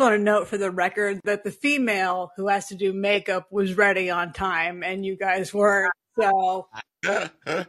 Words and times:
want 0.00 0.14
to 0.14 0.18
note 0.18 0.48
for 0.48 0.58
the 0.58 0.70
record 0.70 1.20
that 1.24 1.44
the 1.44 1.50
female 1.50 2.32
who 2.36 2.48
has 2.48 2.66
to 2.68 2.74
do 2.74 2.92
makeup 2.92 3.46
was 3.50 3.74
ready 3.74 4.10
on 4.10 4.32
time 4.32 4.82
and 4.82 5.04
you 5.04 5.16
guys 5.16 5.52
weren't. 5.54 5.92
So 6.20 6.68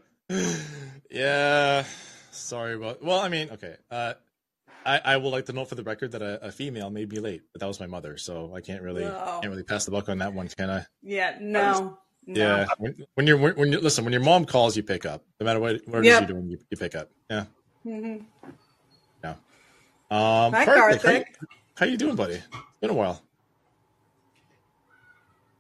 yeah. 1.10 1.84
Sorry 2.32 2.74
about. 2.76 3.04
Well, 3.04 3.20
I 3.20 3.28
mean, 3.30 3.50
okay. 3.52 3.76
Uh, 3.90 4.14
I, 4.86 5.00
I 5.06 5.18
would 5.18 5.30
like 5.30 5.46
to 5.46 5.54
note 5.54 5.70
for 5.70 5.76
the 5.76 5.84
record 5.84 6.14
that 6.14 6.22
a, 6.22 6.48
a 6.48 6.52
female 6.52 6.90
may 6.90 7.06
be 7.06 7.20
late, 7.20 7.44
but 7.54 7.60
that 7.62 7.68
was 7.68 7.80
my 7.80 7.86
mother, 7.86 8.18
so 8.18 8.56
I 8.56 8.62
can't 8.62 8.82
really 8.82 9.04
No. 9.04 9.38
can't 9.42 9.52
really 9.52 9.64
pass 9.64 9.86
the 9.86 9.92
buck 9.92 10.10
on 10.10 10.18
that 10.20 10.34
one, 10.34 10.48
can 10.48 10.70
I? 10.72 10.86
yeah, 11.04 11.38
no. 11.40 11.98
no. 12.26 12.40
Yeah. 12.42 12.66
When, 12.80 12.96
when 13.16 13.28
you're 13.28 13.38
when, 13.38 13.54
when 13.56 13.72
you 13.72 13.80
listen, 13.80 14.04
when 14.06 14.14
your 14.14 14.24
mom 14.24 14.46
calls, 14.46 14.76
you 14.78 14.84
pick 14.84 15.06
up. 15.06 15.24
No 15.40 15.46
matter 15.46 15.60
what 15.60 15.82
what 15.88 16.00
it 16.00 16.06
is 16.08 16.14
Yep. 16.14 16.22
you're 16.22 16.38
doing, 16.40 16.50
you, 16.50 16.58
you 16.70 16.78
pick 16.78 16.96
up. 16.96 17.10
Yeah. 17.30 17.46
Mhm. 17.86 18.26
Yeah. 19.24 19.32
Um, 20.10 20.54
Hi, 20.54 20.66
Karthik. 20.66 21.26
How 21.78 21.86
you 21.86 21.98
doing, 21.98 22.16
buddy? 22.16 22.36
It's 22.36 22.46
been 22.82 22.90
a 22.90 22.94
while. 22.94 23.22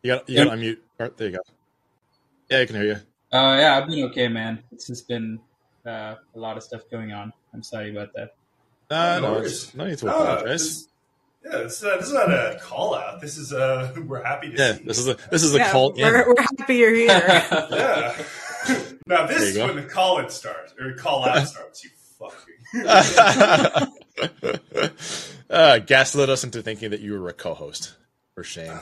You 0.03 0.13
got 0.16 0.29
you 0.29 0.44
got 0.44 0.51
to 0.55 0.57
unmute. 0.57 0.77
Karth, 0.99 1.17
There 1.17 1.27
you 1.29 1.33
go. 1.38 1.39
Yeah, 2.49 2.59
I 2.59 2.66
can 2.66 2.75
hear 2.75 2.85
you. 2.85 2.95
Uh, 3.38 3.57
yeah, 3.59 3.77
I've 3.77 3.88
been 3.88 4.03
okay, 4.09 4.27
man. 4.27 4.63
It's 4.72 4.88
just 4.88 5.07
been 5.07 5.39
uh, 5.85 6.16
a 6.35 6.39
lot 6.39 6.57
of 6.57 6.63
stuff 6.63 6.81
going 6.91 7.11
on. 7.11 7.31
I'm 7.53 7.63
sorry 7.63 7.91
about 7.91 8.09
that. 8.16 8.35
Uh, 8.89 9.19
No 9.19 9.27
no, 9.27 9.31
worries. 9.33 9.51
it's, 9.66 9.75
no 9.75 9.85
need 9.88 9.97
to 9.99 10.05
No, 10.07 10.11
apologize. 10.11 10.45
this, 10.59 10.88
yeah, 11.45 11.57
this, 11.59 11.83
uh, 11.83 11.97
this 11.97 12.07
is 12.07 12.13
not 12.13 12.29
a 12.29 12.59
call 12.61 12.93
out. 12.95 13.22
This 13.22 13.38
is 13.38 13.53
uh, 13.53 13.93
we're 14.07 14.23
happy 14.23 14.49
to 14.51 14.57
Yeah, 14.57 14.73
see. 14.78 14.83
this 14.83 14.97
is 14.99 15.07
a 15.07 15.17
this 15.29 15.43
is 15.43 15.55
a 15.55 15.59
Yeah, 15.59 15.72
call 15.72 15.93
in. 15.93 16.01
we're, 16.03 16.28
we're 16.28 16.41
happy 16.59 16.75
you're 16.75 16.93
here. 16.93 17.07
yeah. 17.72 18.16
now 19.07 19.25
this 19.28 19.38
There 19.38 19.47
is 19.47 19.55
you 19.55 19.61
go. 19.61 19.67
when 19.67 19.75
the 19.78 19.83
call 19.83 20.19
in 20.19 20.29
starts 20.29 20.73
or 20.79 20.93
call 20.95 21.25
out 21.25 21.47
starts. 21.47 21.83
You 21.83 21.89
fucking. 22.19 23.93
uh, 25.49 25.79
gaslit 25.79 26.29
us 26.29 26.44
into 26.44 26.61
thinking 26.61 26.91
that 26.91 27.01
you 27.01 27.19
were 27.19 27.29
a 27.29 27.33
co-host. 27.33 27.95
For 28.35 28.44
shame. 28.44 28.79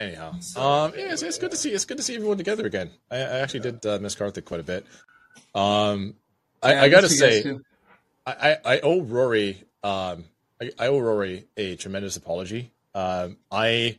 Anyhow, 0.00 0.30
um, 0.56 0.92
yeah, 0.96 1.12
it's, 1.12 1.22
it's 1.22 1.38
good 1.38 1.50
to 1.50 1.56
see. 1.56 1.70
It's 1.70 1.84
good 1.84 1.96
to 1.96 2.02
see 2.02 2.14
everyone 2.14 2.38
together 2.38 2.64
again. 2.64 2.90
I, 3.10 3.16
I 3.16 3.40
actually 3.40 3.60
did 3.60 3.84
uh, 3.84 3.98
miss 4.00 4.14
Karthik 4.14 4.44
quite 4.44 4.60
a 4.60 4.62
bit. 4.62 4.86
Um, 5.54 6.14
I, 6.62 6.72
Yeah, 6.72 6.82
I 6.82 6.88
gotta 6.88 7.02
miss 7.02 7.20
you 7.20 7.26
guys 7.26 7.42
say. 7.42 7.58
I, 8.26 8.32
I, 8.32 8.74
I 8.74 8.80
owe 8.80 9.02
Rory, 9.02 9.62
um, 9.82 10.24
I, 10.60 10.70
I 10.78 10.86
owe 10.86 11.00
Rory 11.00 11.46
a 11.56 11.76
tremendous 11.76 12.16
apology. 12.16 12.70
Um, 12.94 13.38
I, 13.50 13.98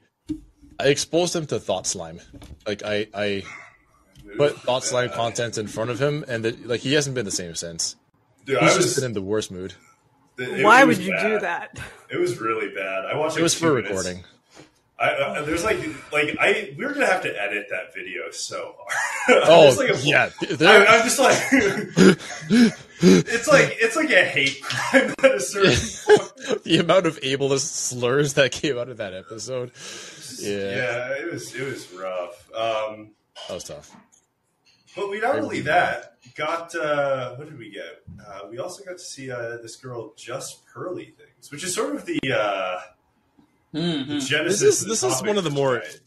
I 0.80 0.88
exposed 0.88 1.36
him 1.36 1.46
to 1.48 1.60
thought 1.60 1.86
slime. 1.86 2.22
Like 2.66 2.82
I, 2.84 3.08
I 3.14 3.44
put 4.38 4.58
thought 4.62 4.84
slime 4.84 5.10
content 5.10 5.58
in 5.58 5.68
front 5.68 5.90
of 5.90 6.02
him, 6.02 6.24
and 6.28 6.46
the, 6.46 6.58
like 6.66 6.80
he 6.80 6.94
hasn't 6.94 7.14
been 7.14 7.26
the 7.26 7.32
same 7.32 7.56
since. 7.56 7.96
Dude, 8.50 8.58
I 8.58 8.66
was. 8.66 8.76
just 8.78 8.96
been 8.98 9.06
in 9.06 9.14
the 9.14 9.22
worst 9.22 9.52
mood. 9.52 9.74
it- 10.38 10.64
Why 10.64 10.82
it 10.82 10.88
would 10.88 10.98
you 10.98 11.12
bad. 11.12 11.28
do 11.28 11.40
that? 11.40 11.80
It 12.10 12.18
was 12.18 12.40
really 12.40 12.70
bad. 12.74 13.06
I 13.06 13.16
watched. 13.16 13.34
It 13.36 13.40
like, 13.40 13.44
was 13.44 13.54
for 13.54 13.74
minutes. 13.76 13.90
recording. 13.90 14.24
I, 15.02 15.12
uh, 15.12 15.46
there's 15.46 15.64
like 15.64 15.80
like 16.12 16.36
I 16.42 16.76
we're 16.78 16.94
gonna 16.94 17.06
have 17.06 17.22
to 17.22 17.30
edit 17.42 17.68
that 17.70 17.94
video 17.94 18.32
so 18.32 18.76
hard. 18.80 19.44
Oh 19.48 19.74
like 19.78 19.92
a- 19.92 19.98
yeah, 20.02 20.30
I, 20.42 20.86
I'm 20.88 21.04
just 21.04 21.20
like 21.20 21.38
it's 23.02 23.48
like 23.48 23.78
it's 23.80 23.96
like 23.96 24.10
a 24.10 24.26
hate 24.26 24.62
crime 24.62 25.14
at 25.24 25.36
a 25.36 25.40
certain 25.40 25.78
point. 26.06 26.64
the 26.64 26.78
amount 26.80 27.06
of 27.06 27.18
ableist 27.22 27.72
slurs 27.72 28.34
that 28.34 28.52
came 28.52 28.78
out 28.78 28.90
of 28.90 28.98
that 28.98 29.14
episode. 29.14 29.72
Yeah, 30.40 30.58
Yeah, 30.58 31.10
it 31.14 31.32
was 31.32 31.56
it 31.56 31.64
was 31.66 31.90
rough. 31.94 32.50
Um, 32.54 33.12
that 33.48 33.54
was 33.54 33.64
tough. 33.64 33.96
But 35.00 35.10
we 35.10 35.20
not 35.20 35.38
only 35.38 35.62
that 35.62 36.16
got 36.36 36.74
uh, 36.76 37.36
what 37.36 37.50
did 37.50 37.58
we 37.58 37.72
get? 37.72 38.02
Uh, 38.28 38.48
we 38.50 38.58
also 38.60 38.84
got 38.84 38.98
to 38.98 39.04
see 39.04 39.32
uh, 39.32 39.58
this 39.62 39.76
girl 39.76 40.14
just 40.16 40.66
pearly 40.68 41.14
things, 41.18 41.52
which 41.52 41.64
is 41.64 41.74
sort 41.74 41.96
of 41.96 42.06
the 42.06 42.20
uh, 42.32 42.80
Mhm. 43.74 44.26
genesis. 44.28 44.60
This 44.62 44.62
is 44.62 44.82
of 44.82 44.88
the 44.88 44.90
this 44.94 45.04
is 45.04 45.22
one 45.24 45.38
of 45.38 45.44
the 45.44 45.50
more 45.52 45.80
tonight. 45.80 46.00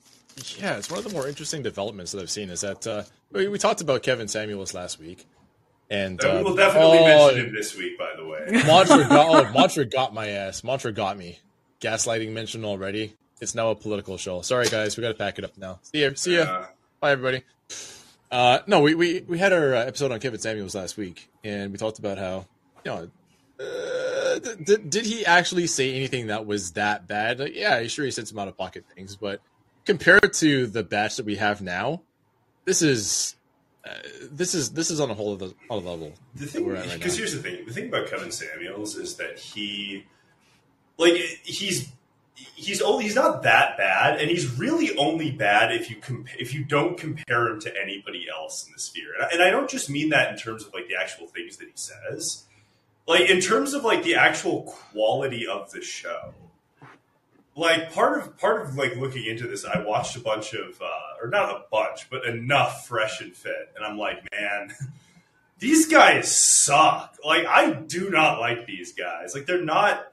yeah, 0.58 0.76
it's 0.76 0.90
one 0.90 0.98
of 0.98 1.04
the 1.04 1.12
more 1.12 1.28
interesting 1.28 1.62
developments 1.62 2.12
that 2.12 2.20
I've 2.20 2.30
seen. 2.30 2.50
Is 2.50 2.62
that 2.62 2.86
uh, 2.86 3.02
we, 3.30 3.48
we 3.48 3.58
talked 3.58 3.80
about 3.80 4.02
Kevin 4.02 4.26
Samuels 4.28 4.74
last 4.74 4.98
week, 4.98 5.26
and 5.90 6.22
Uh, 6.24 6.34
we 6.38 6.42
will 6.42 6.56
definitely 6.56 6.98
oh, 6.98 7.04
mention 7.04 7.46
him 7.46 7.54
this 7.54 7.76
week, 7.76 7.96
by 7.98 8.12
the 8.16 8.26
way. 8.26 8.46
Mantra 8.66 9.08
got 9.08 9.46
oh, 9.46 9.52
Mantra 9.58 9.84
got 9.84 10.12
my 10.12 10.28
ass. 10.28 10.64
Mantra 10.64 10.92
got 10.92 11.16
me. 11.16 11.38
Gaslighting 11.80 12.30
mentioned 12.32 12.64
already. 12.64 13.14
It's 13.40 13.54
now 13.54 13.70
a 13.70 13.74
political 13.74 14.16
show. 14.16 14.40
Sorry 14.42 14.68
guys, 14.68 14.96
we 14.96 15.02
got 15.02 15.08
to 15.08 15.14
pack 15.14 15.38
it 15.38 15.44
up 15.44 15.56
now. 15.58 15.80
See 15.82 16.02
ya. 16.02 16.10
See 16.14 16.36
ya. 16.36 16.66
Bye 17.00 17.12
everybody. 17.12 17.42
Uh, 18.32 18.60
no, 18.66 18.80
we, 18.80 18.94
we 18.94 19.20
we 19.28 19.38
had 19.38 19.52
our 19.52 19.74
uh, 19.74 19.84
episode 19.84 20.10
on 20.10 20.18
Kevin 20.18 20.40
Samuels 20.40 20.74
last 20.74 20.96
week, 20.96 21.28
and 21.44 21.70
we 21.70 21.76
talked 21.76 21.98
about 21.98 22.16
how 22.16 22.46
you 22.82 22.90
know. 22.90 23.10
Uh, 23.60 24.38
th- 24.40 24.80
did 24.88 25.04
he 25.04 25.26
actually 25.26 25.66
say 25.66 25.94
anything 25.94 26.28
that 26.28 26.46
was 26.46 26.72
that 26.72 27.06
bad? 27.06 27.38
Like, 27.38 27.54
yeah, 27.54 27.86
sure, 27.86 28.06
he 28.06 28.10
said 28.10 28.26
some 28.26 28.38
out 28.38 28.48
of 28.48 28.56
pocket 28.56 28.86
things, 28.96 29.14
but 29.14 29.42
compared 29.84 30.32
to 30.32 30.66
the 30.66 30.82
batch 30.82 31.16
that 31.16 31.26
we 31.26 31.36
have 31.36 31.60
now, 31.60 32.00
this 32.64 32.80
is 32.80 33.36
uh, 33.84 33.90
this 34.30 34.54
is 34.54 34.70
this 34.70 34.90
is 34.90 34.98
on 34.98 35.10
a 35.10 35.14
whole 35.14 35.34
other, 35.34 35.50
other 35.70 35.90
level. 35.90 36.12
The 36.34 36.46
thing, 36.46 36.64
we're 36.64 36.74
right 36.74 36.90
because 36.94 37.18
here's 37.18 37.34
the 37.34 37.42
thing: 37.42 37.66
the 37.66 37.72
thing 37.74 37.88
about 37.88 38.08
Kevin 38.08 38.32
Samuels 38.32 38.96
is 38.96 39.14
that 39.16 39.38
he, 39.38 40.06
like, 40.96 41.12
he's 41.42 41.92
he's 42.54 42.80
only 42.82 43.04
he's 43.04 43.14
not 43.14 43.42
that 43.42 43.76
bad, 43.76 44.20
and 44.20 44.30
he's 44.30 44.58
really 44.58 44.96
only 44.96 45.30
bad 45.30 45.72
if 45.72 45.90
you 45.90 45.96
comp- 45.96 46.28
if 46.38 46.54
you 46.54 46.64
don't 46.64 46.98
compare 46.98 47.48
him 47.48 47.60
to 47.60 47.72
anybody 47.80 48.26
else 48.32 48.66
in 48.66 48.72
the 48.72 48.78
sphere. 48.78 49.14
And 49.14 49.24
I, 49.24 49.28
and 49.32 49.42
I 49.42 49.50
don't 49.50 49.68
just 49.68 49.90
mean 49.90 50.10
that 50.10 50.30
in 50.30 50.38
terms 50.38 50.64
of 50.64 50.72
like 50.74 50.88
the 50.88 50.96
actual 50.96 51.26
things 51.26 51.56
that 51.58 51.66
he 51.66 51.72
says, 51.74 52.44
like 53.06 53.28
in 53.28 53.40
terms 53.40 53.74
of 53.74 53.84
like 53.84 54.02
the 54.02 54.16
actual 54.16 54.62
quality 54.62 55.46
of 55.46 55.70
the 55.70 55.82
show. 55.82 56.34
Like 57.54 57.92
part 57.92 58.18
of 58.18 58.38
part 58.38 58.62
of 58.62 58.76
like 58.76 58.96
looking 58.96 59.26
into 59.26 59.46
this, 59.46 59.66
I 59.66 59.82
watched 59.82 60.16
a 60.16 60.20
bunch 60.20 60.54
of, 60.54 60.80
uh, 60.80 61.22
or 61.22 61.28
not 61.28 61.50
a 61.50 61.64
bunch, 61.70 62.08
but 62.08 62.24
enough 62.24 62.88
Fresh 62.88 63.20
and 63.20 63.36
Fit, 63.36 63.70
and 63.76 63.84
I'm 63.84 63.98
like, 63.98 64.26
man, 64.32 64.74
these 65.62 65.86
guys 65.86 66.34
suck. 66.36 67.18
Like, 67.24 67.46
I 67.46 67.72
do 67.72 68.10
not 68.10 68.40
like 68.40 68.66
these 68.66 68.92
guys. 68.92 69.32
Like, 69.34 69.46
they're 69.46 69.64
not. 69.64 70.11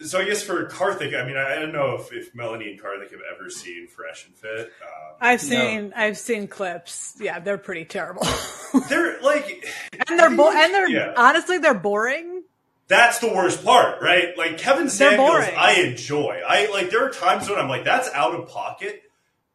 So 0.00 0.20
I 0.20 0.24
guess 0.24 0.42
for 0.44 0.66
Karthik, 0.68 1.20
I 1.20 1.26
mean, 1.26 1.36
I 1.36 1.56
I 1.56 1.58
don't 1.58 1.72
know 1.72 1.96
if, 1.96 2.12
if 2.12 2.34
Melanie 2.34 2.70
and 2.70 2.80
Karthik 2.80 3.10
have 3.10 3.20
ever 3.34 3.50
seen 3.50 3.88
Fresh 3.88 4.26
and 4.26 4.34
Fit. 4.36 4.72
Um, 4.82 5.16
I've 5.20 5.40
seen 5.40 5.92
I've 5.96 6.16
seen 6.16 6.46
clips. 6.46 7.16
Yeah, 7.20 7.40
they're 7.40 7.58
pretty 7.58 7.84
terrible. 7.84 8.24
they're 8.88 9.20
like, 9.22 9.66
and 10.08 10.18
they're 10.18 10.30
bo- 10.36 10.52
and 10.52 10.72
they're 10.72 10.88
Yeah. 10.88 11.14
honestly 11.16 11.58
they're 11.58 11.74
boring. 11.74 12.44
that's 12.86 13.18
the 13.18 13.26
worst 13.28 13.64
part, 13.64 14.00
right? 14.00 14.38
Like 14.38 14.58
Kevin 14.58 14.82
They're 14.84 14.90
Samuels. 14.90 15.44
I 15.56 15.82
enjoy. 15.84 16.42
I 16.46 16.70
like. 16.70 16.90
There 16.90 17.04
are 17.04 17.10
times 17.10 17.48
when 17.50 17.58
I'm 17.58 17.68
like, 17.68 17.84
that's 17.84 18.08
out 18.14 18.34
of 18.38 18.48
pocket, 18.48 19.02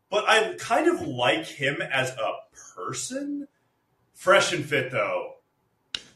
but 0.10 0.25
I 0.28 0.56
kind 0.60 0.88
of 0.90 1.07
like 1.07 1.45
him 1.45 1.81
as 1.81 2.10
a 2.12 2.34
person. 2.75 3.48
Fresh 4.13 4.51
and 4.54 4.66
Fit, 4.66 4.92
though. 4.92 5.36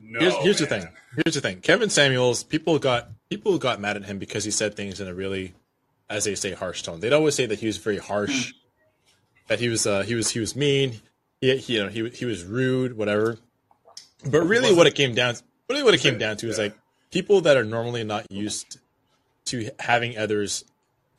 No. 0.02 0.20
here's, 0.20 0.36
here's 0.38 0.60
the 0.60 0.66
thing. 0.66 0.88
Here's 1.16 1.36
the 1.36 1.42
thing. 1.42 1.60
Kevin 1.62 1.90
Samuels, 1.90 2.44
people 2.44 2.78
got 2.80 3.10
people 3.30 3.58
got 3.58 3.80
mad 3.80 3.96
at 3.98 4.06
him 4.06 4.18
because 4.20 4.44
he 4.44 4.52
said 4.52 4.76
things 4.76 5.00
in 5.00 5.08
a 5.08 5.14
really, 5.14 5.54
as 6.10 6.24
they 6.26 6.36
say, 6.36 6.54
harsh 6.54 6.84
tone. 6.84 7.00
They'd 7.00 7.14
always 7.14 7.36
say 7.36 7.46
that 7.46 7.60
he 7.60 7.68
was 7.68 7.78
very 7.78 7.98
harsh, 7.98 8.54
that 9.48 9.60
he 9.60 9.70
was 9.70 9.86
uh, 9.88 10.04
he 10.04 10.16
was 10.16 10.32
he 10.32 10.40
was 10.40 10.56
mean, 10.56 11.02
he, 11.42 11.56
he 11.58 11.76
you 11.76 11.84
know 11.84 11.90
he 11.90 12.10
he 12.10 12.26
was 12.26 12.44
rude, 12.44 12.98
whatever. 12.98 13.38
But 14.30 14.42
really, 14.42 14.74
what 14.74 14.88
it 14.88 14.96
came 14.96 15.14
down, 15.14 15.36
really 15.70 15.84
what 15.84 15.94
it 15.94 16.00
came 16.02 16.18
down 16.18 16.38
to 16.38 16.50
is 16.50 16.58
Yeah. 16.58 16.66
like 16.66 16.78
people 17.12 17.42
that 17.42 17.56
are 17.58 17.64
normally 17.64 18.04
not 18.04 18.32
used 18.32 18.80
to 19.46 19.70
having 19.80 20.18
others 20.18 20.66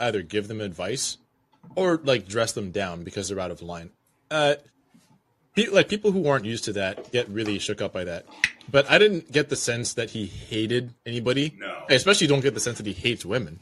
either 0.00 0.22
give 0.22 0.48
them 0.48 0.60
advice 0.60 1.16
or 1.74 2.00
like 2.04 2.28
dress 2.28 2.52
them 2.52 2.70
down 2.70 3.04
because 3.04 3.28
they're 3.28 3.40
out 3.40 3.50
of 3.50 3.62
line. 3.62 3.90
Uh, 4.30 4.54
like 5.72 5.88
people 5.88 6.12
who 6.12 6.28
aren't 6.28 6.44
used 6.44 6.64
to 6.64 6.72
that 6.74 7.10
get 7.10 7.28
really 7.28 7.58
shook 7.58 7.80
up 7.80 7.92
by 7.92 8.04
that. 8.04 8.26
But 8.70 8.90
I 8.90 8.98
didn't 8.98 9.32
get 9.32 9.48
the 9.48 9.56
sense 9.56 9.94
that 9.94 10.10
he 10.10 10.26
hated 10.26 10.92
anybody. 11.06 11.54
No. 11.58 11.84
I 11.88 11.94
especially 11.94 12.26
don't 12.26 12.40
get 12.40 12.54
the 12.54 12.60
sense 12.60 12.78
that 12.78 12.86
he 12.86 12.92
hates 12.92 13.24
women. 13.24 13.60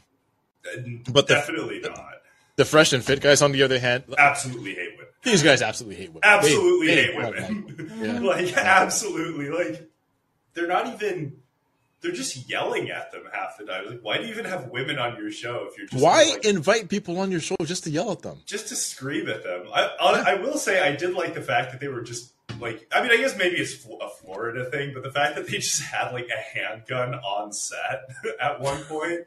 Uh, 0.65 0.81
but 1.09 1.27
the- 1.27 1.35
definitely 1.35 1.79
not. 1.79 2.13
The 2.57 2.65
fresh 2.65 2.91
and 2.91 3.03
fit 3.03 3.21
guys, 3.21 3.41
on 3.43 3.51
the 3.51 3.61
other 3.63 3.77
hand, 3.79 4.03
Absolutely 4.17 4.73
hate 4.73 4.93
women. 4.97 5.11
these 5.23 5.43
guys 5.43 5.61
absolutely 5.61 5.95
hate 5.95 6.09
women. 6.09 6.21
Absolutely 6.23 6.87
They- 6.87 6.95
hate 7.03 7.11
they- 7.11 7.17
women. 7.17 7.91
Yeah. 8.01 8.19
like 8.19 8.57
absolutely. 8.57 9.49
Like 9.49 9.87
they're 10.55 10.67
not 10.67 10.87
even 10.93 11.37
they're 12.01 12.11
just 12.11 12.49
yelling 12.49 12.89
at 12.91 13.11
them 13.11 13.23
half 13.31 13.57
the 13.57 13.65
time. 13.65 13.85
Like, 13.87 13.99
why 14.01 14.17
do 14.17 14.23
you 14.25 14.29
even 14.29 14.45
have 14.45 14.67
women 14.69 14.97
on 14.99 15.17
your 15.17 15.31
show 15.31 15.67
if 15.69 15.77
you're 15.77 15.87
just 15.87 16.03
Why 16.03 16.23
like, 16.31 16.45
invite 16.45 16.89
people 16.89 17.19
on 17.19 17.31
your 17.31 17.39
show 17.41 17.55
just 17.63 17.83
to 17.85 17.89
yell 17.91 18.11
at 18.11 18.21
them? 18.23 18.39
just 18.45 18.67
to 18.69 18.75
scream 18.75 19.27
at 19.29 19.43
them? 19.43 19.67
I, 19.73 19.89
I, 19.99 20.31
I 20.31 20.33
will 20.35 20.57
say 20.57 20.81
I 20.81 20.95
did 20.95 21.13
like 21.13 21.33
the 21.35 21.41
fact 21.41 21.71
that 21.71 21.79
they 21.79 21.87
were 21.87 22.01
just 22.01 22.33
like 22.59 22.87
I 22.91 23.01
mean 23.01 23.11
I 23.11 23.17
guess 23.17 23.37
maybe 23.37 23.57
it's 23.57 23.85
a 23.85 24.09
Florida 24.09 24.69
thing, 24.69 24.91
but 24.93 25.03
the 25.03 25.11
fact 25.11 25.35
that 25.35 25.47
they 25.47 25.57
just 25.57 25.81
had 25.81 26.11
like 26.11 26.29
a 26.29 26.57
handgun 26.57 27.15
on 27.15 27.51
set 27.53 28.09
at 28.41 28.59
one 28.59 28.81
point. 28.83 29.21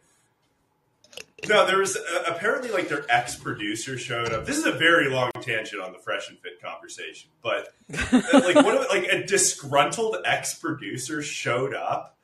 No, 1.48 1.66
there 1.66 1.78
was 1.78 1.96
uh, 1.96 2.24
apparently 2.28 2.70
like 2.70 2.88
their 2.88 3.04
ex 3.08 3.34
producer 3.34 3.96
showed 3.96 4.32
up. 4.32 4.44
This 4.44 4.58
is 4.58 4.66
a 4.66 4.72
very 4.72 5.08
long 5.08 5.30
tangent 5.40 5.80
on 5.82 5.92
the 5.92 5.98
fresh 5.98 6.28
and 6.28 6.38
fit 6.38 6.60
conversation, 6.60 7.30
but 7.42 7.72
uh, 7.92 8.22
like 8.44 8.56
what 8.56 8.74
if, 8.74 8.90
like 8.90 9.04
a 9.04 9.24
disgruntled 9.26 10.18
ex 10.26 10.54
producer 10.54 11.22
showed 11.22 11.74
up, 11.74 12.16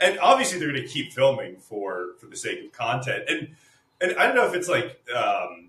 and 0.00 0.18
obviously 0.18 0.58
they're 0.58 0.72
going 0.72 0.82
to 0.82 0.88
keep 0.88 1.12
filming 1.12 1.56
for 1.56 2.14
for 2.18 2.26
the 2.26 2.36
sake 2.36 2.64
of 2.64 2.72
content, 2.72 3.24
and 3.28 3.54
and 4.00 4.18
I 4.18 4.26
don't 4.26 4.34
know 4.34 4.46
if 4.46 4.54
it's 4.54 4.68
like 4.68 5.00
um, 5.14 5.63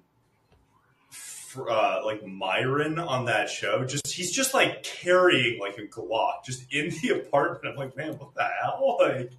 uh, 1.57 2.01
like 2.05 2.25
Myron 2.25 2.99
on 2.99 3.25
that 3.25 3.49
show. 3.49 3.83
Just 3.85 4.07
he's 4.07 4.31
just 4.31 4.53
like 4.53 4.83
carrying 4.83 5.59
like 5.59 5.77
a 5.77 5.83
Glock 5.83 6.43
just 6.45 6.71
in 6.73 6.89
the 7.01 7.09
apartment. 7.19 7.73
I'm 7.73 7.77
like, 7.77 7.95
man, 7.95 8.13
what 8.17 8.33
the 8.35 8.43
hell? 8.61 8.97
Like 8.99 9.31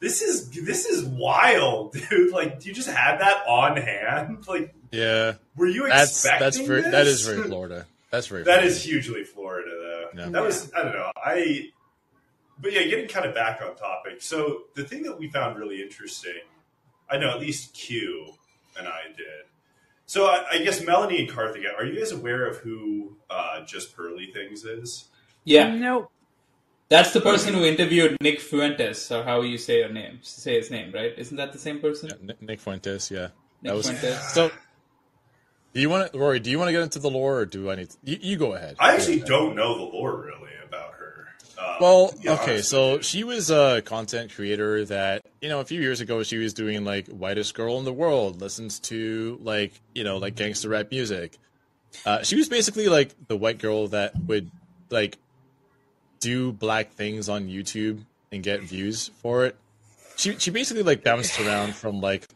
this 0.00 0.20
is 0.22 0.50
this 0.50 0.86
is 0.86 1.04
wild, 1.04 1.92
dude. 2.10 2.32
Like 2.32 2.64
you 2.64 2.72
just 2.72 2.88
had 2.88 3.18
that 3.18 3.46
on 3.46 3.76
hand. 3.76 4.44
Like 4.48 4.74
Yeah, 4.90 5.34
were 5.56 5.66
you 5.68 5.86
that's 5.88 6.10
expecting 6.10 6.44
that's 6.44 6.58
very 6.58 6.82
that 6.82 7.06
is 7.06 7.22
very 7.26 7.42
Florida. 7.46 7.86
That's 8.10 8.26
very 8.26 8.42
That 8.42 8.56
Florida. 8.60 8.66
is 8.68 8.82
hugely 8.84 9.24
Florida, 9.24 9.70
though. 9.70 10.08
Yeah. 10.22 10.28
That 10.30 10.42
was 10.42 10.70
I 10.74 10.82
don't 10.82 10.92
know. 10.92 11.10
I 11.16 11.68
but 12.58 12.72
yeah, 12.72 12.82
getting 12.84 13.08
kind 13.08 13.26
of 13.26 13.34
back 13.34 13.60
on 13.62 13.74
topic. 13.76 14.20
So 14.22 14.64
the 14.74 14.84
thing 14.84 15.02
that 15.04 15.18
we 15.18 15.28
found 15.28 15.58
really 15.58 15.80
interesting, 15.82 16.42
I 17.10 17.16
know 17.16 17.30
at 17.30 17.40
least 17.40 17.72
Q 17.74 18.34
and 18.78 18.86
I 18.86 19.02
did. 19.16 19.46
So 20.12 20.26
I, 20.26 20.44
I 20.52 20.58
guess 20.58 20.84
Melanie 20.84 21.20
and 21.20 21.30
Karthik, 21.30 21.62
are 21.74 21.86
you 21.86 21.98
guys 21.98 22.12
aware 22.12 22.44
of 22.46 22.58
who 22.58 23.16
uh, 23.30 23.64
Just 23.64 23.96
Pearly 23.96 24.26
Things 24.30 24.62
is? 24.62 25.08
Yeah, 25.44 25.74
Nope. 25.74 26.10
that's 26.90 27.14
the 27.14 27.20
person 27.22 27.54
who 27.54 27.64
interviewed 27.64 28.18
Nick 28.20 28.38
Fuentes, 28.38 29.10
or 29.10 29.22
how 29.24 29.40
you 29.40 29.56
say 29.56 29.78
your 29.78 29.88
name, 29.88 30.18
say 30.20 30.56
his 30.58 30.70
name, 30.70 30.92
right? 30.92 31.14
Isn't 31.16 31.38
that 31.38 31.54
the 31.54 31.58
same 31.58 31.80
person? 31.80 32.10
Yeah, 32.10 32.26
Nick- 32.26 32.42
Nick 32.42 32.60
Fuentes. 32.60 33.10
Yeah, 33.10 33.28
Nick 33.62 33.70
that 33.70 33.74
was 33.74 33.88
Fuentes. 33.88 34.34
so. 34.34 34.50
Do 35.72 35.80
you 35.80 35.88
want 35.88 36.12
to, 36.12 36.18
Rory? 36.18 36.40
Do 36.40 36.50
you 36.50 36.58
want 36.58 36.68
to 36.68 36.72
get 36.72 36.82
into 36.82 36.98
the 36.98 37.08
lore, 37.08 37.38
or 37.38 37.46
do 37.46 37.70
I 37.70 37.76
need? 37.76 37.88
To, 37.88 37.96
you, 38.04 38.18
you 38.20 38.36
go 38.36 38.52
ahead. 38.52 38.76
I 38.78 38.94
actually 38.94 39.20
don't 39.20 39.56
know 39.56 39.78
the 39.78 39.84
lore 39.96 40.20
really 40.26 40.32
about 40.32 40.40
her. 40.40 40.41
Well, 41.82 42.14
okay, 42.24 42.62
so 42.62 43.00
she 43.00 43.24
was 43.24 43.50
a 43.50 43.82
content 43.84 44.32
creator 44.32 44.84
that 44.84 45.26
you 45.40 45.48
know 45.48 45.58
a 45.58 45.64
few 45.64 45.80
years 45.80 46.00
ago 46.00 46.22
she 46.22 46.38
was 46.38 46.54
doing 46.54 46.84
like 46.84 47.08
whitest 47.08 47.54
girl 47.54 47.76
in 47.80 47.84
the 47.84 47.92
world 47.92 48.40
listens 48.40 48.78
to 48.90 49.36
like 49.42 49.72
you 49.92 50.04
know 50.04 50.18
like 50.18 50.36
gangster 50.36 50.68
rap 50.68 50.92
music. 50.92 51.38
Uh, 52.06 52.22
she 52.22 52.36
was 52.36 52.48
basically 52.48 52.86
like 52.86 53.10
the 53.26 53.36
white 53.36 53.58
girl 53.58 53.88
that 53.88 54.12
would 54.28 54.48
like 54.90 55.18
do 56.20 56.52
black 56.52 56.92
things 56.92 57.28
on 57.28 57.48
YouTube 57.48 58.04
and 58.30 58.44
get 58.44 58.60
views 58.60 59.10
for 59.20 59.44
it. 59.44 59.56
She 60.14 60.38
she 60.38 60.52
basically 60.52 60.84
like 60.84 61.02
bounced 61.02 61.40
around 61.40 61.74
from 61.74 62.00
like 62.00 62.28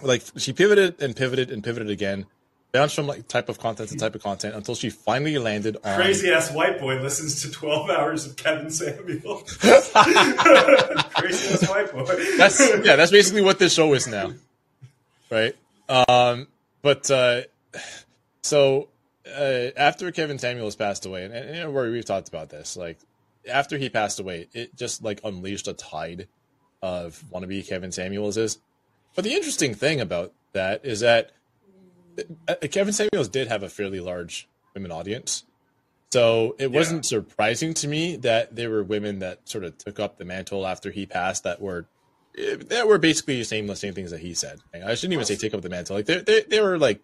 like 0.00 0.22
she 0.38 0.54
pivoted 0.54 1.02
and 1.02 1.14
pivoted 1.14 1.50
and 1.50 1.62
pivoted 1.62 1.90
again, 1.90 2.24
bounced 2.72 2.94
from 2.94 3.06
like 3.06 3.26
type 3.28 3.48
of 3.48 3.58
content 3.58 3.88
to 3.88 3.96
type 3.96 4.14
of 4.14 4.22
content 4.22 4.54
until 4.54 4.74
she 4.74 4.90
finally 4.90 5.38
landed 5.38 5.76
on 5.84 5.96
crazy 5.96 6.30
ass 6.30 6.52
white 6.52 6.78
boy 6.78 7.00
listens 7.00 7.42
to 7.42 7.50
twelve 7.50 7.88
hours 7.90 8.26
of 8.26 8.36
Kevin 8.36 8.70
Samuel. 8.70 9.36
crazy 9.38 9.94
ass 11.54 11.68
white 11.68 11.92
boy. 11.92 12.04
that's 12.36 12.60
yeah 12.84 12.96
that's 12.96 13.10
basically 13.10 13.42
what 13.42 13.58
this 13.58 13.72
show 13.72 13.92
is 13.94 14.06
now 14.06 14.32
right 15.30 15.56
um 15.88 16.46
but 16.82 17.10
uh 17.10 17.42
so 18.42 18.88
uh, 19.26 19.70
after 19.76 20.10
kevin 20.12 20.38
Samuel 20.38 20.66
has 20.66 20.76
passed 20.76 21.06
away 21.06 21.24
and, 21.24 21.34
and 21.34 21.56
you 21.56 21.62
know 21.62 21.70
where 21.70 21.90
we've 21.90 22.04
talked 22.04 22.28
about 22.28 22.50
this 22.50 22.76
like 22.76 22.98
after 23.48 23.78
he 23.78 23.88
passed 23.88 24.20
away 24.20 24.48
it 24.52 24.76
just 24.76 25.02
like 25.02 25.20
unleashed 25.24 25.68
a 25.68 25.72
tide 25.72 26.28
of 26.82 27.22
wannabe 27.32 27.66
kevin 27.66 27.90
samuels 27.90 28.36
is 28.36 28.58
but 29.14 29.24
the 29.24 29.32
interesting 29.32 29.74
thing 29.74 30.00
about 30.00 30.32
that 30.52 30.84
is 30.84 31.00
that 31.00 31.30
kevin 32.70 32.92
samuels 32.92 33.28
did 33.28 33.48
have 33.48 33.62
a 33.62 33.68
fairly 33.68 34.00
large 34.00 34.48
women 34.74 34.90
audience 34.92 35.44
so 36.12 36.54
it 36.58 36.70
Yeah. 36.70 36.78
wasn't 36.78 37.04
surprising 37.04 37.74
to 37.74 37.88
me 37.88 38.16
that 38.16 38.54
there 38.54 38.70
were 38.70 38.82
women 38.84 39.18
that 39.18 39.48
sort 39.48 39.64
of 39.64 39.76
took 39.76 39.98
up 39.98 40.18
the 40.18 40.24
mantle 40.24 40.66
after 40.66 40.90
he 40.90 41.04
passed 41.06 41.42
that 41.44 41.60
were 41.60 41.86
eh, 42.38 42.56
that 42.68 42.86
were 42.86 42.98
basically 42.98 43.42
saying 43.44 43.66
the 43.66 43.74
same 43.76 43.92
things 43.92 44.12
that 44.12 44.20
he 44.20 44.32
said. 44.32 44.60
I 44.72 44.94
shouldn't 44.94 45.14
even 45.14 45.24
say 45.24 45.34
take 45.36 45.52
up 45.52 45.62
the 45.62 45.68
mantle. 45.68 45.96
Like 45.96 46.06
they 46.06 46.20
they 46.20 46.42
they 46.42 46.60
were 46.60 46.78
like 46.78 47.00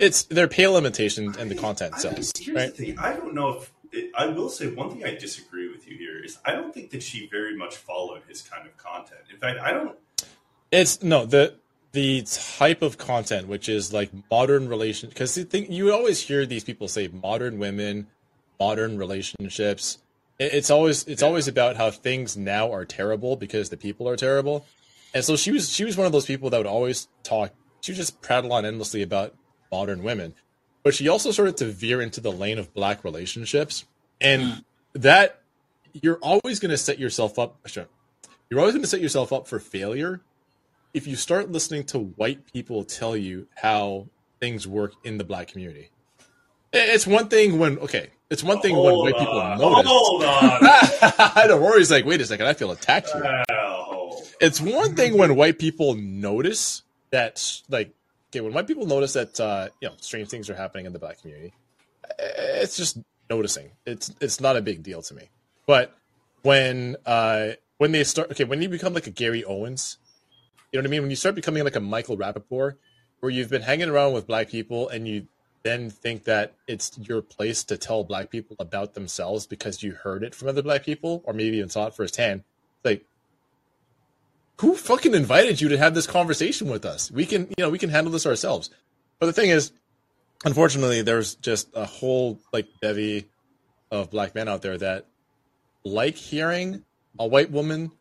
it's 0.00 0.24
they're 0.24 0.48
pale 0.48 0.76
imitations 0.76 1.36
and 1.36 1.48
the 1.50 1.54
content 1.54 1.94
I- 1.94 1.98
sells, 1.98 2.32
Here's 2.36 2.56
right? 2.56 2.74
the 2.74 2.86
thing. 2.86 2.98
I 2.98 3.12
don't 3.14 3.32
know 3.32 3.50
if 3.58 3.72
it, 3.92 4.10
I 4.18 4.26
will 4.26 4.48
say 4.50 4.66
one 4.66 4.90
thing. 4.90 5.04
I 5.04 5.14
disagree 5.14 5.70
with 5.70 5.86
you 5.88 5.96
here 5.96 6.22
is 6.22 6.38
I 6.44 6.50
don't 6.52 6.74
think 6.74 6.90
that 6.90 7.02
she 7.04 7.28
very 7.30 7.56
much 7.56 7.76
followed 7.76 8.22
his 8.28 8.42
kind 8.42 8.66
of 8.66 8.76
content. 8.76 9.20
In 9.32 9.38
fact, 9.38 9.60
I 9.60 9.70
don't. 9.72 9.96
It's 10.72 11.00
no 11.02 11.26
the 11.26 11.54
the 11.96 12.22
type 12.58 12.82
of 12.82 12.98
content 12.98 13.48
which 13.48 13.70
is 13.70 13.90
like 13.90 14.10
modern 14.30 14.68
relation 14.68 15.08
because 15.08 15.38
you 15.50 15.90
always 15.90 16.20
hear 16.20 16.44
these 16.44 16.62
people 16.62 16.88
say 16.88 17.08
modern 17.08 17.58
women, 17.58 18.06
modern 18.60 18.98
relationships. 18.98 19.96
It- 20.38 20.52
It's 20.52 20.70
always 20.70 21.04
it's 21.08 21.22
always 21.22 21.48
about 21.48 21.76
how 21.76 21.90
things 21.90 22.36
now 22.36 22.70
are 22.70 22.84
terrible 22.84 23.34
because 23.34 23.70
the 23.70 23.78
people 23.78 24.06
are 24.10 24.16
terrible, 24.16 24.66
and 25.14 25.24
so 25.24 25.36
she 25.36 25.50
was 25.50 25.72
she 25.72 25.86
was 25.86 25.96
one 25.96 26.04
of 26.04 26.12
those 26.12 26.26
people 26.26 26.50
that 26.50 26.58
would 26.58 26.66
always 26.66 27.08
talk. 27.22 27.54
She 27.80 27.92
would 27.92 27.96
just 27.96 28.20
prattle 28.20 28.52
on 28.52 28.66
endlessly 28.66 29.00
about 29.00 29.34
modern 29.72 30.02
women, 30.02 30.34
but 30.82 30.94
she 30.94 31.08
also 31.08 31.30
started 31.30 31.56
to 31.56 31.64
veer 31.64 32.02
into 32.02 32.20
the 32.20 32.30
lane 32.30 32.58
of 32.58 32.74
black 32.74 33.04
relationships, 33.04 33.86
and 34.20 34.42
hmm. 34.42 34.58
that 34.92 35.40
you're 35.94 36.18
always 36.18 36.60
going 36.60 36.72
to 36.72 36.76
set 36.76 36.98
yourself 36.98 37.38
up. 37.38 37.56
You're 38.50 38.60
always 38.60 38.74
going 38.74 38.82
to 38.84 38.88
set 38.88 39.00
yourself 39.00 39.32
up 39.32 39.48
for 39.48 39.58
failure 39.58 40.20
if 40.96 41.06
you 41.06 41.14
start 41.14 41.52
listening 41.52 41.84
to 41.84 41.98
white 41.98 42.50
people 42.54 42.82
tell 42.82 43.14
you 43.14 43.46
how 43.54 44.06
things 44.40 44.66
work 44.66 44.94
in 45.04 45.18
the 45.18 45.24
black 45.24 45.48
community. 45.48 45.90
It's 46.72 47.06
one 47.06 47.28
thing 47.28 47.58
when 47.58 47.78
okay, 47.80 48.08
it's 48.30 48.42
one 48.42 48.60
thing 48.60 48.74
when 48.74 48.94
Hold 48.94 49.04
white 49.04 49.18
people 49.18 49.34
notice. 49.34 49.86
Hold 49.86 50.24
on. 50.24 50.58
I 51.36 51.44
know 51.48 51.58
Rory's 51.58 51.90
like, 51.90 52.06
wait 52.06 52.22
a 52.22 52.24
second, 52.24 52.46
I 52.46 52.54
feel 52.54 52.70
attacked 52.70 53.10
here. 53.10 53.44
It's 54.40 54.58
one 54.58 54.96
thing 54.96 55.18
when 55.18 55.36
white 55.36 55.58
people 55.58 55.94
notice 55.94 56.82
that, 57.10 57.60
like, 57.68 57.94
okay, 58.30 58.40
when 58.40 58.54
white 58.54 58.66
people 58.66 58.86
notice 58.86 59.12
that 59.12 59.38
uh, 59.38 59.68
you 59.82 59.88
know 59.88 59.94
strange 60.00 60.28
things 60.28 60.48
are 60.48 60.54
happening 60.54 60.86
in 60.86 60.94
the 60.94 60.98
black 60.98 61.20
community, 61.20 61.52
it's 62.18 62.78
just 62.78 62.98
noticing. 63.28 63.70
It's 63.84 64.14
it's 64.22 64.40
not 64.40 64.56
a 64.56 64.62
big 64.62 64.82
deal 64.82 65.02
to 65.02 65.14
me. 65.14 65.28
But 65.66 65.94
when 66.40 66.96
uh, 67.04 67.50
when 67.76 67.92
they 67.92 68.02
start, 68.04 68.30
okay, 68.30 68.44
when 68.44 68.62
you 68.62 68.70
become 68.70 68.94
like 68.94 69.06
a 69.06 69.10
Gary 69.10 69.44
Owens, 69.44 69.98
you 70.76 70.82
know 70.82 70.88
what 70.88 70.90
I 70.90 70.96
mean. 70.96 71.02
When 71.02 71.10
you 71.10 71.16
start 71.16 71.34
becoming 71.34 71.64
like 71.64 71.74
a 71.74 71.80
Michael 71.80 72.18
Rappaport, 72.18 72.74
where 73.20 73.30
you've 73.32 73.48
been 73.48 73.62
hanging 73.62 73.88
around 73.88 74.12
with 74.12 74.26
black 74.26 74.50
people 74.50 74.90
and 74.90 75.08
you 75.08 75.26
then 75.62 75.88
think 75.88 76.24
that 76.24 76.52
it's 76.68 76.98
your 76.98 77.22
place 77.22 77.64
to 77.64 77.78
tell 77.78 78.04
black 78.04 78.28
people 78.30 78.56
about 78.60 78.92
themselves 78.92 79.46
because 79.46 79.82
you 79.82 79.92
heard 79.92 80.22
it 80.22 80.34
from 80.34 80.48
other 80.48 80.60
black 80.60 80.84
people 80.84 81.22
or 81.24 81.32
maybe 81.32 81.56
even 81.56 81.70
saw 81.70 81.86
it 81.86 81.94
firsthand. 81.94 82.44
Like, 82.84 83.06
who 84.60 84.76
fucking 84.76 85.14
invited 85.14 85.62
you 85.62 85.70
to 85.70 85.78
have 85.78 85.94
this 85.94 86.06
conversation 86.06 86.68
with 86.68 86.84
us? 86.84 87.10
We 87.10 87.24
can, 87.24 87.46
you 87.56 87.64
know, 87.64 87.70
we 87.70 87.78
can 87.78 87.88
handle 87.88 88.12
this 88.12 88.26
ourselves. 88.26 88.68
But 89.18 89.26
the 89.26 89.32
thing 89.32 89.48
is, 89.48 89.72
unfortunately, 90.44 91.00
there's 91.00 91.36
just 91.36 91.68
a 91.74 91.86
whole 91.86 92.38
like 92.52 92.68
bevy 92.82 93.28
of 93.90 94.10
black 94.10 94.34
men 94.34 94.46
out 94.46 94.60
there 94.60 94.76
that 94.76 95.06
like 95.84 96.16
hearing 96.16 96.84
a 97.18 97.26
white 97.26 97.50
woman 97.50 97.92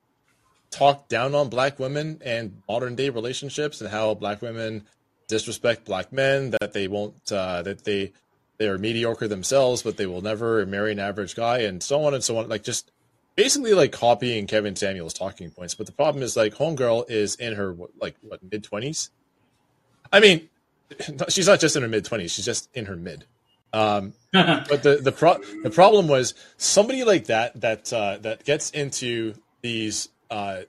talk 0.75 1.07
down 1.07 1.33
on 1.33 1.47
black 1.49 1.79
women 1.79 2.21
and 2.23 2.61
modern 2.67 2.95
day 2.95 3.09
relationships 3.09 3.79
and 3.79 3.89
how 3.89 4.13
black 4.13 4.41
women 4.41 4.83
disrespect 5.27 5.85
black 5.85 6.11
men 6.11 6.51
that 6.59 6.73
they 6.73 6.87
won't 6.87 7.31
uh, 7.31 7.61
that 7.61 7.85
they 7.85 8.11
they 8.57 8.67
are 8.67 8.77
mediocre 8.77 9.27
themselves 9.27 9.81
but 9.81 9.95
they 9.95 10.05
will 10.05 10.21
never 10.21 10.65
marry 10.65 10.91
an 10.91 10.99
average 10.99 11.35
guy 11.35 11.59
and 11.59 11.81
so 11.81 12.03
on 12.03 12.13
and 12.13 12.23
so 12.23 12.37
on. 12.37 12.49
Like 12.49 12.63
just 12.63 12.91
basically 13.35 13.73
like 13.73 13.93
copying 13.93 14.47
kevin 14.47 14.75
samuel's 14.75 15.13
talking 15.13 15.49
points. 15.49 15.75
But 15.75 15.85
the 15.85 15.93
problem 15.93 16.21
is 16.21 16.35
like 16.35 16.53
homegirl 16.53 17.09
is 17.09 17.35
in 17.35 17.53
her 17.55 17.73
like 18.01 18.15
what 18.21 18.41
mid 18.51 18.63
20s 18.63 19.09
i 20.11 20.19
mean 20.19 20.49
she's 21.29 21.47
not 21.47 21.61
just 21.61 21.77
in 21.77 21.83
her 21.83 21.87
mid 21.87 22.03
20s 22.03 22.31
she's 22.31 22.45
just 22.45 22.69
in 22.73 22.85
her 22.85 22.97
mid. 22.97 23.25
Um 23.71 24.13
but 24.33 24.83
the 24.83 24.99
the 25.01 25.13
pro- 25.13 25.41
the 25.63 25.69
problem 25.69 26.09
was 26.09 26.33
somebody 26.57 27.05
like 27.05 27.27
that 27.27 27.61
that 27.61 27.93
uh, 27.93 28.17
that 28.21 28.43
gets 28.43 28.71
into 28.71 29.35
these 29.61 30.09
uh, 30.29 30.61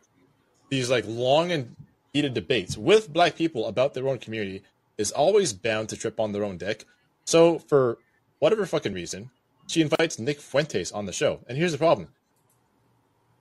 these 0.70 0.90
like 0.90 1.04
long 1.06 1.52
and 1.52 1.76
heated 2.12 2.34
debates 2.34 2.76
with 2.76 3.12
black 3.12 3.36
people 3.36 3.66
about 3.66 3.94
their 3.94 4.08
own 4.08 4.18
community 4.18 4.62
is 4.98 5.12
always 5.12 5.52
bound 5.52 5.88
to 5.90 5.96
trip 5.96 6.18
on 6.18 6.32
their 6.32 6.44
own 6.44 6.56
dick. 6.56 6.84
So 7.24 7.58
for 7.58 7.98
whatever 8.38 8.66
fucking 8.66 8.92
reason, 8.92 9.30
she 9.66 9.82
invites 9.82 10.18
Nick 10.18 10.40
Fuentes 10.40 10.92
on 10.92 11.06
the 11.06 11.12
show, 11.12 11.40
and 11.48 11.58
here's 11.58 11.72
the 11.72 11.78
problem: 11.78 12.08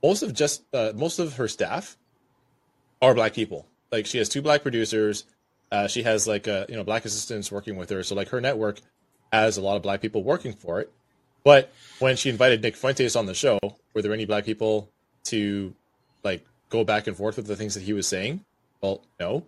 most 0.01 0.23
of 0.23 0.33
just 0.33 0.63
uh, 0.73 0.91
most 0.95 1.19
of 1.19 1.35
her 1.35 1.47
staff 1.47 1.97
are 3.01 3.13
black 3.13 3.33
people. 3.33 3.67
Like 3.91 4.05
she 4.05 4.17
has 4.17 4.29
two 4.29 4.41
black 4.41 4.61
producers. 4.61 5.25
Uh, 5.71 5.87
she 5.87 6.03
has 6.03 6.27
like 6.27 6.47
uh, 6.47 6.65
you 6.69 6.75
know 6.75 6.83
black 6.83 7.05
assistants 7.05 7.51
working 7.51 7.75
with 7.75 7.89
her. 7.89 8.03
So 8.03 8.15
like 8.15 8.29
her 8.29 8.41
network 8.41 8.81
has 9.31 9.57
a 9.57 9.61
lot 9.61 9.75
of 9.75 9.83
black 9.83 10.01
people 10.01 10.23
working 10.23 10.53
for 10.53 10.79
it. 10.79 10.91
But 11.43 11.71
when 11.99 12.15
she 12.15 12.29
invited 12.29 12.61
Nick 12.61 12.75
Fuentes 12.75 13.15
on 13.15 13.27
the 13.27 13.33
show, 13.33 13.59
were 13.93 14.01
there 14.01 14.13
any 14.13 14.25
black 14.25 14.45
people 14.45 14.89
to 15.25 15.75
like 16.25 16.45
go 16.69 16.83
back 16.83 17.07
and 17.07 17.15
forth 17.15 17.37
with 17.37 17.47
the 17.47 17.55
things 17.55 17.75
that 17.75 17.83
he 17.83 17.93
was 17.93 18.07
saying? 18.07 18.43
Well, 18.81 19.01
no. 19.19 19.45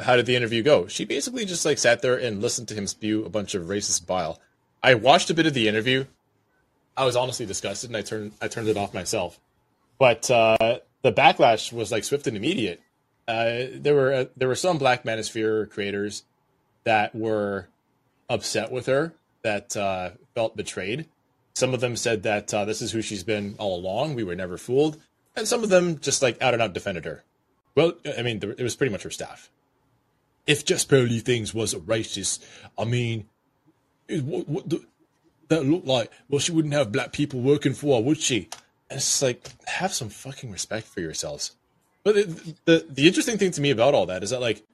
How 0.00 0.16
did 0.16 0.26
the 0.26 0.36
interview 0.36 0.62
go? 0.62 0.86
She 0.86 1.04
basically 1.04 1.44
just 1.44 1.64
like 1.64 1.78
sat 1.78 2.02
there 2.02 2.16
and 2.16 2.42
listened 2.42 2.68
to 2.68 2.74
him 2.74 2.86
spew 2.86 3.24
a 3.24 3.30
bunch 3.30 3.54
of 3.54 3.64
racist 3.64 4.06
bile. 4.06 4.40
I 4.82 4.94
watched 4.94 5.30
a 5.30 5.34
bit 5.34 5.46
of 5.46 5.54
the 5.54 5.66
interview. 5.66 6.04
I 6.96 7.04
was 7.04 7.16
honestly 7.16 7.46
disgusted, 7.46 7.90
and 7.90 7.96
I 7.96 8.02
turned 8.02 8.32
I 8.42 8.48
turned 8.48 8.68
it 8.68 8.76
off 8.76 8.92
myself. 8.92 9.40
But 9.98 10.30
uh, 10.30 10.80
the 11.02 11.12
backlash 11.12 11.72
was 11.72 11.90
like 11.90 12.04
swift 12.04 12.26
and 12.26 12.36
immediate. 12.36 12.80
Uh, 13.26 13.66
there 13.74 13.94
were 13.94 14.12
uh, 14.12 14.24
there 14.36 14.48
were 14.48 14.54
some 14.54 14.78
Black 14.78 15.04
Manosphere 15.04 15.70
creators 15.70 16.24
that 16.84 17.14
were 17.14 17.68
upset 18.28 18.70
with 18.70 18.86
her, 18.86 19.14
that 19.42 19.76
uh, 19.76 20.10
felt 20.34 20.56
betrayed. 20.56 21.06
Some 21.54 21.74
of 21.74 21.80
them 21.80 21.96
said 21.96 22.22
that 22.22 22.52
uh, 22.54 22.64
this 22.64 22.80
is 22.80 22.92
who 22.92 23.02
she's 23.02 23.24
been 23.24 23.56
all 23.58 23.78
along. 23.78 24.14
We 24.14 24.24
were 24.24 24.34
never 24.34 24.56
fooled, 24.58 25.00
and 25.38 25.48
some 25.48 25.62
of 25.62 25.70
them 25.70 25.98
just 25.98 26.22
like 26.22 26.40
out 26.42 26.54
and 26.54 26.62
out 26.62 26.72
defended 26.72 27.04
her. 27.04 27.24
Well, 27.74 27.94
I 28.16 28.22
mean, 28.22 28.40
it 28.42 28.62
was 28.62 28.76
pretty 28.76 28.92
much 28.92 29.04
her 29.04 29.10
staff. 29.10 29.50
If 30.46 30.64
just 30.64 30.88
Pearly 30.88 31.20
things 31.20 31.54
was 31.54 31.74
a 31.74 31.78
racist, 31.78 32.44
I 32.78 32.84
mean, 32.84 33.28
it, 34.08 34.24
what, 34.24 34.48
what 34.48 34.68
the, 34.68 34.84
that 35.48 35.64
looked 35.64 35.86
like? 35.86 36.10
Well, 36.28 36.40
she 36.40 36.52
wouldn't 36.52 36.74
have 36.74 36.92
black 36.92 37.12
people 37.12 37.40
working 37.40 37.74
for 37.74 37.96
her, 37.96 38.02
would 38.02 38.18
she? 38.18 38.48
And 38.90 38.98
it's 38.98 39.22
like, 39.22 39.48
have 39.66 39.92
some 39.92 40.08
fucking 40.08 40.50
respect 40.50 40.86
for 40.86 41.00
yourselves. 41.00 41.56
But 42.04 42.14
the, 42.14 42.54
the 42.64 42.86
the 42.88 43.06
interesting 43.06 43.36
thing 43.36 43.50
to 43.50 43.60
me 43.60 43.70
about 43.70 43.94
all 43.94 44.06
that 44.06 44.22
is 44.22 44.30
that 44.30 44.40
like 44.40 44.64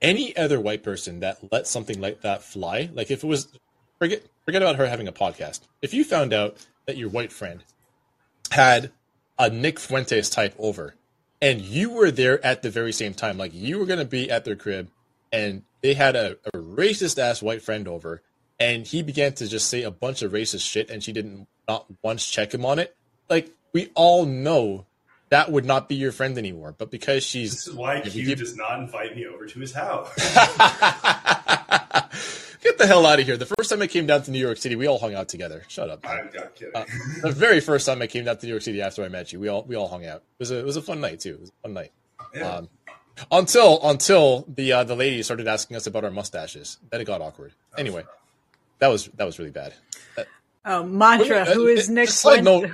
any 0.00 0.34
other 0.36 0.60
white 0.60 0.82
person 0.82 1.20
that 1.20 1.38
let 1.52 1.66
something 1.66 2.00
like 2.00 2.22
that 2.22 2.42
fly, 2.42 2.88
like 2.94 3.10
if 3.10 3.22
it 3.22 3.26
was 3.26 3.48
forget 3.98 4.22
forget 4.44 4.62
about 4.62 4.76
her 4.76 4.86
having 4.86 5.08
a 5.08 5.12
podcast. 5.12 5.60
If 5.82 5.92
you 5.92 6.04
found 6.04 6.32
out 6.32 6.56
that 6.86 6.96
your 6.96 7.10
white 7.10 7.32
friend 7.32 7.62
had 8.50 8.90
a 9.38 9.50
Nick 9.50 9.78
Fuentes 9.78 10.30
type 10.30 10.54
over 10.58 10.94
and 11.40 11.60
you 11.60 11.90
were 11.90 12.10
there 12.10 12.44
at 12.44 12.62
the 12.62 12.70
very 12.70 12.92
same 12.92 13.14
time, 13.14 13.38
like 13.38 13.52
you 13.54 13.78
were 13.78 13.86
going 13.86 14.00
to 14.00 14.04
be 14.04 14.30
at 14.30 14.44
their 14.44 14.56
crib 14.56 14.90
and 15.32 15.62
they 15.82 15.94
had 15.94 16.16
a, 16.16 16.36
a 16.52 16.58
racist 16.58 17.18
ass 17.18 17.42
white 17.42 17.62
friend 17.62 17.86
over 17.86 18.22
and 18.58 18.86
he 18.86 19.02
began 19.02 19.32
to 19.34 19.46
just 19.46 19.68
say 19.68 19.82
a 19.82 19.90
bunch 19.90 20.22
of 20.22 20.32
racist 20.32 20.68
shit 20.68 20.90
and 20.90 21.02
she 21.02 21.12
didn't 21.12 21.46
not 21.68 21.86
once 22.02 22.28
check 22.28 22.52
him 22.52 22.66
on 22.66 22.78
it. 22.78 22.96
Like 23.30 23.50
we 23.72 23.90
all 23.94 24.26
know 24.26 24.86
that 25.28 25.52
would 25.52 25.64
not 25.64 25.88
be 25.88 25.94
your 25.94 26.12
friend 26.12 26.36
anymore. 26.38 26.74
But 26.76 26.90
because 26.90 27.22
she's 27.22 27.52
This 27.52 27.68
is 27.68 27.74
why 27.74 28.00
Q 28.00 28.34
does 28.34 28.56
not 28.56 28.80
invite 28.80 29.14
me 29.14 29.26
over 29.26 29.46
to 29.46 29.60
his 29.60 29.72
house. 29.72 30.10
Get 32.62 32.78
the 32.78 32.86
hell 32.86 33.06
out 33.06 33.20
of 33.20 33.26
here. 33.26 33.36
The 33.36 33.46
first 33.46 33.70
time 33.70 33.82
I 33.82 33.86
came 33.86 34.06
down 34.06 34.22
to 34.22 34.30
New 34.30 34.38
York 34.38 34.58
City, 34.58 34.74
we 34.76 34.86
all 34.86 34.98
hung 34.98 35.14
out 35.14 35.28
together. 35.28 35.62
Shut 35.68 35.88
up. 35.90 36.04
I'm 36.08 36.30
not 36.34 36.54
kidding. 36.54 36.74
Uh, 36.74 36.84
the 37.22 37.32
very 37.32 37.60
first 37.60 37.86
time 37.86 38.02
I 38.02 38.06
came 38.06 38.24
down 38.24 38.36
to 38.38 38.46
New 38.46 38.50
York 38.52 38.62
City 38.62 38.82
after 38.82 39.04
I 39.04 39.08
met 39.08 39.32
you, 39.32 39.38
we 39.40 39.48
all 39.48 39.62
we 39.64 39.76
all 39.76 39.88
hung 39.88 40.04
out. 40.06 40.16
It 40.16 40.40
was 40.40 40.50
a 40.50 40.58
it 40.58 40.64
was 40.64 40.76
a 40.76 40.82
fun 40.82 41.00
night 41.00 41.20
too. 41.20 41.34
It 41.34 41.40
was 41.40 41.50
a 41.50 41.62
fun 41.62 41.72
night. 41.74 41.92
Yeah. 42.34 42.48
Um, 42.56 42.68
until 43.32 43.80
until 43.88 44.44
the 44.48 44.72
uh, 44.72 44.84
the 44.84 44.94
lady 44.96 45.22
started 45.22 45.46
asking 45.48 45.76
us 45.76 45.86
about 45.86 46.04
our 46.04 46.10
mustaches. 46.10 46.78
Then 46.90 47.00
it 47.00 47.04
got 47.04 47.20
awkward. 47.20 47.52
Anyway, 47.76 48.04
that 48.80 48.88
was 48.88 49.06
that 49.16 49.24
was 49.24 49.38
really 49.38 49.50
bad. 49.50 49.74
Oh, 50.64 50.82
Mantra, 50.84 51.44
Wait, 51.46 51.54
who 51.54 51.68
uh, 51.76 51.80
uh, 51.80 51.82
Nick 51.88 52.08
side 52.10 52.42
Fuentes? 52.44 52.44
note- 52.44 52.70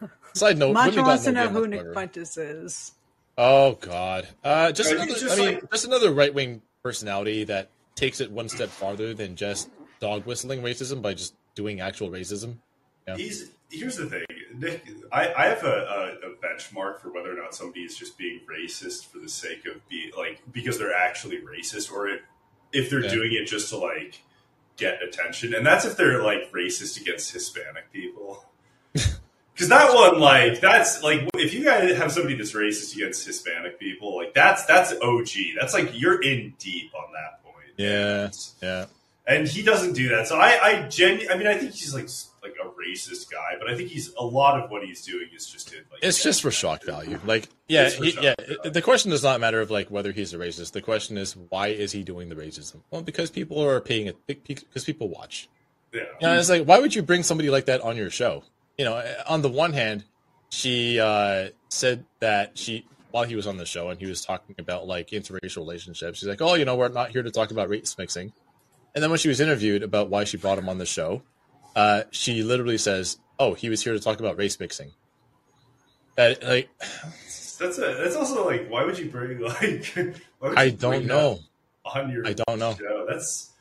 Who, 0.00 0.08
Side 0.34 0.58
note, 0.58 0.72
Mantra 0.74 0.90
women 1.02 1.04
wants 1.06 1.24
got 1.24 1.30
to 1.30 1.34
know 1.36 1.48
who 1.48 1.66
Nick 1.66 1.78
whatsoever. 1.84 1.94
Fuentes 1.94 2.36
is. 2.36 2.92
Oh 3.38 3.72
God! 3.80 4.28
Uh, 4.44 4.72
just 4.72 4.90
Uh, 4.92 4.96
another. 4.96 5.14
just 5.18 5.32
I 5.32 5.36
mean, 5.36 5.54
like- 5.54 5.70
just 5.70 5.84
another 5.86 6.12
right 6.12 6.32
wing 6.34 6.62
personality 6.82 7.44
that 7.44 7.68
takes 7.94 8.20
it 8.20 8.30
one 8.30 8.48
step 8.48 8.68
farther 8.68 9.14
than 9.14 9.36
just 9.36 9.70
dog 10.00 10.24
whistling 10.26 10.62
racism 10.62 11.00
by 11.02 11.14
just 11.14 11.34
doing 11.54 11.80
actual 11.80 12.08
racism. 12.10 12.56
Yeah. 13.06 13.16
He's 13.16 13.50
here's 13.70 13.96
the 13.96 14.06
thing, 14.06 14.24
Nick. 14.54 14.86
I, 15.10 15.32
I 15.34 15.44
have 15.46 15.64
a, 15.64 16.18
a, 16.24 16.28
a 16.28 16.34
benchmark 16.36 17.00
for 17.00 17.12
whether 17.12 17.32
or 17.32 17.40
not 17.42 17.54
somebody 17.54 17.80
is 17.82 17.96
just 17.96 18.16
being 18.18 18.40
racist 18.48 19.06
for 19.06 19.18
the 19.18 19.28
sake 19.28 19.66
of 19.66 19.86
being 19.88 20.12
like 20.16 20.40
because 20.52 20.78
they're 20.78 20.94
actually 20.94 21.38
racist, 21.38 21.90
or 21.92 22.08
if, 22.08 22.20
if 22.72 22.90
they're 22.90 23.04
Yeah. 23.04 23.10
doing 23.10 23.32
it 23.32 23.46
just 23.46 23.70
to 23.70 23.78
like 23.78 24.22
get 24.76 25.02
attention, 25.02 25.54
and 25.54 25.66
that's 25.66 25.84
if 25.84 25.96
they're 25.96 26.22
like 26.22 26.50
racist 26.52 27.00
against 27.00 27.32
Hispanic 27.32 27.92
people. 27.92 28.44
Because 29.54 29.68
that 29.68 29.94
one, 29.94 30.18
like, 30.18 30.60
that's 30.60 31.02
like 31.02 31.28
if 31.34 31.52
you 31.52 31.62
guys 31.62 31.94
have 31.98 32.10
somebody 32.10 32.36
that's 32.36 32.52
racist 32.54 32.96
against 32.96 33.26
Hispanic 33.26 33.78
people, 33.78 34.16
like 34.16 34.32
that's 34.32 34.64
that's 34.64 34.92
OG. 35.02 35.28
That's 35.60 35.74
like 35.74 35.90
you're 35.92 36.22
in 36.22 36.54
deep 36.58 36.90
on 36.94 37.12
that. 37.12 37.41
Yeah, 37.76 38.30
yeah. 38.62 38.86
and 39.26 39.46
he 39.46 39.62
doesn't 39.62 39.94
do 39.94 40.08
that. 40.10 40.28
So 40.28 40.36
I, 40.36 40.58
I 40.62 40.88
genu- 40.88 41.28
I 41.30 41.36
mean, 41.36 41.46
I 41.46 41.54
think 41.54 41.72
he's 41.72 41.94
like 41.94 42.08
like 42.42 42.56
a 42.60 42.68
racist 42.68 43.30
guy, 43.30 43.56
but 43.58 43.70
I 43.70 43.76
think 43.76 43.88
he's 43.90 44.12
a 44.18 44.24
lot 44.24 44.60
of 44.60 44.70
what 44.70 44.84
he's 44.84 45.04
doing 45.04 45.28
is 45.34 45.46
just 45.46 45.68
to, 45.68 45.76
like 45.92 46.02
It's 46.02 46.22
just 46.22 46.42
for 46.42 46.50
shock 46.50 46.84
value. 46.84 47.18
Like, 47.24 47.48
yeah, 47.68 47.88
he, 47.88 48.10
yeah. 48.20 48.34
value. 48.36 48.70
The 48.70 48.82
question 48.82 49.12
does 49.12 49.22
not 49.22 49.40
matter 49.40 49.60
of 49.60 49.70
like 49.70 49.90
whether 49.90 50.10
he's 50.12 50.34
a 50.34 50.38
racist. 50.38 50.72
The 50.72 50.82
question 50.82 51.16
is 51.16 51.36
why 51.50 51.68
is 51.68 51.92
he 51.92 52.02
doing 52.02 52.28
the 52.28 52.34
racism? 52.34 52.80
Well, 52.90 53.02
because 53.02 53.30
people 53.30 53.62
are 53.62 53.80
paying 53.80 54.06
it. 54.08 54.16
Because 54.26 54.84
people 54.84 55.08
watch. 55.08 55.48
yeah. 55.92 56.02
You 56.20 56.26
know, 56.26 56.38
it's 56.38 56.50
like, 56.50 56.64
why 56.64 56.80
would 56.80 56.94
you 56.94 57.02
bring 57.02 57.22
somebody 57.22 57.48
like 57.48 57.66
that 57.66 57.80
on 57.80 57.96
your 57.96 58.10
show? 58.10 58.42
You 58.76 58.86
know, 58.86 59.14
on 59.28 59.42
the 59.42 59.48
one 59.48 59.72
hand, 59.72 60.04
she 60.50 60.98
uh, 60.98 61.50
said 61.68 62.04
that 62.20 62.58
she, 62.58 62.86
while 63.12 63.24
he 63.24 63.36
was 63.36 63.46
on 63.46 63.56
the 63.56 63.66
show 63.66 63.90
and 63.90 64.00
he 64.00 64.06
was 64.06 64.24
talking 64.24 64.54
about 64.58 64.86
like 64.86 65.08
interracial 65.10 65.58
relationships, 65.58 66.18
she's 66.18 66.28
like, 66.28 66.42
oh, 66.42 66.54
you 66.54 66.64
know, 66.64 66.76
we're 66.76 66.88
not 66.88 67.10
here 67.10 67.22
to 67.22 67.30
talk 67.30 67.50
about 67.50 67.68
race 67.68 67.96
mixing. 67.96 68.32
And 68.94 69.02
then 69.02 69.10
when 69.10 69.18
she 69.18 69.28
was 69.28 69.40
interviewed 69.40 69.82
about 69.82 70.10
why 70.10 70.24
she 70.24 70.36
brought 70.36 70.58
him 70.58 70.68
on 70.68 70.78
the 70.78 70.86
show, 70.86 71.22
uh, 71.76 72.02
she 72.10 72.42
literally 72.42 72.78
says, 72.78 73.18
oh, 73.38 73.54
he 73.54 73.68
was 73.68 73.82
here 73.82 73.92
to 73.92 74.00
talk 74.00 74.20
about 74.20 74.36
race 74.36 74.58
mixing. 74.58 74.90
Uh, 76.18 76.34
like, 76.42 76.68
That's 77.58 77.78
a, 77.78 77.94
that's 77.94 78.16
also 78.16 78.44
like 78.44 78.68
why 78.68 78.84
would 78.84 78.98
you 78.98 79.08
bring 79.08 79.38
like 79.40 79.86
why 80.38 80.48
would 80.48 80.58
I 80.58 80.70
don't 80.70 80.90
bring 80.98 81.06
know. 81.06 81.38
on 81.84 82.10
your 82.10 82.26
I 82.26 82.32
don't 82.34 82.58
know. 82.58 82.74
show? 82.74 83.06
That's 83.08 83.52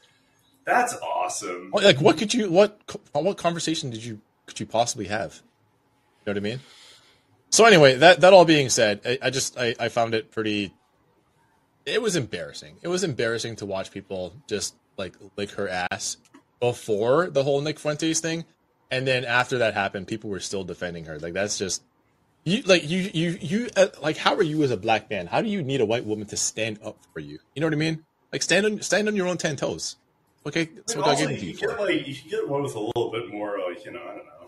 that's 0.66 0.96
awesome. 0.98 1.72
Like, 1.74 2.00
what 2.02 2.18
could 2.18 2.34
you, 2.34 2.52
what, 2.52 2.80
what 3.14 3.38
conversation 3.38 3.90
did 3.90 4.04
you, 4.04 4.22
could 4.46 4.60
you 4.60 4.66
possibly 4.66 5.06
have? 5.08 5.42
You 6.26 6.34
know 6.34 6.34
what 6.34 6.38
I 6.38 6.50
mean? 6.52 6.60
So 7.52 7.66
anyway, 7.66 7.96
that 7.96 8.22
that 8.22 8.34
all 8.34 8.46
being 8.46 8.70
said, 8.70 9.02
I, 9.06 9.18
I 9.24 9.30
just 9.30 9.58
I, 9.58 9.76
I 9.80 9.90
found 9.90 10.14
it 10.14 10.32
pretty. 10.32 10.74
It 11.86 12.02
was 12.02 12.16
embarrassing. 12.16 12.78
It 12.82 12.88
was 12.88 13.04
embarrassing 13.04 13.58
to 13.58 13.66
watch 13.66 13.92
people 13.92 14.34
just 14.48 14.76
like 14.98 15.16
lick 15.36 15.52
her 15.52 15.68
ass 15.92 16.18
before 16.60 17.30
the 17.30 17.44
whole 17.44 17.60
Nick 17.62 17.80
Fuentes 17.80 18.20
thing, 18.20 18.46
and 18.90 19.06
then 19.06 19.26
after 19.26 19.58
that 19.58 19.74
happened, 19.74 20.08
people 20.08 20.30
were 20.30 20.40
still 20.40 20.64
defending 20.64 21.06
her. 21.06 21.20
Like 21.20 21.34
that's 21.34 21.58
just 21.58 21.84
you. 22.46 22.62
Like 22.62 22.90
you 22.90 23.10
you 23.14 23.38
you 23.42 23.70
uh, 23.76 23.88
like 24.02 24.16
how 24.16 24.36
are 24.36 24.44
you 24.44 24.64
as 24.64 24.72
a 24.72 24.78
black 24.78 25.10
man? 25.10 25.28
How 25.28 25.42
do 25.42 25.50
you 25.50 25.62
need 25.62 25.82
a 25.82 25.86
white 25.86 26.06
woman 26.06 26.28
to 26.28 26.38
stand 26.38 26.80
up 26.84 26.98
for 27.14 27.20
you? 27.20 27.40
You 27.54 27.60
know 27.60 27.68
what 27.68 27.74
I 27.74 27.78
mean? 27.78 28.06
Like 28.32 28.44
stand 28.44 28.66
on 28.66 28.82
stand 28.82 29.10
on 29.10 29.16
your 29.16 29.28
own 29.28 29.38
ten 29.38 29.58
toes. 29.58 29.98
Okay, 30.46 30.70
that's 30.76 30.94
And 30.94 31.02
what 31.04 31.18
I 31.18 31.22
it 31.22 31.42
you 31.42 31.50
you 31.50 31.54
get 31.58 31.80
like 31.80 32.08
you 32.08 32.14
should 32.14 32.32
get 32.32 32.48
one 32.48 32.64
with 32.64 32.76
a 32.76 32.80
little 32.80 33.12
bit 33.12 33.30
more 33.30 33.60
like 33.68 33.84
you 33.84 33.92
know 33.92 34.02
I 34.02 34.16
don't 34.16 34.26
know. 34.26 34.41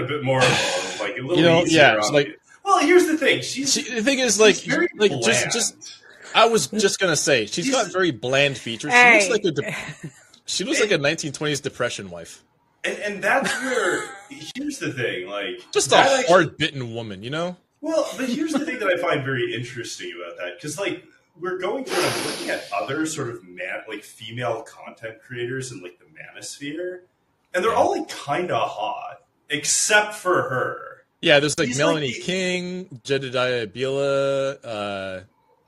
You 0.00 0.06
get 0.06 0.10
a 0.10 0.14
bit 0.18 0.24
more 0.24 0.38
of, 0.42 0.96
like 1.00 1.16
a 1.18 1.20
little 1.22 1.36
You 1.36 1.42
know, 1.42 1.62
easier 1.62 1.80
yeah, 1.80 2.00
on 2.02 2.12
like- 2.12 2.38
Well, 2.64 2.78
here's 2.80 3.06
the 3.06 3.16
thing. 3.16 3.42
She's 3.42 3.72
See, 3.72 3.82
the 3.94 4.02
thing 4.02 4.18
is, 4.18 4.38
like, 4.40 4.56
very 4.56 4.88
like 4.96 5.10
just 5.22 5.24
bland. 5.42 5.52
just 5.52 6.02
I 6.34 6.46
was 6.46 6.66
just 6.68 6.98
gonna 6.98 7.16
say 7.16 7.46
she's 7.46 7.70
got 7.70 7.92
very 7.92 8.10
bland 8.10 8.58
features. 8.58 8.92
She 8.92 9.12
looks 9.12 9.30
like 9.30 9.44
a 9.44 9.50
de- 9.52 10.10
she 10.46 10.64
looks 10.64 10.80
like 10.80 10.90
a 10.90 10.98
1920s 10.98 11.62
depression 11.62 12.10
wife. 12.10 12.42
and, 12.84 12.98
and 12.98 13.22
that's 13.24 13.52
where 13.62 14.04
here's 14.28 14.78
the 14.78 14.92
thing. 14.92 15.28
Like 15.28 15.62
Just 15.72 15.88
a 15.88 15.90
that 15.90 16.10
actually- 16.20 16.26
hard 16.32 16.56
bitten 16.58 16.92
woman, 16.94 17.22
you 17.22 17.30
know. 17.30 17.56
Well, 17.80 18.08
but 18.16 18.28
here's 18.28 18.52
the 18.52 18.64
thing 18.66 18.78
that 18.80 18.88
I 18.88 18.96
find 18.96 19.22
very 19.24 19.54
interesting 19.54 20.12
about 20.20 20.36
that 20.38 20.56
because, 20.56 20.78
like, 20.78 21.04
we're 21.38 21.58
going 21.58 21.84
through 21.84 22.02
and 22.02 22.12
I'm 22.14 22.26
looking 22.26 22.50
at 22.50 22.64
other 22.74 23.06
sort 23.06 23.28
of 23.28 23.44
man, 23.46 23.82
like 23.86 24.02
female 24.02 24.62
content 24.62 25.18
creators 25.22 25.70
in 25.70 25.82
like 25.82 25.98
the 26.00 26.06
manosphere, 26.06 27.00
and 27.54 27.62
they're 27.62 27.74
all 27.74 27.96
like 27.96 28.08
kind 28.08 28.50
of 28.50 28.68
hot, 28.68 29.20
except 29.50 30.14
for 30.14 30.42
her. 30.42 30.82
Yeah, 31.20 31.40
there's 31.40 31.58
like 31.58 31.68
He's 31.68 31.78
Melanie 31.78 32.12
like- 32.12 32.22
King, 32.22 33.00
Jedediah 33.02 33.66
Bila, 33.66 34.58
uh, 34.64 35.20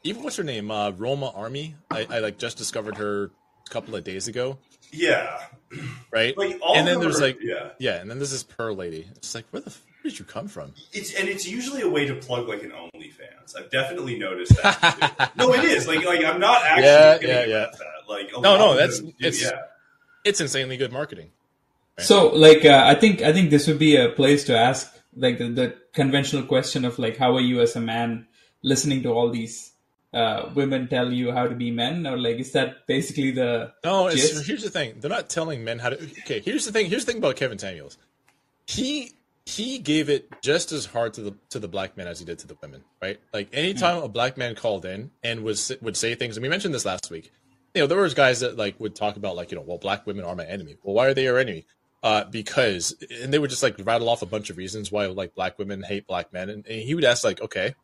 even 0.05 0.23
what's 0.23 0.37
her 0.37 0.45
name, 0.45 0.71
uh, 0.71 0.91
Roma 0.91 1.33
Army. 1.35 1.75
I, 1.91 2.07
I 2.11 2.19
like 2.21 2.39
just 2.39 2.59
discovered 2.59 2.97
her 2.99 3.25
a 3.67 3.71
couple 3.71 3.97
of 3.97 4.05
days 4.05 4.29
ago, 4.29 4.59
Yeah, 4.93 5.41
right? 6.13 6.37
like 6.37 6.59
all 6.63 6.77
and 6.77 6.87
then 6.87 6.95
them 6.95 7.03
there's 7.03 7.21
like 7.21 7.39
yeah, 7.43 7.71
yeah, 7.79 8.01
and 8.01 8.11
then 8.11 8.19
there's 8.19 8.31
this 8.31 8.43
Pearl 8.43 8.77
lady. 8.77 9.07
It's 9.17 9.35
like 9.35 9.47
where 9.51 9.61
the 9.63 9.71
f- 9.71 9.83
where 10.03 10.11
did 10.11 10.19
you 10.19 10.25
come 10.25 10.49
from? 10.49 10.75
it's 10.93 11.15
and 11.15 11.29
it's 11.29 11.47
usually 11.49 11.83
a 11.83 11.89
way 11.89 12.07
to 12.07 12.15
plug 12.15 12.47
like 12.49 12.63
an 12.63 12.71
OnlyFans. 12.73 13.57
I've 13.57 13.71
definitely 13.71 14.19
noticed 14.19 14.55
that. 14.63 15.33
no, 15.37 15.53
it 15.55 15.65
is 15.65 15.89
like 15.89 16.05
like 16.05 16.25
I'm 16.25 16.39
not 16.41 16.63
actually 16.65 17.29
Yeah, 17.29 17.41
yeah, 17.41 17.45
yeah. 17.47 17.67
that. 17.73 18.09
Like 18.09 18.31
No, 18.33 18.57
no, 18.59 18.75
that's- 18.75 18.99
them 19.01 19.09
it's- 19.19 19.43
yeah. 19.43 19.51
It's 20.25 20.41
insanely 20.41 20.77
good 20.77 20.93
marketing. 20.93 21.31
So, 21.99 22.29
like, 22.29 22.65
uh, 22.65 22.85
I 22.87 22.95
think 22.95 23.23
I 23.23 23.33
think 23.33 23.51
this 23.51 23.67
would 23.67 23.79
be 23.79 23.97
a 23.97 24.11
place 24.11 24.45
to 24.45 24.57
ask 24.57 24.95
like 25.17 25.39
the, 25.39 25.49
the 25.49 25.75
conventional 25.93 26.45
question 26.45 26.85
of 26.85 26.99
like 26.99 27.17
how 27.17 27.35
are 27.37 27.41
you 27.41 27.61
as 27.61 27.75
a 27.77 27.81
man 27.81 28.27
listening 28.63 29.03
to 29.03 29.11
all 29.11 29.31
these 29.31 29.73
uh, 30.15 30.51
women 30.55 30.89
tell 30.89 31.13
you 31.13 31.33
how 31.33 31.47
to 31.47 31.55
be 31.55 31.71
men, 31.71 32.07
or 32.07 32.17
like 32.17 32.39
is 32.39 32.53
that 32.53 32.87
basically 32.87 33.31
the 33.31 33.73
No, 33.85 34.07
it's, 34.07 34.47
here's 34.47 34.63
the 34.63 34.71
thing. 34.71 34.95
They're 35.01 35.11
not 35.11 35.29
telling 35.29 35.65
men 35.65 35.79
how 35.79 35.91
to. 35.91 35.97
Okay, 36.21 36.41
here's 36.41 36.65
the 36.65 36.73
thing. 36.73 36.87
Here's 36.87 37.05
the 37.05 37.13
thing 37.13 37.19
about 37.19 37.37
Kevin 37.37 37.59
Samuels. 37.59 37.99
He 38.67 39.13
he 39.45 39.79
gave 39.79 40.09
it 40.09 40.31
just 40.43 40.73
as 40.73 40.87
hard 40.87 41.15
to 41.15 41.23
the 41.23 41.35
to 41.51 41.59
the 41.59 41.69
black 41.69 41.97
men 41.97 42.07
as 42.07 42.19
he 42.19 42.25
did 42.25 42.39
to 42.41 42.47
the 42.47 42.57
women, 42.63 42.85
right? 43.03 43.21
Like 43.33 43.49
anytime 43.53 44.03
a 44.03 44.09
black 44.09 44.37
man 44.37 44.55
called 44.55 44.85
in 44.85 45.11
and 45.23 45.43
was 45.43 45.73
would 45.83 45.97
say 45.97 46.15
things, 46.15 46.37
and 46.37 46.43
we 46.43 46.49
mentioned 46.49 46.75
this 46.75 46.85
last 46.85 47.11
week. 47.11 47.33
You 47.75 47.83
know, 47.83 47.87
there 47.87 48.01
was 48.01 48.15
guys 48.15 48.41
that 48.41 48.57
like 48.57 48.81
would 48.81 48.95
talk 48.95 49.17
about 49.17 49.37
like 49.37 49.51
you 49.51 49.57
know, 49.57 49.65
well, 49.67 49.79
black 49.79 50.07
women 50.07 50.25
are 50.25 50.35
my 50.35 50.45
enemy. 50.45 50.77
Well, 50.83 50.95
why 50.95 51.07
are 51.07 51.15
they 51.15 51.25
your 51.25 51.39
enemy? 51.39 51.67
Uh, 52.03 52.25
because 52.25 52.95
and 53.23 53.33
they 53.33 53.39
would 53.41 53.51
just 53.51 53.63
like 53.63 53.75
rattle 53.85 54.09
off 54.09 54.23
a 54.23 54.27
bunch 54.27 54.51
of 54.51 54.57
reasons 54.57 54.93
why 54.93 55.07
like 55.07 55.35
black 55.35 55.59
women 55.59 55.83
hate 55.83 56.07
black 56.07 56.33
men, 56.33 56.49
and, 56.49 56.65
and 56.67 56.81
he 56.83 56.95
would 56.95 57.05
ask 57.05 57.25
like, 57.25 57.41
okay, 57.41 57.75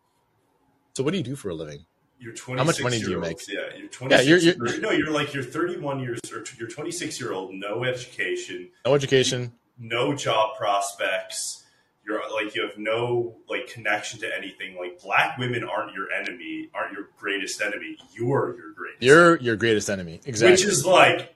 so 0.94 1.02
what 1.02 1.10
do 1.10 1.16
you 1.18 1.24
do 1.24 1.34
for 1.34 1.48
a 1.48 1.54
living? 1.54 1.84
You're 2.20 2.32
26 2.32 2.58
How 2.58 2.64
much 2.64 2.80
money 2.82 3.02
do 3.04 3.10
you 3.10 3.18
make? 3.18 3.38
Yeah, 3.48 3.60
you're 3.76 3.88
26. 3.88 4.10
Yeah, 4.10 4.20
you're- 4.36 4.40
you're- 4.42 4.78
no, 4.80 4.90
you're 4.92 5.10
like 5.10 5.34
you're 5.34 5.42
31 5.42 5.98
years 6.00 6.20
or 6.32 6.44
you're 6.58 6.68
26 6.68 7.20
year 7.20 7.32
old, 7.32 7.54
no 7.54 7.82
education, 7.84 8.68
No 8.86 8.94
education. 8.94 9.52
no 9.78 10.14
job 10.14 10.56
prospects. 10.56 11.64
You're 12.06 12.20
like 12.32 12.54
you 12.54 12.62
have 12.62 12.78
no 12.78 13.34
like 13.48 13.66
connection 13.66 14.20
to 14.20 14.36
anything. 14.36 14.76
Like 14.78 15.02
black 15.02 15.38
women 15.38 15.64
aren't 15.64 15.92
your 15.94 16.12
enemy, 16.12 16.68
aren't 16.74 16.92
your 16.92 17.08
greatest 17.18 17.60
enemy. 17.60 17.96
You're 18.14 18.54
your 18.56 18.72
greatest. 18.72 19.02
You're 19.02 19.36
your 19.40 19.56
greatest 19.56 19.90
enemy. 19.90 20.20
Exactly. 20.24 20.52
which 20.52 20.64
is 20.64 20.86
like, 20.86 21.34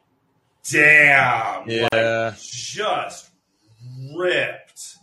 damn, 0.70 1.68
Yeah. 1.68 1.88
like, 2.30 2.40
just 2.40 3.30
ripped. 4.16 4.96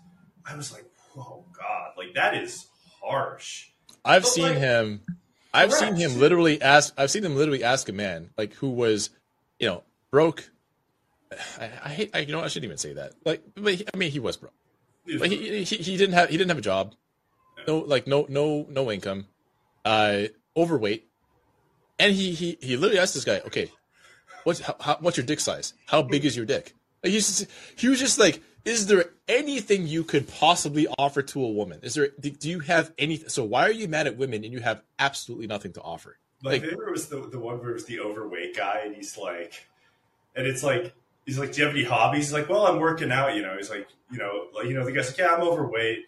I 0.45 0.55
was 0.55 0.71
like, 0.71 0.85
oh 1.17 1.43
god, 1.57 1.91
like 1.97 2.13
that 2.15 2.35
is 2.35 2.67
harsh. 3.01 3.67
I've 4.03 4.23
But, 4.23 4.27
seen 4.29 4.43
like- 4.45 4.57
him. 4.57 5.01
I've 5.53 5.71
seen 5.73 5.95
him 5.95 6.19
literally 6.19 6.61
ask. 6.61 6.93
I've 6.97 7.09
seen 7.09 7.23
him 7.23 7.35
literally 7.37 7.63
ask 7.63 7.87
a 7.87 7.93
man 7.93 8.29
like 8.37 8.53
who 8.55 8.69
was, 8.69 9.09
you 9.57 9.67
know, 9.67 9.83
broke. 10.11 10.49
I, 11.59 11.69
I 11.85 11.89
hate. 11.89 12.11
I, 12.13 12.19
you 12.19 12.33
know, 12.33 12.41
I 12.41 12.47
shouldn't 12.49 12.65
even 12.65 12.77
say 12.77 12.93
that. 12.93 13.13
Like, 13.23 13.41
but 13.55 13.75
he, 13.75 13.85
I 13.93 13.95
mean, 13.95 14.11
he 14.11 14.19
was 14.19 14.35
broke. 14.35 14.53
Like 15.07 15.31
he, 15.31 15.63
he 15.63 15.75
he 15.77 15.95
didn't 15.97 16.13
have 16.13 16.29
he 16.29 16.35
didn't 16.37 16.49
have 16.49 16.57
a 16.57 16.61
job. 16.61 16.93
No, 17.67 17.77
like 17.79 18.05
no 18.05 18.25
no 18.27 18.65
no 18.69 18.91
income. 18.91 19.27
Uh, 19.85 20.23
overweight, 20.57 21.07
and 21.99 22.13
he 22.13 22.33
he 22.33 22.57
he 22.61 22.75
literally 22.75 22.99
asked 22.99 23.13
this 23.13 23.23
guy, 23.23 23.39
okay, 23.45 23.71
what's 24.45 24.61
how, 24.61 24.97
what's 25.01 25.17
your 25.17 25.25
dick 25.25 25.41
size? 25.41 25.73
How 25.87 26.01
big 26.01 26.23
is 26.23 26.35
your 26.37 26.45
dick? 26.45 26.73
Like 27.03 27.11
he's 27.11 27.27
just, 27.27 27.51
he 27.77 27.89
was 27.89 27.99
just 27.99 28.17
like, 28.17 28.41
is 28.63 28.87
there 28.87 29.05
anything 29.27 29.85
you 29.85 30.03
could 30.03 30.27
possibly 30.27 30.87
offer 30.97 31.21
to 31.21 31.43
a 31.43 31.49
woman? 31.49 31.79
Is 31.83 31.93
there 31.95 32.09
do 32.19 32.29
do 32.31 32.49
you 32.49 32.59
have 32.61 32.93
anything? 32.97 33.29
So 33.29 33.43
why 33.43 33.67
are 33.67 33.71
you 33.71 33.87
mad 33.87 34.07
at 34.07 34.17
women 34.17 34.43
and 34.43 34.53
you 34.53 34.59
have 34.61 34.81
absolutely 34.97 35.47
nothing 35.47 35.73
to 35.73 35.81
offer? 35.81 36.17
My 36.41 36.51
Like- 36.53 36.61
favorite 36.63 36.91
was 36.91 37.07
the 37.09 37.21
the 37.27 37.39
one 37.39 37.59
where 37.59 37.71
it 37.71 37.73
was 37.73 37.85
the 37.85 37.99
overweight 37.99 38.55
guy, 38.55 38.83
and 38.85 38.95
he's 38.95 39.17
like, 39.17 39.67
and 40.35 40.47
it's 40.47 40.63
like, 40.63 40.93
he's 41.25 41.37
like, 41.39 41.51
do 41.53 41.61
you 41.61 41.67
have 41.67 41.75
any 41.75 41.83
hobbies? 41.85 42.25
He's 42.25 42.33
like, 42.33 42.49
well, 42.49 42.65
I'm 42.65 42.79
working 42.79 43.11
out. 43.11 43.35
You 43.35 43.41
know, 43.41 43.55
he's 43.57 43.69
like, 43.69 43.87
you 44.11 44.17
know, 44.17 44.47
like 44.55 44.65
you 44.65 44.73
know, 44.73 44.83
the 44.85 44.91
guy's 44.91 45.07
like, 45.09 45.17
yeah, 45.17 45.33
I'm 45.35 45.41
overweight. 45.41 46.05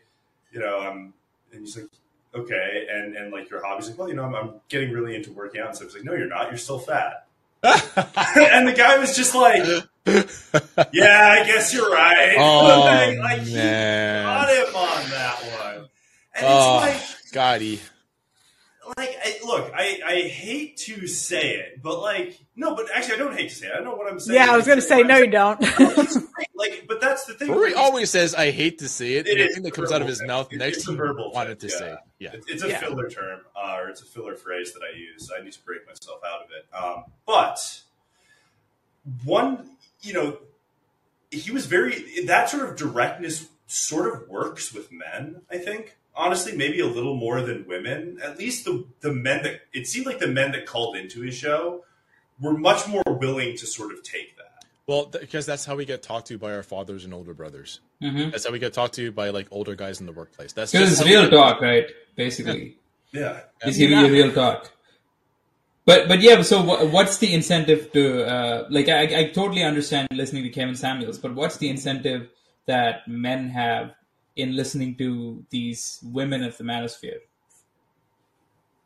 You 0.51 0.59
know, 0.59 0.79
I'm, 0.79 1.13
and 1.51 1.61
he's 1.61 1.77
like, 1.77 1.87
okay, 2.35 2.87
and 2.91 3.15
and 3.15 3.31
like 3.31 3.49
your 3.49 3.63
hobbies, 3.65 3.87
like, 3.89 3.97
well, 3.99 4.09
you 4.09 4.15
know, 4.15 4.23
I'm, 4.23 4.33
I'm 4.35 4.53
getting 4.69 4.91
really 4.91 5.15
into 5.15 5.31
working 5.31 5.61
out. 5.61 5.69
And 5.69 5.77
so 5.77 5.83
he's 5.85 5.93
like, 5.93 6.03
no, 6.03 6.13
you're 6.13 6.27
not. 6.27 6.49
You're 6.49 6.57
still 6.57 6.79
fat. 6.79 7.26
And 7.63 8.67
the 8.67 8.73
guy 8.75 8.97
was 8.99 9.15
just 9.15 9.33
like, 9.35 9.63
yeah, 10.93 11.37
I 11.41 11.43
guess 11.45 11.73
you're 11.73 11.89
right. 11.89 12.35
Oh, 12.37 12.81
like, 12.85 13.17
like, 13.17 13.47
man. 13.47 14.25
got 14.25 14.49
him 14.49 14.75
on 14.75 15.09
that 15.09 15.41
one. 15.41 15.89
And 16.35 16.45
oh, 16.45 16.85
it's 16.85 17.33
like, 17.35 17.59
Gotti. 17.59 17.79
Like 18.97 19.15
I, 19.23 19.39
look 19.45 19.71
I, 19.75 19.99
I 20.05 20.15
hate 20.21 20.77
to 20.77 21.07
say 21.07 21.55
it 21.55 21.81
but 21.83 21.99
like 21.99 22.39
no 22.55 22.75
but 22.75 22.85
actually 22.93 23.15
i 23.15 23.17
don't 23.17 23.35
hate 23.37 23.49
to 23.49 23.55
say 23.55 23.67
it 23.67 23.73
i 23.77 23.83
know 23.83 23.95
what 23.95 24.11
i'm 24.11 24.19
saying 24.19 24.35
Yeah, 24.39 24.51
I 24.53 24.55
was 24.57 24.65
going 24.65 24.77
to 24.77 24.81
say, 24.81 25.01
no, 25.03 25.17
you 25.17 25.27
don't. 25.31 25.59
Like 26.55 26.85
but 26.87 26.99
that's 26.99 27.25
the 27.25 27.33
thing 27.35 27.51
Rory 27.51 27.75
always 27.75 28.09
says, 28.09 28.33
"I 28.33 28.49
hate 28.49 28.79
to 28.79 28.89
say 28.89 29.13
it." 29.13 29.27
It 29.27 29.39
and 29.39 29.47
the 29.49 29.53
thing 29.53 29.63
that 29.63 29.73
comes 29.75 29.91
out 29.91 30.01
of 30.01 30.07
his 30.07 30.17
verbal. 30.19 30.33
mouth 30.33 30.47
It- 30.53 30.57
next 30.57 30.77
it's 30.77 30.85
to 30.85 30.91
a 30.91 30.93
you 30.93 30.97
verbal 30.97 31.31
wanted 31.31 31.59
to 31.59 31.67
thing, 31.69 31.77
say, 31.77 31.89
yeah. 31.89 31.97
"Yeah." 32.19 32.27
It's- 32.29 32.43
it's 32.47 32.63
a 32.63 32.69
Yeah. 32.69 32.79
filler 32.79 33.07
term 33.09 33.41
uh, 33.55 33.75
or 33.79 33.89
it's 33.89 34.01
a 34.01 34.05
filler 34.05 34.35
phrase 34.35 34.73
that 34.73 34.81
i 34.81 34.97
use 34.97 35.29
i 35.39 35.43
need 35.43 35.53
to 35.53 35.63
break 35.63 35.85
myself 35.85 36.19
out 36.25 36.41
of 36.41 36.47
it 36.49 36.65
um, 36.75 37.03
but 37.27 37.81
one 39.23 39.69
you 40.01 40.13
know 40.13 40.37
he 41.31 41.51
was 41.51 41.65
very 41.67 42.23
that 42.25 42.49
sort 42.49 42.67
of 42.69 42.75
directness 42.75 43.47
sort 43.67 44.13
of 44.13 44.27
works 44.27 44.73
with 44.73 44.91
men 44.91 45.41
i 45.51 45.57
think 45.57 45.96
honestly 46.17 46.55
maybe 46.57 46.79
a 46.79 46.85
little 46.87 47.15
more 47.15 47.41
than 47.41 47.65
women 47.67 48.17
at 48.23 48.37
least 48.37 48.65
the 48.65 48.85
the 49.01 49.11
men 49.13 49.43
that 49.43 49.61
it 49.73 49.87
seemed 49.87 50.05
like 50.05 50.19
the 50.19 50.27
men 50.27 50.51
that 50.51 50.65
called 50.65 50.95
into 50.97 51.21
his 51.21 51.35
show 51.35 51.83
were 52.41 52.53
much 52.57 52.87
more 52.87 53.03
willing 53.07 53.55
to 53.57 53.65
sort 53.65 53.91
of 53.93 54.01
take 54.03 54.35
that 54.37 54.65
Well, 54.87 55.05
th- 55.05 55.21
because 55.21 55.45
that's 55.45 55.65
how 55.65 55.75
we 55.75 55.85
get 55.85 56.01
talked 56.03 56.27
to 56.27 56.37
by 56.37 56.53
our 56.53 56.63
fathers 56.63 57.03
and 57.05 57.13
older 57.13 57.33
brothers. 57.33 57.79
Mhm. 58.01 58.31
That's 58.31 58.45
how 58.45 58.51
we 58.51 58.59
get 58.59 58.73
talked 58.73 58.93
to 58.95 59.11
by 59.11 59.29
like 59.31 59.47
older 59.51 59.75
guys 59.75 59.99
in 59.99 60.05
the 60.05 60.11
workplace. 60.13 60.53
That's 60.53 60.71
just 60.71 60.91
it's 60.91 60.99
how 60.99 61.05
we 61.05 61.11
real 61.11 61.23
get- 61.23 61.31
talk, 61.31 61.61
right? 61.61 61.87
Basically, 62.15 62.77
yeah 63.11 63.41
he's 63.63 63.77
giving 63.77 63.97
you 63.99 64.07
real 64.11 64.31
talk. 64.31 64.71
But 65.85 66.07
but 66.07 66.19
yeah, 66.21 66.41
so 66.41 66.61
wha- 66.63 66.85
what's 66.85 67.17
the 67.17 67.33
incentive 67.33 67.91
to 67.93 68.25
uh, 68.25 68.67
like? 68.69 68.89
I, 68.89 69.03
I 69.19 69.23
totally 69.29 69.63
understand 69.63 70.07
listening 70.11 70.43
to 70.43 70.49
Kevin 70.49 70.75
Samuels, 70.75 71.17
but 71.17 71.33
what's 71.33 71.57
the 71.57 71.69
incentive 71.69 72.29
that 72.65 73.07
men 73.07 73.49
have 73.49 73.93
in 74.37 74.55
listening 74.55 74.95
to 74.95 75.43
these 75.49 75.99
women 76.03 76.43
of 76.43 76.57
the 76.57 76.63
manosphere? 76.63 77.19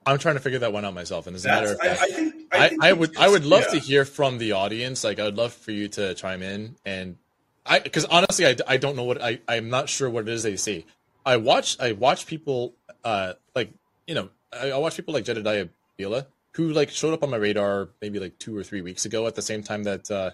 I'm 0.06 0.18
trying 0.18 0.36
to 0.36 0.42
figure 0.42 0.60
that 0.60 0.74
one 0.74 0.84
out 0.84 0.96
myself, 0.96 1.28
and 1.28 1.36
as 1.36 1.46
a 1.46 1.50
matter 1.50 1.76
That's, 1.76 1.80
of 1.80 1.86
I, 1.86 1.92
I 1.92 1.96
fact, 1.96 2.12
think 2.12 2.36
I, 2.52 2.70
think 2.70 2.84
I 2.84 2.90
it's 2.90 3.00
would 3.00 3.14
just- 3.14 3.22
I 3.22 3.30
would 3.30 3.46
love 3.46 3.66
yeah. 3.68 3.80
to 3.80 3.80
hear 3.80 4.06
from 4.06 4.40
the 4.40 4.54
audience. 4.54 5.04
Like 5.04 5.20
I 5.20 5.26
would 5.26 5.38
love 5.38 5.54
for 5.54 5.72
you 5.72 5.88
to 5.90 6.16
chime 6.16 6.42
in, 6.42 6.76
and 6.86 7.18
I 7.66 7.80
because 7.80 8.06
honestly 8.06 8.48
I, 8.48 8.56
I 8.68 8.78
don't 8.78 8.96
know 8.96 9.04
what 9.04 9.22
I 9.22 9.40
I'm 9.48 9.70
not 9.70 9.90
sure 9.90 10.10
what 10.10 10.28
it 10.28 10.34
is 10.34 10.42
they 10.42 10.56
see. 10.56 10.86
I 11.24 11.38
watch 11.38 11.80
I 11.80 11.92
watch 11.92 12.26
people 12.26 12.74
uh 13.04 13.34
like 13.56 13.72
you 14.08 14.16
know 14.16 14.30
I, 14.52 14.72
I 14.72 14.78
watch 14.78 14.96
people 14.96 15.14
like 15.14 15.26
Jedediah 15.26 15.68
Bila 16.00 16.26
who 16.54 16.70
like 16.74 16.90
showed 16.90 17.14
up 17.14 17.22
on 17.24 17.30
my 17.30 17.38
radar 17.38 17.90
maybe 18.02 18.20
like 18.20 18.40
two 18.40 18.58
or 18.58 18.64
three 18.64 18.82
weeks 18.82 19.06
ago 19.06 19.28
at 19.28 19.36
the 19.36 19.42
same 19.44 19.62
time 19.62 19.84
that 19.84 20.10
uh 20.10 20.32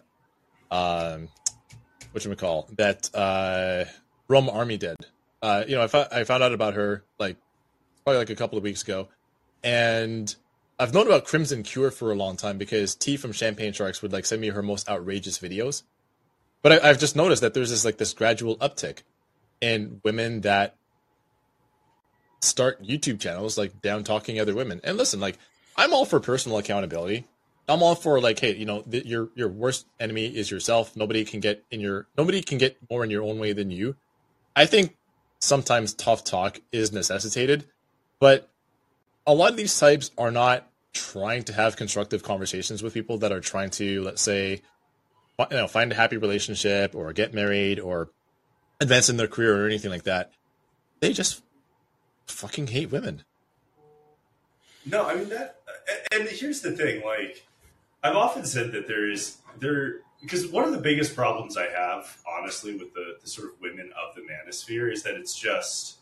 um 0.73 1.27
what 2.13 2.23
you 2.23 2.33
call 2.35 2.69
that 2.77 3.09
uh 3.13 3.83
Rome 4.27 4.49
Army 4.49 4.77
did. 4.77 4.97
Uh 5.41 5.63
you 5.67 5.75
know 5.75 5.83
I 5.83 5.87
found 5.87 6.07
I 6.11 6.23
found 6.23 6.43
out 6.43 6.53
about 6.53 6.73
her 6.73 7.03
like 7.19 7.37
probably 8.03 8.19
like 8.19 8.29
a 8.29 8.35
couple 8.35 8.57
of 8.57 8.63
weeks 8.63 8.83
ago, 8.83 9.09
and 9.63 10.33
I've 10.79 10.93
known 10.93 11.07
about 11.07 11.25
Crimson 11.25 11.63
Cure 11.63 11.91
for 11.91 12.11
a 12.11 12.15
long 12.15 12.37
time 12.37 12.57
because 12.57 12.95
T 12.95 13.17
from 13.17 13.31
Champagne 13.31 13.73
Sharks 13.73 14.01
would 14.01 14.13
like 14.13 14.25
send 14.25 14.41
me 14.41 14.49
her 14.49 14.61
most 14.61 14.87
outrageous 14.87 15.39
videos. 15.39 15.83
But 16.61 16.71
I, 16.73 16.89
I've 16.89 16.99
just 16.99 17.15
noticed 17.15 17.41
that 17.41 17.53
there's 17.53 17.69
this 17.69 17.85
like 17.85 17.97
this 17.97 18.13
gradual 18.13 18.57
uptick 18.57 18.99
in 19.61 20.01
women 20.03 20.41
that 20.41 20.75
start 22.41 22.83
YouTube 22.83 23.19
channels 23.19 23.57
like 23.57 23.81
down 23.81 24.03
talking 24.03 24.39
other 24.39 24.55
women. 24.55 24.81
And 24.83 24.97
listen, 24.97 25.19
like 25.19 25.37
I'm 25.75 25.93
all 25.93 26.05
for 26.05 26.19
personal 26.19 26.57
accountability. 26.57 27.25
I'm 27.69 27.83
all 27.83 27.95
for 27.95 28.21
like, 28.21 28.39
hey, 28.39 28.55
you 28.55 28.65
know, 28.65 28.81
th- 28.83 29.05
your 29.05 29.29
your 29.35 29.49
worst 29.49 29.85
enemy 29.99 30.25
is 30.27 30.49
yourself. 30.49 30.95
Nobody 30.95 31.25
can 31.25 31.39
get 31.39 31.63
in 31.69 31.79
your 31.81 32.07
nobody 32.17 32.41
can 32.41 32.57
get 32.57 32.77
more 32.89 33.03
in 33.03 33.09
your 33.09 33.23
own 33.23 33.39
way 33.39 33.53
than 33.53 33.71
you. 33.71 33.95
I 34.57 34.65
think 34.65 34.97
sometimes 35.39 35.93
tough 35.93 36.23
talk 36.23 36.59
is 36.71 36.91
necessitated, 36.91 37.65
but 38.19 38.49
a 39.27 39.33
lot 39.33 39.51
of 39.51 39.57
these 39.57 39.79
types 39.79 40.09
are 40.17 40.31
not 40.31 40.67
trying 40.93 41.43
to 41.43 41.53
have 41.53 41.75
constructive 41.75 42.23
conversations 42.23 42.81
with 42.81 42.91
people 42.91 43.19
that 43.19 43.31
are 43.31 43.39
trying 43.39 43.69
to, 43.69 44.01
let's 44.01 44.23
say, 44.23 44.63
you 45.37 45.47
know, 45.51 45.67
find 45.67 45.91
a 45.91 45.95
happy 45.95 46.17
relationship 46.17 46.95
or 46.95 47.13
get 47.13 47.35
married 47.35 47.79
or 47.79 48.09
advance 48.81 49.09
in 49.09 49.17
their 49.17 49.27
career 49.27 49.63
or 49.63 49.67
anything 49.67 49.91
like 49.91 50.05
that. 50.05 50.31
They 51.01 51.13
just 51.13 51.43
fucking 52.25 52.65
hate 52.65 52.89
women. 52.89 53.25
No, 54.87 55.05
I 55.05 55.17
mean 55.17 55.29
that. 55.29 55.59
And 56.11 56.27
here's 56.27 56.61
the 56.61 56.71
thing: 56.71 57.03
like, 57.03 57.45
I've 58.03 58.15
often 58.15 58.43
said 58.43 58.71
that 58.71 58.87
there 58.87 59.07
is 59.07 59.37
there 59.59 59.97
because 60.27 60.45
one 60.47 60.65
of 60.65 60.73
the 60.73 60.77
biggest 60.79 61.15
problems 61.15 61.55
I 61.55 61.67
have, 61.69 62.17
honestly, 62.27 62.75
with 62.75 62.93
the, 62.93 63.15
the 63.21 63.29
sort 63.29 63.47
of 63.53 63.61
women 63.61 63.91
of 63.97 64.13
the 64.13 64.21
manosphere 64.21 64.91
is 64.91 65.03
that 65.03 65.15
it's 65.15 65.33
just 65.33 65.95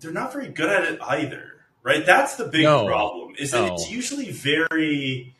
they're 0.00 0.12
not 0.12 0.32
very 0.32 0.48
good 0.48 0.70
at 0.70 0.84
it 0.84 1.00
either. 1.02 1.48
Right? 1.82 2.06
That's 2.06 2.36
the 2.36 2.44
big 2.44 2.62
No. 2.62 2.86
problem. 2.86 3.34
Is 3.38 3.50
that 3.50 3.66
No. 3.66 3.74
it's 3.74 3.90
usually 3.90 4.30
very 4.30 5.34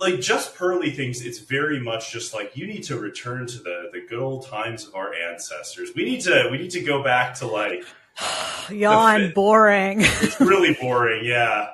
like 0.00 0.18
just 0.20 0.56
pearly 0.56 0.90
things. 0.90 1.20
It's 1.26 1.40
very 1.40 1.78
much 1.78 2.10
just 2.10 2.32
like 2.32 2.56
you 2.56 2.66
need 2.66 2.84
to 2.84 2.98
return 2.98 3.46
to 3.46 3.58
the 3.58 3.90
the 3.92 4.00
good 4.08 4.18
old 4.20 4.46
times 4.46 4.86
of 4.86 4.94
our 4.94 5.12
ancestors. 5.12 5.90
We 5.94 6.04
need 6.04 6.22
to 6.22 6.48
we 6.50 6.56
need 6.56 6.70
to 6.70 6.80
go 6.80 7.02
back 7.04 7.34
to 7.40 7.46
like 7.46 7.84
Yawn, 8.70 9.20
fit. 9.20 9.34
boring. 9.34 9.98
it's 10.02 10.40
really 10.40 10.72
boring. 10.80 11.26
Yeah. 11.26 11.68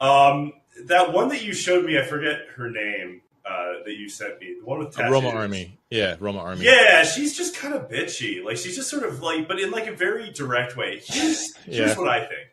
Um, 0.00 0.52
that 0.86 1.12
one 1.12 1.28
that 1.28 1.42
you 1.44 1.52
showed 1.54 1.84
me, 1.84 1.96
I 1.98 2.02
forget 2.04 2.40
her 2.56 2.68
name. 2.70 3.20
Uh, 3.48 3.82
that 3.84 3.94
you 3.96 4.08
sent 4.08 4.40
me, 4.40 4.56
the 4.58 4.64
one 4.64 4.78
with 4.80 4.94
tattoos. 4.94 5.10
Roma 5.12 5.28
Army. 5.30 5.78
Yeah, 5.90 6.16
Roma 6.20 6.40
Army. 6.40 6.64
Yeah, 6.64 7.04
she's 7.04 7.36
just 7.36 7.56
kind 7.56 7.74
of 7.74 7.88
bitchy. 7.88 8.44
Like 8.44 8.56
she's 8.56 8.76
just 8.76 8.90
sort 8.90 9.02
of 9.04 9.22
like, 9.22 9.48
but 9.48 9.58
in 9.58 9.70
like 9.70 9.86
a 9.86 9.92
very 9.94 10.30
direct 10.30 10.76
way. 10.76 11.00
Here's 11.04 11.54
here's 11.64 11.96
what 11.96 12.08
I 12.08 12.20
think. 12.20 12.48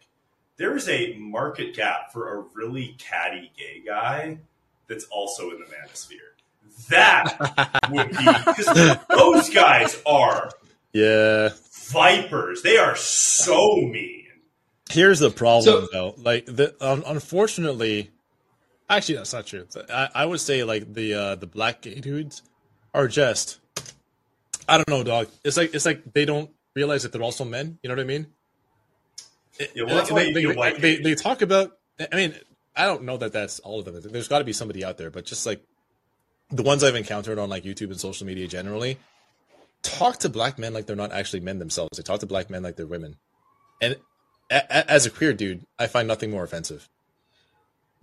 There 0.57 0.75
is 0.75 0.87
a 0.87 1.13
market 1.17 1.75
gap 1.75 2.13
for 2.13 2.37
a 2.39 2.43
really 2.53 2.95
catty 2.97 3.51
gay 3.57 3.81
guy 3.85 4.37
that's 4.87 5.05
also 5.05 5.51
in 5.51 5.59
the 5.59 5.65
manosphere. 5.65 6.19
That 6.89 7.37
would 7.91 8.09
be 8.09 8.15
because 8.15 8.99
those 9.09 9.49
guys 9.49 10.01
are 10.05 10.49
Yeah. 10.93 11.49
vipers. 11.89 12.61
They 12.61 12.77
are 12.77 12.95
so 12.95 13.75
mean. 13.77 14.23
Here's 14.89 15.19
the 15.19 15.29
problem, 15.31 15.63
So- 15.85 15.87
though. 15.91 16.15
Like, 16.17 16.45
the 16.45 16.75
um, 16.79 17.03
unfortunately, 17.07 18.11
actually, 18.89 19.15
that's 19.15 19.33
not 19.33 19.45
true. 19.45 19.67
I, 19.89 20.09
I 20.13 20.25
would 20.25 20.39
say 20.39 20.63
like 20.63 20.93
the 20.93 21.13
uh, 21.13 21.35
the 21.35 21.47
black 21.47 21.81
gay 21.81 21.99
dudes 21.99 22.41
are 22.93 23.07
just, 23.07 23.59
I 24.67 24.77
don't 24.77 24.89
know, 24.89 25.03
dog. 25.03 25.27
It's 25.43 25.57
like 25.57 25.73
it's 25.73 25.85
like 25.85 26.13
they 26.13 26.25
don't 26.25 26.49
realize 26.75 27.03
that 27.03 27.11
they're 27.11 27.23
also 27.23 27.45
men. 27.45 27.79
You 27.81 27.89
know 27.89 27.95
what 27.95 28.01
I 28.01 28.05
mean? 28.05 28.27
Yeah, 29.73 29.83
well, 29.85 30.05
they, 30.05 30.33
they, 30.33 30.45
they, 30.45 30.55
white 30.55 30.81
they, 30.81 30.97
they 30.97 31.15
talk 31.15 31.41
about. 31.41 31.77
I 31.99 32.15
mean, 32.15 32.35
I 32.75 32.85
don't 32.85 33.03
know 33.03 33.17
that 33.17 33.31
that's 33.31 33.59
all 33.59 33.79
of 33.79 33.85
them. 33.85 33.99
There's 34.11 34.27
got 34.27 34.39
to 34.39 34.45
be 34.45 34.53
somebody 34.53 34.83
out 34.83 34.97
there, 34.97 35.09
but 35.09 35.25
just 35.25 35.45
like 35.45 35.63
the 36.51 36.63
ones 36.63 36.83
I've 36.83 36.95
encountered 36.95 37.39
on 37.39 37.49
like 37.49 37.63
YouTube 37.63 37.87
and 37.87 37.99
social 37.99 38.27
media 38.27 38.47
generally, 38.47 38.97
talk 39.81 40.19
to 40.19 40.29
black 40.29 40.59
men 40.59 40.73
like 40.73 40.85
they're 40.85 40.95
not 40.95 41.13
actually 41.13 41.39
men 41.39 41.59
themselves. 41.59 41.97
They 41.97 42.03
talk 42.03 42.19
to 42.19 42.25
black 42.25 42.49
men 42.49 42.63
like 42.63 42.75
they're 42.75 42.85
women, 42.85 43.15
and 43.81 43.95
a, 44.51 44.57
a, 44.57 44.91
as 44.91 45.05
a 45.05 45.09
queer 45.09 45.33
dude, 45.33 45.65
I 45.79 45.87
find 45.87 46.07
nothing 46.07 46.31
more 46.31 46.43
offensive. 46.43 46.89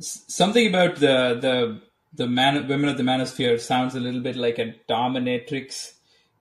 Something 0.03 0.67
about 0.67 0.97
the 0.97 1.39
the 1.41 1.81
the 2.15 2.27
man 2.27 2.69
women 2.69 2.89
of 2.89 2.97
the 2.97 3.03
manosphere 3.03 3.59
sounds 3.61 3.95
a 3.95 4.01
little 4.01 4.21
bit 4.21 4.37
like 4.37 4.59
a 4.59 4.75
dominatrix 4.89 5.93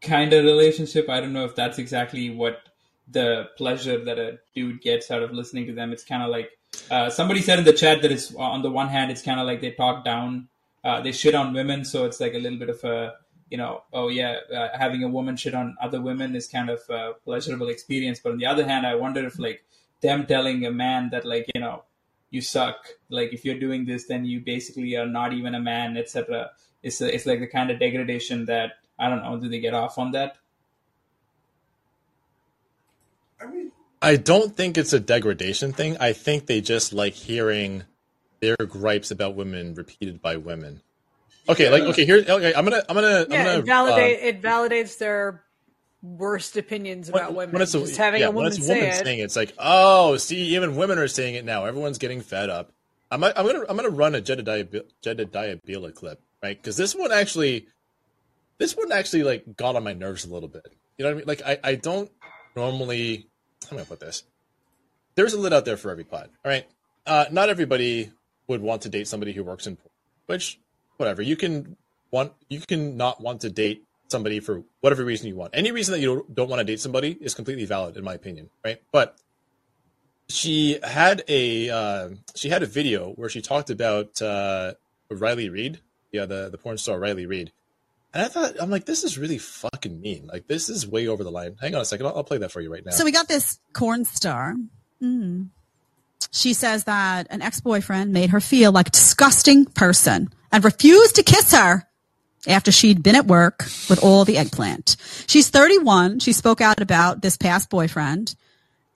kind 0.01 0.33
of 0.33 0.43
relationship. 0.43 1.09
I 1.09 1.21
don't 1.21 1.33
know 1.33 1.45
if 1.45 1.55
that's 1.55 1.77
exactly 1.77 2.29
what 2.29 2.59
the 3.07 3.49
pleasure 3.57 4.03
that 4.03 4.17
a 4.17 4.39
dude 4.55 4.81
gets 4.81 5.11
out 5.11 5.23
of 5.23 5.31
listening 5.31 5.67
to 5.67 5.73
them. 5.73 5.91
It's 5.91 6.03
kind 6.03 6.23
of 6.23 6.29
like 6.29 6.49
uh, 6.89 7.09
somebody 7.09 7.41
said 7.41 7.59
in 7.59 7.65
the 7.65 7.73
chat 7.73 8.01
that 8.01 8.11
it's 8.11 8.33
on 8.35 8.61
the 8.61 8.71
one 8.71 8.87
hand, 8.87 9.11
it's 9.11 9.21
kind 9.21 9.39
of 9.39 9.45
like 9.45 9.61
they 9.61 9.71
talk 9.71 10.03
down, 10.03 10.47
uh, 10.83 11.01
they 11.01 11.11
shit 11.11 11.35
on 11.35 11.53
women, 11.53 11.85
so 11.85 12.05
it's 12.05 12.19
like 12.19 12.33
a 12.33 12.39
little 12.39 12.59
bit 12.59 12.69
of 12.69 12.83
a 12.83 13.13
you 13.49 13.57
know, 13.57 13.83
oh 13.91 14.07
yeah, 14.07 14.37
uh, 14.55 14.69
having 14.73 15.03
a 15.03 15.09
woman 15.09 15.35
shit 15.35 15.53
on 15.53 15.75
other 15.81 16.01
women 16.01 16.35
is 16.35 16.47
kind 16.47 16.69
of 16.69 16.79
a 16.89 17.11
pleasurable 17.25 17.67
experience. 17.67 18.19
But 18.23 18.31
on 18.31 18.37
the 18.37 18.45
other 18.45 18.65
hand, 18.65 18.87
I 18.87 18.95
wonder 18.95 19.25
if 19.25 19.37
like 19.37 19.63
them 20.01 20.25
telling 20.25 20.65
a 20.65 20.71
man 20.71 21.09
that 21.11 21.25
like 21.25 21.45
you 21.53 21.59
know 21.59 21.83
you 22.31 22.41
suck 22.41 22.87
like 23.09 23.33
if 23.33 23.45
you're 23.45 23.59
doing 23.59 23.85
this 23.85 24.07
then 24.07 24.25
you 24.25 24.39
basically 24.39 24.95
are 24.95 25.05
not 25.07 25.33
even 25.33 25.55
a 25.55 25.59
man 25.59 25.97
etc 25.97 26.49
it's 26.83 27.01
it's 27.01 27.25
like 27.25 27.39
the 27.39 27.47
kind 27.47 27.69
of 27.69 27.79
degradation 27.79 28.45
that 28.45 28.71
i 28.97 29.09
don't 29.09 29.21
know 29.23 29.39
do 29.39 29.49
they 29.49 29.59
get 29.59 29.73
off 29.73 29.97
on 29.99 30.11
that 30.11 30.37
I 33.41 33.45
mean, 33.45 33.71
I 34.01 34.15
don't 34.15 34.55
think 34.55 34.77
it's 34.77 34.93
a 34.93 34.99
degradation 34.99 35.73
thing. 35.73 35.97
I 35.99 36.13
think 36.13 36.47
they 36.47 36.61
just 36.61 36.93
like 36.93 37.13
hearing 37.13 37.83
their 38.39 38.57
gripes 38.57 39.11
about 39.11 39.35
women 39.35 39.75
repeated 39.75 40.21
by 40.21 40.37
women. 40.37 40.81
Okay, 41.49 41.69
like 41.69 41.83
okay, 41.83 42.05
here. 42.05 42.23
Okay, 42.27 42.53
I'm 42.53 42.65
gonna, 42.65 42.83
I'm 42.87 42.95
gonna, 42.95 43.23
I'm 43.23 43.29
Yeah, 43.29 43.43
gonna 43.43 43.57
it 43.59 43.65
validate 43.65 44.19
uh, 44.19 44.27
it 44.27 44.41
validates 44.41 44.97
their 44.97 45.43
worst 46.01 46.57
opinions 46.57 47.09
about 47.09 47.33
women. 47.33 47.53
when 47.53 47.61
it's 47.61 47.73
a, 47.73 47.79
Just 47.79 47.97
having 47.97 48.21
yeah, 48.21 48.27
a 48.27 48.31
when 48.31 48.45
woman 48.45 48.51
say 48.53 48.89
it. 48.89 49.05
saying 49.05 49.19
it, 49.19 49.23
it's 49.23 49.35
like, 49.35 49.53
oh, 49.57 50.17
see, 50.17 50.55
even 50.55 50.75
women 50.75 50.97
are 50.97 51.07
saying 51.07 51.35
it 51.35 51.45
now. 51.45 51.65
Everyone's 51.65 51.97
getting 51.97 52.21
fed 52.21 52.49
up. 52.49 52.71
I'm, 53.11 53.23
I'm 53.23 53.33
gonna, 53.33 53.65
I'm 53.67 53.75
gonna 53.75 53.89
run 53.89 54.15
a 54.15 54.21
Jedediah, 54.21 54.65
Jedediah 55.01 55.57
Bila 55.57 55.93
clip, 55.93 56.21
right? 56.41 56.57
Because 56.57 56.77
this 56.77 56.95
one 56.95 57.11
actually, 57.11 57.67
this 58.57 58.75
one 58.75 58.91
actually 58.91 59.23
like 59.23 59.57
got 59.57 59.75
on 59.75 59.83
my 59.83 59.93
nerves 59.93 60.25
a 60.25 60.33
little 60.33 60.49
bit. 60.49 60.65
You 60.97 61.03
know 61.03 61.09
what 61.09 61.15
I 61.15 61.17
mean? 61.17 61.27
Like, 61.27 61.41
I, 61.45 61.71
I 61.71 61.75
don't 61.75 62.09
normally. 62.55 63.27
How 63.63 63.71
am 63.71 63.73
I 63.73 63.75
gonna 63.77 63.85
put 63.85 63.99
this? 63.99 64.23
There's 65.15 65.33
a 65.33 65.39
lid 65.39 65.51
out 65.53 65.65
there 65.65 65.77
for 65.77 65.91
every 65.91 66.05
pot. 66.05 66.29
All 66.45 66.51
right, 66.51 66.65
uh, 67.05 67.25
not 67.31 67.49
everybody 67.49 68.11
would 68.47 68.61
want 68.61 68.83
to 68.83 68.89
date 68.89 69.07
somebody 69.07 69.33
who 69.33 69.43
works 69.43 69.67
in, 69.67 69.75
porn, 69.75 69.89
which, 70.27 70.59
whatever. 70.97 71.21
You 71.21 71.35
can 71.35 71.75
want, 72.11 72.33
you 72.49 72.61
can 72.61 72.97
not 72.97 73.21
want 73.21 73.41
to 73.41 73.49
date 73.49 73.83
somebody 74.11 74.39
for 74.39 74.63
whatever 74.81 75.03
reason 75.03 75.27
you 75.27 75.35
want. 75.35 75.51
Any 75.55 75.71
reason 75.71 75.93
that 75.93 75.99
you 75.99 76.25
don't, 76.31 76.49
want 76.49 76.59
to 76.59 76.63
date 76.63 76.79
somebody 76.79 77.17
is 77.19 77.33
completely 77.33 77.65
valid, 77.65 77.97
in 77.97 78.03
my 78.03 78.13
opinion, 78.13 78.49
right? 78.63 78.81
But 78.91 79.17
she 80.29 80.79
had 80.83 81.23
a 81.27 81.69
uh, 81.69 82.09
she 82.35 82.49
had 82.49 82.61
a 82.61 82.65
video 82.65 83.11
where 83.13 83.29
she 83.29 83.41
talked 83.41 83.69
about 83.69 84.21
uh, 84.21 84.73
Riley 85.09 85.49
Reid, 85.49 85.79
yeah, 86.11 86.25
the 86.25 86.49
the 86.49 86.57
porn 86.57 86.77
star 86.77 86.99
Riley 86.99 87.25
Reid, 87.25 87.51
and 88.13 88.23
I 88.23 88.27
thought 88.27 88.55
I'm 88.59 88.69
like, 88.69 88.85
this 88.85 89.03
is 89.03 89.17
really 89.17 89.37
fucking 89.37 89.99
mean. 89.99 90.27
Like, 90.27 90.47
this 90.47 90.69
is 90.69 90.87
way 90.87 91.07
over 91.07 91.23
the 91.23 91.31
line. 91.31 91.57
Hang 91.59 91.73
on 91.75 91.81
a 91.81 91.85
second, 91.85 92.05
I'll, 92.05 92.17
I'll 92.17 92.23
play 92.23 92.37
that 92.39 92.51
for 92.51 92.61
you 92.61 92.71
right 92.71 92.85
now. 92.85 92.91
So 92.91 93.05
we 93.05 93.11
got 93.11 93.27
this 93.27 93.59
corn 93.73 94.05
star. 94.05 94.55
Mm. 95.01 95.49
She 96.31 96.53
says 96.53 96.83
that 96.85 97.27
an 97.29 97.41
ex 97.41 97.59
boyfriend 97.61 98.13
made 98.13 98.29
her 98.29 98.39
feel 98.39 98.71
like 98.71 98.87
a 98.87 98.91
disgusting 98.91 99.65
person 99.65 100.29
and 100.51 100.63
refused 100.63 101.15
to 101.15 101.23
kiss 101.23 101.51
her 101.53 101.87
after 102.47 102.71
she'd 102.71 103.03
been 103.03 103.15
at 103.15 103.27
work 103.27 103.63
with 103.89 104.03
all 104.03 104.25
the 104.25 104.37
eggplant. 104.37 104.95
She's 105.27 105.49
31. 105.49 106.19
She 106.19 106.33
spoke 106.33 106.61
out 106.61 106.81
about 106.81 107.21
this 107.21 107.37
past 107.37 107.69
boyfriend. 107.69 108.35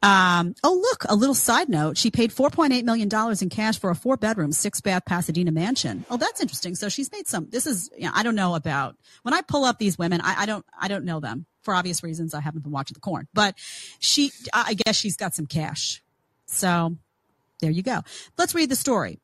Um, 0.01 0.53
oh, 0.63 0.73
look, 0.73 1.05
a 1.09 1.15
little 1.15 1.33
side 1.33 1.67
note. 1.67 1.97
She 1.97 2.11
paid 2.11 2.31
$4.8 2.31 2.83
million 2.83 3.09
in 3.41 3.49
cash 3.49 3.79
for 3.79 3.89
a 3.89 3.95
four 3.95 4.17
bedroom, 4.17 4.51
six 4.51 4.79
bath 4.79 5.03
Pasadena 5.05 5.51
mansion. 5.51 6.05
Oh, 6.11 6.17
that's 6.17 6.41
interesting. 6.41 6.75
So 6.75 6.89
she's 6.89 7.11
made 7.11 7.27
some, 7.27 7.47
this 7.49 7.65
is, 7.65 7.89
you 7.97 8.05
know, 8.05 8.11
I 8.13 8.21
don't 8.21 8.35
know 8.35 8.53
about 8.53 8.97
when 9.23 9.33
I 9.33 9.41
pull 9.41 9.63
up 9.63 9.79
these 9.79 9.97
women, 9.97 10.21
I, 10.21 10.43
I 10.43 10.45
don't, 10.45 10.65
I 10.79 10.89
don't 10.89 11.05
know 11.05 11.19
them 11.19 11.47
for 11.63 11.73
obvious 11.73 12.03
reasons. 12.03 12.35
I 12.35 12.41
haven't 12.41 12.61
been 12.61 12.71
watching 12.71 12.93
the 12.93 12.99
corn, 12.99 13.27
but 13.33 13.55
she, 13.99 14.31
I 14.53 14.65
I 14.69 14.73
guess 14.75 14.95
she's 14.95 15.17
got 15.17 15.33
some 15.33 15.47
cash. 15.47 16.03
So 16.45 16.95
there 17.59 17.71
you 17.71 17.81
go. 17.81 18.01
Let's 18.37 18.53
read 18.53 18.69
the 18.69 18.75
story. 18.75 19.19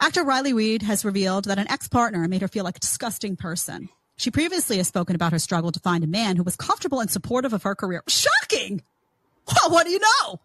Actor 0.00 0.22
Riley 0.22 0.52
Reid 0.52 0.82
has 0.82 1.04
revealed 1.04 1.46
that 1.46 1.58
an 1.58 1.68
ex-partner 1.68 2.28
made 2.28 2.42
her 2.42 2.48
feel 2.48 2.62
like 2.62 2.76
a 2.76 2.80
disgusting 2.80 3.36
person. 3.36 3.88
She 4.16 4.30
previously 4.30 4.76
has 4.76 4.86
spoken 4.86 5.16
about 5.16 5.32
her 5.32 5.40
struggle 5.40 5.72
to 5.72 5.80
find 5.80 6.04
a 6.04 6.08
man 6.08 6.36
who 6.36 6.44
was 6.44 6.56
comfortable 6.56 7.00
and 7.00 7.10
supportive 7.10 7.52
of 7.52 7.64
her 7.64 7.74
career. 7.74 8.04
Shocking! 8.06 8.82
Well, 9.46 9.70
what 9.70 9.86
do 9.86 9.92
you 9.92 9.98
know? 9.98 10.40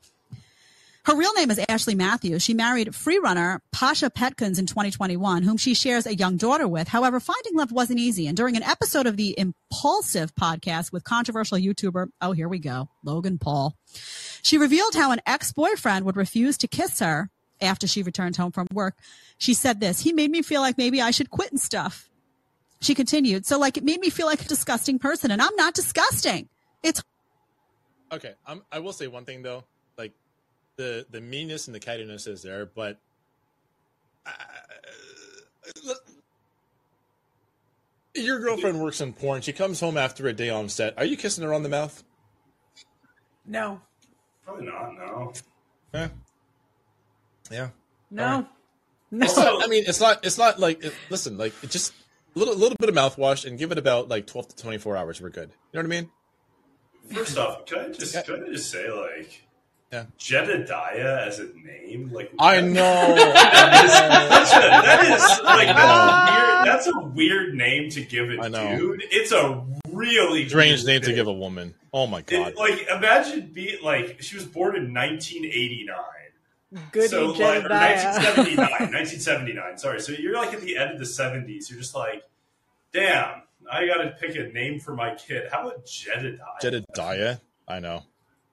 Her 1.05 1.15
real 1.15 1.33
name 1.33 1.51
is 1.51 1.59
Ashley 1.69 1.93
Matthews. 1.93 2.41
She 2.41 2.53
married 2.53 2.87
freerunner 2.93 3.59
Pasha 3.71 4.09
Petkins 4.09 4.57
in 4.57 4.65
2021, 4.65 5.43
whom 5.43 5.57
she 5.57 5.73
shares 5.73 6.07
a 6.07 6.15
young 6.15 6.37
daughter 6.37 6.67
with. 6.67 6.87
However, 6.87 7.19
finding 7.19 7.55
love 7.55 7.71
wasn't 7.71 7.99
easy. 7.99 8.25
And 8.25 8.37
during 8.37 8.55
an 8.55 8.63
episode 8.63 9.05
of 9.05 9.17
the 9.17 9.37
Impulsive 9.37 10.33
podcast 10.33 10.91
with 10.91 11.03
controversial 11.03 11.57
YouTuber, 11.57 12.07
oh, 12.21 12.31
here 12.31 12.47
we 12.47 12.57
go, 12.57 12.89
Logan 13.03 13.37
Paul, 13.37 13.75
she 14.41 14.57
revealed 14.57 14.95
how 14.95 15.11
an 15.11 15.21
ex-boyfriend 15.25 16.05
would 16.05 16.17
refuse 16.17 16.57
to 16.59 16.67
kiss 16.67 16.99
her 16.99 17.29
after 17.63 17.87
she 17.87 18.03
returned 18.03 18.35
home 18.35 18.51
from 18.51 18.67
work. 18.73 18.95
She 19.37 19.53
said 19.53 19.79
this, 19.79 20.01
he 20.01 20.13
made 20.13 20.31
me 20.31 20.41
feel 20.41 20.61
like 20.61 20.77
maybe 20.77 21.01
I 21.01 21.11
should 21.11 21.29
quit 21.29 21.51
and 21.51 21.59
stuff. 21.59 22.09
She 22.81 22.93
continued, 22.93 23.45
so 23.45 23.57
like 23.57 23.77
it 23.77 23.83
made 23.83 23.99
me 24.01 24.09
feel 24.09 24.25
like 24.27 24.41
a 24.41 24.47
disgusting 24.47 24.99
person 24.99 25.31
and 25.31 25.41
I'm 25.41 25.55
not 25.55 25.73
disgusting. 25.73 26.49
It's 26.83 27.01
Okay, 28.11 28.33
I'm, 28.45 28.61
I 28.71 28.77
will 28.77 28.93
say 28.93 29.07
one 29.07 29.25
thing 29.25 29.41
though, 29.41 29.63
like 29.97 30.11
the 30.75 31.05
the 31.09 31.19
meanness 31.19 31.67
and 31.67 31.73
the 31.73 31.79
cattiness 31.79 32.27
is 32.27 32.43
there, 32.43 32.67
but 32.67 32.99
uh, 34.25 34.31
your 38.13 38.39
girlfriend 38.39 38.79
works 38.79 39.01
in 39.01 39.13
porn. 39.13 39.41
She 39.41 39.51
comes 39.51 39.79
home 39.79 39.97
after 39.97 40.27
a 40.27 40.33
day 40.33 40.49
on 40.49 40.69
set. 40.69 40.95
Are 40.97 41.05
you 41.05 41.17
kissing 41.17 41.43
her 41.43 41.53
on 41.53 41.63
the 41.63 41.69
mouth? 41.69 42.03
No, 43.47 43.81
probably 44.45 44.67
not. 44.67 44.93
No. 44.93 45.33
Yeah, 45.93 46.09
yeah. 47.51 47.69
no, 48.11 48.45
no. 49.11 49.25
Not, 49.27 49.63
I 49.63 49.67
mean, 49.67 49.83
it's 49.87 49.99
not. 49.99 50.25
It's 50.25 50.37
not 50.37 50.59
like. 50.59 50.83
It, 50.83 50.93
listen, 51.09 51.37
like 51.37 51.53
it 51.63 51.69
just 51.69 51.93
a 52.35 52.39
little, 52.39 52.55
little 52.55 52.77
bit 52.79 52.89
of 52.89 52.95
mouthwash 52.95 53.45
and 53.45 53.59
give 53.59 53.71
it 53.71 53.77
about 53.77 54.09
like 54.09 54.25
twelve 54.27 54.47
to 54.47 54.55
twenty 54.55 54.77
four 54.79 54.97
hours. 54.97 55.21
We're 55.21 55.29
good. 55.29 55.49
You 55.71 55.81
know 55.81 55.87
what 55.87 55.95
I 55.95 56.01
mean? 56.01 56.09
First 57.11 57.37
off, 57.37 57.65
can 57.65 57.79
I 57.79 57.89
just 57.89 58.13
Yeah. 58.15 58.21
can 58.23 58.43
I 58.43 58.47
just 58.53 58.71
say 58.71 58.89
like, 58.89 59.43
Yeah. 59.91 60.05
Jedediah 60.17 61.27
as 61.27 61.39
a 61.39 61.49
name, 61.53 62.09
like 62.11 62.31
I 62.39 62.61
know. 62.61 63.15
That 63.33 63.85
is, 63.85 63.91
that's 63.91 64.53
a, 64.53 64.59
that 64.59 65.03
is 65.05 65.43
like 65.43 65.67
that's 65.67 65.77
a, 65.77 66.33
weird, 66.33 66.67
that's 66.67 66.87
a 66.87 66.99
weird 67.09 67.53
name 67.55 67.89
to 67.91 68.01
give 68.01 68.29
a 68.31 68.41
I 68.41 68.47
know. 68.47 68.77
dude. 68.77 69.03
It's 69.11 69.31
a 69.31 69.63
really 69.89 70.47
Strange 70.49 70.83
weird 70.83 70.87
name 70.87 71.01
to 71.01 71.13
give 71.13 71.27
a 71.27 71.33
woman. 71.33 71.75
Oh 71.93 72.07
my 72.07 72.21
god. 72.21 72.53
It, 72.53 72.57
like 72.57 72.87
imagine 72.87 73.47
be 73.53 73.77
like 73.83 74.21
she 74.21 74.35
was 74.35 74.45
born 74.45 74.75
in 74.75 74.93
1989. 74.93 75.95
Goody 76.91 77.07
so 77.07 77.27
like, 77.27 77.63
1979, 77.69 78.57
1979. 78.57 79.77
Sorry, 79.77 79.99
so 80.01 80.11
you're 80.11 80.35
like 80.35 80.53
at 80.53 80.61
the 80.61 80.77
end 80.77 80.91
of 80.91 80.99
the 80.99 81.05
70s. 81.05 81.69
You're 81.69 81.79
just 81.79 81.95
like, 81.95 82.23
damn, 82.91 83.43
I 83.71 83.85
got 83.85 83.97
to 84.03 84.15
pick 84.19 84.35
a 84.35 84.47
name 84.51 84.79
for 84.79 84.95
my 84.95 85.15
kid. 85.15 85.49
How 85.51 85.61
about 85.67 85.85
Jedediah? 85.85 86.37
Jedediah. 86.61 87.37
I 87.67 87.79
know. 87.79 88.03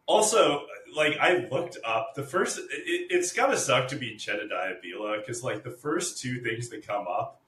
Also, 0.07 0.67
like 0.95 1.17
I 1.19 1.47
looked 1.51 1.79
up 1.85 2.15
the 2.15 2.23
first. 2.23 2.59
It, 2.59 2.63
it's 3.11 3.33
gotta 3.33 3.57
suck 3.57 3.89
to 3.89 3.97
be 3.97 4.17
Jedediah 4.17 4.75
Bila 4.85 5.19
because 5.19 5.45
like 5.45 5.63
the 5.63 5.71
first 5.71 6.21
two 6.21 6.41
things 6.41 6.69
that 6.71 6.87
come 6.87 7.07
up 7.07 7.41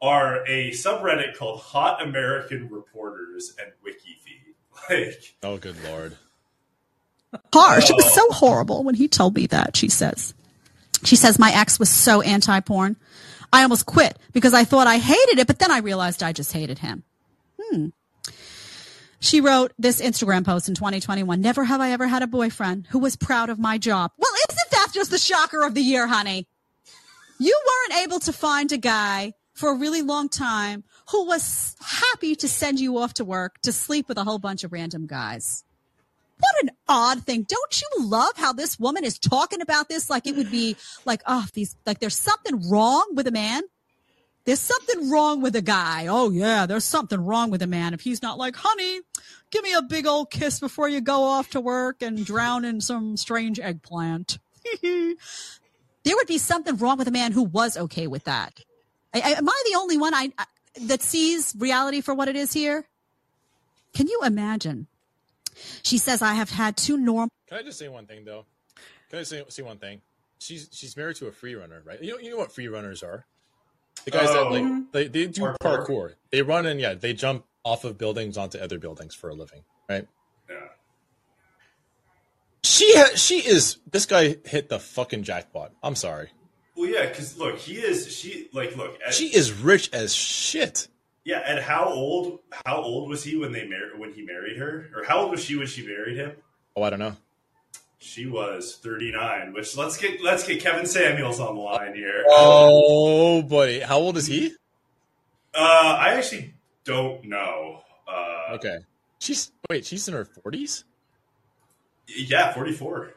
are 0.00 0.44
a 0.46 0.70
subreddit 0.70 1.36
called 1.36 1.60
Hot 1.60 2.02
American 2.02 2.68
Reporters 2.68 3.54
and 3.60 3.72
Wiki 3.82 4.16
WikiFeed. 4.18 4.40
Like, 4.90 5.34
Oh, 5.42 5.56
good 5.56 5.76
lord. 5.84 6.16
Harsh. 7.52 7.90
It 7.90 7.96
was 7.96 8.12
so 8.12 8.30
horrible 8.30 8.84
when 8.84 8.94
he 8.94 9.08
told 9.08 9.34
me 9.34 9.46
that, 9.46 9.76
she 9.76 9.88
says. 9.88 10.34
She 11.04 11.16
says, 11.16 11.38
my 11.38 11.52
ex 11.52 11.78
was 11.78 11.90
so 11.90 12.20
anti 12.22 12.60
porn. 12.60 12.96
I 13.52 13.62
almost 13.62 13.86
quit 13.86 14.18
because 14.32 14.54
I 14.54 14.64
thought 14.64 14.86
I 14.86 14.98
hated 14.98 15.38
it, 15.38 15.46
but 15.46 15.58
then 15.58 15.70
I 15.70 15.78
realized 15.78 16.22
I 16.22 16.32
just 16.32 16.52
hated 16.52 16.78
him. 16.78 17.04
Hmm. 17.60 17.88
She 19.20 19.40
wrote 19.40 19.72
this 19.78 20.02
Instagram 20.02 20.44
post 20.44 20.68
in 20.68 20.74
2021. 20.74 21.40
Never 21.40 21.64
have 21.64 21.80
I 21.80 21.92
ever 21.92 22.06
had 22.06 22.22
a 22.22 22.26
boyfriend 22.26 22.88
who 22.90 22.98
was 22.98 23.16
proud 23.16 23.48
of 23.48 23.58
my 23.58 23.78
job. 23.78 24.12
Well, 24.18 24.32
isn't 24.50 24.70
that 24.72 24.88
just 24.92 25.10
the 25.10 25.18
shocker 25.18 25.64
of 25.64 25.74
the 25.74 25.80
year, 25.80 26.06
honey? 26.06 26.46
You 27.38 27.58
weren't 27.66 28.02
able 28.04 28.20
to 28.20 28.32
find 28.32 28.70
a 28.70 28.76
guy 28.76 29.32
for 29.54 29.70
a 29.70 29.78
really 29.78 30.02
long 30.02 30.28
time 30.28 30.84
who 31.10 31.26
was 31.26 31.74
happy 31.80 32.34
to 32.36 32.48
send 32.48 32.80
you 32.80 32.98
off 32.98 33.14
to 33.14 33.24
work 33.24 33.60
to 33.62 33.72
sleep 33.72 34.08
with 34.08 34.18
a 34.18 34.24
whole 34.24 34.38
bunch 34.38 34.64
of 34.64 34.72
random 34.72 35.06
guys. 35.06 35.63
What 36.44 36.64
an 36.64 36.70
odd 36.86 37.22
thing. 37.24 37.46
Don't 37.48 37.80
you 37.80 38.06
love 38.06 38.32
how 38.36 38.52
this 38.52 38.78
woman 38.78 39.02
is 39.02 39.18
talking 39.18 39.62
about 39.62 39.88
this 39.88 40.10
like 40.10 40.26
it 40.26 40.36
would 40.36 40.50
be 40.50 40.76
like, 41.06 41.22
oh, 41.26 41.46
these, 41.54 41.74
like 41.86 42.00
there's 42.00 42.16
something 42.16 42.68
wrong 42.68 43.14
with 43.14 43.26
a 43.26 43.30
man? 43.30 43.62
There's 44.44 44.60
something 44.60 45.10
wrong 45.10 45.40
with 45.40 45.56
a 45.56 45.62
guy. 45.62 46.06
Oh, 46.06 46.30
yeah, 46.30 46.66
there's 46.66 46.84
something 46.84 47.18
wrong 47.18 47.50
with 47.50 47.62
a 47.62 47.66
man 47.66 47.94
if 47.94 48.02
he's 48.02 48.20
not 48.20 48.36
like, 48.36 48.56
honey, 48.56 49.00
give 49.50 49.62
me 49.62 49.72
a 49.72 49.80
big 49.80 50.06
old 50.06 50.30
kiss 50.30 50.60
before 50.60 50.86
you 50.86 51.00
go 51.00 51.22
off 51.22 51.48
to 51.50 51.62
work 51.62 52.02
and 52.02 52.26
drown 52.26 52.66
in 52.66 52.82
some 52.82 53.16
strange 53.16 53.58
eggplant. 53.58 54.38
there 54.82 55.16
would 56.04 56.26
be 56.26 56.36
something 56.36 56.76
wrong 56.76 56.98
with 56.98 57.08
a 57.08 57.10
man 57.10 57.32
who 57.32 57.42
was 57.42 57.78
okay 57.78 58.06
with 58.06 58.24
that. 58.24 58.60
I, 59.14 59.20
I, 59.20 59.30
am 59.38 59.48
I 59.48 59.62
the 59.70 59.78
only 59.78 59.96
one 59.96 60.12
I, 60.12 60.30
I 60.36 60.44
that 60.82 61.00
sees 61.00 61.54
reality 61.58 62.02
for 62.02 62.14
what 62.14 62.28
it 62.28 62.36
is 62.36 62.52
here? 62.52 62.84
Can 63.94 64.08
you 64.08 64.20
imagine? 64.24 64.88
She 65.82 65.98
says, 65.98 66.22
I 66.22 66.34
have 66.34 66.50
had 66.50 66.76
two 66.76 66.96
normal. 66.96 67.28
Can 67.48 67.58
I 67.58 67.62
just 67.62 67.78
say 67.78 67.88
one 67.88 68.06
thing 68.06 68.24
though? 68.24 68.44
Can 69.10 69.18
I 69.20 69.22
say 69.22 69.44
say 69.48 69.62
one 69.62 69.78
thing? 69.78 70.00
She's 70.38 70.68
she's 70.72 70.96
married 70.96 71.16
to 71.16 71.26
a 71.28 71.32
free 71.32 71.54
runner, 71.54 71.82
right? 71.84 72.02
You 72.02 72.12
know 72.12 72.18
you 72.18 72.30
know 72.30 72.36
what 72.36 72.52
free 72.52 72.68
runners 72.68 73.02
are? 73.02 73.26
The 74.04 74.10
guys 74.10 74.28
that 74.28 74.38
Oh. 74.38 74.48
like 74.50 74.92
they, 74.92 75.08
they 75.08 75.26
do 75.28 75.42
Parkour. 75.42 75.56
parkour. 75.86 76.12
They 76.30 76.42
run 76.42 76.66
and 76.66 76.80
yeah, 76.80 76.94
they 76.94 77.12
jump 77.14 77.44
off 77.64 77.84
of 77.84 77.96
buildings 77.96 78.36
onto 78.36 78.58
other 78.58 78.78
buildings 78.78 79.14
for 79.14 79.30
a 79.30 79.34
living, 79.34 79.62
right? 79.88 80.06
yeah. 80.50 80.56
She 82.62 82.92
ha- 82.96 83.14
she 83.14 83.38
is 83.46 83.78
this 83.90 84.06
guy 84.06 84.36
hit 84.44 84.68
the 84.68 84.78
fucking 84.80 85.22
jackpot. 85.22 85.72
I'm 85.82 85.94
sorry. 85.94 86.30
Well, 86.76 86.88
yeah, 86.88 87.06
because 87.08 87.38
look, 87.38 87.58
he 87.58 87.74
is. 87.74 88.14
She 88.14 88.48
like 88.52 88.76
look. 88.76 88.98
At, 89.06 89.14
She 89.14 89.28
is 89.34 89.52
rich 89.52 89.90
as 89.92 90.14
shit. 90.14 90.88
Yeah, 91.24 91.42
and 91.46 91.58
how 91.58 91.86
old? 91.86 92.40
How 92.66 92.76
old 92.82 93.08
was 93.08 93.24
he 93.24 93.36
when 93.36 93.52
they 93.52 93.66
mar- 93.66 93.96
when 93.98 94.12
he 94.12 94.22
married 94.22 94.56
her, 94.58 94.90
or 94.94 95.04
how 95.04 95.20
old 95.20 95.30
was 95.30 95.42
she 95.42 95.56
when 95.56 95.66
she 95.66 95.86
married 95.86 96.16
him? 96.16 96.32
Oh, 96.76 96.82
I 96.82 96.90
don't 96.90 96.98
know. 96.98 97.16
She 97.98 98.26
was 98.26 98.76
thirty 98.82 99.10
nine. 99.12 99.52
Which 99.54 99.76
let's 99.76 99.96
get 99.96 100.22
let's 100.22 100.46
get 100.46 100.60
Kevin 100.60 100.84
Samuels 100.86 101.40
on 101.40 101.54
the 101.54 101.60
line 101.62 101.94
here. 101.94 102.24
Oh, 102.28 103.42
buddy, 103.42 103.80
how 103.80 103.98
old 103.98 104.16
is 104.18 104.26
he? 104.26 104.52
Uh, 105.54 105.96
I 106.00 106.14
actually 106.14 106.52
don't 106.84 107.24
know. 107.24 107.80
Uh, 108.06 108.54
Okay, 108.56 108.76
she's 109.20 109.52
wait, 109.70 109.86
she's 109.86 110.06
in 110.08 110.14
her 110.14 110.26
40s. 110.26 110.84
Yeah, 112.08 112.52
forty 112.52 112.72
four. 112.72 113.14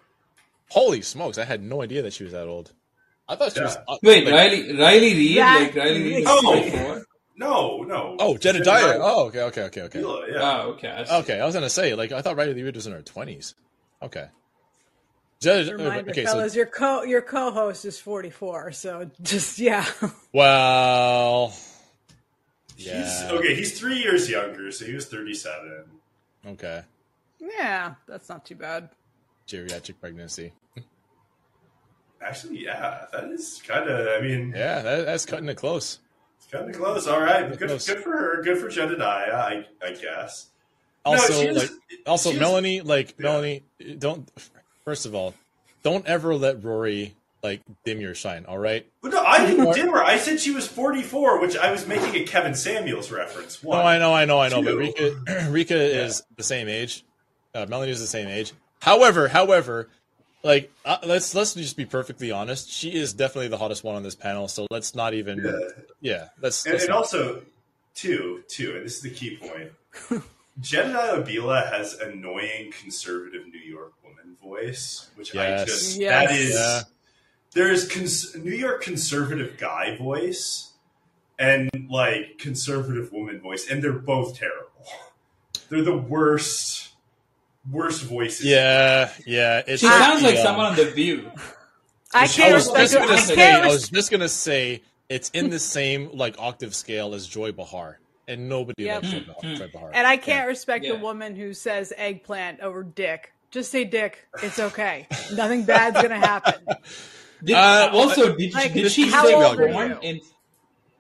Holy 0.70 1.02
smokes! 1.02 1.38
I 1.38 1.44
had 1.44 1.62
no 1.62 1.82
idea 1.82 2.02
that 2.04 2.14
she 2.14 2.24
was 2.24 2.32
that 2.34 2.48
old. 2.48 2.72
I 3.28 3.36
thought 3.36 3.54
she 3.54 3.62
was. 3.62 3.76
Yeah. 3.76 3.84
uh, 3.94 3.98
Wait, 4.04 4.24
like- 4.24 4.34
Riley, 4.34 4.78
Riley 4.78 5.14
Reid, 5.16 5.38
That 5.38 5.62
like 5.62 5.76
Riley 5.76 6.04
Reid. 6.04 6.20
is 6.20 6.26
Oh. 6.30 7.02
24? 7.38 7.48
No, 7.48 7.84
no. 7.84 8.16
Oh, 8.20 8.38
Jedediah. 8.38 8.98
Oh, 9.02 9.28
okay, 9.28 9.42
okay, 9.44 9.64
okay, 9.64 9.82
okay. 9.84 10.00
Bila, 10.00 10.28
yeah. 10.32 10.40
Oh, 10.42 10.70
okay. 10.72 10.90
I. 10.90 11.20
Okay, 11.20 11.40
I 11.40 11.46
was 11.46 11.56
gonna 11.56 11.70
say 11.70 11.96
like 11.96 12.12
I 12.12 12.22
thought 12.22 12.36
Riley 12.36 12.62
Reid 12.64 12.76
was 12.76 12.88
in 12.88 12.94
her 12.94 13.02
twenties. 13.02 13.56
Okay. 14.02 14.28
Jed, 15.40 15.68
Reminder, 15.72 16.10
uh, 16.10 16.12
okay, 16.12 16.26
so 16.26 16.32
fellas, 16.32 16.56
your 16.56 16.66
co 16.66 17.04
your 17.04 17.22
co-host 17.22 17.86
is 17.86 18.00
44, 18.00 18.72
so 18.72 19.12
just 19.22 19.60
yeah. 19.60 19.86
well, 20.34 21.54
He's 22.76 22.88
yeah, 22.88 23.30
okay. 23.34 23.54
He's 23.54 23.80
three 23.80 23.98
years 24.00 24.28
younger, 24.30 24.72
so 24.72 24.86
he 24.86 24.94
was 24.94 25.06
thirty 25.06 25.36
seven. 25.36 25.84
okay. 26.48 26.82
yeah, 27.40 27.94
that's 28.08 28.30
not 28.30 28.46
too 28.46 28.56
bad. 28.56 28.90
Geriatric 29.48 30.00
pregnancy. 30.02 30.54
Actually, 32.20 32.64
yeah, 32.66 33.06
that 33.14 33.26
is 33.26 33.62
kind 33.66 33.88
of. 33.88 34.08
I 34.08 34.26
mean, 34.26 34.54
Yeah, 34.56 34.82
that, 34.82 35.06
that's 35.06 35.26
cutting 35.28 35.50
it 35.50 35.58
close. 35.58 36.00
It's 36.38 36.48
kind 36.52 36.70
of 36.70 36.76
close. 36.76 37.08
All 37.08 37.22
right, 37.22 37.50
good, 37.58 37.68
Close. 37.70 37.88
good 37.88 38.00
for 38.04 38.12
her. 38.12 38.42
Good 38.44 38.58
for 38.60 38.70
Jedediah, 38.70 39.34
I, 39.36 39.66
I 39.86 39.92
guess. 39.94 40.48
Also, 41.06 41.48
was- 41.48 41.58
like, 41.58 41.72
also 42.06 42.30
was- 42.32 42.40
Melanie, 42.40 42.82
like 42.82 43.10
Yeah. 43.18 43.24
Melanie, 43.24 43.64
don't. 43.98 44.30
First 44.86 45.06
of 45.06 45.14
all, 45.16 45.34
don't 45.84 46.06
ever 46.06 46.36
let 46.36 46.64
Rory 46.64 47.14
like 47.44 47.62
dim 47.86 48.02
your 48.02 48.16
shine. 48.16 48.46
All 48.46 48.58
right. 48.58 48.86
But 49.02 49.12
no, 49.12 49.22
I 49.24 49.46
didn't 49.46 49.74
dim 49.74 49.90
her. 49.90 50.04
I 50.04 50.18
said 50.18 50.40
she 50.40 50.52
was 50.52 50.68
forty 50.68 51.02
four, 51.04 51.40
which 51.40 51.56
I 51.58 51.72
was 51.72 51.88
making 51.88 52.16
a 52.16 52.26
Kevin 52.26 52.56
Samuels 52.56 53.12
reference. 53.12 53.64
No, 53.64 53.70
One. 53.70 53.86
I 53.86 53.98
know, 54.00 54.14
I 54.14 54.26
know, 54.26 54.40
I 54.40 54.50
know. 54.50 54.62
But 54.62 54.72
Two. 54.72 54.78
Rika, 54.78 55.48
Rika 55.50 55.76
is 56.04 56.24
the 56.36 56.44
same 56.44 56.68
age. 56.68 57.04
Uh, 57.54 57.66
Melanie 57.70 57.92
is 57.92 58.00
the 58.02 58.08
same 58.08 58.28
age. 58.28 58.54
However, 58.82 59.28
however, 59.28 59.90
like 60.44 60.72
uh, 60.86 60.98
let's 61.06 61.34
let's 61.36 61.54
just 61.54 61.78
be 61.78 61.86
perfectly 61.86 62.32
honest. 62.32 62.70
She 62.70 62.94
is 62.94 63.14
definitely 63.14 63.48
the 63.50 63.58
hottest 63.58 63.84
one 63.84 63.96
on 63.96 64.04
this 64.04 64.16
panel. 64.16 64.48
So 64.48 64.68
let's 64.72 64.96
not 64.96 65.14
even. 65.14 65.40
Yeah. 65.44 65.52
Yeah, 66.00 66.28
let's. 66.42 66.66
And, 66.66 66.74
let's 66.74 66.84
and 66.86 66.92
not- 66.92 66.98
also, 66.98 67.42
two, 67.96 68.44
two, 68.48 68.76
and 68.76 68.86
this 68.86 68.98
is 68.98 69.02
the 69.02 69.10
key 69.12 69.38
point. 69.38 69.72
Jedediah 70.60 71.22
Bila 71.24 71.72
has 71.72 71.94
annoying 71.96 72.72
conservative 72.82 73.46
New 73.48 73.60
York 73.60 73.94
woman 74.04 74.36
voice, 74.42 75.10
which 75.16 75.36
I 75.36 75.64
just 75.66 76.00
Yes. 76.00 76.28
that 76.30 76.36
is 76.36 76.54
Yeah. 76.56 76.82
there's 77.54 77.88
cons- 77.88 78.36
New 78.36 78.56
York 78.56 78.82
conservative 78.82 79.58
guy 79.58 79.96
voice 79.98 80.72
and 81.38 81.70
like 81.90 82.40
conservative 82.40 83.12
woman 83.12 83.40
voice, 83.40 83.70
and 83.70 83.84
they're 83.84 83.92
both 83.94 84.36
terrible. 84.38 84.72
They're 85.70 85.84
the 85.84 85.98
worst, 85.98 86.87
worst 87.72 88.04
voices. 88.04 88.46
yeah, 88.46 89.12
yeah. 89.26 89.62
It's 89.68 89.82
She 89.82 89.88
sounds 89.88 90.22
like 90.24 90.36
yeah. 90.36 90.44
someone 90.44 90.66
on 90.68 90.76
The 90.76 90.86
View. 90.92 91.32
I 92.14 92.24
I 92.24 92.28
can't 92.28 92.54
was 92.54 92.66
respect 92.68 92.92
just 92.92 92.94
gonna 92.98 93.14
I 93.14 93.20
say. 93.20 93.36
can't 93.36 93.64
I 93.64 93.68
was 93.68 93.90
just 93.90 94.12
gonna 94.12 94.30
say 94.30 94.82
it's 95.10 95.30
in 95.32 95.50
the 95.50 95.60
same 95.60 96.10
like 96.14 96.36
octave 96.40 96.74
scale 96.76 97.14
as 97.14 97.28
Joy 97.28 97.52
Behar, 97.52 98.00
and 98.28 98.48
nobody 98.50 98.84
Yep. 98.86 99.04
likes 99.04 99.14
Joy 99.14 99.20
Mm, 99.20 99.26
Behar. 99.28 99.42
mm. 99.44 99.58
Joy 99.58 99.68
Behar. 99.74 99.92
and 99.94 100.08
I 100.08 100.18
can't 100.18 100.46
Yeah. 100.46 100.46
respect 100.46 100.86
Yeah. 100.86 100.94
a 100.94 100.96
woman 101.00 101.36
who 101.36 101.54
says 101.54 101.92
eggplant 101.98 102.62
over 102.62 102.84
dick. 102.84 103.34
Just 103.52 103.72
say 103.72 103.84
dick. 103.86 104.28
It's 104.42 104.60
okay. 104.70 105.08
Nothing 105.34 105.64
bad's 105.64 106.02
gonna 106.02 106.18
happen. 106.20 106.56
Did, 107.44 107.56
Uh, 107.56 107.90
also, 107.94 108.36
did, 108.36 108.54
like, 108.54 108.74
did 108.74 108.92
she 108.92 109.10
say 109.10 109.34
old 109.34 109.60
are 109.60 109.68
corn? 109.72 109.92
you? 109.92 110.10
In, 110.10 110.22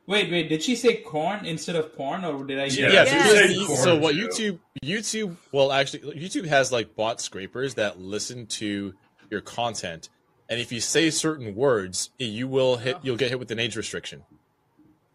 wait, 0.07 0.31
wait. 0.31 0.49
Did 0.49 0.63
she 0.63 0.75
say 0.75 0.95
corn 0.97 1.45
instead 1.45 1.75
of 1.75 1.95
porn, 1.95 2.25
or 2.25 2.43
did 2.43 2.59
I 2.59 2.69
hear? 2.69 2.89
Yeah, 2.89 3.03
Yeah. 3.05 3.25
so, 3.27 3.33
Yeah. 3.43 3.75
so 3.75 3.97
what 3.97 4.15
YouTube 4.15 4.59
YouTube 4.83 5.35
well 5.51 5.71
actually 5.71 5.99
YouTube 6.19 6.45
has 6.47 6.71
like 6.71 6.95
bot 6.95 7.21
scrapers 7.21 7.75
that 7.75 7.99
listen 7.99 8.45
to 8.47 8.93
your 9.29 9.41
content, 9.41 10.09
and 10.49 10.59
if 10.59 10.71
you 10.71 10.79
say 10.81 11.09
certain 11.09 11.53
words, 11.55 12.09
you 12.17 12.47
will 12.47 12.77
hit 12.77 12.97
you'll 13.03 13.17
get 13.17 13.29
hit 13.29 13.39
with 13.39 13.51
an 13.51 13.59
age 13.59 13.75
restriction. 13.75 14.23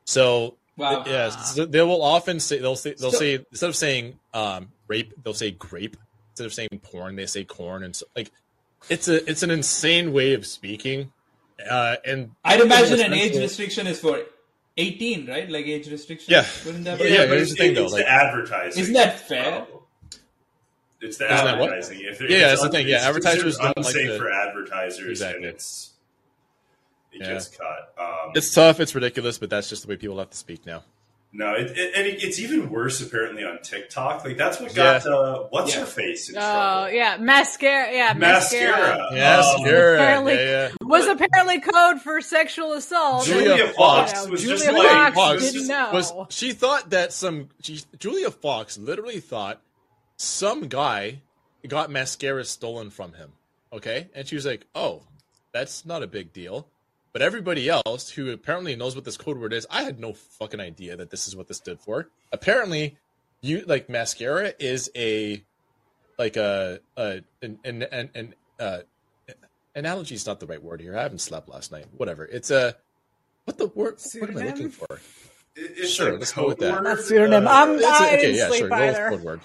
So 0.05 0.57
Wow. 0.77 1.05
yeah, 1.07 1.29
so 1.31 1.65
they 1.67 1.83
will 1.83 2.03
often 2.03 2.41
say 2.41 2.59
they'll 2.59 2.77
say 2.77 2.95
they'll 2.99 3.13
So- 3.13 3.19
say 3.19 3.35
instead 3.51 3.69
of 3.69 3.77
saying 3.77 4.19
um, 4.35 4.73
rape, 4.89 5.13
they'll 5.23 5.35
say 5.35 5.51
grape. 5.51 5.97
Instead 6.33 6.47
of 6.47 6.55
saying 6.55 6.81
porn, 6.83 7.17
they 7.17 7.27
say 7.27 7.45
corn, 7.45 7.83
and 7.85 7.95
so, 7.95 8.07
like 8.17 8.31
it's 8.89 9.07
a 9.07 9.29
it's 9.31 9.43
an 9.43 9.51
insane 9.51 10.13
way 10.13 10.33
of 10.33 10.47
speaking. 10.47 11.13
Uh, 11.71 11.97
and 12.07 12.31
I'd 12.43 12.61
imagine 12.61 13.01
an 13.01 13.13
age 13.13 13.37
restriction 13.37 13.87
is 13.87 14.01
for 14.01 14.19
18, 14.77 15.27
right? 15.27 15.51
Like 15.51 15.67
age 15.67 15.89
restriction. 15.91 16.33
Yeah. 16.33 16.47
Wouldn't 16.65 16.85
that 16.85 16.99
Yeah, 16.99 17.05
be? 17.07 17.13
Yeah, 17.13 17.19
but 17.27 17.29
here's 17.37 17.43
it's, 17.43 17.51
the 17.53 17.57
thing, 17.67 17.75
though, 17.75 17.85
it's 17.85 17.93
like- 17.93 18.05
the 18.05 18.11
advertising. 18.11 18.83
Isn't 18.83 18.95
that 18.95 19.21
fair? 19.21 19.67
It's 21.01 21.17
the 21.19 21.25
Isn't 21.33 21.45
that 21.47 21.59
what? 21.59 21.71
advertising. 21.71 22.01
If 22.03 22.21
Yeah, 22.21 22.53
it's 22.53 22.61
that's 22.61 22.63
the 22.63 22.69
thing, 22.71 22.87
yeah, 22.89 22.97
it's 22.97 23.05
advertisers 23.07 23.43
considered 23.57 23.75
don't 23.75 23.77
like 23.85 23.87
unsafe 23.95 24.09
to- 24.11 24.19
for 24.19 24.33
advertisers, 24.33 25.11
Exactly. 25.11 25.37
and 25.37 25.45
it's 25.55 25.89
it 27.13 27.21
Yeah. 27.21 27.33
gets 27.35 27.49
cut. 27.49 27.93
Um, 27.99 28.33
it's 28.35 28.55
tough, 28.55 28.81
it's 28.81 28.95
ridiculous, 28.95 29.37
but 29.37 29.51
that's 29.51 29.69
just 29.69 29.83
the 29.83 29.89
way 29.89 29.97
people 29.97 30.19
have 30.19 30.31
to 30.31 30.37
speak 30.37 30.65
now. 30.65 30.85
No, 31.33 31.55
it, 31.55 31.71
it, 31.77 31.93
and 31.97 32.07
it, 32.07 32.23
it's 32.23 32.39
even 32.39 32.69
worse 32.71 33.01
apparently 33.01 33.43
on 33.45 33.59
TikTok. 33.63 34.25
Like 34.25 34.37
that's 34.37 34.61
what 34.61 34.75
got 34.75 35.07
uh, 35.07 35.45
what's 35.51 35.73
Yeah. 35.75 35.81
her 35.81 35.87
face 35.87 36.29
in 36.29 36.37
Oh 36.37 36.41
trouble. 36.41 36.91
yeah, 36.93 37.17
mascara. 37.19 37.93
Yeah, 37.93 38.13
mascara. 38.15 38.71
Mascara. 38.77 39.09
Yes, 39.15 39.55
Um, 39.59 39.67
you're 39.67 39.95
apparently- 39.95 40.35
yeah, 40.35 40.69
yeah. 40.69 40.73
Was 40.83 41.07
apparently 41.07 41.61
code 41.61 42.01
for 42.03 42.21
sexual 42.21 42.73
assault. 42.75 43.25
Julia 43.25 43.65
and, 43.65 43.75
Fox 43.75 44.13
you 44.13 44.25
know, 44.27 44.31
was 44.33 44.43
Julia 44.43 44.57
just 44.59 44.73
like- 44.73 44.89
Fox 44.89 45.15
Fox 45.17 45.53
didn't 45.53 45.69
know. 45.69 45.91
was 45.93 46.13
she 46.29 46.53
thought 46.53 46.91
that 46.91 47.13
some 47.13 47.49
she, 47.63 47.81
Julia 47.99 48.31
Fox 48.31 48.77
literally 48.79 49.21
thought 49.21 49.61
some 50.17 50.69
guy 50.69 51.21
got 51.67 51.91
mascara 51.91 52.45
stolen 52.45 52.91
from 52.91 53.15
him. 53.15 53.33
Okay, 53.73 54.09
and 54.15 54.29
she 54.29 54.35
was 54.35 54.45
like, 54.45 54.67
"Oh, 54.75 55.03
that's 55.53 55.87
not 55.87 56.03
a 56.03 56.07
big 56.07 56.33
deal." 56.35 56.67
But 57.13 57.21
everybody 57.23 57.69
else 57.69 58.09
who 58.11 58.31
apparently 58.31 58.75
knows 58.75 58.95
what 58.95 59.05
this 59.05 59.17
code 59.19 59.39
word 59.39 59.53
is, 59.53 59.67
I 59.71 59.83
had 59.83 60.01
no 60.01 60.15
fucking 60.15 60.61
idea 60.61 60.97
that 60.97 61.11
this 61.11 61.29
is 61.29 61.37
what 61.37 61.47
this 61.47 61.59
stood 61.59 61.79
for. 61.79 62.09
Apparently, 62.33 62.97
you 63.43 63.65
like 63.67 63.89
mascara 63.91 64.53
is 64.59 64.91
a 64.97 65.43
like 66.19 66.37
a, 66.37 66.81
a 66.97 67.21
an 67.43 67.59
an 67.65 67.83
an, 67.83 68.11
an 68.15 68.35
uh, 68.59 68.79
analogy 69.75 70.15
is 70.15 70.25
not 70.27 70.41
the 70.41 70.47
right 70.47 70.63
word 70.63 70.81
here. 70.81 70.97
I 70.97 71.03
haven't 71.03 71.19
slept 71.21 71.49
last 71.49 71.71
night. 71.71 71.87
Whatever. 71.97 72.25
It's 72.25 72.51
a 72.51 72.77
what 73.45 73.59
the 73.59 73.67
word? 73.67 73.99
What 74.19 74.31
am 74.31 74.39
I 74.39 74.47
looking 74.47 74.71
for? 74.71 74.87
It- 74.97 75.01
It's 75.55 75.91
Sure, 75.93 76.17
let's 76.19 76.33
go 76.33 76.49
with 76.49 76.59
that. 76.61 76.73
code 76.75 76.85
Not 76.85 76.97
word, 76.97 77.05
pseudonym. 77.05 77.47
uh, 77.47 77.51
I'm- 77.51 77.75
It's 77.75 77.85
a, 77.85 77.89
I 77.89 78.07
okay, 78.07 78.17
didn't 78.23 78.37
yeah, 78.37 78.49
sleep 78.49 78.59
sure. 78.61 78.69
Go 78.71 78.77
with 78.87 78.97
either. 78.97 79.09
code 79.11 79.21
word. 79.23 79.41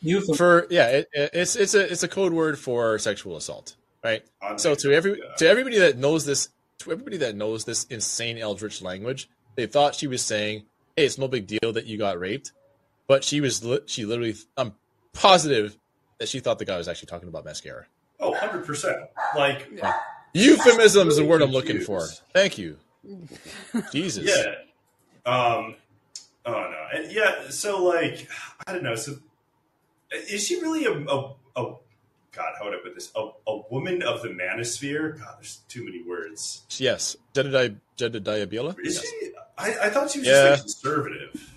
Euphemism. 0.00 0.36
For 0.36 0.66
yeah, 0.68 0.88
it, 0.88 1.08
it- 1.12 1.30
it's 1.32 1.54
it's 1.54 1.74
a 1.74 1.92
it's 1.92 2.02
a 2.02 2.08
code 2.08 2.32
word 2.32 2.58
for 2.58 2.98
sexual 2.98 3.36
assault, 3.36 3.76
right? 4.02 4.24
on 4.42 4.58
So 4.58 4.74
to 4.74 4.92
every 4.92 5.12
yeah. 5.20 5.34
to 5.38 5.48
everybody 5.48 5.78
that 5.78 5.96
knows 5.96 6.24
this 6.26 6.48
to 6.82 6.92
everybody 6.92 7.16
that 7.18 7.36
knows 7.36 7.64
this 7.64 7.84
insane 7.84 8.38
eldritch 8.38 8.82
language, 8.82 9.28
they 9.56 9.66
thought 9.66 9.94
she 9.94 10.06
was 10.06 10.22
saying, 10.22 10.64
"Hey, 10.96 11.04
it's 11.04 11.18
no 11.18 11.28
big 11.28 11.46
deal 11.46 11.72
that 11.72 11.86
you 11.86 11.98
got 11.98 12.18
raped," 12.18 12.52
but 13.06 13.24
she 13.24 13.40
was 13.40 13.64
li- 13.64 13.80
she 13.86 14.04
literally 14.04 14.34
I'm 14.56 14.74
positive 15.12 15.76
that 16.18 16.28
she 16.28 16.40
thought 16.40 16.58
the 16.58 16.64
guy 16.64 16.76
was 16.76 16.88
actually 16.88 17.06
talking 17.06 17.28
about 17.28 17.44
mascara. 17.44 17.86
Oh, 18.20 18.32
100%. 18.34 19.08
Like, 19.36 19.68
Euphemism 20.32 21.08
is 21.08 21.16
the 21.16 21.24
word 21.24 21.42
I'm 21.42 21.50
looking 21.50 21.80
for. 21.80 22.06
Thank 22.32 22.56
you. 22.56 22.78
Jesus. 23.92 24.24
yeah. 24.24 24.54
Um, 25.26 25.74
oh, 26.46 26.52
no. 26.52 26.86
And 26.94 27.10
yeah, 27.12 27.48
so, 27.50 27.82
like, 27.82 28.28
I 28.66 28.72
don't 28.72 28.84
know. 28.84 28.94
So, 28.94 29.16
is 30.12 30.46
she 30.46 30.60
really 30.60 30.84
a, 30.84 30.92
a, 30.92 31.34
a 31.56 31.74
God, 32.34 32.54
how 32.58 32.64
would 32.64 32.74
I 32.74 32.78
put 32.82 32.94
this? 32.94 33.10
A, 33.14 33.28
a 33.46 33.60
woman 33.70 34.02
of 34.02 34.22
the 34.22 34.28
manosphere? 34.28 35.18
God, 35.18 35.34
there's 35.38 35.56
too 35.68 35.84
many 35.84 36.02
words. 36.02 36.62
Yes. 36.78 37.16
Jedediah 37.34 37.74
Jedediah? 37.96 38.46
Is 38.82 38.94
Yes. 38.96 39.00
she? 39.06 39.32
I, 39.58 39.74
I 39.86 39.90
thought 39.90 40.10
she 40.10 40.20
was 40.20 40.28
Yeah. 40.28 40.56
just 40.56 40.84
like 40.84 40.92
conservative. 40.94 41.50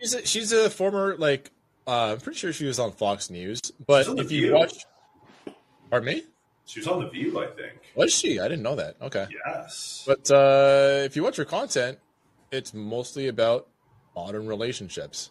She's 0.00 0.14
a, 0.14 0.26
she's 0.26 0.52
a 0.52 0.70
former 0.70 1.16
like 1.18 1.50
uh, 1.86 2.12
I'm 2.12 2.20
pretty 2.20 2.38
sure 2.38 2.52
she 2.54 2.64
was 2.64 2.78
on 2.78 2.92
Fox 2.92 3.28
News, 3.28 3.60
but 3.86 4.04
She's 4.04 4.08
on 4.10 4.16
The 4.16 4.22
if 4.22 4.32
you 4.32 4.40
View. 4.46 4.54
watch, 4.54 4.86
pardon 5.90 6.06
me, 6.14 6.22
She 6.64 6.80
was 6.80 6.88
on 6.88 7.02
The 7.04 7.10
View, 7.10 7.38
I 7.42 7.46
think. 7.48 7.72
was 7.94 8.10
she? 8.14 8.40
I 8.40 8.44
didn't 8.48 8.62
know 8.62 8.76
that. 8.76 8.96
Okay, 9.02 9.26
Yes. 9.46 10.02
but 10.06 10.30
uh, 10.30 11.02
if 11.04 11.14
you 11.16 11.22
watch 11.22 11.36
her 11.36 11.44
content, 11.44 11.98
it's 12.50 12.72
mostly 12.72 13.28
about 13.28 13.68
modern 14.16 14.46
relationships. 14.46 15.30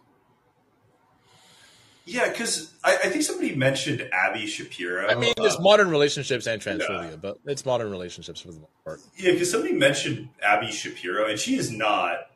Yeah, 2.05 2.29
because 2.29 2.73
I, 2.83 2.95
I 2.95 3.09
think 3.09 3.23
somebody 3.23 3.55
mentioned 3.55 4.07
Abby 4.11 4.45
Shapiro. 4.45 5.07
I 5.07 5.15
mean, 5.15 5.33
uh, 5.39 5.43
it's 5.43 5.59
modern 5.59 5.89
relationships 5.89 6.47
and 6.47 6.61
transphobia, 6.61 7.11
Yeah. 7.11 7.15
but 7.15 7.37
it's 7.45 7.65
modern 7.65 7.91
relationships 7.91 8.41
for 8.41 8.49
the 8.49 8.59
most 8.59 8.83
part. 8.83 8.99
Yeah, 9.17 9.31
because 9.31 9.51
somebody 9.51 9.73
mentioned 9.73 10.29
Abby 10.41 10.71
Shapiro, 10.71 11.27
and 11.29 11.39
she 11.39 11.55
is 11.55 11.71
not 11.71 12.29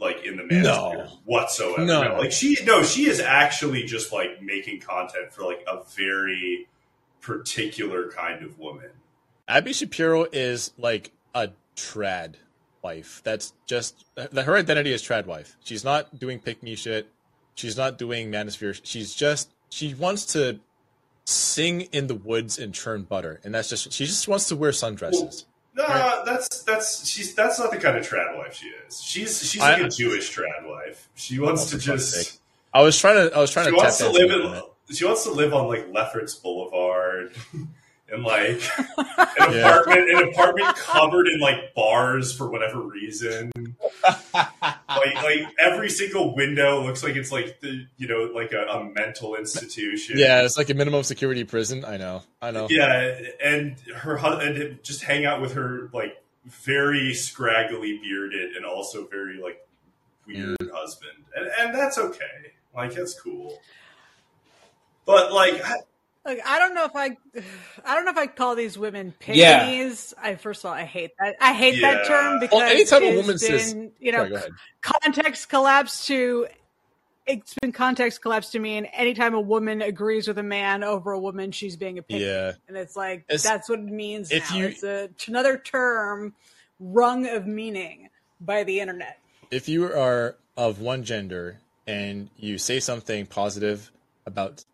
like 0.00 0.24
in 0.24 0.36
the 0.36 0.44
No. 0.44 0.54
manosphere 0.62 1.10
whatsoever. 1.24 1.84
No. 1.84 2.18
like 2.18 2.32
she 2.32 2.56
no, 2.64 2.82
she 2.82 3.08
is 3.08 3.18
actually 3.20 3.82
just 3.84 4.12
like 4.12 4.40
making 4.42 4.80
content 4.80 5.32
for 5.32 5.42
like 5.44 5.64
a 5.66 5.82
very 5.96 6.68
particular 7.20 8.10
kind 8.10 8.44
of 8.44 8.58
woman. 8.58 8.90
Abby 9.48 9.72
Shapiro 9.72 10.26
is 10.32 10.72
like 10.78 11.10
a 11.34 11.50
trad 11.76 12.34
wife. 12.82 13.20
That's 13.24 13.52
just 13.66 14.04
that 14.14 14.44
her 14.44 14.56
identity 14.56 14.92
is 14.92 15.02
trad 15.02 15.26
wife. 15.26 15.56
She's 15.64 15.84
not 15.84 16.18
doing 16.18 16.38
pick 16.38 16.62
me 16.62 16.74
shit. 16.74 17.08
She's 17.58 17.76
not 17.76 17.98
doing 17.98 18.30
manosphere. 18.30 18.78
She's 18.84 19.12
just 19.14 19.50
she 19.68 19.92
wants 19.94 20.24
to 20.26 20.60
sing 21.24 21.80
in 21.92 22.06
the 22.06 22.14
woods 22.14 22.56
and 22.56 22.72
churn 22.72 23.02
butter, 23.02 23.40
and 23.42 23.52
that's 23.52 23.68
just 23.68 23.92
she 23.92 24.06
just 24.06 24.28
wants 24.28 24.46
to 24.48 24.54
wear 24.56 24.70
sundresses. 24.70 25.44
No, 25.74 25.84
Right. 25.84 26.22
that's 26.24 26.62
that's 26.62 27.08
she's 27.08 27.34
that's 27.34 27.58
not 27.58 27.72
the 27.72 27.78
kind 27.78 27.96
of 27.96 28.06
trad 28.06 28.36
wife 28.36 28.54
she 28.54 28.66
is. 28.86 29.02
She's 29.02 29.42
she's 29.50 29.60
like 29.60 29.82
a 29.82 29.88
Jewish 29.88 30.32
trad 30.36 30.68
wife. 30.68 31.08
She 31.16 31.40
oh, 31.40 31.46
wants 31.46 31.66
Oh, 31.74 31.78
to 31.78 31.82
just. 31.84 32.38
I 32.72 32.82
was 32.82 32.96
trying 32.96 33.28
to 33.28 33.36
I 33.36 33.40
was 33.40 33.50
trying 33.50 33.66
she 33.66 33.70
to 33.72 33.76
wants 33.76 33.98
to 33.98 34.08
live 34.08 34.30
in 34.30 34.94
she 34.94 35.04
wants 35.04 35.24
to 35.24 35.32
live 35.32 35.52
on 35.52 35.66
like 35.66 35.92
Lefferts 35.92 36.36
Boulevard 36.36 37.32
and 38.12 38.22
like 38.22 38.62
an 38.78 38.86
Yeah. 39.52 39.80
apartment 39.80 40.10
an 40.10 40.28
apartment 40.28 40.76
covered 40.76 41.26
in 41.26 41.40
like 41.40 41.74
bars 41.74 42.32
for 42.32 42.48
whatever 42.48 42.80
reason. 42.80 43.50
like 44.88 45.14
like 45.16 45.54
every 45.58 45.90
single 45.90 46.34
window 46.34 46.82
looks 46.82 47.02
like 47.02 47.16
it's 47.16 47.30
like 47.30 47.60
the 47.60 47.86
you 47.96 48.08
know 48.08 48.30
like 48.34 48.52
a, 48.52 48.62
a 48.64 48.84
mental 48.84 49.34
institution. 49.34 50.18
Yeah, 50.18 50.42
it's 50.42 50.56
like 50.56 50.70
a 50.70 50.74
minimum 50.74 51.02
security 51.02 51.44
prison. 51.44 51.84
I 51.84 51.96
know. 51.96 52.22
I 52.40 52.50
know. 52.50 52.66
Yeah, 52.70 53.20
and 53.44 53.78
her 53.94 54.16
husband 54.16 54.78
just 54.82 55.02
hang 55.02 55.26
out 55.26 55.40
with 55.40 55.54
her 55.54 55.90
like 55.92 56.22
very 56.46 57.12
scraggly 57.12 57.98
bearded 57.98 58.56
and 58.56 58.64
also 58.64 59.06
very 59.06 59.40
like 59.40 59.66
weird 60.26 60.56
husband, 60.72 61.24
and 61.36 61.50
and 61.58 61.74
that's 61.74 61.98
okay. 61.98 62.52
Like 62.74 62.94
that's 62.94 63.18
cool. 63.20 63.60
But 65.04 65.32
like, 65.32 65.64
I, 65.64 65.76
Like 66.28 66.46
I 66.46 66.58
don't 66.58 66.74
know 66.74 66.84
if 66.84 66.94
I, 66.94 67.16
I 67.84 67.94
don't 67.94 68.04
know 68.04 68.10
if 68.10 68.18
I 68.18 68.26
call 68.26 68.54
these 68.54 68.76
women 68.78 69.14
Yeah. 69.26 69.64
I 70.22 70.34
first 70.36 70.62
of 70.64 70.68
all, 70.68 70.74
I 70.74 70.84
hate 70.84 71.12
that. 71.18 71.36
I 71.40 71.54
hate 71.54 71.76
Yeah. 71.76 71.94
that 71.94 72.06
term 72.06 72.38
because 72.40 72.56
Well, 72.58 72.68
anytime 72.70 73.02
a 73.02 73.06
it's 73.06 73.16
woman 73.16 73.38
says- 73.38 73.74
you 73.98 74.12
know, 74.12 74.28
Sorry, 74.28 74.50
context 74.82 75.48
collapse 75.48 76.06
to. 76.06 76.46
It's 77.26 77.54
been 77.60 77.72
context 77.72 78.22
collapse 78.22 78.50
to 78.52 78.58
mean 78.58 78.86
anytime 78.86 79.34
a 79.34 79.40
woman 79.40 79.82
agrees 79.82 80.28
with 80.28 80.38
a 80.38 80.42
man 80.42 80.82
over 80.82 81.12
a 81.12 81.18
woman, 81.20 81.50
she's 81.52 81.76
being 81.76 81.98
a 81.98 82.02
pygmy. 82.02 82.20
Yeah. 82.20 82.52
And 82.68 82.76
it's 82.76 82.96
like 82.96 83.20
It's- 83.28 83.42
that's 83.42 83.68
what 83.68 83.78
it 83.80 83.84
means 83.84 84.30
if 84.30 84.50
now. 84.50 84.56
you- 84.56 84.66
it's 84.68 84.82
a, 84.82 85.10
another 85.26 85.58
term 85.58 86.34
rung 86.80 87.26
of 87.26 87.46
meaning 87.46 88.08
by 88.40 88.64
the 88.64 88.80
internet. 88.80 89.18
if 89.50 89.68
you 89.68 89.84
are 89.92 90.36
of 90.56 90.80
one 90.80 91.02
gender 91.04 91.58
and 91.86 92.28
you 92.36 92.58
say 92.58 92.80
something 92.80 93.24
positive 93.26 93.90
about 94.26 94.64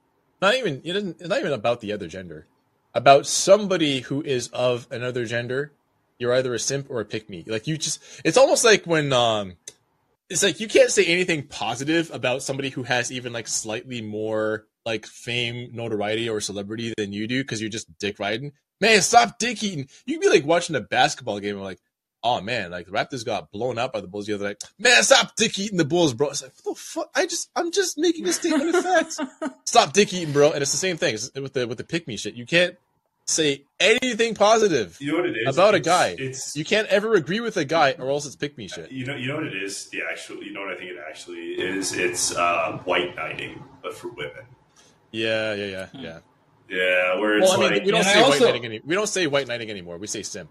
not 0.45 0.57
even 0.57 0.81
it 0.85 0.97
isn't 0.97 1.21
it's 1.21 1.29
not 1.29 1.41
even 1.41 1.53
about 1.53 1.81
the 1.81 1.93
other 1.93 2.07
gender. 2.07 2.47
About 2.95 3.27
somebody 3.27 4.01
who 4.01 4.23
is 4.23 4.49
of 4.49 4.87
another 4.91 5.25
gender. 5.25 5.73
You're 6.19 6.35
either 6.35 6.55
a 6.55 6.59
simp 6.61 6.87
or 6.91 7.01
a 7.01 7.05
pick 7.05 7.29
me. 7.29 7.45
Like 7.47 7.67
you 7.67 7.77
just 7.77 8.01
it's 8.25 8.37
almost 8.37 8.65
like 8.65 8.85
when 8.85 9.13
um 9.13 9.55
it's 10.31 10.43
like 10.43 10.61
you 10.61 10.69
can't 10.69 10.91
say 10.91 11.05
anything 11.07 11.45
positive 11.45 12.11
about 12.13 12.43
somebody 12.43 12.71
who 12.71 12.83
has 12.85 13.11
even 13.11 13.33
like 13.33 13.49
slightly 13.49 14.01
more 14.01 14.67
like 14.87 15.07
fame 15.07 15.71
notoriety 15.73 16.29
or 16.29 16.41
celebrity 16.41 16.93
than 16.97 17.13
you 17.13 17.27
do 17.27 17.43
because 17.43 17.61
you're 17.61 17.71
just 17.71 17.99
dick 17.99 18.19
riding. 18.19 18.53
Man 18.81 19.03
stop 19.03 19.39
dick 19.39 19.63
eating. 19.63 19.89
You'd 20.07 20.21
be 20.21 20.29
like 20.29 20.45
watching 20.45 20.77
a 20.77 20.81
basketball 20.81 21.41
game 21.41 21.57
and 21.57 21.65
like 21.65 21.81
oh 22.25 22.41
man, 22.41 22.71
like 22.73 22.87
the 22.87 22.93
Raptors 22.93 23.25
got 23.25 23.53
blown 23.53 23.79
up 23.79 23.93
by 23.93 24.01
the 24.01 24.09
Bulls 24.09 24.27
the 24.27 24.35
other 24.35 24.47
night. 24.47 24.63
Man, 24.79 25.03
stop 25.05 25.37
dick 25.37 25.57
eating 25.59 25.77
the 25.79 25.85
Bulls, 25.85 26.15
bro. 26.15 26.31
It's 26.31 26.43
like, 26.43 26.53
what 26.65 26.75
the 26.75 26.81
fuck? 26.81 27.11
I 27.15 27.27
just, 27.27 27.51
I'm 27.55 27.71
just 27.71 27.97
making 27.99 28.27
a 28.27 28.33
statement 28.33 28.75
of 28.75 28.83
facts. 28.83 29.21
stop 29.65 29.93
dick 29.93 30.13
eating, 30.13 30.33
bro. 30.33 30.51
And 30.51 30.63
it's 30.63 30.73
the 30.73 30.79
same 30.79 30.97
thing 30.97 31.15
It's 31.15 31.31
with 31.35 31.53
the 31.53 31.69
with 31.69 31.79
the 31.79 31.85
pick 31.85 32.09
me 32.09 32.17
shit. 32.17 32.35
You 32.35 32.47
can't 32.47 32.77
say 33.27 33.65
anything 33.81 34.35
positive 34.35 34.99
you 35.01 35.11
know 35.11 35.17
what 35.19 35.27
it 35.27 35.37
is 35.37 35.57
about 35.57 35.75
a 35.75 35.81
guy. 35.81 36.15
It's 36.19 36.55
You 36.57 36.65
can't 36.65 36.87
ever 36.89 37.15
agree 37.15 37.41
with 37.41 37.57
a 37.57 37.65
guy, 37.65 37.93
or 37.99 38.11
else 38.11 38.27
it's 38.27 38.37
pick 38.37 38.59
me 38.59 38.69
shit. 38.69 38.91
you 38.91 39.07
know 39.07 39.15
you 39.17 39.29
know 39.29 39.37
what 39.37 39.47
it 39.47 39.63
is. 39.63 39.89
The 39.91 40.03
actual 40.11 40.43
you 40.43 40.53
know 40.53 40.61
what 40.61 40.73
I 40.73 40.77
think 40.77 40.91
it 40.91 40.97
actually 41.09 41.53
is. 41.53 41.93
It's 41.95 42.35
uh, 42.37 42.79
white 42.85 43.15
knighting, 43.17 43.63
but 43.83 43.95
for 43.95 44.09
women. 44.09 44.45
Yeah, 45.11 45.55
yeah, 45.55 45.67
yeah, 45.67 45.87
yeah. 45.95 46.19
Yeah, 46.69 47.19
where 47.21 47.39
it's 47.39 47.49
Well, 47.49 47.61
I 47.61 47.63
mean, 47.65 47.73
like 47.73 47.85
we 47.85 47.91
don't 47.93 48.01
And 48.01 48.09
I 48.09 48.13
say 48.13 48.23
white 48.23 48.33
also- 48.33 48.45
knighting 48.47 48.65
any, 48.65 48.81
We 48.85 48.95
don't 48.95 49.07
say 49.07 49.27
white 49.27 49.47
knighting 49.47 49.71
anymore. 49.71 49.99
We 49.99 50.07
say 50.07 50.23
simp. 50.23 50.51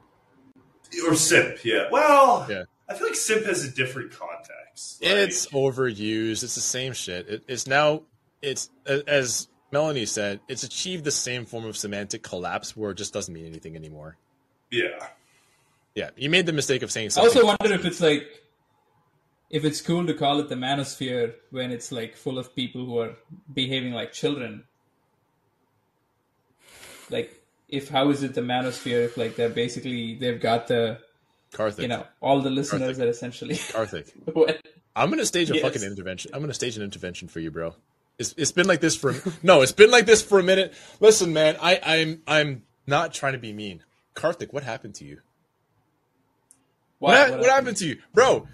Or 1.08 1.16
simp. 1.16 1.64
Yeah. 1.66 1.88
Well, 1.92 2.46
Yeah. 2.50 2.64
I 2.90 2.94
feel 2.96 3.08
like 3.08 3.16
simp 3.16 3.46
has 3.46 3.64
a 3.64 3.72
different 3.72 4.12
context. 4.12 5.02
Like, 5.02 5.12
It's 5.12 5.48
overused. 5.48 6.44
It's 6.44 6.56
the 6.56 6.62
same 6.62 6.94
shit. 6.94 7.28
It, 7.30 7.44
it's 7.48 7.68
now. 7.68 8.04
It's 8.42 8.70
as 8.86 9.48
Melanie 9.72 10.06
said. 10.06 10.42
It's 10.48 10.64
achieved 10.64 11.04
the 11.06 11.12
same 11.12 11.46
form 11.46 11.66
of 11.66 11.78
semantic 11.78 12.24
collapse 12.24 12.76
where 12.76 12.92
it 12.92 12.96
just 12.98 13.14
doesn't 13.14 13.34
mean 13.34 13.46
anything 13.46 13.76
anymore. 13.76 14.18
yeah. 14.72 15.08
Yeah, 15.96 16.10
you 16.18 16.32
made 16.32 16.48
the 16.48 16.54
mistake 16.54 16.82
of 16.82 16.92
saying 16.92 17.12
something. 17.12 17.30
I 17.38 17.42
also 17.42 17.56
wonder 17.62 17.76
if 17.76 17.86
it's 17.86 18.02
like 18.02 18.42
if 19.52 19.64
it's 19.64 19.80
cool 19.80 20.08
to 20.08 20.14
call 20.16 20.40
it 20.40 20.50
the 20.50 20.56
manosphere 20.56 21.36
when 21.52 21.70
it's 21.72 21.92
like 21.92 22.16
full 22.18 22.40
of 22.40 22.56
people 22.56 22.84
who 22.84 22.98
are 22.98 23.14
behaving 23.54 23.94
like 23.94 24.12
children. 24.12 24.64
Like 27.12 27.43
if 27.70 27.90
how 27.90 28.10
is 28.10 28.24
it 28.24 28.34
the 28.34 28.42
manosphere 28.42 29.06
if 29.06 29.18
like 29.18 29.36
they're 29.36 29.50
basically 29.50 30.16
they've 30.16 30.40
got 30.42 30.68
the 30.68 31.00
Karthik. 31.54 31.80
you 31.84 31.88
know 31.88 32.06
all 32.22 32.42
the 32.42 32.50
listeners 32.50 32.96
Karthik. 32.98 33.00
that 33.00 33.08
essentially 33.08 33.56
Karthik. 33.76 34.12
what 34.34 34.62
I'm 34.96 35.10
gonna 35.10 35.26
stage 35.26 35.50
a 35.50 35.56
Yes. 35.56 35.64
fucking 35.64 35.84
intervention. 35.84 36.32
I'm 36.34 36.42
gonna 36.42 36.54
stage 36.54 36.78
an 36.78 36.84
intervention 36.84 37.28
for 37.28 37.40
you, 37.40 37.50
bro. 37.52 37.76
It's 38.20 38.34
it's 38.38 38.52
been 38.52 38.68
like 38.68 38.80
this 38.80 38.96
for 38.96 39.16
no, 39.44 39.62
it's 39.62 39.72
been 39.72 39.90
like 39.92 40.06
this 40.06 40.22
for 40.22 40.40
a 40.40 40.44
minute. 40.44 40.74
Listen, 41.00 41.34
man, 41.34 41.56
I 41.62 41.80
I'm 41.84 42.22
I'm 42.28 42.64
not 42.86 43.14
trying 43.14 43.34
to 43.34 43.40
be 43.40 43.54
mean. 43.54 43.84
Karthik, 44.16 44.54
what 44.54 44.64
happened 44.64 44.94
to 44.96 45.06
you? 45.06 45.22
What, 47.00 47.18
hap- 47.18 47.40
what, 47.40 47.50
happened 47.50 47.78
to 47.78 47.88
you, 47.88 47.98
bro? 48.14 48.48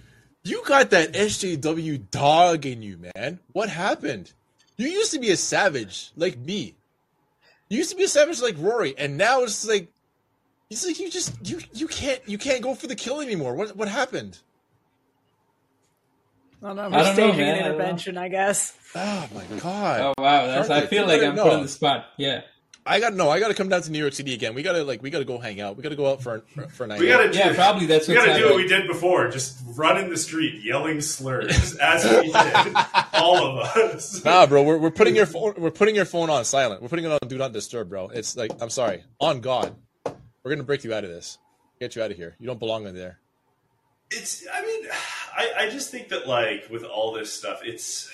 You 0.43 0.63
got 0.65 0.89
that 0.91 1.13
SJW 1.13 2.09
dog 2.09 2.65
in 2.65 2.81
you, 2.81 2.97
man. 3.15 3.39
What 3.51 3.69
happened? 3.69 4.31
You 4.77 4.87
used 4.87 5.11
to 5.11 5.19
be 5.19 5.29
a 5.31 5.37
savage 5.37 6.11
like 6.15 6.37
me. 6.37 6.75
You 7.69 7.77
used 7.77 7.91
to 7.91 7.95
be 7.95 8.03
a 8.03 8.07
savage 8.07 8.41
like 8.41 8.55
Rory, 8.57 8.95
and 8.97 9.17
now 9.17 9.43
it's 9.43 9.67
like 9.67 9.89
He's 10.69 10.85
like, 10.85 10.99
you 10.99 11.09
just 11.09 11.33
you 11.43 11.59
you 11.73 11.87
can't 11.87 12.21
you 12.27 12.37
can't 12.37 12.61
go 12.61 12.75
for 12.75 12.85
the 12.85 12.95
kill 12.95 13.21
anymore. 13.21 13.55
What 13.55 13.75
what 13.75 13.87
happened? 13.87 14.37
I 16.61 16.67
don't 16.67 16.75
know. 16.75 16.81
I 16.83 16.85
We're 16.85 16.91
don't 16.91 17.05
know, 17.05 17.13
staging 17.13 17.41
an 17.41 17.57
intervention, 17.57 18.17
I 18.17 18.27
guess. 18.27 18.77
Oh 18.93 19.27
my 19.33 19.45
god! 19.59 20.01
Oh 20.01 20.21
wow, 20.21 20.45
that's, 20.45 20.69
I 20.69 20.85
feel 20.85 21.07
like 21.07 21.23
I'm 21.23 21.35
know. 21.35 21.43
put 21.43 21.53
on 21.53 21.63
the 21.63 21.67
spot. 21.67 22.05
Yeah, 22.17 22.41
I 22.89 22.99
got 22.99 23.13
no. 23.13 23.29
I 23.29 23.39
got 23.39 23.49
to 23.49 23.53
come 23.53 23.69
down 23.69 23.83
to 23.83 23.91
New 23.91 23.99
York 23.99 24.13
City 24.13 24.33
again. 24.33 24.55
We 24.55 24.63
gotta 24.63 24.83
like 24.83 25.03
we 25.03 25.11
gotta 25.11 25.23
go 25.23 25.37
hang 25.37 25.61
out. 25.61 25.77
We 25.77 25.83
gotta 25.83 25.95
go 25.95 26.09
out 26.11 26.23
for 26.23 26.41
for, 26.55 26.67
for 26.69 26.83
a 26.85 26.87
night. 26.87 26.99
We 26.99 27.07
gotta 27.07 27.31
do, 27.31 27.37
yeah, 27.37 27.53
probably 27.53 27.85
that's 27.85 28.07
we 28.07 28.15
what's 28.15 28.25
gotta 28.25 28.39
do 28.39 28.45
what 28.47 28.55
we 28.55 28.67
did 28.67 28.87
before. 28.87 29.29
Just 29.29 29.59
run 29.75 29.97
in 29.97 30.09
the 30.09 30.17
street 30.17 30.63
yelling 30.63 30.99
slurs 30.99 31.75
as 31.75 32.03
we 32.03 32.31
did, 32.31 32.75
all 33.13 33.45
of 33.45 33.57
us. 33.59 34.25
Nah, 34.29 34.47
bro, 34.47 34.63
we're, 34.63 34.79
we're 34.79 34.89
putting 34.89 35.15
your 35.15 35.27
phone 35.27 35.53
we're 35.57 35.69
putting 35.69 35.95
your 35.95 36.05
phone 36.05 36.31
on 36.31 36.43
silent. 36.45 36.81
We're 36.81 36.87
putting 36.87 37.05
it 37.05 37.11
on 37.11 37.19
do 37.27 37.37
not 37.37 37.53
disturb, 37.53 37.89
bro. 37.89 38.07
It's 38.09 38.35
like 38.35 38.51
I'm 38.59 38.71
sorry, 38.71 39.03
on 39.19 39.39
God, 39.41 39.75
we're 40.43 40.49
gonna 40.49 40.63
break 40.63 40.83
you 40.83 40.91
out 40.91 41.03
of 41.03 41.11
this, 41.11 41.37
get 41.79 41.95
you 41.95 42.01
out 42.01 42.09
of 42.09 42.17
here. 42.17 42.35
You 42.39 42.47
don't 42.47 42.59
belong 42.59 42.87
in 42.87 42.95
there. 42.95 43.19
It's. 44.09 44.47
I 44.51 44.65
mean, 44.65 44.87
I, 45.37 45.65
I 45.65 45.69
just 45.69 45.91
think 45.91 46.09
that 46.09 46.27
like 46.27 46.67
with 46.71 46.83
all 46.83 47.13
this 47.13 47.31
stuff, 47.31 47.59
it's. 47.63 48.09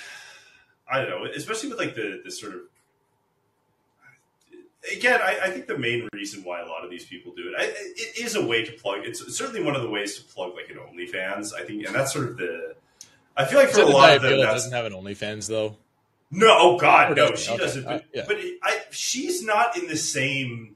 I 0.92 1.02
don't 1.02 1.10
know, 1.10 1.26
especially 1.34 1.70
with 1.70 1.80
like 1.80 1.96
the 1.96 2.22
the 2.26 2.30
sort 2.30 2.56
of. 2.56 2.60
Again, 4.94 5.20
I, 5.22 5.40
I 5.44 5.50
think 5.50 5.68
the 5.68 5.78
main 5.78 6.08
reason 6.14 6.44
why 6.44 6.62
a 6.62 6.66
lot 6.66 6.84
of 6.84 6.90
these 6.92 7.06
people 7.06 7.34
do 7.36 7.44
it, 7.50 7.54
I, 7.58 7.66
it 7.66 8.20
is 8.24 8.36
a 8.36 8.46
way 8.46 8.64
to 8.66 8.72
plug. 8.74 9.00
It's 9.04 9.36
certainly 9.36 9.64
one 9.64 9.76
of 9.76 9.82
the 9.82 9.90
ways 9.90 10.18
to 10.18 10.24
plug 10.34 10.54
like 10.56 10.70
an 10.70 10.78
OnlyFans. 10.78 11.54
I 11.54 11.64
think, 11.64 11.86
and 11.86 11.96
that's 11.96 12.14
sort 12.14 12.30
of 12.30 12.38
the. 12.38 12.76
I 13.38 13.46
feel 13.46 13.60
like 13.60 13.70
for 13.70 13.82
a 13.82 13.86
lot 13.86 14.16
of 14.16 14.22
them, 14.22 14.38
that's 14.40 14.54
doesn't 14.54 14.72
have 14.74 14.86
an 14.86 14.94
OnlyFans 14.94 15.48
though. 15.48 15.76
No, 16.32 16.48
oh 16.60 16.78
God, 16.78 17.16
no, 17.16 17.36
she? 17.36 17.52
Okay, 17.52 17.64
doesn't. 17.64 17.86
uh, 17.86 17.90
But, 17.90 18.06
yeah. 18.14 18.24
but 18.28 18.38
it, 18.40 18.60
I, 18.64 18.82
she's 18.92 19.44
not 19.44 19.78
in 19.78 19.88
the 19.88 19.98
same. 19.98 20.76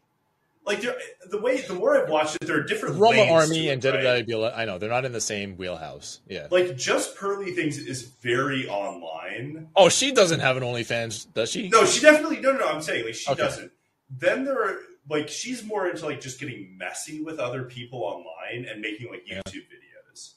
Like 0.66 0.82
the 0.82 1.40
way 1.40 1.62
the 1.62 1.74
more 1.74 2.00
I've 2.00 2.10
watched 2.10 2.36
it, 2.36 2.46
there 2.46 2.58
are 2.58 2.64
different. 2.64 2.98
Roma 2.98 3.22
Armee 3.22 3.64
to 3.64 3.70
and 3.70 3.84
it, 3.86 4.32
right? 4.32 4.54
I 4.56 4.66
know 4.66 4.78
they're 4.78 4.90
not 4.90 5.04
in 5.06 5.14
the 5.14 5.22
same 5.22 5.58
wheelhouse. 5.58 6.20
Yeah. 6.30 6.48
Like 6.52 6.78
just 6.78 7.16
Pearly 7.16 7.54
things 7.54 7.78
is 7.80 8.04
very 8.04 8.68
online. 8.70 9.70
Oh, 9.76 9.90
she 9.90 10.12
doesn't 10.12 10.42
have 10.42 10.58
an 10.58 10.64
OnlyFans, 10.64 11.34
does 11.34 11.50
she? 11.50 11.70
No, 11.70 11.86
she 11.86 12.02
definitely 12.02 12.40
no, 12.40 12.52
no. 12.52 12.60
no 12.60 12.68
I'm 12.68 12.82
saying 12.84 13.06
like 13.06 13.16
she 13.16 13.32
Okay. 13.32 13.42
doesn't. 13.42 13.72
Then 14.10 14.44
there 14.46 14.62
are 14.64 14.78
like 15.10 15.28
she's 15.30 15.64
more 15.64 15.88
into 15.88 16.06
like 16.06 16.22
just 16.22 16.40
getting 16.40 16.78
messy 16.78 17.22
with 17.22 17.40
other 17.40 17.64
people 17.64 18.04
online 18.04 18.66
and 18.66 18.82
making 18.82 19.10
like 19.12 19.24
Yeah. 19.26 19.42
YouTube 19.46 19.66
videos. 19.68 20.34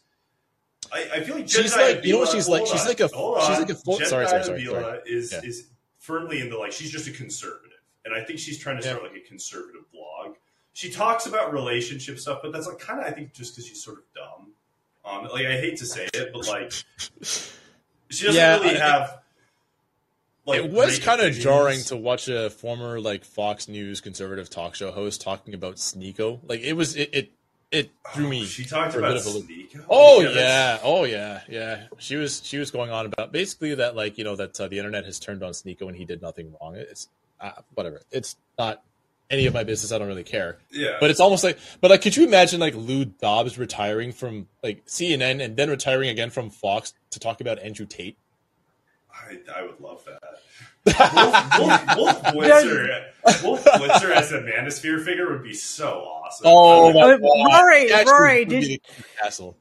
I, 0.93 1.09
I 1.15 1.21
feel 1.25 1.37
like 1.37 1.49
She's 1.49 1.73
Jedediah 1.75 1.95
like- 1.97 2.05
you 2.05 2.13
know 2.13 2.19
what 2.21 2.29
she's 2.29 2.49
like? 2.49 2.61
hold 2.67 2.71
She's 2.71 2.87
like 2.87 3.01
a- 3.01 3.09
she's 3.09 3.59
like 3.59 3.71
a 3.71 3.75
full- 3.75 3.99
sorry, 4.01 4.27
sorry, 4.29 4.45
sorry, 4.45 4.59
Jedediah 4.61 4.81
sorry. 4.83 5.01
Is 5.07 5.33
Yeah. 5.33 5.41
is 5.43 5.67
firmly 5.99 6.41
in 6.41 6.51
the 6.51 6.57
like 6.59 6.73
she's 6.73 6.91
just 6.91 7.07
a 7.07 7.13
conservative, 7.13 7.79
and 8.05 8.15
I 8.15 8.23
think 8.25 8.39
she's 8.39 8.59
trying 8.59 8.81
to 8.81 8.87
Yeah. 8.87 8.95
start 8.97 9.05
like 9.13 9.17
a 9.23 9.27
conservative 9.27 9.91
blog. 9.93 10.37
She 10.75 10.91
talks 10.91 11.27
about 11.27 11.53
relationship 11.53 12.19
stuff, 12.19 12.41
but 12.43 12.53
that's 12.53 12.67
like 12.67 12.79
kind 12.79 13.01
of 13.01 13.07
I 13.07 13.11
think 13.11 13.33
just 13.33 13.55
because 13.55 13.67
she's 13.67 13.83
sort 13.83 13.99
of 13.99 14.05
dumb. 14.15 14.53
Um, 15.05 15.25
like 15.33 15.47
I 15.47 15.57
hate 15.57 15.77
to 15.79 15.87
say 15.87 16.09
it, 16.15 16.31
but 16.33 16.47
like 16.47 16.73
she 17.21 18.27
doesn't 18.27 18.35
Yeah, 18.35 18.59
really 18.59 18.77
I- 18.77 18.79
have. 18.79 19.22
Like, 20.45 20.65
it 20.65 20.71
was 20.73 20.99
kind 20.99 21.21
of 21.21 21.33
jarring 21.35 21.81
to 21.85 21.97
watch 21.97 22.27
a 22.29 22.51
former 22.51 22.99
like 23.01 23.25
Fox 23.25 23.69
News 23.69 24.01
conservative 24.01 24.51
talk 24.51 24.75
show 24.75 24.91
host 24.91 25.21
talking 25.21 25.55
about 25.55 25.77
Sneako. 25.77 26.41
Like 26.49 26.61
it 26.61 26.73
was 26.73 26.97
it 26.97 27.11
it, 27.13 27.33
it 27.71 27.91
drew 28.13 28.29
me. 28.29 28.43
Oh, 28.43 28.45
She 28.47 28.65
talked 28.65 28.95
about 28.97 29.13
bit 29.15 29.19
of 29.19 29.27
a 29.27 29.31
loop. 29.31 29.49
Sneako. 29.49 29.85
Oh 29.89 30.21
that's- 30.23 30.37
yeah, 30.37 30.79
oh 30.83 31.05
yeah, 31.05 31.41
yeah. 31.49 31.85
She 31.99 32.17
was 32.17 32.43
she 32.45 32.59
was 32.59 32.73
going 32.73 32.91
on 32.91 33.07
about 33.07 33.31
basically 33.31 33.75
that 33.77 33.95
like 33.95 34.19
you 34.19 34.25
know 34.25 34.35
that 34.35 34.61
uh, 34.61 34.67
the 34.67 34.79
internet 34.79 35.05
has 35.05 35.21
turned 35.21 35.45
on 35.45 35.53
Sneako 35.53 35.83
and 35.89 35.97
he 35.97 36.05
did 36.05 36.21
nothing 36.21 36.53
wrong. 36.61 36.75
It's 36.75 37.09
uh, 37.41 37.53
whatever. 37.75 38.01
It's 38.11 38.35
not 38.59 38.83
any 39.31 39.47
of 39.47 39.55
my 39.55 39.63
business. 39.65 39.93
I 39.93 39.99
don't 39.99 40.09
really 40.09 40.25
care. 40.25 40.59
yeah. 40.73 40.97
But 41.01 41.11
it's 41.11 41.21
almost 41.21 41.43
like, 41.43 41.59
but 41.81 41.91
like, 41.91 42.03
could 42.03 42.17
you 42.17 42.25
imagine 42.27 42.61
like 42.61 42.75
Lou 42.75 43.05
Dobbs 43.07 43.57
retiring 43.59 44.13
from 44.13 44.49
like 44.63 44.85
CNN 44.87 45.43
and 45.43 45.57
then 45.57 45.71
retiring 45.71 46.11
again 46.11 46.31
from 46.31 46.51
Fox 46.51 46.93
to 47.11 47.19
talk 47.21 47.41
about 47.41 47.59
Andrew 47.61 47.87
Tate? 47.87 48.17
I, 49.15 49.39
I 49.59 49.63
would 49.63 49.81
love 49.81 50.05
that. 50.07 50.41
Wolf, 51.59 51.97
Wolf, 51.97 51.97
Wolf 51.97 52.23
Blitzer, 52.35 53.05
Wolf 53.45 53.65
Blitzer 53.65 54.11
as 54.11 54.33
a 54.33 54.41
Manosphere 54.41 55.05
figure 55.05 55.31
would 55.33 55.43
be 55.43 55.55
so 55.55 56.01
awesome. 56.01 56.45
Oh 56.49 56.93
my 56.93 57.13
Uh, 57.13 57.19
Rory, 57.19 57.91
Rory, 58.05 58.45
did 58.45 58.65
you- 58.65 58.79
castle? 59.23 59.57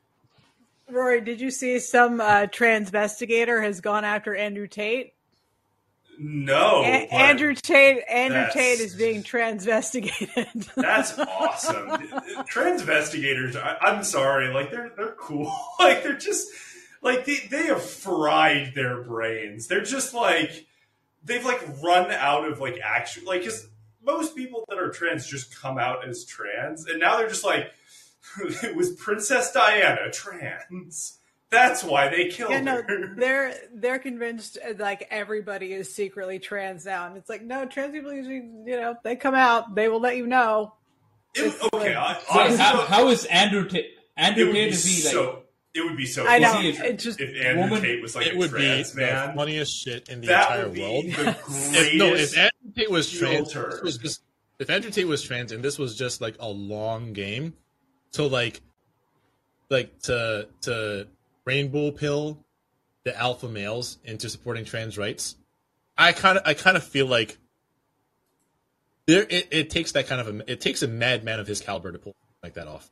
Rory, 0.89 1.21
did 1.21 1.39
you 1.39 1.51
see 1.51 1.79
some 1.79 2.19
uh, 2.19 2.47
transvestigator 2.47 3.63
has 3.63 3.79
gone 3.81 4.03
after 4.03 4.35
Andrew 4.35 4.67
Tate? 4.67 5.13
no, 6.19 6.81
A- 6.83 7.07
Andrew 7.11 7.55
Tate, 7.55 8.03
Andrew 8.07 8.45
Tate 8.51 8.79
is 8.79 8.93
being 8.95 9.23
transvestigated. 9.23 10.47
That's 10.75 11.17
awesome. 11.17 11.87
Transvestigators, 12.51 13.55
I, 13.55 13.77
I'm 13.81 14.03
sorry, 14.03 14.53
like 14.53 14.69
they're 14.71 14.91
they're 14.95 15.15
cool. 15.17 15.51
like 15.79 16.03
they're 16.03 16.17
just 16.17 16.49
like 17.01 17.25
they 17.25 17.39
they 17.49 17.65
have 17.67 17.83
fried 17.83 18.73
their 18.75 19.01
brains. 19.01 19.67
They're 19.67 19.83
just 19.83 20.13
like 20.13 20.65
they've 21.23 21.45
like 21.45 21.61
run 21.83 22.11
out 22.11 22.49
of 22.49 22.59
like 22.59 22.79
action. 22.83 23.25
Like 23.25 23.41
because 23.41 23.67
most 24.03 24.35
people 24.35 24.65
that 24.69 24.77
are 24.77 24.89
trans 24.89 25.27
just 25.27 25.59
come 25.59 25.77
out 25.77 26.07
as 26.07 26.25
trans, 26.25 26.87
and 26.87 26.99
now 26.99 27.17
they're 27.17 27.27
just 27.27 27.45
like 27.45 27.71
it 28.63 28.75
was 28.75 28.91
Princess 28.91 29.51
Diana 29.51 30.11
trans. 30.11 31.17
That's 31.49 31.83
why 31.83 32.07
they 32.07 32.29
killed 32.29 32.51
yeah, 32.51 32.61
no, 32.61 32.81
her. 32.81 33.13
they're 33.17 33.53
they're 33.73 33.99
convinced 33.99 34.57
uh, 34.65 34.73
like 34.79 35.07
everybody 35.11 35.73
is 35.73 35.93
secretly 35.93 36.39
trans 36.39 36.85
now, 36.85 37.07
and 37.07 37.17
it's 37.17 37.29
like 37.29 37.41
no, 37.41 37.65
trans 37.65 37.91
people 37.91 38.13
usually, 38.13 38.35
you 38.35 38.79
know, 38.79 38.95
they 39.03 39.15
come 39.15 39.35
out, 39.35 39.75
they 39.75 39.89
will 39.89 39.99
let 39.99 40.15
you 40.17 40.27
know. 40.27 40.73
It 41.35 41.43
was- 41.43 41.69
okay, 41.73 41.95
I, 41.95 42.13
Wait, 42.13 42.23
honestly, 42.29 42.57
how, 42.57 42.85
how 42.85 43.07
is 43.09 43.25
Andrew 43.25 43.67
Tate? 43.67 43.85
it 43.85 43.97
Andrew 44.17 44.45
would 44.47 44.53
be 44.53 44.59
Tate 44.59 44.73
is 44.73 45.11
he 45.11 45.17
like? 45.17 45.40
So. 45.75 45.81
It 45.81 45.85
would 45.87 45.97
be 45.97 46.05
so. 46.05 46.25
I 46.27 46.39
know 46.39 46.53
he 46.59 46.69
a- 46.77 46.93
just 46.93 47.19
if 47.21 47.29
Andrew 47.45 47.63
woman- 47.63 47.81
Tate 47.81 48.01
was 48.01 48.15
like 48.15 48.27
it 48.27 48.35
a 48.35 48.37
would 48.37 48.51
be 48.51 48.57
trans 48.57 48.91
the 48.93 49.01
man. 49.01 49.35
funniest 49.35 49.73
shit 49.83 50.09
in 50.09 50.21
the 50.21 50.27
that 50.27 50.41
entire 50.49 50.63
would 50.65 50.73
be 50.73 50.81
world. 50.81 51.05
the. 51.05 51.37
If, 51.73 51.95
no, 51.95 52.13
if 52.13 52.37
Andrew 52.37 52.71
Tate 52.75 52.91
was 52.91 53.09
trans, 53.09 53.53
this 53.53 53.81
was 53.81 53.97
just, 53.97 54.21
if 54.59 54.69
Andrew 54.69 54.91
Tate 54.91 55.07
was 55.07 55.21
trans 55.23 55.51
and 55.51 55.63
this 55.63 55.77
was 55.79 55.95
just 55.95 56.19
like 56.21 56.35
a 56.39 56.47
long 56.49 57.13
game 57.13 57.53
to 58.13 58.23
like, 58.23 58.61
like 59.69 59.97
to 60.03 60.47
to 60.61 61.07
rainbow 61.45 61.91
pill 61.91 62.37
the 63.03 63.17
alpha 63.17 63.47
males 63.47 63.97
into 64.03 64.29
supporting 64.29 64.65
trans 64.65 64.97
rights, 64.97 65.35
I 65.97 66.11
kind 66.11 66.37
of 66.37 66.43
I 66.45 66.53
kind 66.53 66.75
of 66.77 66.83
feel 66.83 67.05
like 67.07 67.37
there 69.07 69.23
it, 69.29 69.47
it 69.51 69.69
takes 69.69 69.93
that 69.93 70.07
kind 70.07 70.21
of 70.21 70.27
a 70.41 70.51
it 70.51 70.61
takes 70.61 70.81
a 70.83 70.87
madman 70.87 71.39
of 71.39 71.47
his 71.47 71.61
caliber 71.61 71.91
to 71.91 71.97
pull 71.99 72.15
like 72.43 72.53
that 72.55 72.67
off. 72.67 72.91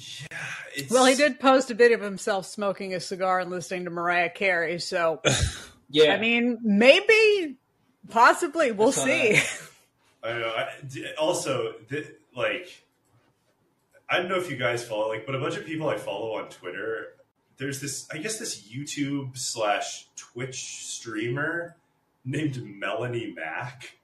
Yeah, 0.00 0.38
it's, 0.74 0.90
well, 0.90 1.04
he 1.04 1.14
did 1.14 1.38
post 1.40 1.70
a 1.70 1.74
video 1.74 1.98
of 1.98 2.02
himself 2.04 2.46
smoking 2.46 2.94
a 2.94 3.00
cigar 3.00 3.40
and 3.40 3.50
listening 3.50 3.84
to 3.84 3.90
Mariah 3.90 4.30
Carey. 4.30 4.78
So 4.80 5.20
yeah, 5.90 6.14
I 6.14 6.18
mean, 6.18 6.58
maybe, 6.62 7.56
possibly, 8.08 8.72
we'll 8.72 8.88
I 8.88 8.92
saw 8.92 9.04
see. 9.04 9.40
I 10.22 10.28
don't 10.30 10.40
know. 10.40 10.48
I, 10.48 10.68
d- 10.88 11.06
also, 11.18 11.72
th- 11.88 12.12
like, 12.36 12.82
I 14.08 14.18
don't 14.18 14.28
know 14.28 14.38
if 14.38 14.50
you 14.50 14.56
guys 14.56 14.82
follow, 14.86 15.08
like, 15.08 15.26
but 15.26 15.34
a 15.34 15.38
bunch 15.38 15.56
of 15.56 15.66
people 15.66 15.88
I 15.88 15.96
follow 15.96 16.36
on 16.38 16.48
Twitter. 16.48 17.08
There's 17.58 17.80
this, 17.80 18.08
I 18.10 18.16
guess, 18.18 18.38
this 18.38 18.66
YouTube 18.68 19.36
slash 19.36 20.06
Twitch 20.16 20.86
streamer 20.86 21.76
named 22.24 22.54
Melonie 22.54 23.34
Mac, 23.34 23.96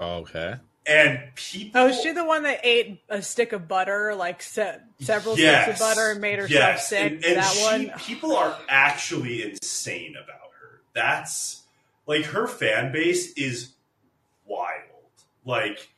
Okay. 0.00 0.56
And 0.86 1.20
people. 1.34 1.80
Oh, 1.80 1.88
is 1.88 2.00
she 2.00 2.12
the 2.12 2.24
one 2.24 2.42
that 2.44 2.60
ate 2.64 3.00
a 3.08 3.22
stick 3.22 3.52
of 3.52 3.68
butter, 3.68 4.14
like 4.14 4.42
se- 4.42 4.78
several 5.00 5.38
Yes. 5.38 5.64
sticks 5.64 5.80
of 5.80 5.86
butter, 5.86 6.10
and 6.12 6.20
made 6.20 6.38
herself 6.38 6.50
Yes. 6.50 6.88
sick? 6.88 7.12
And, 7.12 7.24
and 7.24 7.36
that 7.36 7.52
she- 7.54 7.62
one. 7.62 7.92
People 7.98 8.36
are 8.36 8.58
actually 8.68 9.42
insane 9.42 10.16
about 10.16 10.50
her. 10.60 10.80
That's 10.92 11.62
like 12.06 12.24
her 12.26 12.46
fan 12.48 12.92
base 12.92 13.32
is 13.34 13.72
wild. 14.44 14.78
Like, 15.44 15.88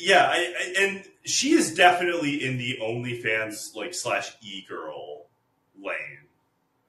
yeah, 0.00 0.26
I, 0.30 0.36
I, 0.36 0.74
and 0.82 1.04
she 1.24 1.52
is 1.52 1.74
definitely 1.74 2.44
in 2.44 2.58
the 2.58 2.78
OnlyFans 2.82 3.74
like 3.74 3.94
slash 3.94 4.32
e 4.42 4.62
girl 4.68 5.26
lane 5.82 5.96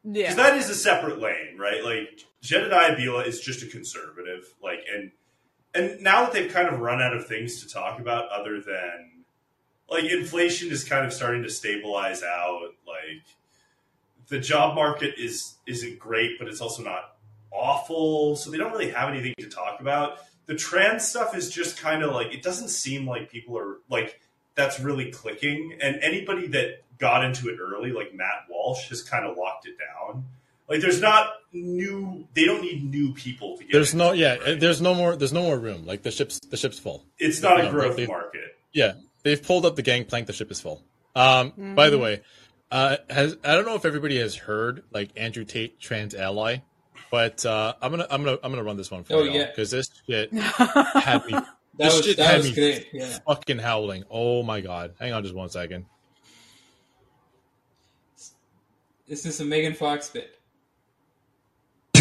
Yeah. 0.04 0.24
because 0.24 0.36
that 0.36 0.58
is 0.58 0.70
a 0.70 0.76
separate 0.76 1.20
lane, 1.20 1.58
right? 1.58 1.84
Like 1.84 2.26
Jedediah 2.42 2.96
Bila 2.98 3.26
is 3.26 3.40
just 3.40 3.64
a 3.64 3.68
conservative, 3.68 4.54
like 4.62 4.80
and 4.94 5.12
and 5.74 6.02
now 6.02 6.24
that 6.24 6.34
they've 6.34 6.52
kind 6.52 6.68
of 6.68 6.80
run 6.80 7.02
out 7.02 7.16
of 7.16 7.28
things 7.28 7.62
to 7.62 7.70
talk 7.72 8.00
about 8.00 8.30
other 8.30 8.62
than 8.62 9.24
like 9.90 10.06
inflation 10.06 10.72
is 10.72 10.84
kind 10.84 11.06
of 11.06 11.14
starting 11.14 11.44
to 11.44 11.50
stabilize 11.50 12.24
out, 12.24 12.70
like 12.88 13.24
the 14.28 14.40
job 14.40 14.76
market 14.76 15.16
is 15.18 15.56
isn't 15.68 16.00
great, 16.00 16.40
but 16.40 16.48
it's 16.48 16.62
also 16.62 16.82
not 16.82 17.18
awful, 17.52 18.36
so 18.36 18.50
they 18.50 18.58
don't 18.58 18.72
really 18.72 18.90
have 18.90 19.10
anything 19.10 19.34
to 19.40 19.50
talk 19.50 19.82
about. 19.82 20.20
The 20.46 20.56
trans 20.56 21.08
stuff 21.08 21.36
is 21.36 21.50
just 21.50 21.78
kind 21.78 22.04
of 22.04 22.14
like 22.14 22.34
it 22.34 22.42
doesn't 22.42 22.70
seem 22.70 23.06
like 23.06 23.30
people 23.30 23.58
are 23.58 23.80
like 23.90 24.22
that's 24.56 24.80
really 24.80 25.12
clicking, 25.12 25.78
and 25.82 25.98
anybody 26.02 26.48
that 26.48 26.84
got 26.98 27.26
into 27.26 27.50
it 27.50 27.58
early, 27.60 27.92
like 27.92 28.14
Matt 28.14 28.46
Walsh, 28.50 28.90
has 28.90 29.02
kind 29.02 29.26
of 29.26 29.38
locked 29.38 29.68
it 29.68 29.76
down. 29.78 30.26
Like 30.72 30.80
there's 30.82 31.02
not 31.02 31.34
new. 31.52 32.26
They 32.34 32.46
don't 32.46 32.62
need 32.62 32.90
new 32.90 33.14
people 33.14 33.58
to 33.58 33.64
get. 33.64 33.74
There's 33.74 33.94
into 33.94 34.06
no 34.06 34.12
yeah. 34.14 34.36
right? 34.38 34.60
There's 34.60 34.82
no 34.82 34.94
more. 34.96 35.16
There's 35.18 35.34
no 35.34 35.44
more 35.44 35.60
room. 35.60 35.86
Like 35.86 36.02
the 36.02 36.12
ship's 36.12 36.40
the 36.40 36.56
ship's 36.56 36.80
full. 36.80 37.04
It's 37.20 37.42
not 37.42 37.58
you 37.58 37.64
a 37.64 37.66
know, 37.66 37.72
growth 37.72 37.98
they- 37.98 38.08
market. 38.08 38.58
Yeah, 38.72 38.94
they've 39.24 39.42
pulled 39.44 39.66
up 39.66 39.76
the 39.76 39.82
gangplank. 39.82 40.28
The 40.28 40.34
ship 40.34 40.50
is 40.50 40.62
full. 40.62 40.82
Um, 41.14 41.74
by 41.76 41.90
the 41.90 41.98
way, 42.00 42.22
uh, 42.72 42.96
has 43.10 43.36
I 43.44 43.54
don't 43.56 43.66
know 43.66 43.76
if 43.76 43.84
everybody 43.84 44.18
has 44.20 44.34
heard 44.34 44.84
like 44.94 45.10
Andrew 45.18 45.44
Tate 45.44 45.78
trans 45.82 46.16
ally, 46.16 46.60
but 47.12 47.46
uh, 47.46 47.74
I'm 47.82 47.92
gonna 47.92 48.08
I'm 48.10 48.24
gonna 48.24 48.38
I'm 48.42 48.52
gonna 48.52 48.64
run 48.64 48.78
this 48.78 48.90
one 48.90 49.04
for 49.04 49.16
Oh, 49.16 49.24
you 49.24 49.32
yeah. 49.32 49.48
because 49.48 49.72
this 49.72 49.90
shit 50.08 50.32
had 50.34 51.26
me 51.26 51.32
That 51.34 51.48
This 51.78 51.98
was 51.98 52.06
shit 52.06 52.16
that 52.18 52.28
had 52.28 52.38
was 52.38 52.48
me 52.50 52.54
great. 52.56 52.88
Yeah. 52.94 53.18
fucking 53.28 53.60
howling. 53.60 54.06
Oh 54.10 54.42
my 54.42 54.62
god! 54.62 54.94
Hang 55.02 55.12
on, 55.12 55.22
just 55.24 55.36
one 55.36 55.50
second. 55.50 55.86
Is 59.10 59.24
this 59.24 59.40
a 59.42 59.46
Megan 59.46 59.74
Fox 59.74 60.10
bit? 60.10 60.40